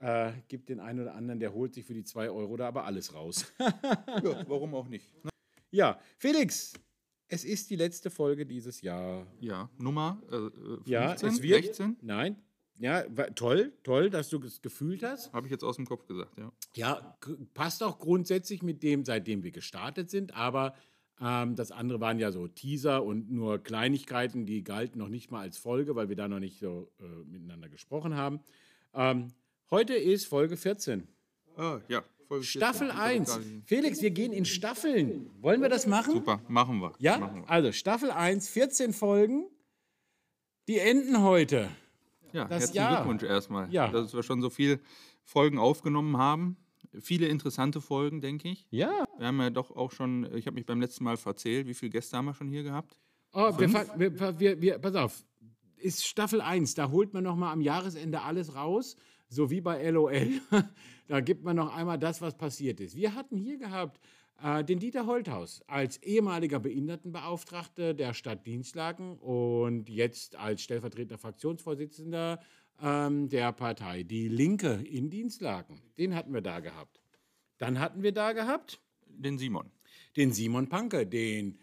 äh, 0.00 0.32
gibt 0.48 0.68
den 0.68 0.80
einen 0.80 1.00
oder 1.00 1.14
anderen, 1.14 1.40
der 1.40 1.52
holt 1.52 1.74
sich 1.74 1.84
für 1.84 1.94
die 1.94 2.04
2 2.04 2.30
Euro 2.30 2.56
da 2.56 2.68
aber 2.68 2.84
alles 2.84 3.14
raus. 3.14 3.52
Ja, 3.58 4.48
warum 4.48 4.74
auch 4.74 4.88
nicht? 4.88 5.12
ja, 5.70 6.00
Felix, 6.18 6.72
es 7.30 7.44
ist 7.44 7.70
die 7.70 7.76
letzte 7.76 8.10
Folge 8.10 8.44
dieses 8.44 8.82
Jahr. 8.82 9.26
Ja, 9.40 9.70
Nummer 9.78 10.20
äh, 10.30 10.36
äh, 10.36 10.50
15, 10.50 10.92
Ja, 10.92 11.14
es 11.14 11.42
wird. 11.42 11.64
16, 11.64 11.96
Nein. 12.02 12.36
Ja, 12.78 13.02
toll, 13.34 13.72
toll, 13.82 14.08
dass 14.08 14.30
du 14.30 14.42
es 14.42 14.62
gefühlt 14.62 15.02
hast. 15.02 15.32
habe 15.34 15.46
ich 15.46 15.50
jetzt 15.50 15.62
aus 15.62 15.76
dem 15.76 15.86
Kopf 15.86 16.06
gesagt, 16.06 16.36
ja. 16.38 16.50
Ja, 16.74 17.18
passt 17.52 17.82
auch 17.82 17.98
grundsätzlich 17.98 18.62
mit 18.62 18.82
dem, 18.82 19.04
seitdem 19.04 19.42
wir 19.42 19.50
gestartet 19.50 20.08
sind, 20.08 20.34
aber 20.34 20.74
ähm, 21.20 21.56
das 21.56 21.72
andere 21.72 22.00
waren 22.00 22.18
ja 22.18 22.32
so 22.32 22.48
Teaser 22.48 23.04
und 23.04 23.30
nur 23.30 23.58
Kleinigkeiten, 23.58 24.46
die 24.46 24.64
galten 24.64 24.98
noch 24.98 25.10
nicht 25.10 25.30
mal 25.30 25.40
als 25.42 25.58
Folge, 25.58 25.94
weil 25.94 26.08
wir 26.08 26.16
da 26.16 26.26
noch 26.26 26.40
nicht 26.40 26.58
so 26.58 26.90
äh, 27.00 27.04
miteinander 27.30 27.68
gesprochen 27.68 28.14
haben. 28.14 28.40
Ähm, 28.94 29.28
heute 29.70 29.94
ist 29.94 30.24
Folge 30.24 30.56
14. 30.56 31.06
Ah, 31.56 31.80
ja, 31.88 32.00
Folge 32.00 32.08
14. 32.08 32.19
Staffel 32.42 32.88
Ich 32.88 32.94
hab 32.94 33.00
1. 33.02 33.28
gar 33.28 33.38
nicht- 33.40 33.66
Felix, 33.68 34.02
wir 34.02 34.10
gehen 34.10 34.32
in 34.32 34.44
Staffeln. 34.44 35.30
Wollen 35.40 35.60
wir 35.62 35.68
das 35.68 35.86
machen? 35.86 36.12
Super, 36.14 36.40
machen 36.48 36.78
wir. 36.80 36.92
Ja, 36.98 37.18
Machen 37.18 37.42
wir. 37.42 37.50
also 37.50 37.72
Staffel 37.72 38.10
1, 38.10 38.48
14 38.48 38.92
Folgen. 38.92 39.46
Die 40.68 40.78
enden 40.78 41.22
heute. 41.22 41.68
Ja, 42.32 42.44
das 42.44 42.50
herzlichen 42.60 42.76
Jahr. 42.76 42.96
Glückwunsch 43.02 43.22
erstmal, 43.24 43.72
Ja. 43.72 43.88
dass 43.88 44.14
wir 44.14 44.22
schon 44.22 44.40
so 44.40 44.50
viele 44.50 44.78
Folgen 45.24 45.58
aufgenommen 45.58 46.16
haben. 46.16 46.56
Viele 47.00 47.26
interessante 47.28 47.80
Folgen, 47.80 48.20
denke 48.20 48.48
ich. 48.48 48.66
Ja. 48.70 49.04
Wir 49.18 49.26
haben 49.28 49.40
ja 49.40 49.50
doch 49.50 49.74
auch 49.74 49.90
schon, 49.92 50.24
ich 50.36 50.46
habe 50.46 50.54
mich 50.54 50.66
beim 50.66 50.80
letzten 50.80 51.04
Mal 51.04 51.16
verzählt, 51.16 51.66
wie 51.66 51.74
viele 51.74 51.90
Gäste 51.90 52.16
haben 52.16 52.26
wir 52.26 52.34
schon 52.34 52.48
hier 52.48 52.62
gehabt? 52.62 52.98
Oh, 53.32 53.52
wir, 53.58 54.38
wir, 54.40 54.60
wir, 54.60 54.78
pass 54.78 54.94
auf, 54.96 55.24
ist 55.76 56.04
Staffel 56.06 56.40
1, 56.40 56.74
da 56.74 56.90
holt 56.90 57.14
man 57.14 57.22
noch 57.24 57.36
mal 57.36 57.52
am 57.52 57.60
Jahresende 57.60 58.22
alles 58.22 58.54
raus, 58.56 58.96
so 59.30 59.50
wie 59.50 59.60
bei 59.60 59.88
LOL. 59.90 60.40
da 61.08 61.20
gibt 61.20 61.44
man 61.44 61.56
noch 61.56 61.74
einmal 61.74 61.98
das, 61.98 62.20
was 62.20 62.36
passiert 62.36 62.80
ist. 62.80 62.96
Wir 62.96 63.14
hatten 63.14 63.36
hier 63.38 63.56
gehabt 63.58 64.00
äh, 64.42 64.62
den 64.64 64.78
Dieter 64.80 65.06
Holthaus 65.06 65.62
als 65.66 65.96
ehemaliger 66.02 66.58
Behindertenbeauftragter 66.58 67.94
der 67.94 68.12
Stadt 68.12 68.46
Dienstlaken 68.46 69.16
und 69.18 69.88
jetzt 69.88 70.36
als 70.36 70.62
stellvertretender 70.62 71.18
Fraktionsvorsitzender 71.18 72.40
ähm, 72.82 73.28
der 73.28 73.52
Partei 73.52 74.02
Die 74.02 74.28
Linke 74.28 74.82
in 74.84 75.10
Dienstlaken. 75.10 75.80
Den 75.98 76.14
hatten 76.14 76.34
wir 76.34 76.42
da 76.42 76.60
gehabt. 76.60 77.00
Dann 77.58 77.78
hatten 77.78 78.02
wir 78.02 78.12
da 78.12 78.32
gehabt 78.32 78.80
Den 79.06 79.38
Simon. 79.38 79.70
den 80.16 80.32
Simon 80.32 80.68
Panke, 80.68 81.06
den 81.06 81.58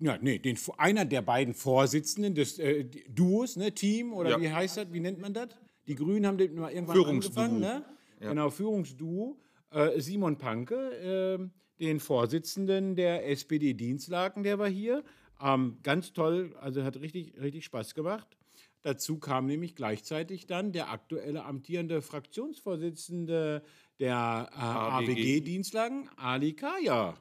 ja, 0.00 0.18
nee, 0.20 0.38
den, 0.38 0.58
einer 0.76 1.04
der 1.04 1.22
beiden 1.22 1.54
Vorsitzenden 1.54 2.34
des 2.34 2.58
äh, 2.58 2.84
Duos, 3.08 3.56
ne, 3.56 3.72
Team 3.72 4.12
oder 4.12 4.30
Ja. 4.30 4.40
wie 4.40 4.50
heißt 4.52 4.76
das, 4.76 4.92
wie 4.92 5.00
nennt 5.00 5.20
man 5.20 5.32
das? 5.32 5.48
Die 5.86 5.94
Grünen 5.94 6.26
haben 6.26 6.38
den 6.38 6.54
mal 6.54 6.72
irgendwann 6.72 6.96
Führungsduo. 6.96 7.42
angefangen, 7.42 7.60
ne? 7.60 7.84
Genau, 8.20 8.50
Führungsduo. 8.50 9.36
Äh, 9.70 10.00
Simon 10.00 10.38
Panke, 10.38 11.38
äh, 11.40 11.82
den 11.84 12.00
Vorsitzenden 12.00 12.94
der 12.94 13.28
SPD 13.28 13.74
Dienstlaken, 13.74 14.42
der 14.42 14.58
war 14.58 14.68
hier. 14.68 15.02
Ähm, 15.42 15.78
ganz 15.82 16.12
toll, 16.12 16.54
also 16.60 16.84
hat 16.84 17.00
richtig, 17.00 17.40
richtig 17.40 17.64
Spaß 17.64 17.94
gemacht. 17.94 18.36
Dazu 18.82 19.18
kam 19.18 19.46
nämlich 19.46 19.74
gleichzeitig 19.74 20.46
dann 20.46 20.72
der 20.72 20.90
aktuelle 20.90 21.44
amtierende 21.44 22.02
Fraktionsvorsitzende 22.02 23.62
der 23.98 24.50
äh, 24.52 24.56
AWG. 24.58 25.10
AWG-Dienstlagen, 25.10 26.08
Ali 26.16 26.52
Kaya. 26.52 27.14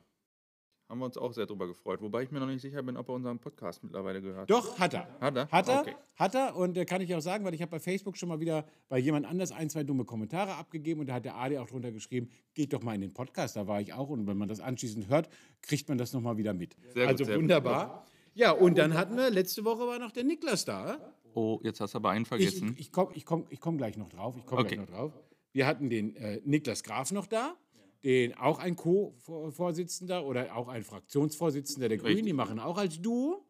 Haben 0.89 0.99
wir 0.99 1.05
uns 1.05 1.17
auch 1.17 1.33
sehr 1.33 1.45
drüber 1.45 1.65
gefreut. 1.65 2.01
Wobei 2.01 2.23
ich 2.23 2.31
mir 2.31 2.39
noch 2.39 2.47
nicht 2.47 2.61
sicher 2.61 2.83
bin, 2.83 2.97
ob 2.97 3.07
er 3.09 3.15
unseren 3.15 3.39
Podcast 3.39 3.83
mittlerweile 3.83 4.21
gehört. 4.21 4.49
Doch, 4.49 4.77
hat 4.77 4.93
er. 4.93 5.07
Hat 5.19 5.35
er? 5.35 5.49
Hat 5.49 5.67
er, 5.69 5.79
Okay. 5.81 5.95
hat 6.17 6.35
er. 6.35 6.55
Und 6.55 6.77
äh, 6.77 6.85
kann 6.85 7.01
ich 7.01 7.15
auch 7.15 7.21
sagen, 7.21 7.43
weil 7.45 7.53
ich 7.53 7.61
habe 7.61 7.71
bei 7.71 7.79
Facebook 7.79 8.15
schon 8.17 8.29
mal 8.29 8.39
wieder 8.39 8.65
bei 8.89 8.99
jemand 8.99 9.25
anders 9.25 9.51
ein, 9.51 9.69
zwei 9.69 9.83
dumme 9.83 10.05
Kommentare 10.05 10.55
abgegeben 10.55 10.99
und 11.01 11.07
da 11.07 11.13
hat 11.15 11.25
der 11.25 11.35
Ali 11.35 11.57
auch 11.57 11.67
drunter 11.67 11.91
geschrieben, 11.91 12.29
geht 12.53 12.73
doch 12.73 12.83
mal 12.83 12.93
in 12.93 13.01
den 13.01 13.13
Podcast, 13.13 13.55
da 13.55 13.65
war 13.65 13.81
ich 13.81 13.93
auch. 13.93 14.09
Und 14.09 14.27
wenn 14.27 14.37
man 14.37 14.47
das 14.49 14.59
anschließend 14.59 15.07
hört, 15.07 15.29
kriegt 15.61 15.87
man 15.89 15.97
das 15.97 16.13
nochmal 16.13 16.37
wieder 16.37 16.53
mit. 16.53 16.75
Sehr 16.93 17.07
gut, 17.07 17.11
also 17.19 17.25
gut. 17.25 17.35
wunderbar. 17.41 18.05
Ja, 18.35 18.51
und 18.51 18.77
dann 18.77 18.93
hatten 18.93 19.15
wir, 19.15 19.29
letzte 19.29 19.63
Woche 19.65 19.87
war 19.87 19.97
noch 19.99 20.11
der 20.11 20.23
Niklas 20.25 20.65
da. 20.65 20.97
Oh, 21.33 21.59
jetzt 21.63 21.79
hast 21.81 21.93
du 21.93 21.97
aber 21.97 22.09
einen 22.11 22.23
Ich, 22.23 22.27
vergessen. 22.29 22.75
ich 22.77 22.91
komme 22.91 23.11
ich 23.15 23.25
komm, 23.25 23.45
ich 23.49 23.59
komm 23.59 23.77
gleich 23.77 23.97
noch 23.97 24.09
drauf. 24.09 24.35
Ich 24.37 24.45
komme 24.45 24.61
Okay. 24.61 24.75
gleich 24.75 24.89
noch 24.89 24.95
drauf. 24.95 25.13
Wir 25.53 25.65
hatten 25.65 25.89
den 25.89 26.15
äh, 26.15 26.41
Niklas 26.45 26.83
Graf 26.83 27.11
noch 27.11 27.25
da, 27.27 27.55
den 28.03 28.33
auch 28.35 28.59
ein 28.59 28.75
Co-Vorsitzender 28.75 30.25
oder 30.25 30.55
auch 30.55 30.67
ein 30.67 30.83
Fraktionsvorsitzender 30.83 31.89
der 31.89 31.97
Grünen. 31.97 32.25
Die 32.25 32.33
machen 32.33 32.59
auch 32.59 32.77
als 32.77 33.01
Duo. 33.01 33.45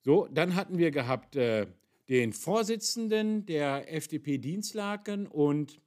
So, 0.00 0.28
dann 0.32 0.54
hatten 0.54 0.78
wir 0.78 0.90
gehabt 0.90 1.36
äh, 1.36 1.66
den 2.08 2.32
Vorsitzenden 2.32 3.46
der 3.46 3.92
FDP 3.92 4.38
Dienstlaken 4.38 5.26
und 5.26 5.80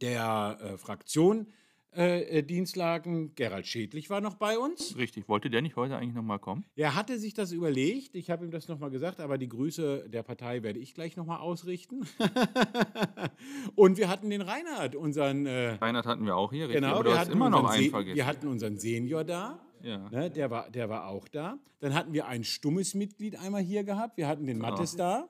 der 0.00 0.58
äh, 0.60 0.78
Fraktion 0.78 1.46
äh, 1.94 2.38
äh, 2.38 2.42
Dienstlaken, 2.42 3.34
Gerald 3.34 3.66
Schädlich 3.66 4.08
war 4.08 4.20
noch 4.20 4.34
bei 4.36 4.58
uns. 4.58 4.96
Richtig. 4.96 5.28
Wollte 5.28 5.50
der 5.50 5.60
nicht 5.62 5.76
heute 5.76 5.96
eigentlich 5.96 6.14
nochmal 6.14 6.38
kommen? 6.38 6.64
Er 6.74 6.94
hatte 6.94 7.18
sich 7.18 7.34
das 7.34 7.52
überlegt, 7.52 8.14
ich 8.14 8.30
habe 8.30 8.44
ihm 8.44 8.50
das 8.50 8.68
nochmal 8.68 8.90
gesagt, 8.90 9.20
aber 9.20 9.36
die 9.38 9.48
Grüße 9.48 10.08
der 10.08 10.22
Partei 10.22 10.62
werde 10.62 10.78
ich 10.78 10.94
gleich 10.94 11.16
nochmal 11.16 11.40
ausrichten. 11.40 12.06
Und 13.74 13.98
wir 13.98 14.08
hatten 14.08 14.30
den 14.30 14.40
Reinhard, 14.42 14.94
unseren, 14.96 15.46
äh, 15.46 15.72
Reinhard 15.74 16.06
hatten 16.06 16.24
wir 16.24 16.36
auch 16.36 16.52
hier, 16.52 16.68
richtig. 16.68 16.80
genau, 16.82 16.94
aber 16.94 17.04
du 17.04 17.10
wir 17.10 17.14
hast 17.18 17.26
hatten, 17.26 17.32
immer 17.32 17.50
noch 17.50 17.68
einen 17.70 17.84
Se- 17.84 17.90
vergessen. 17.90 18.16
wir 18.16 18.26
hatten 18.26 18.46
unseren 18.48 18.78
Senior 18.78 19.24
da, 19.24 19.60
ja. 19.82 20.08
ne, 20.10 20.30
der, 20.30 20.50
war, 20.50 20.70
der 20.70 20.88
war 20.88 21.08
auch 21.08 21.28
da. 21.28 21.58
Dann 21.80 21.94
hatten 21.94 22.12
wir 22.12 22.26
ein 22.26 22.44
stummes 22.44 22.94
Mitglied 22.94 23.38
einmal 23.38 23.62
hier 23.62 23.84
gehabt, 23.84 24.16
wir 24.16 24.28
hatten 24.28 24.46
den 24.46 24.58
Genau. 24.58 24.70
Mattes 24.70 24.96
da. 24.96 25.28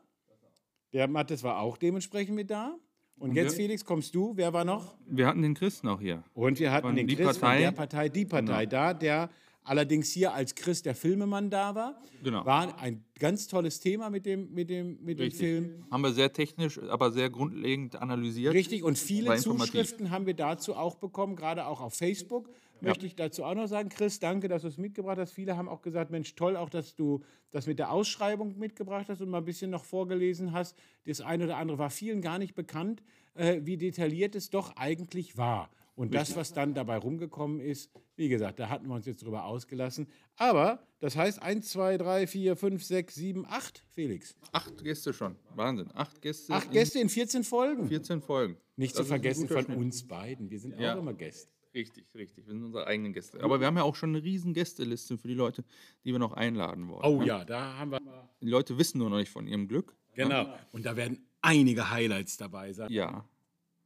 Der 0.92 1.08
Mattes 1.08 1.42
war 1.42 1.58
auch 1.60 1.78
dementsprechend 1.78 2.34
mit 2.36 2.50
da. 2.50 2.76
Und 3.22 3.34
jetzt, 3.34 3.52
wir- 3.56 3.64
Felix, 3.66 3.84
kommst 3.84 4.14
du, 4.14 4.32
wer 4.36 4.52
war 4.52 4.64
noch? 4.64 4.94
Wir 5.06 5.26
hatten 5.28 5.42
den 5.42 5.54
Chris 5.54 5.82
noch 5.82 6.00
hier. 6.00 6.24
Und 6.34 6.58
wir 6.58 6.72
hatten 6.72 6.88
Von 6.88 6.96
den 6.96 7.06
Chris 7.06 7.38
Partei. 7.38 7.54
von 7.54 7.62
der 7.62 7.72
Partei, 7.72 8.08
die 8.08 8.24
Partei 8.24 8.66
da, 8.66 8.92
der 8.94 9.30
allerdings 9.64 10.10
hier 10.10 10.34
als 10.34 10.56
Chris 10.56 10.82
der 10.82 10.96
Filmemann 10.96 11.48
da 11.48 11.72
war. 11.74 12.00
Genau. 12.24 12.44
War 12.44 12.76
ein 12.80 13.04
ganz 13.20 13.46
tolles 13.46 13.78
Thema 13.78 14.10
mit 14.10 14.26
dem, 14.26 14.52
mit 14.52 14.68
dem, 14.68 14.98
mit 15.04 15.20
dem. 15.20 15.30
Film. 15.30 15.84
Haben 15.88 16.02
wir 16.02 16.12
sehr 16.12 16.32
technisch, 16.32 16.80
aber 16.82 17.12
sehr 17.12 17.30
grundlegend 17.30 17.94
analysiert. 17.94 18.54
Richtig, 18.54 18.82
und 18.82 18.98
viele. 18.98 19.36
Zuschriften 19.36 20.10
haben 20.10 20.26
wir 20.26 20.34
dazu 20.34 20.74
auch 20.74 20.96
bekommen, 20.96 21.36
gerade 21.36 21.66
auch 21.66 21.80
auf 21.80 21.94
Facebook. 21.94 22.50
Möchte 22.82 23.06
ich 23.06 23.14
dazu 23.16 23.44
auch 23.44 23.54
noch 23.54 23.66
sagen, 23.68 23.88
Chris, 23.88 24.18
danke, 24.18 24.48
dass 24.48 24.62
du 24.62 24.68
es 24.68 24.76
mitgebracht 24.78 25.18
hast. 25.18 25.32
Viele 25.32 25.56
haben 25.56 25.68
auch 25.68 25.82
gesagt, 25.82 26.10
Mensch, 26.10 26.34
toll 26.34 26.56
auch, 26.56 26.68
dass 26.68 26.94
du 26.94 27.20
das 27.50 27.66
mit 27.66 27.78
der 27.78 27.90
Ausschreibung 27.92 28.58
mitgebracht 28.58 29.06
hast 29.08 29.20
und 29.22 29.28
mal 29.30 29.38
ein 29.38 29.44
bisschen 29.44 29.70
noch 29.70 29.84
vorgelesen 29.84 30.52
hast. 30.52 30.76
Das 31.04 31.20
eine 31.20 31.44
oder 31.44 31.56
andere 31.58 31.78
war 31.78 31.90
vielen 31.90 32.20
gar 32.22 32.38
nicht 32.38 32.54
bekannt, 32.54 33.02
äh, 33.34 33.60
wie 33.62 33.76
detailliert 33.76 34.34
es 34.34 34.50
doch 34.50 34.76
eigentlich 34.76 35.36
war. 35.36 35.70
Und 35.94 36.14
das, 36.14 36.36
was 36.36 36.54
dann 36.54 36.72
dabei 36.72 36.96
rumgekommen 36.96 37.60
ist, 37.60 37.90
wie 38.16 38.28
gesagt, 38.30 38.58
da 38.58 38.70
hatten 38.70 38.88
wir 38.88 38.94
uns 38.94 39.04
jetzt 39.04 39.22
drüber 39.22 39.44
ausgelassen. 39.44 40.08
Aber 40.36 40.82
das 41.00 41.16
heißt 41.16 41.42
1, 41.42 41.68
2, 41.70 41.98
3, 41.98 42.26
4, 42.26 42.56
5, 42.56 42.82
6, 42.82 43.14
7, 43.14 43.46
8, 43.46 43.84
Felix. 43.90 44.34
Acht 44.52 44.82
Gäste 44.82 45.12
schon. 45.12 45.36
Wahnsinn. 45.54 45.90
Acht 45.94 46.22
Gäste. 46.22 46.54
Acht 46.54 46.66
in 46.68 46.72
Gäste 46.72 46.98
in 46.98 47.08
14 47.10 47.44
Folgen. 47.44 47.88
14 47.88 48.22
Folgen. 48.22 48.56
Nicht 48.76 48.94
Das 48.94 49.02
zu 49.02 49.04
vergessen 49.04 49.48
von 49.48 49.64
Schnitt. 49.64 49.76
uns 49.76 50.08
beiden. 50.08 50.50
Wir 50.50 50.58
sind 50.58 50.78
Ja. 50.80 50.94
auch 50.94 50.98
immer 50.98 51.12
Gäste. 51.12 51.50
Richtig, 51.74 52.04
richtig. 52.14 52.46
Wir 52.46 52.52
sind 52.52 52.64
unsere 52.64 52.86
eigenen 52.86 53.12
Gäste. 53.12 53.42
Aber 53.42 53.60
wir 53.60 53.66
haben 53.66 53.76
ja 53.76 53.82
auch 53.82 53.96
schon 53.96 54.10
eine 54.10 54.22
riesen 54.22 54.52
Gästeliste 54.52 55.16
für 55.16 55.28
die 55.28 55.34
Leute, 55.34 55.64
die 56.04 56.12
wir 56.12 56.18
noch 56.18 56.34
einladen 56.34 56.88
wollen. 56.88 57.04
Oh 57.04 57.20
ne? 57.20 57.26
ja, 57.26 57.44
da 57.44 57.78
haben 57.78 57.92
wir. 57.92 58.00
Die 58.40 58.48
Leute 58.48 58.76
wissen 58.78 58.98
nur 58.98 59.08
noch 59.08 59.16
nicht 59.16 59.30
von 59.30 59.46
ihrem 59.46 59.68
Glück. 59.68 59.94
Genau. 60.14 60.52
Und 60.72 60.84
da 60.84 60.96
werden 60.96 61.26
einige 61.40 61.90
Highlights 61.90 62.36
dabei 62.36 62.72
sein. 62.72 62.90
Ja. 62.90 63.24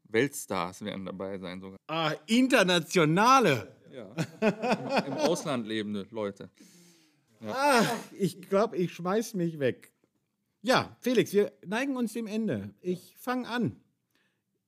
Weltstars 0.05 0.85
werden 0.85 1.07
dabei 1.07 1.39
sein 1.39 1.61
sogar. 1.61 1.79
Ah, 1.87 2.13
internationale. 2.27 3.77
Ja. 3.93 4.15
Im, 4.41 5.13
Im 5.13 5.19
Ausland 5.19 5.67
lebende 5.67 6.07
Leute. 6.11 6.51
Ah, 7.47 7.85
ich 8.19 8.41
glaube, 8.49 8.77
ich 8.77 8.93
schmeiß 8.93 9.35
mich 9.35 9.59
weg. 9.59 9.93
Ja, 10.63 10.97
Felix, 11.01 11.33
wir 11.33 11.53
neigen 11.65 11.97
uns 11.97 12.13
dem 12.13 12.27
Ende. 12.27 12.75
Ich 12.81 13.15
fange 13.19 13.49
an. 13.49 13.81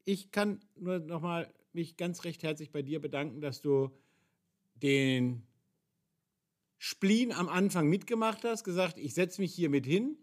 Ich 0.04 0.30
kann 0.30 0.60
nur 0.76 1.00
nochmal 1.00 1.52
mich 1.72 1.96
ganz 1.96 2.24
recht 2.24 2.42
herzlich 2.42 2.70
bei 2.70 2.82
dir 2.82 3.00
bedanken, 3.00 3.40
dass 3.40 3.60
du 3.60 3.90
den 4.74 5.42
Spleen 6.78 7.32
am 7.32 7.48
Anfang 7.48 7.88
mitgemacht 7.88 8.44
hast, 8.44 8.64
gesagt, 8.64 8.98
ich 8.98 9.14
setze 9.14 9.40
mich 9.40 9.52
hier 9.52 9.68
mit 9.68 9.84
hin, 9.86 10.16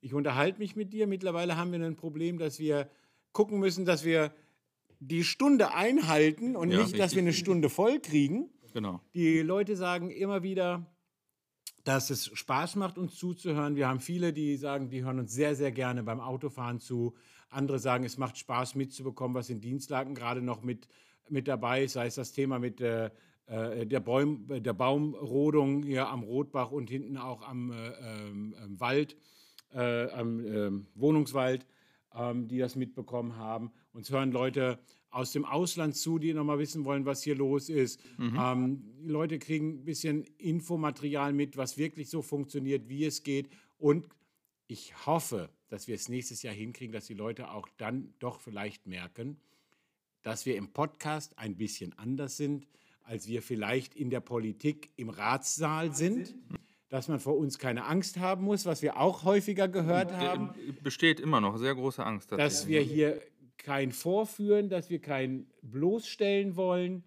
ich 0.00 0.14
unterhalte 0.14 0.58
mich 0.58 0.76
mit 0.76 0.92
dir. 0.92 1.06
Mittlerweile 1.06 1.56
haben 1.56 1.72
wir 1.72 1.80
ein 1.80 1.96
Problem, 1.96 2.38
dass 2.38 2.58
wir 2.58 2.90
gucken 3.32 3.60
müssen, 3.60 3.84
dass 3.84 4.04
wir 4.04 4.34
die 4.98 5.24
Stunde 5.24 5.72
einhalten 5.72 6.56
und 6.56 6.70
Ja, 6.70 6.78
nicht, 6.78 6.94
dass 6.94 7.00
richtig. 7.00 7.16
wir 7.16 7.22
eine 7.22 7.32
Stunde 7.32 7.68
voll 7.68 8.00
kriegen. 8.00 8.50
Genau. 8.72 9.00
Die 9.14 9.40
Leute 9.40 9.76
sagen 9.76 10.10
immer 10.10 10.42
wieder, 10.42 10.86
dass 11.84 12.10
es 12.10 12.26
Spaß 12.26 12.76
macht, 12.76 12.98
uns 12.98 13.16
zuzuhören. 13.16 13.76
Wir 13.76 13.88
haben 13.88 14.00
viele, 14.00 14.32
die 14.32 14.56
sagen, 14.56 14.90
die 14.90 15.04
hören 15.04 15.18
uns 15.18 15.32
sehr, 15.32 15.54
sehr 15.54 15.72
gerne 15.72 16.02
beim 16.02 16.20
Autofahren 16.20 16.80
zu. 16.80 17.14
Andere 17.48 17.78
sagen, 17.78 18.04
es 18.04 18.18
macht 18.18 18.38
Spaß 18.38 18.74
mitzubekommen, 18.74 19.34
was 19.34 19.50
in 19.50 19.60
Dienstlagen 19.60 20.14
gerade 20.14 20.42
noch 20.42 20.62
mit, 20.62 20.88
mit 21.28 21.48
dabei 21.48 21.84
ist, 21.84 21.94
sei 21.94 22.06
es 22.06 22.14
das 22.14 22.32
Thema 22.32 22.58
mit 22.58 22.80
äh, 22.80 23.10
äh, 23.46 23.86
der, 23.86 24.00
Bäum, 24.00 24.46
der 24.48 24.72
Baumrodung 24.72 25.82
hier 25.82 26.08
am 26.08 26.22
Rotbach 26.22 26.70
und 26.70 26.88
hinten 26.88 27.16
auch 27.16 27.42
am 27.42 27.72
äh, 27.72 27.88
ähm, 27.88 28.54
ähm, 28.62 28.80
Wald, 28.80 29.16
äh, 29.72 30.10
am 30.10 30.46
ähm, 30.46 30.86
Wohnungswald, 30.94 31.66
ähm, 32.14 32.46
die 32.46 32.58
das 32.58 32.76
mitbekommen 32.76 33.36
haben. 33.36 33.72
Uns 33.92 34.10
hören 34.10 34.30
Leute 34.30 34.78
aus 35.10 35.32
dem 35.32 35.44
Ausland 35.44 35.96
zu, 35.96 36.18
die 36.18 36.32
nochmal 36.32 36.58
wissen 36.58 36.84
wollen, 36.84 37.04
was 37.04 37.22
hier 37.22 37.34
los 37.34 37.68
ist. 37.68 38.00
Ähm, 38.18 38.82
die 39.02 39.08
Leute 39.08 39.38
kriegen 39.38 39.80
ein 39.80 39.84
bisschen 39.84 40.24
Infomaterial 40.38 41.32
mit, 41.32 41.56
was 41.56 41.76
wirklich 41.78 42.08
so 42.10 42.22
funktioniert, 42.22 42.88
wie 42.88 43.04
es 43.04 43.22
geht. 43.22 43.48
Und 43.78 44.06
ich 44.68 45.06
hoffe, 45.06 45.50
dass 45.68 45.88
wir 45.88 45.94
es 45.96 46.08
nächstes 46.08 46.42
Jahr 46.42 46.54
hinkriegen, 46.54 46.92
dass 46.92 47.06
die 47.06 47.14
Leute 47.14 47.50
auch 47.50 47.68
dann 47.76 48.14
doch 48.20 48.40
vielleicht 48.40 48.86
merken, 48.86 49.36
dass 50.22 50.46
wir 50.46 50.56
im 50.56 50.68
Podcast 50.72 51.36
ein 51.38 51.56
bisschen 51.56 51.92
anders 51.98 52.36
sind, 52.36 52.66
als 53.02 53.26
wir 53.26 53.42
vielleicht 53.42 53.96
in 53.96 54.10
der 54.10 54.20
Politik 54.20 54.90
im 54.96 55.08
Ratssaal 55.08 55.94
sind. 55.94 56.34
Dass 56.88 57.06
man 57.08 57.20
vor 57.20 57.36
uns 57.36 57.58
keine 57.58 57.84
Angst 57.84 58.18
haben 58.18 58.44
muss, 58.44 58.66
was 58.66 58.82
wir 58.82 58.96
auch 58.96 59.22
häufiger 59.24 59.68
gehört 59.68 60.12
haben 60.12 60.50
Äh, 60.68 60.72
Besteht 60.82 61.20
immer 61.20 61.40
noch 61.40 61.56
sehr 61.56 61.74
große 61.74 62.04
Angst. 62.04 62.32
dass 62.32 62.66
wir 62.66 62.80
hier 62.80 63.20
kein 63.64 63.92
Vorführen, 63.92 64.68
dass 64.68 64.90
wir 64.90 65.00
kein 65.00 65.46
bloßstellen 65.62 66.56
wollen. 66.56 67.04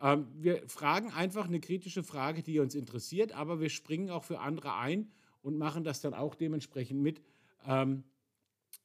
Ähm, 0.00 0.28
wir 0.34 0.62
fragen 0.68 1.10
einfach 1.12 1.46
eine 1.46 1.60
kritische 1.60 2.02
Frage, 2.02 2.42
die 2.42 2.58
uns 2.58 2.74
interessiert, 2.74 3.32
aber 3.32 3.60
wir 3.60 3.70
springen 3.70 4.10
auch 4.10 4.24
für 4.24 4.40
andere 4.40 4.74
ein 4.76 5.10
und 5.42 5.58
machen 5.58 5.84
das 5.84 6.00
dann 6.00 6.14
auch 6.14 6.34
dementsprechend 6.34 7.00
mit. 7.00 7.22
Ähm, 7.66 8.04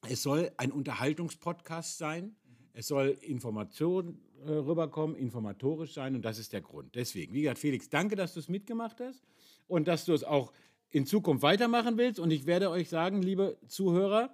es 0.07 0.23
soll 0.23 0.51
ein 0.57 0.71
Unterhaltungspodcast 0.71 1.97
sein. 1.97 2.35
Es 2.73 2.87
soll 2.87 3.17
Information 3.21 4.19
äh, 4.45 4.51
rüberkommen, 4.51 5.15
informatorisch 5.15 5.93
sein 5.93 6.15
und 6.15 6.23
das 6.23 6.39
ist 6.39 6.53
der 6.53 6.61
Grund. 6.61 6.95
Deswegen, 6.95 7.33
wie 7.33 7.41
gesagt, 7.41 7.59
Felix, 7.59 7.89
danke, 7.89 8.15
dass 8.15 8.33
du 8.33 8.39
es 8.39 8.49
mitgemacht 8.49 8.99
hast 8.99 9.21
und 9.67 9.87
dass 9.87 10.05
du 10.05 10.13
es 10.13 10.23
auch 10.23 10.53
in 10.89 11.05
Zukunft 11.05 11.43
weitermachen 11.43 11.97
willst. 11.97 12.19
Und 12.19 12.31
ich 12.31 12.45
werde 12.45 12.69
euch 12.69 12.89
sagen, 12.89 13.21
liebe 13.21 13.57
Zuhörer, 13.67 14.33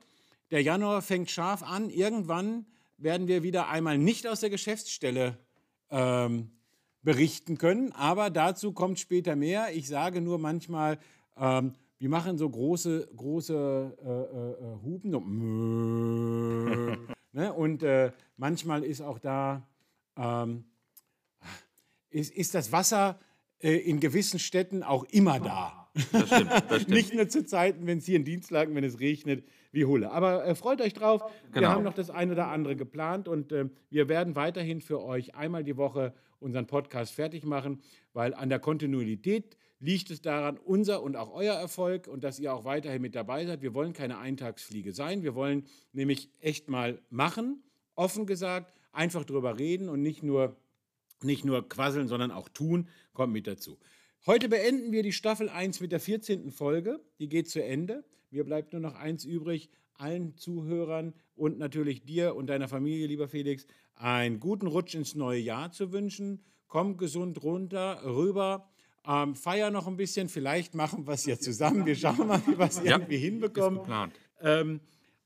der 0.51 0.61
Januar 0.61 1.01
fängt 1.01 1.29
scharf 1.29 1.63
an. 1.63 1.89
Irgendwann 1.89 2.65
werden 2.97 3.27
wir 3.27 3.43
wieder 3.43 3.69
einmal 3.69 3.97
nicht 3.97 4.27
aus 4.27 4.39
der 4.39 4.49
Geschäftsstelle 4.49 5.37
ähm, 5.89 6.51
berichten 7.01 7.57
können, 7.57 7.91
aber 7.93 8.29
dazu 8.29 8.73
kommt 8.73 8.99
später 8.99 9.35
mehr. 9.35 9.73
Ich 9.73 9.87
sage 9.87 10.21
nur 10.21 10.37
manchmal, 10.37 10.99
ähm, 11.37 11.73
wir 11.99 12.09
machen 12.09 12.37
so 12.37 12.47
große, 12.49 13.09
große 13.15 13.97
äh, 14.03 14.07
äh, 14.07 14.51
äh 14.51 14.75
Hupen. 14.83 15.11
So, 15.11 15.19
ne? 17.31 17.53
Und 17.53 17.83
äh, 17.83 18.11
manchmal 18.35 18.83
ist 18.83 19.01
auch 19.01 19.19
da, 19.19 19.65
ähm, 20.15 20.65
ist, 22.09 22.33
ist 22.33 22.55
das 22.55 22.71
Wasser 22.71 23.19
äh, 23.59 23.77
in 23.77 23.99
gewissen 23.99 24.39
Städten 24.39 24.81
auch 24.83 25.03
immer 25.05 25.39
da. 25.39 25.89
Das 26.11 26.27
stimmt, 26.27 26.51
das 26.51 26.65
stimmt. 26.81 26.89
Nicht 26.89 27.13
nur 27.13 27.29
zu 27.29 27.45
Zeiten, 27.45 27.87
wenn 27.87 27.99
es 27.99 28.05
hier 28.05 28.17
in 28.17 28.25
Dienstlagen, 28.25 28.75
wenn 28.75 28.83
es 28.83 28.99
regnet, 28.99 29.47
wie 29.78 29.86
Hulle. 29.86 30.11
Aber 30.11 30.43
äh, 30.45 30.55
freut 30.55 30.82
euch 30.82 30.93
drauf. 30.93 31.21
Genau. 31.53 31.61
Wir 31.61 31.69
haben 31.69 31.84
noch 31.84 31.93
das 31.93 32.09
eine 32.09 32.34
oder 32.34 32.47
andere 32.47 32.75
geplant 32.75 33.28
und 33.28 33.51
äh, 33.51 33.69
wir 33.89 34.09
werden 34.09 34.36
weiterhin 34.36 34.82
für 34.82 35.03
euch 35.03 35.36
einmal 35.36 35.63
die 35.63 35.78
Woche 35.78 36.13
unseren 36.39 36.65
Podcast 36.65 37.13
fertig 37.13 37.45
machen, 37.45 37.82
weil 38.11 38.34
an 38.34 38.49
der 38.49 38.59
Kontinuität 38.59 39.55
liegt 39.80 40.09
es 40.09 40.21
daran, 40.21 40.57
unser 40.57 41.03
und 41.03 41.15
auch 41.15 41.32
euer 41.32 41.53
Erfolg 41.53 42.07
und 42.07 42.23
dass 42.23 42.39
ihr 42.39 42.53
auch 42.53 42.65
weiterhin 42.65 43.01
mit 43.01 43.13
dabei 43.13 43.45
seid. 43.45 43.61
Wir 43.61 43.75
wollen 43.75 43.93
keine 43.93 44.17
Eintagsfliege 44.17 44.93
sein. 44.93 45.21
Wir 45.21 45.36
wollen 45.36 45.65
nämlich 45.93 46.32
echt 46.39 46.69
mal 46.69 46.99
machen, 47.11 47.61
offen 47.93 48.25
gesagt, 48.25 48.73
einfach 48.91 49.25
drüber 49.25 49.59
reden 49.59 49.89
und 49.89 50.01
nicht 50.01 50.23
nur, 50.23 50.55
nicht 51.21 51.45
nur 51.45 51.69
quasseln, 51.69 52.07
sondern 52.07 52.32
auch 52.32 52.49
tun. 52.49 52.88
Kommt 53.13 53.34
mit 53.34 53.45
dazu. 53.45 53.78
Heute 54.25 54.49
beenden 54.49 54.91
wir 54.91 55.03
die 55.03 55.13
Staffel 55.13 55.49
1 55.49 55.80
mit 55.82 55.91
der 55.91 55.99
14. 55.99 56.51
Folge. 56.51 56.99
Die 57.19 57.30
geht 57.30 57.47
zu 57.47 57.63
Ende. 57.63 58.03
Mir 58.30 58.43
bleibt 58.43 58.73
nur 58.73 58.82
noch 58.82 58.95
eins 58.95 59.25
übrig. 59.25 59.69
Allen 59.93 60.38
Zuhörern 60.38 61.13
und 61.36 61.57
natürlich 61.57 62.05
dir 62.05 62.36
und 62.36 62.47
deiner 62.47 62.67
Familie, 62.67 63.07
lieber 63.07 63.28
Felix, 63.28 63.65
einen 63.95 64.39
guten 64.39 64.67
Rutsch 64.67 64.93
ins 64.93 65.15
neue 65.15 65.39
Jahr 65.39 65.71
zu 65.71 65.91
wünschen. 65.91 66.43
Komm 66.67 66.97
gesund 66.97 67.41
runter, 67.41 68.01
rüber 68.05 68.69
ähm, 69.07 69.36
feier 69.36 69.71
noch 69.71 69.88
ein 69.88 69.95
bisschen, 69.95 70.28
vielleicht 70.28 70.75
machen 70.75 71.07
wir 71.07 71.13
es 71.13 71.25
ja 71.25 71.38
zusammen. 71.39 71.86
Wir 71.86 71.95
schauen 71.95 72.28
mal, 72.28 72.41
wie 72.45 72.57
wir 72.57 72.65
es 72.65 72.82
ja, 72.84 72.97
irgendwie 72.97 73.17
hinbekommen. 73.17 74.11
Ähm, 74.41 74.82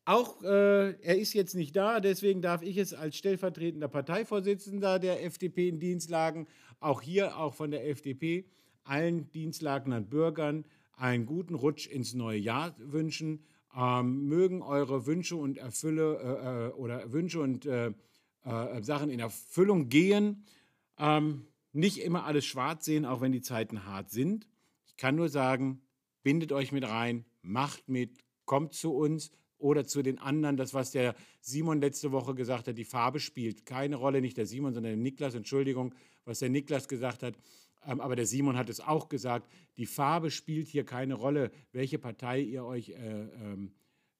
auch 0.06 0.42
äh, 0.44 0.92
er 1.02 1.18
ist 1.18 1.34
jetzt 1.34 1.56
nicht 1.56 1.76
da, 1.76 2.00
deswegen 2.00 2.42
darf 2.42 2.62
ich 2.62 2.78
es 2.78 2.94
als 2.94 3.18
stellvertretender 3.18 3.88
Parteivorsitzender 3.88 5.00
der 5.00 5.24
FDP 5.24 5.70
in 5.70 5.80
Dienstlagen, 5.80 6.48
auch 6.80 7.02
hier, 7.02 7.38
auch 7.38 7.54
von 7.54 7.72
der 7.72 7.88
FDP, 7.88 8.46
allen 8.84 9.32
Dienstlagener 9.32 10.02
Bürgern 10.02 10.66
einen 11.02 11.26
guten 11.26 11.56
Rutsch 11.56 11.88
ins 11.88 12.14
neue 12.14 12.38
Jahr 12.38 12.76
wünschen. 12.78 13.44
Ähm, 13.76 14.28
mögen 14.28 14.62
eure 14.62 15.08
Wünsche 15.08 15.36
und 15.36 15.58
Erfülle 15.58 16.20
äh, 16.20 16.68
äh 16.68 16.74
oder 16.74 17.12
Wünsche 17.12 17.42
und 17.42 17.66
äh, 17.66 17.92
äh, 18.44 18.84
Sachen 18.84 19.10
in 19.10 19.20
Erfüllung 19.20 19.90
gehen. 19.90 20.44
Ähm, 21.00 21.48
nicht 21.74 22.02
immer 22.02 22.26
alles 22.26 22.46
schwarz 22.46 22.86
sehen, 22.86 23.06
auch 23.06 23.22
wenn 23.22 23.32
die 23.32 23.42
Zeiten 23.42 23.86
hart 23.86 24.12
sind. 24.12 24.48
Ich 24.86 24.98
kann 24.98 25.16
nur 25.16 25.30
sagen, 25.30 25.82
bindet 26.22 26.52
euch 26.52 26.72
mit 26.72 26.88
rein, 26.88 27.26
macht 27.42 27.90
mit, 27.90 28.20
kommt 28.46 28.74
zu 28.74 28.94
uns 28.94 29.32
oder 29.58 29.86
zu 29.86 30.04
den 30.04 30.20
anderen. 30.20 30.58
Das, 30.58 30.74
was 30.74 30.92
der 30.92 31.16
Simon 31.40 31.82
letzte 31.82 32.12
Woche 32.12 32.36
gesagt 32.36 32.68
hat, 32.68 32.78
die 32.78 32.84
Farbe 32.84 33.20
spielt 33.20 33.66
keine 33.66 33.96
Rolle, 33.96 34.22
nicht 34.22 34.38
der 34.38 34.46
Simon, 34.46 34.74
sondern 34.74 34.92
der 34.92 35.02
Niklas, 35.02 35.34
Entschuldigung, 35.34 35.96
was 36.26 36.40
der 36.40 36.50
Niklas 36.50 36.88
gesagt 36.88 37.24
hat. 37.24 37.36
Ähm, 37.86 38.02
aber 38.02 38.16
der 38.16 38.26
Simon 38.26 38.58
hat 38.58 38.70
es 38.70 38.80
auch 38.80 39.10
gesagt, 39.10 39.52
die 39.78 39.86
Farbe 39.86 40.32
spielt 40.32 40.68
hier 40.68 40.86
keine 40.86 41.16
Rolle, 41.16 41.52
welche 41.72 41.98
Partei 41.98 42.42
ihr 42.42 42.64
euch 42.64 42.90
äh, 42.90 42.94
ähm, 42.96 43.72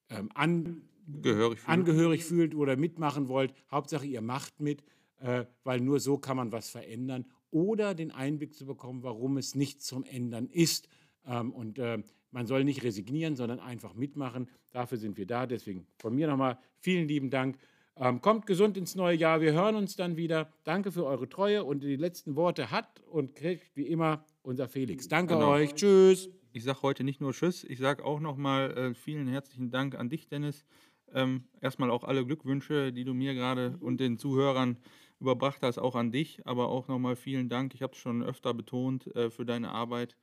ähm 0.10 0.30
angehörig, 0.34 1.60
fühlt. 1.60 1.70
angehörig 1.70 2.26
fühlt 2.26 2.56
oder 2.56 2.76
mitmachen 2.76 3.28
wollt. 3.28 3.54
Hauptsache, 3.70 4.06
ihr 4.06 4.22
macht 4.22 4.60
mit, 4.60 4.84
äh, 5.20 5.46
weil 5.64 5.80
nur 5.82 6.00
so 6.00 6.18
kann 6.18 6.38
man 6.38 6.52
was 6.52 6.70
verändern 6.70 7.26
oder 7.52 7.94
den 7.94 8.12
Einblick 8.12 8.56
zu 8.56 8.66
bekommen, 8.66 9.04
warum 9.04 9.38
es 9.38 9.56
nicht 9.56 9.82
zum 9.82 10.04
Ändern 10.06 10.48
ist. 10.48 10.88
Ähm, 11.26 11.52
und 11.52 11.78
äh, 11.78 12.02
man 12.32 12.48
soll 12.48 12.64
nicht 12.64 12.84
resignieren, 12.84 13.36
sondern 13.36 13.60
einfach 13.60 13.94
mitmachen. 13.94 14.50
Dafür 14.72 14.98
sind 14.98 15.18
wir 15.18 15.28
da. 15.28 15.46
Deswegen 15.46 15.86
von 15.98 16.16
mir 16.16 16.28
nochmal 16.28 16.58
vielen 16.80 17.08
lieben 17.08 17.30
Dank. 17.30 17.58
Ähm, 17.98 18.22
kommt 18.22 18.46
gesund 18.46 18.78
ins 18.78 18.96
neue 18.96 19.18
Jahr. 19.18 19.42
Wir 19.42 19.54
hören 19.54 19.76
uns 19.76 19.96
dann 19.96 20.18
wieder. 20.18 20.52
Danke 20.64 20.92
für 20.92 21.06
eure 21.06 21.28
Treue 21.28 21.64
und 21.64 21.84
die 21.84 21.98
letzten 21.98 22.36
Worte 22.36 22.72
hat 22.72 23.02
und 23.02 23.36
kriegt 23.36 23.76
wie 23.76 23.88
immer 23.88 24.26
unser 24.42 24.68
Felix. 24.68 25.08
Danke 25.08 25.34
genau. 25.34 25.52
euch. 25.52 25.76
Tschüss. 25.76 26.30
Ich 26.54 26.64
sage 26.64 26.82
heute 26.82 27.04
nicht 27.04 27.22
nur 27.22 27.32
Tschüss, 27.32 27.64
ich 27.64 27.80
sage 27.80 28.04
auch 28.04 28.20
nochmal 28.20 28.78
äh, 28.78 28.94
vielen 28.94 29.28
herzlichen 29.30 29.72
Dank 29.72 29.96
an 29.96 30.10
dich, 30.10 30.28
Dennis. 30.28 30.66
Ähm, 31.14 31.46
erstmal 31.62 31.90
auch 31.90 32.04
alle 32.04 32.26
Glückwünsche, 32.26 32.92
die 32.92 33.06
du 33.06 33.14
mir 33.14 33.34
gerade 33.34 33.78
und 33.80 34.00
den 34.00 34.18
Zuhörern 34.18 34.78
überbracht 35.22 35.62
hast, 35.62 35.78
auch 35.78 35.96
an 35.96 36.12
dich, 36.12 36.46
aber 36.46 36.70
auch 36.70 36.88
nochmal 36.88 37.16
vielen 37.16 37.48
Dank. 37.48 37.74
Ich 37.74 37.82
habe 37.82 37.94
es 37.94 38.00
schon 38.00 38.24
öfter 38.24 38.54
betont 38.54 39.16
äh, 39.16 39.30
für 39.30 39.46
deine 39.46 39.72
Arbeit. 39.72 40.18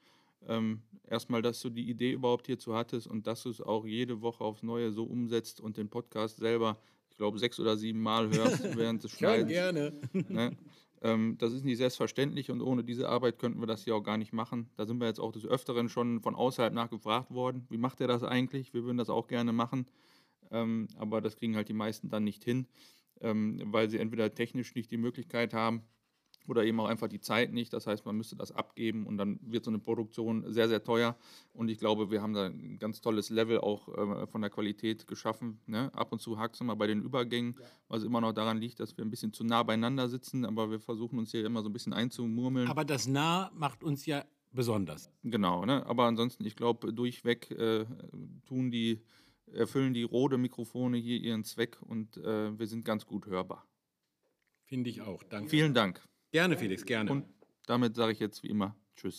Ähm, 0.47 0.83
erstmal, 1.09 1.43
dass 1.43 1.61
du 1.61 1.71
die 1.71 1.89
Idee 1.89 2.13
überhaupt 2.13 2.47
hierzu 2.47 2.75
hattest 2.75 3.07
und 3.07 3.27
dass 3.27 3.43
du 3.43 3.51
es 3.51 3.61
auch 3.61 3.87
jede 3.87 4.21
Woche 4.21 4.45
aufs 4.45 4.63
Neue 4.63 4.93
so 4.93 5.05
umsetzt 5.05 5.61
und 5.61 5.77
den 5.77 5.89
Podcast 5.89 6.37
selber, 6.39 6.79
glaube, 7.19 7.39
sechs 7.39 7.61
oder 7.61 7.77
sieben 7.77 8.01
Mal 8.01 8.31
hörst 8.31 8.63
während 8.77 9.05
des 9.05 9.13
Schneidens. 9.13 9.49
gerne. 9.49 9.93
Ne? 10.13 10.57
Ähm, 11.03 11.37
das 11.39 11.53
ist 11.53 11.65
nicht 11.65 11.77
selbstverständlich 11.77 12.51
und 12.51 12.61
ohne 12.61 12.83
diese 12.83 13.09
Arbeit 13.09 13.39
könnten 13.39 13.61
wir 13.61 13.67
das 13.67 13.85
hier 13.85 13.95
auch 13.95 14.03
gar 14.03 14.17
nicht 14.17 14.33
machen. 14.33 14.71
Da 14.77 14.87
sind 14.87 14.99
wir 14.99 15.07
jetzt 15.07 15.21
auch 15.21 15.31
des 15.31 15.45
Öfteren 15.45 15.89
schon 15.89 16.21
von 16.21 16.35
außerhalb 16.35 16.73
nachgefragt 16.73 17.31
worden. 17.31 17.67
Wie 17.69 17.79
macht 17.79 18.01
er 18.01 18.09
das 18.09 18.25
eigentlich? 18.25 18.75
Wir 18.75 18.83
würden 18.83 18.97
das 18.97 19.11
auch 19.11 19.29
gerne 19.29 19.53
machen, 19.53 19.87
ähm, 20.51 20.89
aber 20.97 21.21
das 21.21 21.37
kriegen 21.37 21.55
halt 21.55 21.69
die 21.69 21.75
meisten 21.75 22.09
dann 22.09 22.25
nicht 22.25 22.43
hin 22.43 22.67
ähm, 23.21 23.61
weil 23.67 23.91
sie 23.91 23.99
entweder 23.99 24.33
technisch 24.35 24.75
nicht 24.75 24.91
die 24.91 24.97
Möglichkeit 24.97 25.55
haben 25.55 25.83
oder 26.49 26.65
eben 26.65 26.81
auch 26.81 26.87
einfach 26.87 27.09
die 27.09 27.21
Zeit 27.21 27.53
nicht. 27.53 27.73
Das 27.73 27.87
heißt, 27.87 28.05
man 28.07 28.17
müsste 28.17 28.37
das 28.37 28.53
abgeben 28.53 29.07
und 29.07 29.19
dann 29.19 29.39
wird 29.43 29.65
so 29.65 29.71
eine 29.71 29.79
Produktion 29.79 30.51
sehr, 30.53 30.69
sehr 30.69 30.83
teuer. 30.83 31.17
Und 31.53 31.69
ich 31.69 31.79
glaube, 31.79 32.11
wir 32.11 32.23
haben 32.23 32.33
da 32.33 32.47
ein 32.47 32.79
ganz 32.79 33.01
tolles 33.01 33.31
Level 33.31 33.61
auch 33.61 33.89
äh, 33.89 34.27
von 34.27 34.41
der 34.41 34.51
Qualität 34.51 35.07
geschaffen. 35.07 35.61
Ne? 35.67 35.91
Ab 35.95 36.13
und 36.13 36.21
zu 36.21 36.39
hakt 36.39 36.55
es 36.55 36.61
immer 36.61 36.77
bei 36.77 36.87
den 36.87 37.03
Übergängen, 37.03 37.57
ja. 37.59 37.67
was 37.89 38.03
immer 38.03 38.21
noch 38.21 38.33
daran 38.33 38.59
liegt, 38.59 38.81
dass 38.81 38.97
wir 38.97 39.05
ein 39.05 39.11
bisschen 39.11 39.33
zu 39.33 39.45
nah 39.45 39.63
beieinander 39.63 40.09
sitzen, 40.09 40.45
aber 40.45 40.71
wir 40.71 40.81
versuchen 40.81 41.19
uns 41.19 41.31
hier 41.31 41.45
immer 41.45 41.63
so 41.63 41.69
ein 41.69 41.73
bisschen 41.73 41.93
einzumurmeln. 41.93 42.69
Aber 42.69 42.85
das 42.85 43.07
nah 43.07 43.51
macht 43.55 43.85
uns 43.85 44.07
ja 44.07 44.25
besonders. 44.53 45.11
Genau, 45.23 45.65
ne? 45.65 45.85
aber 45.87 46.05
ansonsten, 46.05 46.45
ich 46.45 46.57
glaube, 46.57 46.93
durchweg 46.93 47.51
äh, 47.51 47.85
tun 48.47 48.71
die 48.71 49.03
erfüllen 49.53 49.95
die 49.95 50.03
Rode-Mikrofone 50.03 50.99
hier 50.99 51.19
ihren 51.19 51.45
Zweck 51.45 51.79
und 51.81 52.17
äh, 52.19 52.59
wir 52.59 52.67
sind 52.67 52.85
ganz 52.85 53.07
gut 53.07 53.27
hörbar. 53.27 53.67
Finde 54.65 54.91
ich 54.91 55.01
auch. 55.01 55.23
Danke. 55.23 55.49
Vielen 55.49 55.73
Dank. 55.73 56.07
Gerne, 56.31 56.59
Felix, 56.59 56.85
gerne. 56.85 57.11
Und 57.11 57.25
damit 57.67 57.97
sage 57.97 58.13
ich 58.13 58.19
jetzt 58.19 58.43
wie 58.43 58.49
immer 58.49 58.77
Tschüss. 58.97 59.19